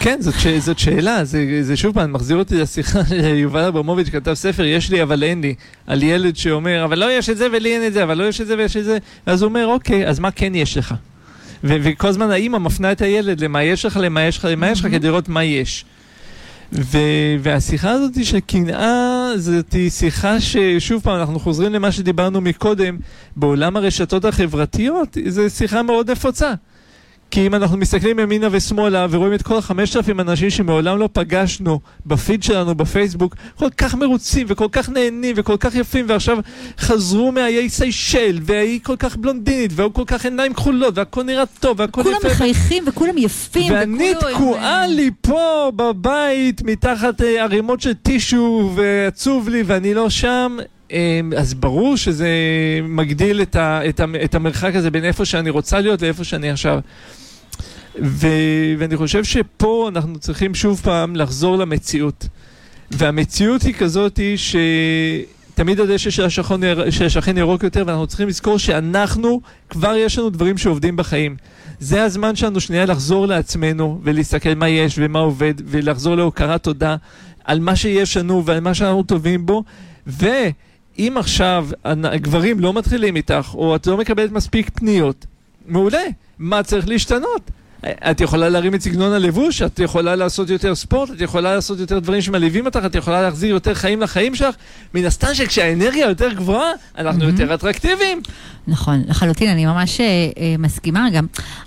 כן, 0.00 0.16
זאת, 0.20 0.34
ש... 0.40 0.46
זאת 0.46 0.78
שאלה, 0.78 1.24
זה, 1.24 1.58
זה 1.62 1.76
שוב 1.76 1.94
פעם 1.94 2.12
מחזיר 2.12 2.36
אותי 2.36 2.54
לשיחה 2.54 3.04
שיובל 3.08 3.64
אברמוביץ' 3.64 4.08
כתב 4.08 4.34
ספר, 4.34 4.64
יש 4.64 4.90
לי 4.90 5.02
אבל 5.02 5.22
אין 5.22 5.40
לי, 5.40 5.54
על 5.86 6.02
ילד 6.02 6.36
שאומר, 6.36 6.84
אבל 6.84 6.98
לא 6.98 7.12
יש 7.12 7.30
את 7.30 7.36
זה 7.36 7.46
ולי 7.52 7.74
אין 7.74 7.86
את 7.86 7.92
זה, 7.92 8.02
אבל 8.02 8.18
לא 8.18 8.24
יש 8.24 8.40
את 8.40 8.46
זה 8.46 8.58
ויש 8.58 8.76
את 8.76 8.84
זה, 8.84 8.98
אז 9.26 9.42
הוא 9.42 9.48
אומר, 9.48 9.66
אוקיי, 9.66 10.08
אז 10.08 10.18
מה 10.18 10.30
כן 10.30 10.54
יש 10.54 10.76
לך? 10.76 10.94
וכל 11.64 12.08
הזמן 12.08 12.30
האימא 12.30 12.58
מפנה 12.58 12.92
את 12.92 13.02
הילד 13.02 13.40
למה 13.40 13.62
יש 13.62 13.84
לך, 13.84 13.98
למה 14.02 14.22
יש 14.22 14.38
לך, 14.38 14.44
למה 14.44 14.70
יש 14.70 14.80
לך, 14.80 14.86
כדי 14.86 15.06
לראות 15.06 15.28
מה 15.28 15.44
יש. 15.44 15.84
ו- 16.72 16.98
והשיחה 17.42 17.90
הזאת 17.90 18.24
של 18.24 18.40
קנאה, 18.40 19.28
זאת 19.36 19.74
שיחה 19.88 20.40
ששוב 20.40 21.02
פעם, 21.02 21.20
אנחנו 21.20 21.40
חוזרים 21.40 21.72
למה 21.72 21.92
שדיברנו 21.92 22.40
מקודם, 22.40 22.96
בעולם 23.36 23.76
הרשתות 23.76 24.24
החברתיות, 24.24 25.16
זו 25.28 25.50
שיחה 25.50 25.82
מאוד 25.82 26.10
נפוצה. 26.10 26.52
כי 27.30 27.46
אם 27.46 27.54
אנחנו 27.54 27.76
מסתכלים 27.76 28.18
ימינה 28.18 28.48
ושמאלה 28.50 29.06
ורואים 29.10 29.34
את 29.34 29.42
כל 29.42 29.56
החמשת 29.56 29.96
אלפים 29.96 30.20
אנשים 30.20 30.50
שמעולם 30.50 30.98
לא 30.98 31.08
פגשנו 31.12 31.80
בפיד 32.06 32.42
שלנו 32.42 32.74
בפייסבוק, 32.74 33.34
כל 33.58 33.70
כך 33.70 33.94
מרוצים 33.94 34.46
וכל 34.50 34.66
כך 34.72 34.88
נהנים 34.88 35.34
וכל 35.38 35.56
כך 35.60 35.74
יפים, 35.74 36.06
ועכשיו 36.08 36.38
חזרו 36.78 37.32
מהאיי 37.32 37.68
סיישל, 37.68 38.38
והיא 38.42 38.80
כל 38.82 38.96
כך 38.96 39.16
בלונדינית, 39.16 39.70
והוא 39.74 39.92
כל 39.92 40.04
כך 40.06 40.24
עיניים 40.24 40.54
כחולות, 40.54 40.98
והכל 40.98 41.22
נראה 41.22 41.46
טוב, 41.46 41.80
והכל 41.80 42.00
יפה. 42.00 42.10
כולם 42.10 42.32
מחייכים 42.32 42.84
וכולם 42.86 43.18
יפים. 43.18 43.72
ואני 43.72 44.12
תקועה 44.20 44.86
לי 44.86 45.10
פה 45.20 45.72
בבית 45.76 46.62
מתחת 46.62 47.20
אה, 47.20 47.42
ערימות 47.42 47.80
של 47.80 47.94
טישו, 47.94 48.72
ועצוב 48.74 49.48
לי, 49.48 49.62
ואני 49.66 49.94
לא 49.94 50.10
שם. 50.10 50.56
אמ, 50.90 51.32
אז 51.36 51.54
ברור 51.54 51.96
שזה 51.96 52.28
מגדיל 52.82 53.42
את, 53.42 53.56
ה, 53.56 53.88
את, 53.88 54.00
ה, 54.00 54.04
את 54.24 54.34
המרחק 54.34 54.74
הזה 54.74 54.90
בין 54.90 55.04
איפה 55.04 55.24
שאני 55.24 55.50
רוצה 55.50 55.80
להיות 55.80 56.02
לאיפה 56.02 56.24
שאני 56.24 56.50
עכשיו. 56.50 56.78
ו, 58.02 58.26
ואני 58.78 58.96
חושב 58.96 59.24
שפה 59.24 59.88
אנחנו 59.92 60.18
צריכים 60.18 60.54
שוב 60.54 60.80
פעם 60.84 61.16
לחזור 61.16 61.58
למציאות. 61.58 62.28
והמציאות 62.90 63.62
היא 63.62 63.74
כזאת 63.74 64.16
היא 64.16 64.36
שתמיד 64.36 65.80
הדשא 65.80 66.10
של 66.10 66.24
השכן, 66.24 66.90
של 66.90 67.04
השכן 67.04 67.38
ירוק 67.38 67.62
יותר, 67.62 67.84
ואנחנו 67.86 68.06
צריכים 68.06 68.28
לזכור 68.28 68.58
שאנחנו, 68.58 69.40
כבר 69.70 69.94
יש 69.96 70.18
לנו 70.18 70.30
דברים 70.30 70.58
שעובדים 70.58 70.96
בחיים. 70.96 71.36
זה 71.80 72.02
הזמן 72.02 72.36
שלנו 72.36 72.60
שנייה 72.60 72.84
לחזור 72.84 73.26
לעצמנו 73.26 74.00
ולהסתכל 74.02 74.54
מה 74.54 74.68
יש 74.68 74.94
ומה 74.98 75.18
עובד, 75.18 75.54
ולחזור 75.66 76.14
להוקרת 76.14 76.62
תודה 76.62 76.96
על 77.44 77.60
מה 77.60 77.76
שיש 77.76 78.16
לנו 78.16 78.44
ועל 78.44 78.60
מה 78.60 78.74
שאנחנו 78.74 79.02
טובים 79.02 79.46
בו. 79.46 79.64
ו... 80.06 80.26
אם 81.00 81.14
עכשיו 81.18 81.68
גברים 82.14 82.60
לא 82.60 82.72
מתחילים 82.72 83.16
איתך, 83.16 83.50
או 83.54 83.76
את 83.76 83.86
לא 83.86 83.96
מקבלת 83.96 84.32
מספיק 84.32 84.70
פניות, 84.74 85.26
מעולה, 85.66 86.02
מה 86.38 86.62
צריך 86.62 86.88
להשתנות? 86.88 87.50
את 87.86 88.20
יכולה 88.20 88.48
להרים 88.48 88.74
את 88.74 88.82
סגנון 88.82 89.12
הלבוש, 89.12 89.62
את 89.62 89.78
יכולה 89.78 90.16
לעשות 90.16 90.50
יותר 90.50 90.74
ספורט, 90.74 91.10
את 91.10 91.20
יכולה 91.20 91.54
לעשות 91.54 91.78
יותר 91.78 91.98
דברים 91.98 92.22
שמלהיבים 92.22 92.66
אותך, 92.66 92.80
את 92.86 92.94
יכולה 92.94 93.22
להחזיר 93.22 93.50
יותר 93.50 93.74
חיים 93.74 94.00
לחיים 94.00 94.34
שלך. 94.34 94.54
מן 94.94 95.04
הסתם 95.04 95.34
שכשהאנרגיה 95.34 96.08
יותר 96.08 96.32
גבוהה, 96.32 96.70
אנחנו 96.98 97.22
mm-hmm. 97.22 97.24
יותר 97.24 97.54
אטרקטיביים. 97.54 98.22
נכון, 98.68 99.02
לחלוטין, 99.08 99.50
אני 99.50 99.66
ממש 99.66 100.00
אה, 100.00 100.06
אה, 100.06 100.54
מסכימה. 100.58 101.10
גם 101.10 101.26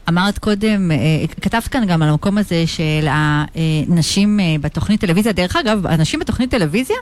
אמרת 0.09 0.37
קודם, 0.37 0.91
אה, 0.91 0.97
כתבת 1.41 1.67
כאן 1.67 1.85
גם 1.87 2.01
על 2.01 2.09
המקום 2.09 2.37
הזה 2.37 2.63
של 2.67 3.07
הנשים 3.07 4.39
אה, 4.39 4.55
בתוכנית 4.61 5.01
טלוויזיה. 5.01 5.31
דרך 5.31 5.55
אגב, 5.55 5.87
הנשים 5.87 6.19
בתוכנית 6.19 6.51
טלוויזיה 6.51 6.95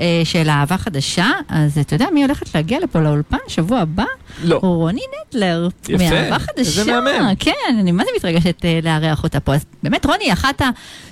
אה, 0.00 0.22
של 0.24 0.48
אהבה 0.48 0.78
חדשה, 0.78 1.30
אז 1.48 1.78
אתה 1.78 1.94
יודע 1.94 2.06
מי 2.14 2.22
הולכת 2.22 2.54
להגיע 2.54 2.78
לפה 2.80 3.00
לאולפן 3.00 3.36
שבוע 3.48 3.78
הבא? 3.78 4.04
לא. 4.44 4.58
רוני 4.62 5.00
נדלר. 5.28 5.68
יפה, 5.88 6.04
מאהבה 6.10 6.38
חדשה. 6.38 6.80
איזה 6.80 6.84
מהמם. 6.84 7.34
כן, 7.38 7.52
אני 7.68 7.92
מה 7.92 8.04
זה 8.04 8.10
מתרגשת 8.16 8.64
אה, 8.64 8.80
לארח 8.82 9.24
אותה 9.24 9.40
פה. 9.40 9.54
אז 9.54 9.64
באמת, 9.82 10.06
רוני 10.06 10.24
היא 10.24 10.32
אחת 10.32 10.62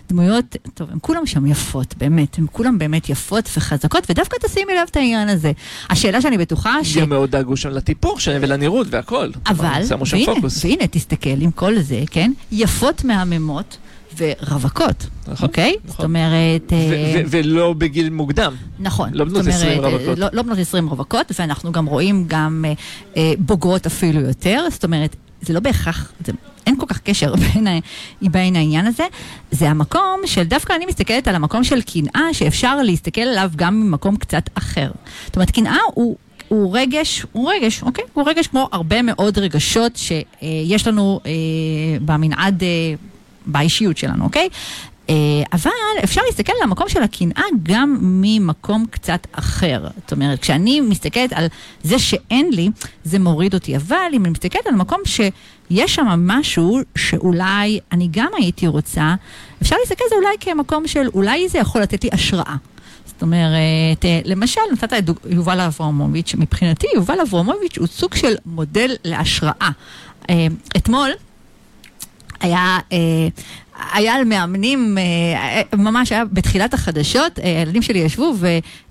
הדמויות, 0.06 0.56
טוב, 0.74 0.90
הן 0.90 0.98
כולם 1.00 1.26
שם 1.26 1.46
יפות, 1.46 1.94
באמת, 1.98 2.38
הן 2.38 2.46
כולם 2.52 2.78
באמת 2.78 3.08
יפות 3.08 3.48
וחזקות, 3.56 4.10
ודווקא 4.10 4.36
תשימי 4.46 4.74
לב 4.74 4.86
את 4.90 4.96
העניין 4.96 5.28
הזה. 5.28 5.52
השאלה 5.90 6.20
שאני 6.20 6.38
בטוחה 6.38 6.84
ש... 6.84 6.96
גם 6.96 7.08
מאוד 7.08 7.30
דאגו 7.30 7.56
שם 7.56 7.68
לטיפוח 7.68 8.20
שלהם 8.20 8.42
ולנראות 8.42 8.86
והכל. 8.90 9.30
אבל, 9.46 9.82
והנה. 10.12 10.32
והנה, 10.62 10.86
תסתכל 10.86 11.40
עם 11.40 11.50
כל 11.50 11.78
זה, 11.78 12.02
כן? 12.10 12.32
יפות 12.52 13.04
מהממות. 13.04 13.76
ורווקות, 14.16 15.06
נכון, 15.28 15.48
אוקיי? 15.48 15.76
נכון. 15.84 15.90
זאת 15.90 16.04
אומרת... 16.04 16.72
אה, 16.72 17.22
ולא 17.26 17.72
בגיל 17.72 18.10
מוקדם. 18.10 18.54
נכון. 18.78 19.10
לא 19.12 19.24
בנות 19.24 19.44
זאת 19.44 19.54
20 19.54 19.78
אומרת, 19.78 19.92
רווקות. 19.92 20.18
לא, 20.18 20.26
לא 20.32 20.42
בנות 20.42 20.58
20 20.58 20.88
רווקות, 20.88 21.32
ואנחנו 21.38 21.72
גם 21.72 21.86
רואים 21.86 22.24
גם 22.28 22.64
אה, 22.68 22.72
אה, 23.16 23.32
בוגרות 23.38 23.86
אפילו 23.86 24.20
יותר, 24.20 24.66
זאת 24.70 24.84
אומרת, 24.84 25.16
זה 25.42 25.52
לא 25.52 25.60
בהכרח, 25.60 26.12
זה, 26.26 26.32
אין 26.66 26.76
כל 26.78 26.86
כך 26.86 27.00
קשר 27.00 27.34
בין, 27.54 27.66
בין 28.22 28.56
העניין 28.56 28.86
הזה. 28.86 29.04
זה 29.50 29.70
המקום 29.70 30.20
של, 30.26 30.42
דווקא 30.42 30.72
אני 30.72 30.86
מסתכלת 30.86 31.28
על 31.28 31.34
המקום 31.34 31.64
של 31.64 31.82
קנאה, 31.82 32.28
שאפשר 32.34 32.82
להסתכל 32.82 33.20
עליו 33.20 33.50
גם 33.56 33.80
ממקום 33.80 34.16
קצת 34.16 34.50
אחר. 34.54 34.90
זאת 35.26 35.36
אומרת, 35.36 35.50
קנאה 35.50 35.78
הוא... 35.94 36.16
הוא 36.48 36.78
רגש, 36.78 37.26
הוא 37.32 37.52
רגש, 37.52 37.82
אוקיי? 37.82 38.04
הוא 38.12 38.28
רגש 38.28 38.46
כמו 38.46 38.68
הרבה 38.72 39.02
מאוד 39.02 39.38
רגשות 39.38 39.96
שיש 39.96 40.86
לנו 40.86 41.20
אה, 41.26 41.30
במנעד, 42.04 42.62
אה, 42.62 42.94
באישיות 43.46 43.96
שלנו, 43.96 44.24
אוקיי? 44.24 44.48
אה, 45.10 45.14
אבל 45.52 45.70
אפשר 46.04 46.20
להסתכל 46.26 46.52
על 46.56 46.62
המקום 46.62 46.88
של 46.88 47.02
הקנאה 47.02 47.44
גם 47.62 47.96
ממקום 48.00 48.86
קצת 48.90 49.26
אחר. 49.32 49.86
זאת 50.00 50.12
אומרת, 50.12 50.40
כשאני 50.40 50.80
מסתכלת 50.80 51.32
על 51.32 51.46
זה 51.82 51.98
שאין 51.98 52.50
לי, 52.52 52.68
זה 53.04 53.18
מוריד 53.18 53.54
אותי. 53.54 53.76
אבל 53.76 53.96
אם 54.12 54.24
אני 54.24 54.30
מסתכלת 54.30 54.66
על 54.66 54.74
מקום 54.74 54.98
שיש 55.04 55.94
שם 55.94 56.06
משהו 56.16 56.80
שאולי 56.96 57.80
אני 57.92 58.08
גם 58.10 58.28
הייתי 58.36 58.66
רוצה, 58.66 59.14
אפשר 59.62 59.76
להסתכל 59.80 60.04
על 60.04 60.08
זה 60.10 60.16
אולי 60.16 60.36
כמקום 60.40 60.86
של 60.86 61.06
אולי 61.14 61.48
זה 61.48 61.58
יכול 61.58 61.80
לתת 61.82 62.04
לי 62.04 62.10
השראה. 62.12 62.56
זאת 63.06 63.22
אומרת, 63.22 64.04
אה, 64.04 64.20
למשל, 64.24 64.60
נתת 64.72 64.92
את 64.92 65.04
יובל 65.30 65.60
אברמוביץ', 65.60 66.34
מבחינתי 66.38 66.86
יובל 66.94 67.20
אברמוביץ' 67.20 67.78
הוא 67.78 67.86
סוג 67.86 68.14
של 68.14 68.34
מודל 68.46 68.90
להשראה. 69.04 69.70
אה, 70.30 70.46
אתמול 70.76 71.10
היה, 72.40 72.78
אה, 72.92 72.98
היה 73.92 74.14
על 74.14 74.24
מאמנים, 74.24 74.98
אה, 74.98 75.62
ממש 75.76 76.12
היה 76.12 76.24
בתחילת 76.24 76.74
החדשות, 76.74 77.38
אה, 77.38 77.58
הילדים 77.58 77.82
שלי 77.82 77.98
ישבו 77.98 78.34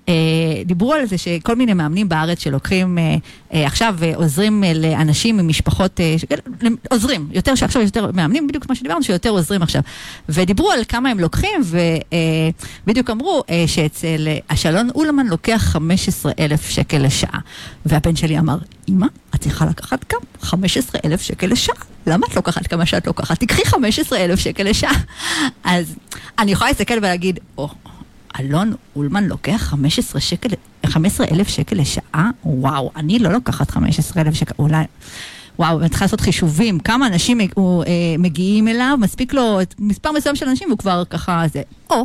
ודיברו 0.08 0.92
על 0.92 1.06
זה 1.06 1.18
שכל 1.18 1.56
מיני 1.56 1.74
מאמנים 1.74 2.08
בארץ 2.08 2.38
שלוקחים 2.38 2.98
אה, 2.98 3.16
אה, 3.54 3.66
עכשיו 3.66 3.94
ועוזרים 3.98 4.64
אה, 4.64 4.72
לאנשים 4.74 5.36
ממשפחות, 5.36 6.00
אה, 6.00 6.16
עוזרים, 6.90 7.28
יותר 7.32 7.54
שעכשיו 7.54 7.82
יש 7.82 7.88
יותר 7.88 8.10
מאמנים, 8.14 8.46
בדיוק 8.46 8.68
מה 8.68 8.74
שדיברנו, 8.74 9.02
שיותר 9.02 9.30
עוזרים 9.30 9.62
עכשיו. 9.62 9.82
ודיברו 10.28 10.70
על 10.70 10.84
כמה 10.88 11.10
הם 11.10 11.20
לוקחים, 11.20 11.60
ובדיוק 12.84 13.10
אמרו 13.10 13.42
אה, 13.50 13.64
שאצל 13.66 14.28
אה, 14.28 14.38
השלון 14.50 14.88
אולמן 14.94 15.26
לוקח 15.26 15.62
15 15.64 16.32
אלף 16.38 16.68
שקל 16.70 16.98
לשעה. 16.98 17.40
והבן 17.86 18.16
שלי 18.16 18.38
אמר, 18.38 18.58
אמא, 18.88 19.06
את 19.34 19.40
צריכה 19.40 19.66
לקחת 19.66 20.12
גם 20.12 20.20
15 20.40 21.00
אלף 21.04 21.22
שקל 21.22 21.46
לשעה. 21.46 21.93
למה 22.06 22.26
את 22.26 22.36
לוקחת 22.36 22.66
כמה 22.66 22.86
שאת 22.86 23.06
לוקחת? 23.06 23.40
תקחי 23.40 23.64
15 23.64 24.18
אלף 24.18 24.38
שקל 24.38 24.62
לשעה. 24.62 24.94
אז 25.64 25.94
אני 26.38 26.52
יכולה 26.52 26.70
להסתכל 26.70 26.94
ולהגיד, 26.98 27.38
או, 27.58 27.68
אלון 28.40 28.72
אולמן 28.96 29.24
לוקח 29.24 29.56
15 29.56 30.20
שקל, 30.20 30.48
15 30.86 31.26
אלף 31.32 31.48
שקל 31.48 31.76
לשעה? 31.76 32.30
וואו, 32.44 32.90
אני 32.96 33.18
לא 33.18 33.32
לוקחת 33.32 33.70
15 33.70 34.22
אלף 34.22 34.34
שקל, 34.34 34.54
אולי... 34.58 34.84
וואו, 35.58 35.80
אני 35.80 35.88
צריכה 35.88 36.04
לעשות 36.04 36.20
חישובים, 36.20 36.78
כמה 36.78 37.06
אנשים 37.06 37.40
הוא, 37.54 37.84
אה, 37.84 37.90
מגיעים 38.18 38.68
אליו, 38.68 38.96
מספיק 39.00 39.34
לו 39.34 39.60
את 39.62 39.74
מספר 39.78 40.12
מסוים 40.12 40.36
של 40.36 40.48
אנשים 40.48 40.68
והוא 40.68 40.78
כבר 40.78 41.02
ככה 41.10 41.44
זה. 41.52 41.62
או, 41.90 42.04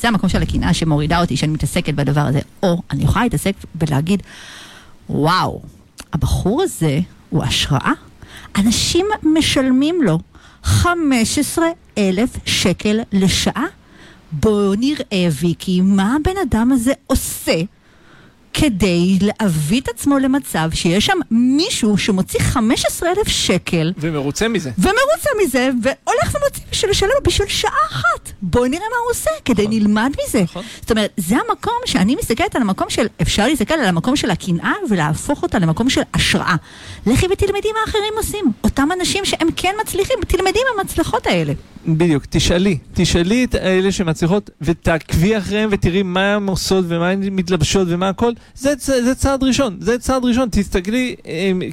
זה 0.00 0.08
המקום 0.08 0.28
של 0.28 0.42
הקנאה 0.42 0.74
שמורידה 0.74 1.20
אותי, 1.20 1.36
שאני 1.36 1.52
מתעסקת 1.52 1.94
בדבר 1.94 2.20
הזה. 2.20 2.40
או, 2.62 2.82
אני 2.90 3.04
יכולה 3.04 3.24
להתעסק 3.24 3.52
ולהגיד, 3.74 4.22
וואו, 5.10 5.62
הבחור 6.12 6.62
הזה 6.62 7.00
הוא 7.30 7.44
השראה. 7.44 7.92
אנשים 8.58 9.06
משלמים 9.22 10.02
לו 10.02 10.18
15 10.62 11.66
אלף 11.98 12.30
שקל 12.46 13.00
לשעה. 13.12 13.66
בואו 14.32 14.74
נראה, 14.74 15.28
ויקי, 15.40 15.80
מה 15.80 16.16
הבן 16.16 16.36
אדם 16.48 16.72
הזה 16.72 16.92
עושה 17.06 17.60
כדי 18.54 19.18
להביא 19.20 19.80
את 19.80 19.88
עצמו 19.88 20.18
למצב 20.18 20.70
שיש 20.74 21.06
שם 21.06 21.18
מישהו 21.30 21.98
שמוציא 21.98 22.40
15,000 22.40 23.28
שקל. 23.28 23.92
ומרוצה 23.98 24.48
מזה. 24.48 24.70
ומרוצה 24.78 25.30
מזה, 25.44 25.70
והולך 25.82 26.34
ומוציא 26.34 26.62
בשביל 26.70 26.90
לשלם 26.90 27.10
בשביל 27.26 27.48
שעה 27.48 27.70
אחת. 27.90 28.32
בואי 28.42 28.68
נראה 28.68 28.82
מה 28.90 28.96
הוא 29.04 29.10
עושה, 29.10 29.30
כדי 29.44 29.62
נכון. 29.62 29.74
נלמד 29.74 30.12
מזה. 30.24 30.42
נכון. 30.42 30.64
זאת 30.80 30.90
אומרת, 30.90 31.10
זה 31.16 31.36
המקום 31.48 31.78
שאני 31.86 32.16
מסתכלת 32.16 32.56
על 32.56 32.62
המקום 32.62 32.90
של, 32.90 33.06
אפשר 33.22 33.46
להסתכל 33.46 33.74
על 33.74 33.84
המקום 33.84 34.16
של 34.16 34.30
הקנאה 34.30 34.72
ולהפוך 34.90 35.42
אותה 35.42 35.58
למקום 35.58 35.90
של 35.90 36.00
השראה. 36.14 36.56
לכי 37.06 37.26
ותלמדי 37.32 37.68
מה 37.72 37.90
אחרים 37.90 38.14
עושים. 38.16 38.44
אותם 38.64 38.88
אנשים 39.00 39.24
שהם 39.24 39.48
כן 39.56 39.74
מצליחים, 39.82 40.16
תלמדי 40.28 40.58
מהמצלחות 40.76 41.26
האלה. 41.26 41.52
בדיוק, 41.86 42.24
תשאלי, 42.30 42.78
תשאלי 42.94 43.44
את 43.44 43.54
אלה 43.54 43.92
שמצליחות 43.92 44.50
ותעקבי 44.60 45.38
אחריהם 45.38 45.68
ותראי 45.72 46.02
מה 46.02 46.34
הן 46.34 46.46
עושות 46.46 46.84
ומה 46.88 47.08
הן 47.08 47.20
מתלבשות 47.22 47.88
ומה 47.90 48.08
הכל, 48.08 48.32
זה, 48.54 48.72
זה, 48.80 49.04
זה 49.04 49.14
צעד 49.14 49.42
ראשון, 49.42 49.76
זה 49.80 49.98
צעד 49.98 50.24
ראשון, 50.24 50.48
תסתכלי, 50.52 51.16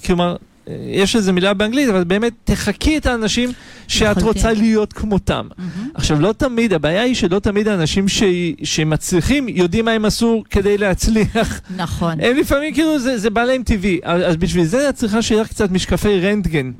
כלומר, 0.05 0.35
אה, 0.69 0.75
יש 0.87 1.15
איזה 1.15 1.31
מילה 1.31 1.53
באנגלית, 1.53 1.89
אבל 1.89 2.03
באמת 2.03 2.33
תחקי 2.43 2.97
את 2.97 3.05
האנשים 3.05 3.51
שאת 3.87 4.17
לחלוטין. 4.17 4.27
רוצה 4.27 4.53
להיות 4.53 4.93
כמותם. 4.93 5.47
עכשיו, 5.93 6.19
לא 6.19 6.33
תמיד, 6.37 6.73
הבעיה 6.73 7.01
היא 7.01 7.15
שלא 7.15 7.39
תמיד 7.39 7.67
האנשים 7.67 8.07
ש... 8.07 8.23
שמצליחים 8.63 9.49
יודעים 9.49 9.85
מה 9.85 9.91
הם 9.91 10.05
עשו 10.05 10.43
כדי 10.49 10.77
להצליח. 10.77 11.61
נכון. 11.75 12.21
הם 12.21 12.37
לפעמים 12.37 12.73
כאילו 12.73 12.99
זה, 12.99 13.17
זה 13.17 13.29
בא 13.29 13.43
להם 13.43 13.63
טבעי, 13.63 13.99
אז 14.03 14.35
בשביל 14.37 14.65
זה 14.65 14.89
את 14.89 14.95
צריכה 14.95 15.21
שיהיה 15.21 15.41
לך 15.41 15.47
קצת 15.47 15.71
משקפי 15.71 16.19
רנטגן. 16.19 16.71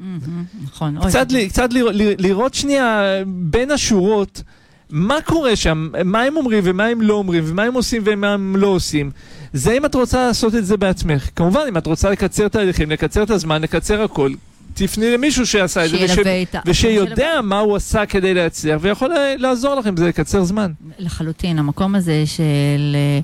נכון. 0.65 0.97
אוי, 0.97 1.07
קצת, 1.07 1.31
ל- 1.31 1.47
קצת 1.47 1.73
לראות, 1.73 1.93
לראות 1.95 2.53
שנייה 2.53 3.03
בין 3.27 3.71
השורות 3.71 4.41
מה 4.89 5.21
קורה 5.25 5.55
שם, 5.55 5.89
מה 6.05 6.21
הם 6.21 6.37
אומרים 6.37 6.59
ומה 6.63 6.85
הם 6.85 7.01
לא 7.01 7.13
אומרים 7.13 7.43
ומה 7.47 7.63
הם 7.63 7.73
עושים 7.73 8.01
ומה 8.05 8.33
הם 8.33 8.55
לא 8.55 8.67
עושים. 8.67 9.11
זה 9.53 9.73
אם 9.77 9.85
את 9.85 9.95
רוצה 9.95 10.27
לעשות 10.27 10.55
את 10.55 10.65
זה 10.65 10.77
בעצמך. 10.77 11.29
כמובן, 11.35 11.61
אם 11.69 11.77
את 11.77 11.87
רוצה 11.87 12.09
לקצר 12.09 12.47
תהליכים, 12.47 12.91
לקצר 12.91 13.23
את 13.23 13.29
הזמן, 13.29 13.61
לקצר 13.61 14.03
הכל, 14.03 14.31
תפני 14.73 15.11
למישהו 15.11 15.47
שעשה 15.47 15.85
את 15.85 15.89
זה 15.89 15.97
וש... 16.05 16.17
ושיודע 16.65 17.41
מה 17.43 17.59
הוא 17.59 17.75
עשה 17.75 18.05
כדי 18.05 18.33
להצליח 18.33 18.77
ויכול 18.81 19.09
לעזור 19.37 19.75
לכם 19.75 19.95
בזה 19.95 20.07
לקצר 20.07 20.43
זמן. 20.43 20.71
לחלוטין, 20.99 21.59
המקום 21.59 21.95
הזה 21.95 22.23
של 22.25 22.95
אה, 22.95 23.19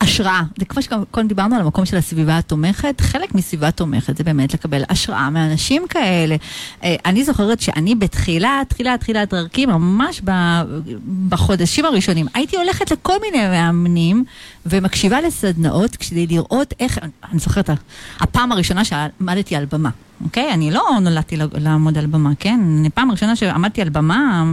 השראה, 0.00 0.42
זה 0.58 0.64
כמו 0.64 0.82
שקודם 0.82 1.28
דיברנו 1.28 1.54
על 1.54 1.60
המקום 1.60 1.84
של 1.84 1.96
הסביבה 1.96 2.38
התומכת, 2.38 3.00
חלק 3.00 3.34
מסביבה 3.34 3.70
תומכת 3.70 4.16
זה 4.16 4.24
באמת 4.24 4.54
לקבל 4.54 4.82
השראה 4.88 5.30
מאנשים 5.30 5.82
כאלה. 5.88 6.36
אה, 6.84 6.96
אני 7.06 7.24
זוכרת 7.24 7.60
שאני 7.60 7.94
בתחילה, 7.94 8.62
תחילה, 8.68 8.98
תחילת 8.98 9.34
דרכי, 9.34 9.66
ממש 9.66 10.22
בחודשים 11.28 11.84
הראשונים, 11.84 12.26
הייתי 12.34 12.56
הולכת 12.56 12.90
לכל 12.90 13.16
מיני 13.22 13.48
מאמנים 13.48 14.24
ומקשיבה 14.66 15.20
לסדנאות 15.20 15.96
כדי 15.96 16.26
לראות 16.26 16.74
איך, 16.80 16.98
אני 17.30 17.38
זוכרת, 17.38 17.70
הפעם 18.20 18.52
הראשונה 18.52 18.84
שעמדתי 18.84 19.56
על 19.56 19.64
במה. 19.72 19.90
אוקיי? 20.24 20.52
אני 20.52 20.70
לא 20.70 20.82
נולדתי 21.02 21.36
לעמוד 21.54 21.98
על 21.98 22.06
במה, 22.06 22.30
כן? 22.38 22.60
פעם 22.94 23.10
ראשונה 23.10 23.36
שעמדתי 23.36 23.82
על 23.82 23.88
במה, 23.88 24.44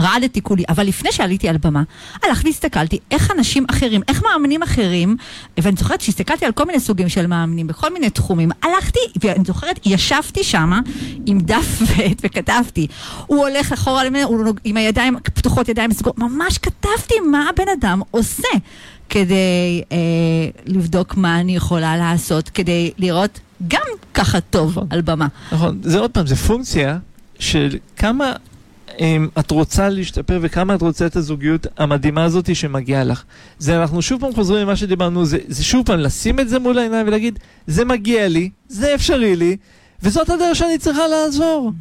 רעדתי 0.00 0.42
כולי, 0.42 0.64
אבל 0.68 0.86
לפני 0.86 1.12
שעליתי 1.12 1.48
על 1.48 1.56
במה, 1.56 1.82
הלכתי 2.22 2.48
והסתכלתי 2.48 2.98
איך 3.10 3.30
אנשים 3.30 3.64
אחרים, 3.70 4.00
איך 4.08 4.22
מאמנים 4.22 4.62
אחרים, 4.62 5.16
ואני 5.58 5.76
זוכרת 5.76 6.00
שהסתכלתי 6.00 6.46
על 6.46 6.52
כל 6.52 6.64
מיני 6.64 6.80
סוגים 6.80 7.08
של 7.08 7.26
מאמנים 7.26 7.66
בכל 7.66 7.92
מיני 7.92 8.10
תחומים, 8.10 8.50
הלכתי, 8.62 9.00
ואני 9.24 9.44
זוכרת, 9.46 9.80
ישבתי 9.86 10.44
שמה 10.44 10.80
עם 11.26 11.40
דף 11.40 11.80
ועט 11.80 12.20
וכתבתי, 12.24 12.86
הוא 13.26 13.46
הולך 13.46 13.72
אחורה, 13.72 14.02
הוא 14.24 14.54
עם 14.64 14.76
הידיים 14.76 15.16
פתוחות, 15.22 15.68
ידיים 15.68 15.92
סגורות, 15.92 16.18
ממש 16.18 16.58
כתבתי 16.58 17.14
מה 17.30 17.48
הבן 17.48 17.72
אדם 17.78 18.00
עושה. 18.10 18.48
כדי 19.08 19.82
אה, 19.92 19.96
לבדוק 20.66 21.16
מה 21.16 21.40
אני 21.40 21.56
יכולה 21.56 21.96
לעשות, 21.96 22.48
כדי 22.48 22.90
לראות 22.98 23.40
גם 23.68 23.86
ככה 24.14 24.40
טוב 24.40 24.70
נכון. 24.70 24.86
על 24.90 25.00
במה. 25.00 25.26
נכון, 25.52 25.78
זה 25.82 25.98
עוד 25.98 26.10
פעם, 26.10 26.26
זה 26.26 26.36
פונקציה 26.36 26.98
של 27.38 27.76
כמה 27.96 28.32
את 29.38 29.50
רוצה 29.50 29.88
להשתפר 29.88 30.38
וכמה 30.42 30.74
את 30.74 30.82
רוצה 30.82 31.06
את 31.06 31.16
הזוגיות 31.16 31.66
המדהימה 31.78 32.24
הזאת 32.24 32.56
שמגיעה 32.56 33.04
לך. 33.04 33.22
זה 33.58 33.80
אנחנו 33.80 34.02
שוב 34.02 34.20
פעם 34.20 34.34
חוזרים 34.34 34.62
למה 34.62 34.76
שדיברנו, 34.76 35.24
זה, 35.24 35.38
זה 35.48 35.64
שוב 35.64 35.86
פעם 35.86 35.98
לשים 35.98 36.40
את 36.40 36.48
זה 36.48 36.58
מול 36.58 36.78
העיניים 36.78 37.06
ולהגיד, 37.06 37.38
זה 37.66 37.84
מגיע 37.84 38.28
לי, 38.28 38.50
זה 38.68 38.94
אפשרי 38.94 39.36
לי, 39.36 39.56
וזאת 40.02 40.30
הדרך 40.30 40.56
שאני 40.56 40.78
צריכה 40.78 41.08
לעזור. 41.08 41.72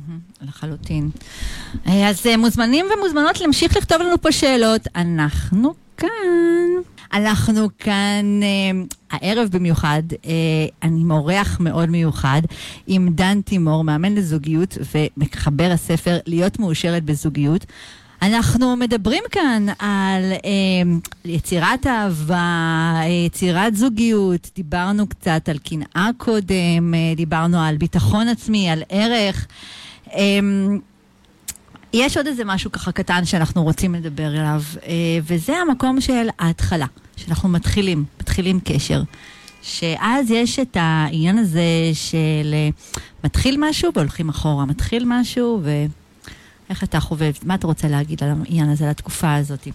לחלוטין. 0.42 1.10
אה, 1.88 2.10
אז 2.10 2.26
אה, 2.26 2.38
מוזמנים 2.38 2.86
ומוזמנות 2.98 3.42
להמשיך 3.42 3.78
לכתוב 3.78 4.02
לנו 4.02 4.22
פה 4.22 4.32
שאלות. 4.32 4.82
אנחנו 4.96 5.74
כאן. 5.98 6.08
אנחנו 7.14 7.68
כאן 7.80 8.40
אה, 8.44 8.82
הערב 9.12 9.50
במיוחד, 9.52 10.04
אה, 10.26 10.32
אני 10.84 11.02
עם 11.02 11.12
אורח 11.12 11.60
מאוד 11.60 11.90
מיוחד, 11.90 12.42
עם 12.88 13.10
דן 13.10 13.42
תימור, 13.42 13.84
מאמן 13.84 14.16
לזוגיות 14.16 14.78
ומחבר 14.96 15.70
הספר 15.74 16.18
להיות 16.26 16.60
מאושרת 16.60 17.04
בזוגיות. 17.04 17.66
אנחנו 18.22 18.76
מדברים 18.76 19.24
כאן 19.32 19.66
על 19.80 20.32
אה, 20.46 20.98
יצירת 21.26 21.88
אהבה, 21.88 22.94
אה, 22.96 23.08
יצירת 23.26 23.76
זוגיות, 23.76 24.50
דיברנו 24.56 25.08
קצת 25.08 25.50
על 25.50 25.58
קנאה 25.58 26.10
קודם, 26.18 26.94
אה, 26.94 27.14
דיברנו 27.16 27.60
על 27.60 27.78
ביטחון 27.78 28.28
עצמי, 28.28 28.70
על 28.70 28.84
ערך. 28.90 29.48
אה, 30.14 30.40
יש 31.94 32.18
עוד 32.18 32.28
איזה 32.28 32.46
משהו 32.46 32.72
ככה 32.72 32.92
קטן 32.92 33.26
שאנחנו 33.26 33.64
רוצים 33.64 33.96
לדבר 33.96 34.28
עליו, 34.28 34.62
אה, 34.86 34.94
וזה 35.24 35.58
המקום 35.58 36.02
של 36.02 36.28
ההתחלה, 36.40 36.86
שאנחנו 37.18 37.50
מתחילים, 37.50 38.06
מתחילים 38.20 38.60
קשר. 38.64 39.04
שאז 39.62 40.32
יש 40.32 40.60
את 40.60 40.78
העניין 40.80 41.38
הזה 41.38 41.62
של 41.94 42.54
אה, 42.54 42.70
מתחיל 43.24 43.58
משהו 43.60 43.92
והולכים 43.96 44.30
אחורה, 44.30 44.66
מתחיל 44.66 45.04
משהו 45.08 45.62
ואיך 45.64 46.84
אתה 46.84 47.00
חובב, 47.00 47.32
מה 47.44 47.56
אתה 47.56 47.68
רוצה 47.68 47.88
להגיד 47.88 48.24
על 48.24 48.30
העניין 48.30 48.70
הזה, 48.70 48.84
על 48.84 48.92
התקופה 48.92 49.36
הזאת? 49.36 49.68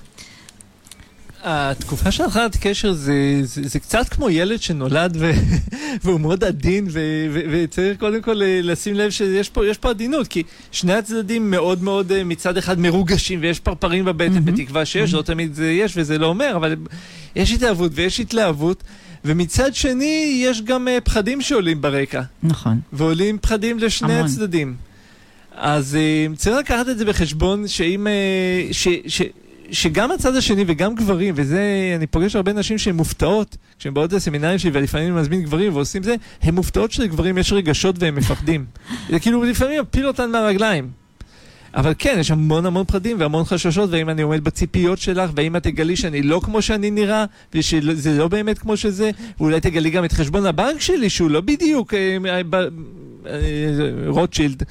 התקופה 1.42 2.10
של 2.10 2.24
התחלת 2.24 2.56
קשר 2.60 2.92
זה, 2.92 3.14
זה, 3.42 3.68
זה 3.68 3.80
קצת 3.80 4.08
כמו 4.08 4.30
ילד 4.30 4.62
שנולד 4.62 5.16
ו, 5.20 5.30
והוא 6.04 6.20
מאוד 6.20 6.44
עדין 6.44 6.86
ו, 6.90 7.00
ו, 7.32 7.40
וצריך 7.50 7.98
קודם 7.98 8.22
כל 8.22 8.42
אה, 8.42 8.60
לשים 8.62 8.94
לב 8.94 9.10
שיש 9.10 9.48
פה, 9.48 9.66
יש 9.66 9.78
פה 9.78 9.90
עדינות 9.90 10.28
כי 10.28 10.42
שני 10.72 10.94
הצדדים 10.94 11.50
מאוד 11.50 11.82
מאוד 11.82 12.12
אה, 12.12 12.24
מצד 12.24 12.56
אחד 12.56 12.78
מרוגשים 12.78 13.38
ויש 13.42 13.60
פרפרים 13.60 14.04
בבטן 14.04 14.32
מהמם. 14.32 14.44
בתקווה 14.44 14.84
שיש, 14.84 15.14
לא 15.14 15.22
תמיד 15.22 15.54
זה 15.54 15.70
יש 15.70 15.92
וזה 15.96 16.18
לא 16.18 16.26
אומר, 16.26 16.52
אבל 16.56 16.76
יש 17.36 17.52
התאהבות 17.52 17.92
ויש 17.94 18.20
התלהבות 18.20 18.82
ומצד 19.24 19.74
שני 19.74 20.42
יש 20.44 20.62
גם 20.62 20.88
אה, 20.88 20.98
פחדים 21.04 21.40
שעולים 21.40 21.80
ברקע 21.80 22.22
נכון. 22.42 22.80
ועולים 22.92 23.38
פחדים 23.38 23.78
לשני 23.78 24.12
המון. 24.12 24.24
הצדדים. 24.24 24.74
אז 25.56 25.98
צריך 26.36 26.56
לקחת 26.56 26.88
את 26.88 26.98
זה 26.98 27.04
בחשבון 27.04 27.68
שאם... 27.68 28.06
ש, 28.72 28.88
ש, 29.06 29.22
שגם 29.72 30.10
הצד 30.10 30.36
השני 30.36 30.64
וגם 30.66 30.94
גברים, 30.94 31.34
וזה, 31.36 31.92
אני 31.96 32.06
פוגש 32.06 32.36
הרבה 32.36 32.52
נשים 32.52 32.78
שהן 32.78 32.96
מופתעות, 32.96 33.56
כשהן 33.78 33.94
באות 33.94 34.12
לסמינרים 34.12 34.58
שלי 34.58 34.70
ולפעמים 34.74 35.12
אני 35.12 35.20
מזמין 35.20 35.42
גברים 35.42 35.74
ועושים 35.74 36.02
זה, 36.02 36.14
הן 36.42 36.54
מופתעות 36.54 36.92
שלגברים 36.92 37.38
יש 37.38 37.52
רגשות 37.52 37.96
והם 37.98 38.14
מפחדים. 38.14 38.64
זה 39.10 39.18
כאילו 39.18 39.44
לפעמים 39.44 39.80
מפיל 39.82 40.06
אותן 40.06 40.30
מהרגליים. 40.30 41.02
אבל 41.74 41.92
כן, 41.98 42.16
יש 42.20 42.30
המון 42.30 42.66
המון 42.66 42.84
פחדים 42.84 43.20
והמון 43.20 43.44
חששות, 43.44 43.90
והאם 43.90 44.08
אני 44.08 44.22
עומד 44.22 44.44
בציפיות 44.44 44.98
שלך, 44.98 45.30
והאם 45.34 45.56
את 45.56 45.62
תגלי 45.62 45.96
שאני 45.96 46.22
לא 46.22 46.40
כמו 46.44 46.62
שאני 46.62 46.90
נראה, 46.90 47.24
ושזה 47.54 48.18
לא 48.18 48.28
באמת 48.28 48.58
כמו 48.58 48.76
שזה, 48.76 49.10
ואולי 49.40 49.60
תגלי 49.60 49.90
גם 49.90 50.04
את 50.04 50.12
חשבון 50.12 50.46
הבנק 50.46 50.80
שלי, 50.80 51.10
שהוא 51.10 51.30
לא 51.30 51.40
בדיוק 51.40 51.94
אה, 51.94 52.16
אה, 52.26 52.40
אה, 52.54 52.62
רוטשילד. 54.08 54.62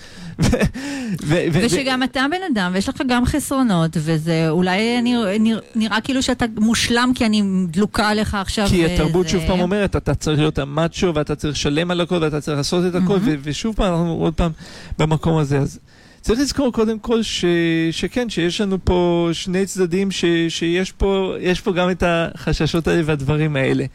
ושגם 1.54 2.04
אתה 2.04 2.26
בן 2.32 2.54
אדם 2.54 2.72
ויש 2.74 2.90
לך 2.90 3.02
גם 3.08 3.26
חסרונות, 3.26 3.92
וזה 4.00 4.50
אולי 4.50 5.02
נראה, 5.02 5.38
נראה 5.76 6.02
כאילו 6.02 6.24
שאתה 6.24 6.46
מושלם 6.58 7.12
כי 7.16 7.26
אני 7.26 7.44
דלוקה 7.68 8.10
עליך 8.10 8.36
עכשיו. 8.36 8.68
כי 8.70 8.86
התרבות 8.86 9.26
וזה- 9.26 9.30
שוב 9.30 9.48
פעם 9.48 9.60
אומרת, 9.60 9.96
אתה 9.96 10.16
צריך 10.16 10.40
להיות 10.40 10.60
המאצ'ו 10.60 11.12
ואתה 11.16 11.36
צריך 11.36 11.54
לשלם 11.54 11.92
על 11.92 12.02
הכל 12.02 12.20
ואתה 12.22 12.42
צריך 12.42 12.58
לעשות 12.58 12.86
את 12.86 13.04
הכל, 13.04 13.18
ושוב 13.44 13.76
פעם 13.76 13.94
אנחנו 13.94 14.12
עוד 14.14 14.34
פעם 14.34 14.52
במקום 15.00 15.38
הזה. 15.38 15.58
אז 15.60 15.80
צריך 16.22 16.40
לזכור 16.40 16.72
קודם 16.74 17.00
כל 17.00 17.24
ש- 17.24 17.46
שכן, 17.92 18.30
שיש 18.30 18.62
לנו 18.62 18.78
פה 18.84 19.30
שני 19.34 19.66
צדדים, 19.66 20.12
ש- 20.12 20.26
שיש 20.50 20.92
פה, 20.92 21.34
יש 21.40 21.62
פה 21.62 21.72
גם 21.72 21.90
את 21.90 22.04
החששות 22.08 22.88
האלה 22.88 23.02
והדברים 23.06 23.56
האלה. 23.56 23.86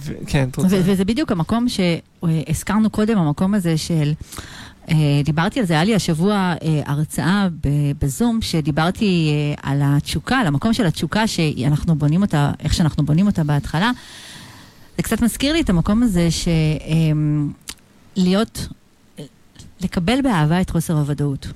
ו- 0.00 0.12
כן, 0.26 0.48
את 0.48 0.56
רוצה? 0.56 0.76
וזה 0.84 1.04
בדיוק 1.04 1.32
המקום 1.32 1.66
שהזכרנו 1.68 2.90
קודם, 2.90 3.18
המקום 3.18 3.54
הזה 3.54 3.78
של... 3.78 4.12
אה, 4.90 4.94
דיברתי 5.24 5.60
על 5.60 5.66
זה, 5.66 5.74
היה 5.74 5.84
לי 5.84 5.94
השבוע 5.94 6.34
אה, 6.34 6.82
הרצאה 6.86 7.48
בזום, 8.02 8.38
שדיברתי 8.42 9.30
אה, 9.30 9.70
על 9.70 9.80
התשוקה, 9.84 10.36
על 10.38 10.46
המקום 10.46 10.72
של 10.72 10.86
התשוקה, 10.86 11.26
שאנחנו 11.26 11.94
בונים 11.94 12.22
אותה, 12.22 12.52
איך 12.60 12.74
שאנחנו 12.74 13.04
בונים 13.04 13.26
אותה 13.26 13.44
בהתחלה. 13.44 13.90
זה 14.96 15.02
קצת 15.02 15.22
מזכיר 15.22 15.52
לי 15.52 15.60
את 15.60 15.70
המקום 15.70 16.02
הזה 16.02 16.30
של 16.30 16.50
להיות, 18.16 18.68
לקבל 19.82 20.22
באהבה 20.22 20.60
את 20.60 20.70
חוסר 20.70 20.94
הוודאות. 20.94 21.46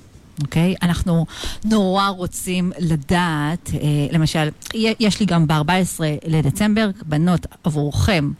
אוקיי? 0.41 0.75
אנחנו 0.81 1.25
נורא 1.65 2.07
רוצים 2.07 2.71
לדעת, 2.79 3.69
אה, 3.73 3.79
למשל, 4.11 4.49
יש 4.73 5.19
לי 5.19 5.25
גם 5.25 5.47
ב-14 5.47 6.01
לדצמבר, 6.25 6.89
בנות 7.05 7.45
עבורכם, 7.63 8.31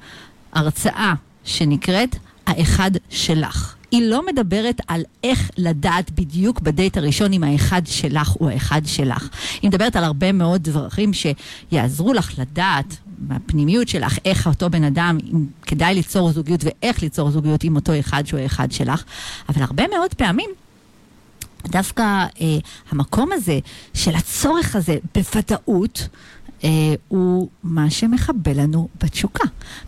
הרצאה 0.54 1.14
שנקראת 1.44 2.16
האחד 2.48 2.92
שלך. 3.10 3.76
היא 3.92 4.02
לא 4.10 4.26
מדברת 4.26 4.82
על 4.88 5.04
איך 5.24 5.50
לדעת 5.58 6.12
בדיוק 6.12 6.60
בדייט 6.60 6.98
הראשון 6.98 7.34
אם 7.34 7.44
האחד 7.44 7.82
שלך 7.86 8.30
הוא 8.30 8.50
האחד 8.50 8.82
שלך. 8.86 9.30
היא 9.62 9.70
מדברת 9.70 9.96
על 9.96 10.04
הרבה 10.04 10.32
מאוד 10.32 10.64
דברים 10.64 11.12
שיעזרו 11.14 12.14
לך 12.14 12.40
לדעת 12.40 12.98
מהפנימיות 13.20 13.88
שלך, 13.88 14.18
איך 14.26 14.48
אותו 14.48 14.70
בן 14.70 14.84
אדם, 14.84 15.18
אם 15.34 15.46
כדאי 15.62 15.94
ליצור 15.94 16.32
זוגיות 16.32 16.64
ואיך 16.64 17.02
ליצור 17.02 17.32
זוגיות 17.32 17.64
עם 17.64 17.76
אותו 17.76 18.00
אחד 18.00 18.26
שהוא 18.26 18.40
האחד 18.40 18.72
שלך. 18.72 19.04
אבל 19.50 19.62
הרבה 19.62 19.84
מאוד 19.88 20.14
פעמים 20.14 20.50
דווקא 21.68 22.04
אה, 22.42 22.58
המקום 22.90 23.32
הזה 23.32 23.60
של 23.94 24.16
הצורך 24.16 24.76
הזה 24.76 24.98
בוודאות, 25.16 26.08
אה, 26.66 26.96
הוא 27.08 27.50
מה 27.64 27.90
שמחבל 27.90 28.62
לנו 28.62 28.88
בתשוקה. 29.04 29.44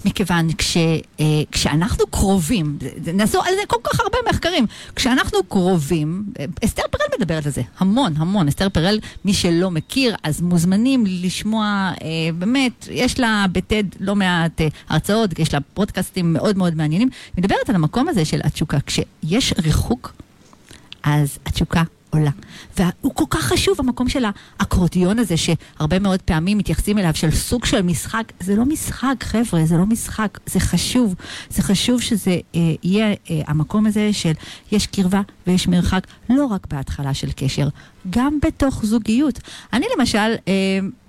מכיוון 0.05 0.47
כש, 0.57 0.77
אה, 0.77 1.25
כשאנחנו 1.51 2.07
קרובים, 2.07 2.77
נעשו 3.13 3.41
על 3.41 3.53
זה 3.55 3.61
כל 3.67 3.77
כך 3.83 3.99
הרבה 3.99 4.17
מחקרים, 4.29 4.65
כשאנחנו 4.95 5.39
קרובים, 5.43 6.25
אסתר 6.65 6.83
פרל 6.91 7.05
מדברת 7.19 7.45
על 7.45 7.51
זה 7.51 7.61
המון, 7.79 8.13
המון. 8.17 8.47
אסתר 8.47 8.69
פרל, 8.69 8.99
מי 9.25 9.33
שלא 9.33 9.71
מכיר, 9.71 10.15
אז 10.23 10.41
מוזמנים 10.41 11.03
לשמוע, 11.07 11.91
אה, 12.03 12.07
באמת, 12.37 12.87
יש 12.91 13.19
לה 13.19 13.45
בטד 13.51 13.83
לא 13.99 14.15
מעט 14.15 14.61
אה, 14.61 14.67
הרצאות, 14.89 15.39
יש 15.39 15.53
לה 15.53 15.59
פודקאסטים 15.73 16.33
מאוד 16.33 16.57
מאוד 16.57 16.75
מעניינים. 16.75 17.09
מדברת 17.37 17.69
על 17.69 17.75
המקום 17.75 18.07
הזה 18.07 18.25
של 18.25 18.41
התשוקה. 18.43 18.77
כשיש 18.79 19.53
ריחוק, 19.63 20.13
אז 21.03 21.37
התשוקה 21.45 21.83
עולה. 22.09 22.31
והוא 22.77 23.15
כל 23.15 23.23
כך 23.29 23.41
חשוב, 23.41 23.75
המקום 23.79 24.09
של 24.09 24.25
האקורדיון 24.59 25.19
הזה, 25.19 25.35
שהרבה 25.37 25.99
מאוד 25.99 26.21
פעמים 26.21 26.57
מתייחסים 26.57 26.97
אליו, 26.97 27.15
של 27.15 27.31
סוג 27.31 27.65
של 27.65 27.81
משחק. 27.81 28.23
זה 28.39 28.55
לא 28.55 28.65
משחק, 28.65 29.15
חבר'ה, 29.23 29.65
זה 29.65 29.77
לא 29.77 29.85
משחק, 29.85 30.39
זה 30.45 30.59
חשוב. 30.59 31.15
זה 31.49 31.63
חשוב 31.63 32.01
שזה 32.01 32.37
אה, 32.55 32.61
יהיה 32.83 33.07
אה, 33.07 33.41
המקום 33.47 33.85
הזה 33.85 34.13
של 34.13 34.31
יש 34.71 34.87
קרבה 34.87 35.21
ויש 35.47 35.67
מרחק, 35.67 36.07
לא 36.29 36.45
רק 36.45 36.67
בהתחלה 36.67 37.13
של 37.13 37.29
קשר, 37.35 37.67
גם 38.09 38.37
בתוך 38.45 38.85
זוגיות. 38.85 39.39
אני 39.73 39.85
למשל 39.97 40.17
אה, 40.47 40.53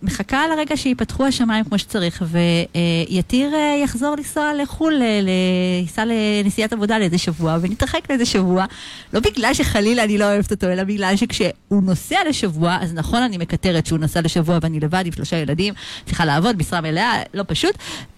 מחכה 0.02 0.44
לרגע 0.48 0.76
שיפתחו 0.76 1.26
השמיים 1.26 1.64
כמו 1.64 1.78
שצריך, 1.78 2.22
ויתיר 2.28 3.54
אה, 3.54 3.80
יחזור 3.84 4.14
לנסוע 4.16 4.54
לחו"ל, 4.62 5.02
אה, 5.02 5.80
ייסע 5.80 6.04
לנסיעת 6.04 6.72
עבודה 6.72 6.98
לאיזה 6.98 7.18
שבוע, 7.18 7.58
ונתרחק 7.60 8.00
לאיזה 8.10 8.26
שבוע, 8.26 8.64
לא 9.12 9.20
בגלל 9.20 9.54
שחלילה 9.54 10.04
אני 10.04 10.18
לא 10.18 10.24
אוהבת 10.24 10.50
אותו, 10.50 10.66
אלא 10.66 10.84
בגלל 10.84 11.16
שכשהוא 11.16 11.82
נוסע 11.82 12.18
לשבוע, 12.28 12.78
אז 12.80 12.94
נכון 12.94 13.22
אני 13.22 13.38
מקטרת 13.38 13.86
שהוא 13.86 13.98
נסע 13.98 14.20
לשבוע 14.20 14.58
ואני 14.62 14.80
לבד 14.80 15.02
עם 15.06 15.12
שלושה 15.12 15.36
ילדים, 15.36 15.74
צריכה 16.06 16.24
לעבוד, 16.24 16.56
משרה 16.58 16.80
מלאה, 16.80 17.22
לא 17.34 17.44
פשוט, 17.46 17.74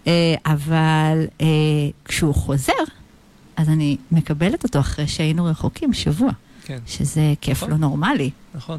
אה, 0.06 0.34
אבל 0.46 1.26
אה, 1.40 1.46
כשהוא 2.04 2.34
חוזר, 2.34 2.99
אז 3.56 3.68
אני 3.68 3.96
מקבלת 4.12 4.64
אותו 4.64 4.80
אחרי 4.80 5.06
שהיינו 5.08 5.44
רחוקים 5.44 5.92
שבוע. 5.92 6.30
כן. 6.64 6.78
שזה 6.86 7.34
כיף 7.40 7.56
נכון. 7.56 7.70
לא 7.70 7.76
נורמלי. 7.76 8.30
נכון. 8.54 8.78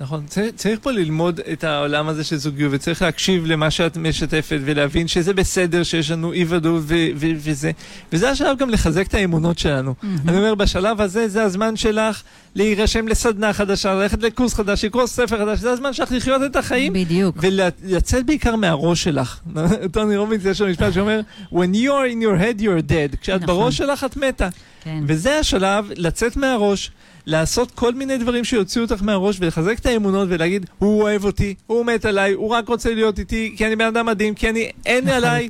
נכון, 0.00 0.26
צריך, 0.26 0.50
צריך 0.56 0.78
פה 0.82 0.90
ללמוד 0.90 1.40
את 1.52 1.64
העולם 1.64 2.08
הזה 2.08 2.24
של 2.24 2.36
זוגיות, 2.36 2.72
וצריך 2.74 3.02
להקשיב 3.02 3.46
למה 3.46 3.70
שאת 3.70 3.96
משתפת, 3.96 4.58
ולהבין 4.64 5.08
שזה 5.08 5.34
בסדר 5.34 5.82
שיש 5.82 6.10
לנו 6.10 6.32
אי 6.32 6.44
ודאות 6.48 6.82
וזה, 7.16 7.70
וזה 8.12 8.30
השלב 8.30 8.58
גם 8.58 8.70
לחזק 8.70 9.06
את 9.06 9.14
האמונות 9.14 9.58
שלנו. 9.58 9.94
Mm-hmm. 10.02 10.28
אני 10.28 10.36
אומר, 10.36 10.54
בשלב 10.54 11.00
הזה 11.00 11.28
זה 11.28 11.42
הזמן 11.42 11.76
שלך 11.76 12.22
להירשם 12.54 13.08
לסדנה 13.08 13.52
חדשה, 13.52 13.94
ללכת 13.94 14.22
לקורס 14.22 14.54
חדש, 14.54 14.84
לקרוא 14.84 15.06
ספר 15.06 15.38
חדש, 15.38 15.58
זה 15.58 15.70
הזמן 15.70 15.92
שלך 15.92 16.12
לחיות 16.12 16.42
את 16.46 16.56
החיים. 16.56 16.92
בדיוק. 16.92 17.36
ולצאת 17.40 18.26
בעיקר 18.26 18.56
מהראש 18.56 19.02
שלך. 19.02 19.40
טוני 19.92 20.16
רובינס 20.16 20.44
יש 20.44 20.60
לו 20.60 20.68
משפט 20.68 20.92
שאומר, 20.92 21.20
When 21.52 21.74
you 21.74 21.90
are 21.90 22.12
in 22.14 22.22
your 22.22 22.40
head 22.42 22.60
you're 22.60 22.90
dead. 22.90 23.16
כשאת 23.20 23.42
נכון. 23.42 23.46
בראש 23.56 23.76
שלך 23.76 24.04
את 24.04 24.16
מתה. 24.16 24.48
כן. 24.84 25.04
וזה 25.06 25.38
השלב 25.38 25.90
לצאת 25.96 26.36
מהראש. 26.36 26.90
לעשות 27.26 27.70
כל 27.70 27.94
מיני 27.94 28.18
דברים 28.18 28.44
שיוציאו 28.44 28.84
אותך 28.84 29.02
מהראש 29.02 29.36
ולחזק 29.40 29.78
את 29.78 29.86
האמונות 29.86 30.28
ולהגיד, 30.30 30.66
הוא 30.78 31.02
אוהב 31.02 31.24
אותי, 31.24 31.54
הוא 31.66 31.86
מת 31.86 32.04
עליי, 32.04 32.32
הוא 32.32 32.48
רק 32.48 32.68
רוצה 32.68 32.94
להיות 32.94 33.18
איתי, 33.18 33.54
כי 33.56 33.66
אני 33.66 33.76
בן 33.76 33.84
אדם 33.86 34.06
מדהים, 34.06 34.34
כי 34.34 34.50
אני, 34.50 34.70
אין 34.86 35.08
עליי. 35.08 35.48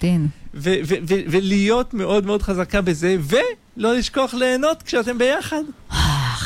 ולהיות 1.05 1.95
מאוד 1.95 2.27
מאוד 2.27 2.43
חזקה 2.43 2.81
בזה, 2.81 3.17
ולא 3.21 3.95
לשכוח 3.95 4.35
ליהנות 4.35 4.83
כשאתם 4.83 5.19
ביחד. 5.19 5.63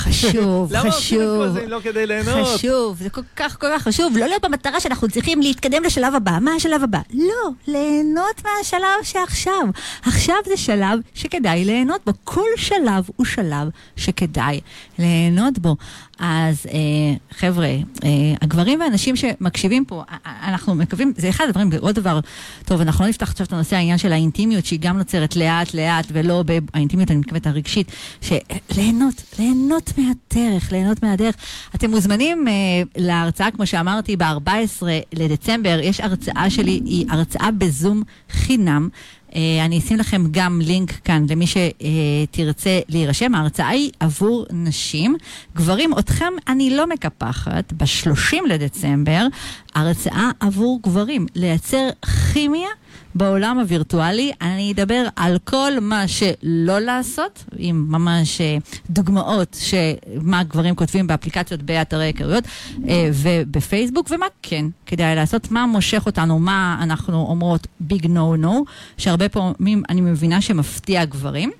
חשוב, 0.04 0.72
למה 0.72 0.88
עושים 0.88 1.20
את 1.20 1.26
כל 1.26 1.48
זה 1.48 1.64
אם 1.64 1.68
לא 1.68 1.80
כדי 1.82 2.06
ליהנות? 2.06 2.46
חשוב, 2.46 2.98
זה 2.98 3.10
כל 3.10 3.20
כך 3.36 3.60
כל 3.60 3.66
כך 3.74 3.82
חשוב. 3.82 4.16
לא 4.16 4.26
להיות 4.26 4.44
במטרה 4.44 4.80
שאנחנו 4.80 5.08
צריכים 5.08 5.40
להתקדם 5.40 5.82
לשלב 5.82 6.14
הבא. 6.14 6.38
מה 6.40 6.50
השלב 6.54 6.82
הבא? 6.82 6.98
לא, 7.14 7.50
ליהנות 7.68 8.42
מהשלב 8.44 9.02
שעכשיו. 9.02 9.68
עכשיו 10.02 10.36
זה 10.46 10.56
שלב 10.56 10.98
שכדאי 11.14 11.64
ליהנות 11.64 12.00
בו. 12.06 12.12
כל 12.24 12.48
שלב 12.56 13.04
הוא 13.16 13.26
שלב 13.26 13.68
שכדאי 13.96 14.60
ליהנות 14.98 15.58
בו. 15.58 15.76
אז 16.18 16.66
אה, 16.66 17.16
חבר'ה, 17.38 17.66
אה, 17.66 18.10
הגברים 18.40 18.80
והנשים 18.80 19.16
שמקשיבים 19.16 19.84
פה, 19.84 20.02
אנחנו 20.26 20.74
מקווים, 20.74 21.12
זה 21.16 21.28
אחד 21.28 21.44
הדברים, 21.48 21.70
עוד 21.80 21.94
דבר, 21.94 22.20
טוב, 22.64 22.80
אנחנו 22.80 23.04
לא 23.04 23.10
נפתח 23.10 23.30
עכשיו 23.30 23.46
את 23.46 23.52
הנושא 23.52 23.76
העניין 23.76 23.98
של 23.98 24.12
האינטימיות, 24.12 24.66
שהיא 24.66 24.78
גם 24.82 24.98
נוצרת 24.98 25.36
לאט 25.36 25.74
לאט, 25.74 26.06
ולא 26.12 26.42
באינטימיות, 26.42 27.10
אני 27.10 27.18
מתכוונת 27.18 27.46
הרגשית, 27.46 27.92
שליהנות, 28.22 29.14
ליהנות 29.38 29.92
מהדרך, 29.98 30.72
ליהנות 30.72 31.02
מהדרך. 31.02 31.34
אתם 31.74 31.90
מוזמנים 31.90 32.48
אה, 32.48 32.52
להרצאה, 32.96 33.50
כמו 33.50 33.66
שאמרתי, 33.66 34.16
ב-14 34.16 34.82
לדצמבר, 35.12 35.78
יש 35.82 36.00
הרצאה 36.00 36.50
שלי, 36.50 36.80
היא 36.84 37.06
הרצאה 37.10 37.50
בזום 37.50 38.02
חינם. 38.30 38.88
אה, 39.34 39.64
אני 39.64 39.78
אשים 39.78 39.96
לכם 39.96 40.22
גם 40.30 40.60
לינק 40.64 40.92
כאן 41.04 41.26
למי 41.28 41.44
שתרצה 41.46 42.80
להירשם. 42.88 43.34
ההרצאה 43.34 43.68
היא 43.68 43.90
עבור 44.00 44.46
נשים. 44.52 45.16
גברים, 45.56 45.90
אתכם 45.98 46.32
אני 46.48 46.76
לא 46.76 46.86
מקפחת. 46.86 47.72
ב-30 47.72 48.36
לדצמבר, 48.48 49.26
הרצאה 49.74 50.30
עבור 50.40 50.80
גברים. 50.82 51.26
לייצר 51.34 51.88
כימיה. 52.32 52.68
בעולם 53.14 53.58
הווירטואלי. 53.58 54.32
אני 54.40 54.72
אדבר 54.72 55.06
על 55.16 55.38
כל 55.44 55.72
מה 55.80 56.08
שלא 56.08 56.78
לעשות, 56.78 57.44
עם 57.56 57.86
ממש 57.88 58.40
אה, 58.40 58.56
דוגמאות 58.90 59.56
שמה 59.60 60.42
גברים 60.42 60.74
כותבים 60.74 61.06
באפליקציות 61.06 61.62
באתרי 61.62 62.04
היכרויות 62.04 62.44
אה, 62.88 63.10
ובפייסבוק, 63.12 64.08
ומה 64.10 64.26
כן 64.42 64.64
כדאי 64.86 65.14
לעשות, 65.14 65.50
מה 65.50 65.66
מושך 65.66 66.02
אותנו, 66.06 66.38
מה 66.38 66.78
אנחנו 66.82 67.26
אומרות 67.28 67.66
ביג 67.80 68.06
נו 68.06 68.36
נו, 68.36 68.64
שהרבה 68.98 69.28
פעמים 69.28 69.82
אני 69.88 70.00
מבינה 70.00 70.40
שמפתיע 70.40 71.04
גברים. 71.04 71.50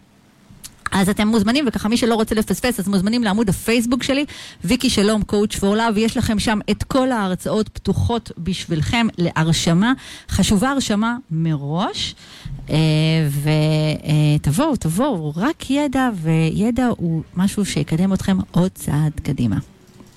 אז 0.92 1.08
אתם 1.08 1.28
מוזמנים, 1.28 1.64
וככה 1.68 1.88
מי 1.88 1.96
שלא 1.96 2.14
רוצה 2.14 2.34
לפספס, 2.34 2.80
אז 2.80 2.88
מוזמנים 2.88 3.24
לעמוד 3.24 3.48
הפייסבוק 3.48 4.02
שלי, 4.02 4.24
ויקי 4.64 4.90
שלום, 4.90 5.22
coach 5.32 5.58
for 5.58 5.62
love, 5.62 5.98
יש 5.98 6.16
לכם 6.16 6.38
שם 6.38 6.58
את 6.70 6.82
כל 6.82 7.12
ההרצאות 7.12 7.68
פתוחות 7.68 8.32
בשבילכם 8.38 9.06
להרשמה. 9.18 9.92
חשובה 10.28 10.70
הרשמה 10.70 11.16
מראש, 11.30 12.14
אה, 12.70 12.76
ותבואו, 14.40 14.76
תבואו, 14.76 15.32
רק 15.36 15.70
ידע, 15.70 16.10
וידע 16.22 16.86
הוא 16.96 17.22
משהו 17.36 17.64
שיקדם 17.64 18.12
אתכם 18.12 18.36
עוד 18.50 18.70
צעד 18.74 19.12
קדימה. 19.22 19.56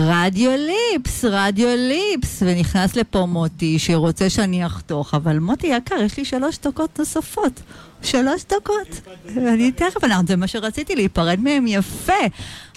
רדיו 0.02 0.52
ליפס, 0.57 1.26
רדיו 1.26 1.68
ליפס, 1.78 2.44
ונכנס 2.45 2.95
לפה 2.95 3.26
מוטי 3.26 3.80
שרוצה 3.80 4.30
שאני 4.30 4.65
אחתוך, 4.65 5.14
אבל 5.14 5.40
מוטי 5.40 5.68
יקר, 5.68 5.95
יש 5.95 6.18
לי 6.18 6.26
שלוש 6.26 6.57
דקות 6.57 6.99
נוספות. 6.99 7.61
שלוש 8.02 8.44
דקות. 8.44 9.02
אני 9.38 9.72
תכף, 9.72 10.02
זה 10.28 10.36
מה 10.36 10.48
שרציתי, 10.48 10.95
להיפרד 10.95 11.40
מהם 11.40 11.68
יפה. 11.68 12.14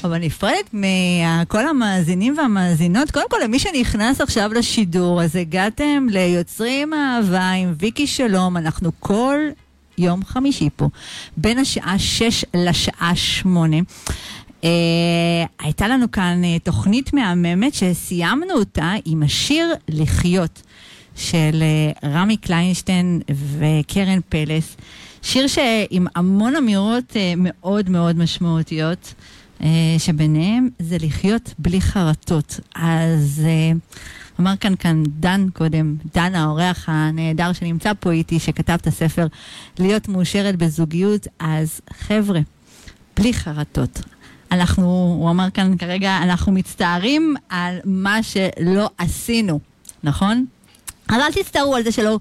אבל 0.04 0.18
נפרדת 0.18 0.70
מכל 0.72 1.68
המאזינים 1.68 2.38
והמאזינות. 2.38 3.10
קודם 3.10 3.26
כל, 3.30 3.36
למי 3.44 3.58
שנכנס 3.58 4.20
עכשיו 4.20 4.52
לשידור, 4.52 5.22
אז 5.22 5.36
הגעתם 5.36 6.06
ליוצרים 6.10 6.94
אהבה 6.94 7.50
עם 7.50 7.74
ויקי 7.78 8.06
שלום. 8.06 8.56
אנחנו 8.56 8.90
כל 9.00 9.38
יום 9.98 10.24
חמישי 10.24 10.68
פה, 10.76 10.88
בין 11.36 11.58
השעה 11.58 11.98
שש 11.98 12.44
לשעה 12.54 13.12
שמונה. 13.14 13.76
Uh, 14.60 14.64
הייתה 15.58 15.88
לנו 15.88 16.10
כאן 16.10 16.42
uh, 16.44 16.64
תוכנית 16.64 17.12
מהממת 17.12 17.74
שסיימנו 17.74 18.54
אותה 18.54 18.92
עם 19.04 19.22
השיר 19.22 19.74
לחיות 19.88 20.62
של 21.16 21.62
uh, 22.02 22.06
רמי 22.06 22.36
קליינשטיין 22.36 23.20
וקרן 23.30 24.18
פלס. 24.28 24.76
שיר 25.22 25.46
שעם 25.46 26.06
המון 26.14 26.56
אמירות 26.56 27.10
uh, 27.10 27.16
מאוד 27.36 27.90
מאוד 27.90 28.18
משמעותיות, 28.18 29.14
uh, 29.60 29.64
שביניהם 29.98 30.68
זה 30.78 30.96
לחיות 31.00 31.54
בלי 31.58 31.80
חרטות. 31.80 32.60
אז 32.74 33.42
uh, 33.44 33.96
אמר 34.40 34.56
כאן 34.60 34.76
כאן 34.76 35.02
דן 35.06 35.46
קודם, 35.52 35.96
דן 36.14 36.34
האורח 36.34 36.84
הנהדר 36.88 37.52
שנמצא 37.52 37.92
פה 38.00 38.10
איתי, 38.10 38.38
שכתב 38.38 38.72
את 38.80 38.86
הספר 38.86 39.26
להיות 39.78 40.08
מאושרת 40.08 40.56
בזוגיות, 40.56 41.26
אז 41.38 41.80
חבר'ה, 41.90 42.40
בלי 43.16 43.34
חרטות. 43.34 44.02
אנחנו, 44.52 45.16
הוא 45.20 45.30
אמר 45.30 45.50
כאן 45.50 45.76
כרגע, 45.78 46.18
אנחנו 46.22 46.52
מצטערים 46.52 47.34
על 47.48 47.78
מה 47.84 48.22
שלא 48.22 48.90
עשינו, 48.98 49.60
נכון? 50.04 50.44
אבל 51.08 51.20
אל 51.20 51.32
תצטערו 51.32 51.76
על 51.76 51.82
זה 51.82 51.92
שלא 51.92 52.18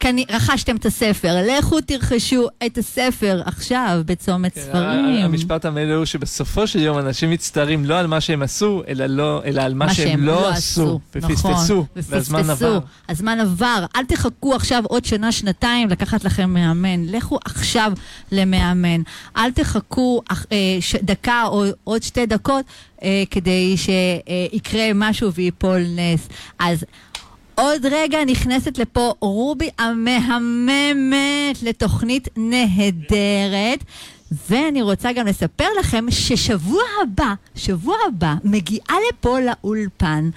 כני, 0.00 0.24
רכשתם 0.30 0.76
את 0.76 0.86
הספר, 0.86 1.36
לכו 1.48 1.80
תרכשו 1.80 2.48
את 2.66 2.78
הספר 2.78 3.42
עכשיו 3.44 4.00
בצומת 4.06 4.54
כן, 4.54 4.60
ספרים. 4.60 5.24
המשפט 5.24 5.64
המלא 5.64 5.94
הוא 5.94 6.04
שבסופו 6.04 6.66
של 6.66 6.78
יום 6.78 6.98
אנשים 6.98 7.30
מצטערים 7.30 7.84
לא 7.84 7.98
על 7.98 8.06
מה 8.06 8.20
שהם 8.20 8.42
עשו, 8.42 8.82
אלא, 8.88 9.06
לא, 9.06 9.42
אלא 9.44 9.62
על 9.62 9.74
מה 9.74 9.94
שהם 9.94 10.22
לא 10.22 10.48
עשו, 10.48 11.00
ופספסו, 11.14 11.74
נכון, 11.74 11.84
והזמן 11.96 12.50
עבר. 12.50 12.78
הזמן 13.08 13.40
עבר. 13.40 13.84
אל 13.96 14.04
תחכו 14.04 14.54
עכשיו 14.54 14.84
עוד 14.86 15.04
שנה, 15.04 15.32
שנתיים 15.32 15.88
לקחת 15.88 16.24
לכם 16.24 16.50
מאמן. 16.50 17.04
לכו 17.04 17.38
עכשיו 17.44 17.92
למאמן. 18.32 19.02
אל 19.36 19.50
תחכו 19.50 20.22
אה, 20.52 20.56
דקה 21.02 21.42
או 21.46 21.64
עוד 21.84 22.02
שתי 22.02 22.26
דקות 22.26 22.64
אה, 23.02 23.22
כדי 23.30 23.76
שיקרה 23.76 24.90
משהו 24.94 25.32
ויפול 25.32 25.80
נס. 25.96 26.28
אז 26.58 26.84
עוד 27.58 27.86
רגע 27.86 28.24
נכנסת 28.24 28.78
לפה 28.78 29.12
רובי 29.20 29.70
המהממת 29.78 31.62
לתוכנית 31.62 32.28
נהדרת. 32.36 33.84
ואני 34.50 34.82
רוצה 34.82 35.12
גם 35.12 35.26
לספר 35.26 35.64
לכם 35.80 36.06
ששבוע 36.10 36.82
הבא, 37.02 37.34
שבוע 37.54 37.96
הבא, 38.08 38.34
מגיעה 38.44 38.96
לפה 39.10 39.38
לאולפן 39.40 40.30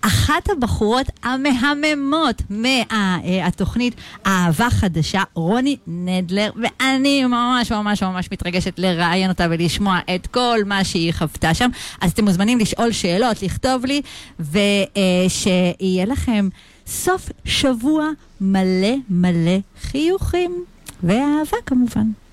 אחת 0.00 0.50
הבחורות 0.50 1.06
המהממות 1.22 2.42
מהתוכנית 2.50 3.94
אהבה 4.26 4.70
חדשה, 4.70 5.22
רוני 5.34 5.76
נדלר, 5.86 6.50
ואני 6.56 7.24
ממש 7.24 7.72
ממש 7.72 8.02
ממש 8.02 8.28
מתרגשת 8.32 8.78
לראיין 8.78 9.30
אותה 9.30 9.46
ולשמוע 9.50 9.98
את 10.14 10.26
כל 10.26 10.58
מה 10.66 10.84
שהיא 10.84 11.12
חוותה 11.12 11.54
שם. 11.54 11.70
אז 12.00 12.10
אתם 12.10 12.24
מוזמנים 12.24 12.58
לשאול 12.58 12.92
שאלות, 12.92 13.42
לכתוב 13.42 13.84
לי, 13.86 14.02
ושיהיה 14.38 16.04
לכם 16.06 16.48
סוף 16.86 17.28
שבוע 17.44 18.08
מלא 18.40 18.94
מלא 19.10 19.58
חיוכים 19.82 20.64
ואהבה 21.02 21.56
כמובן. 21.66 22.27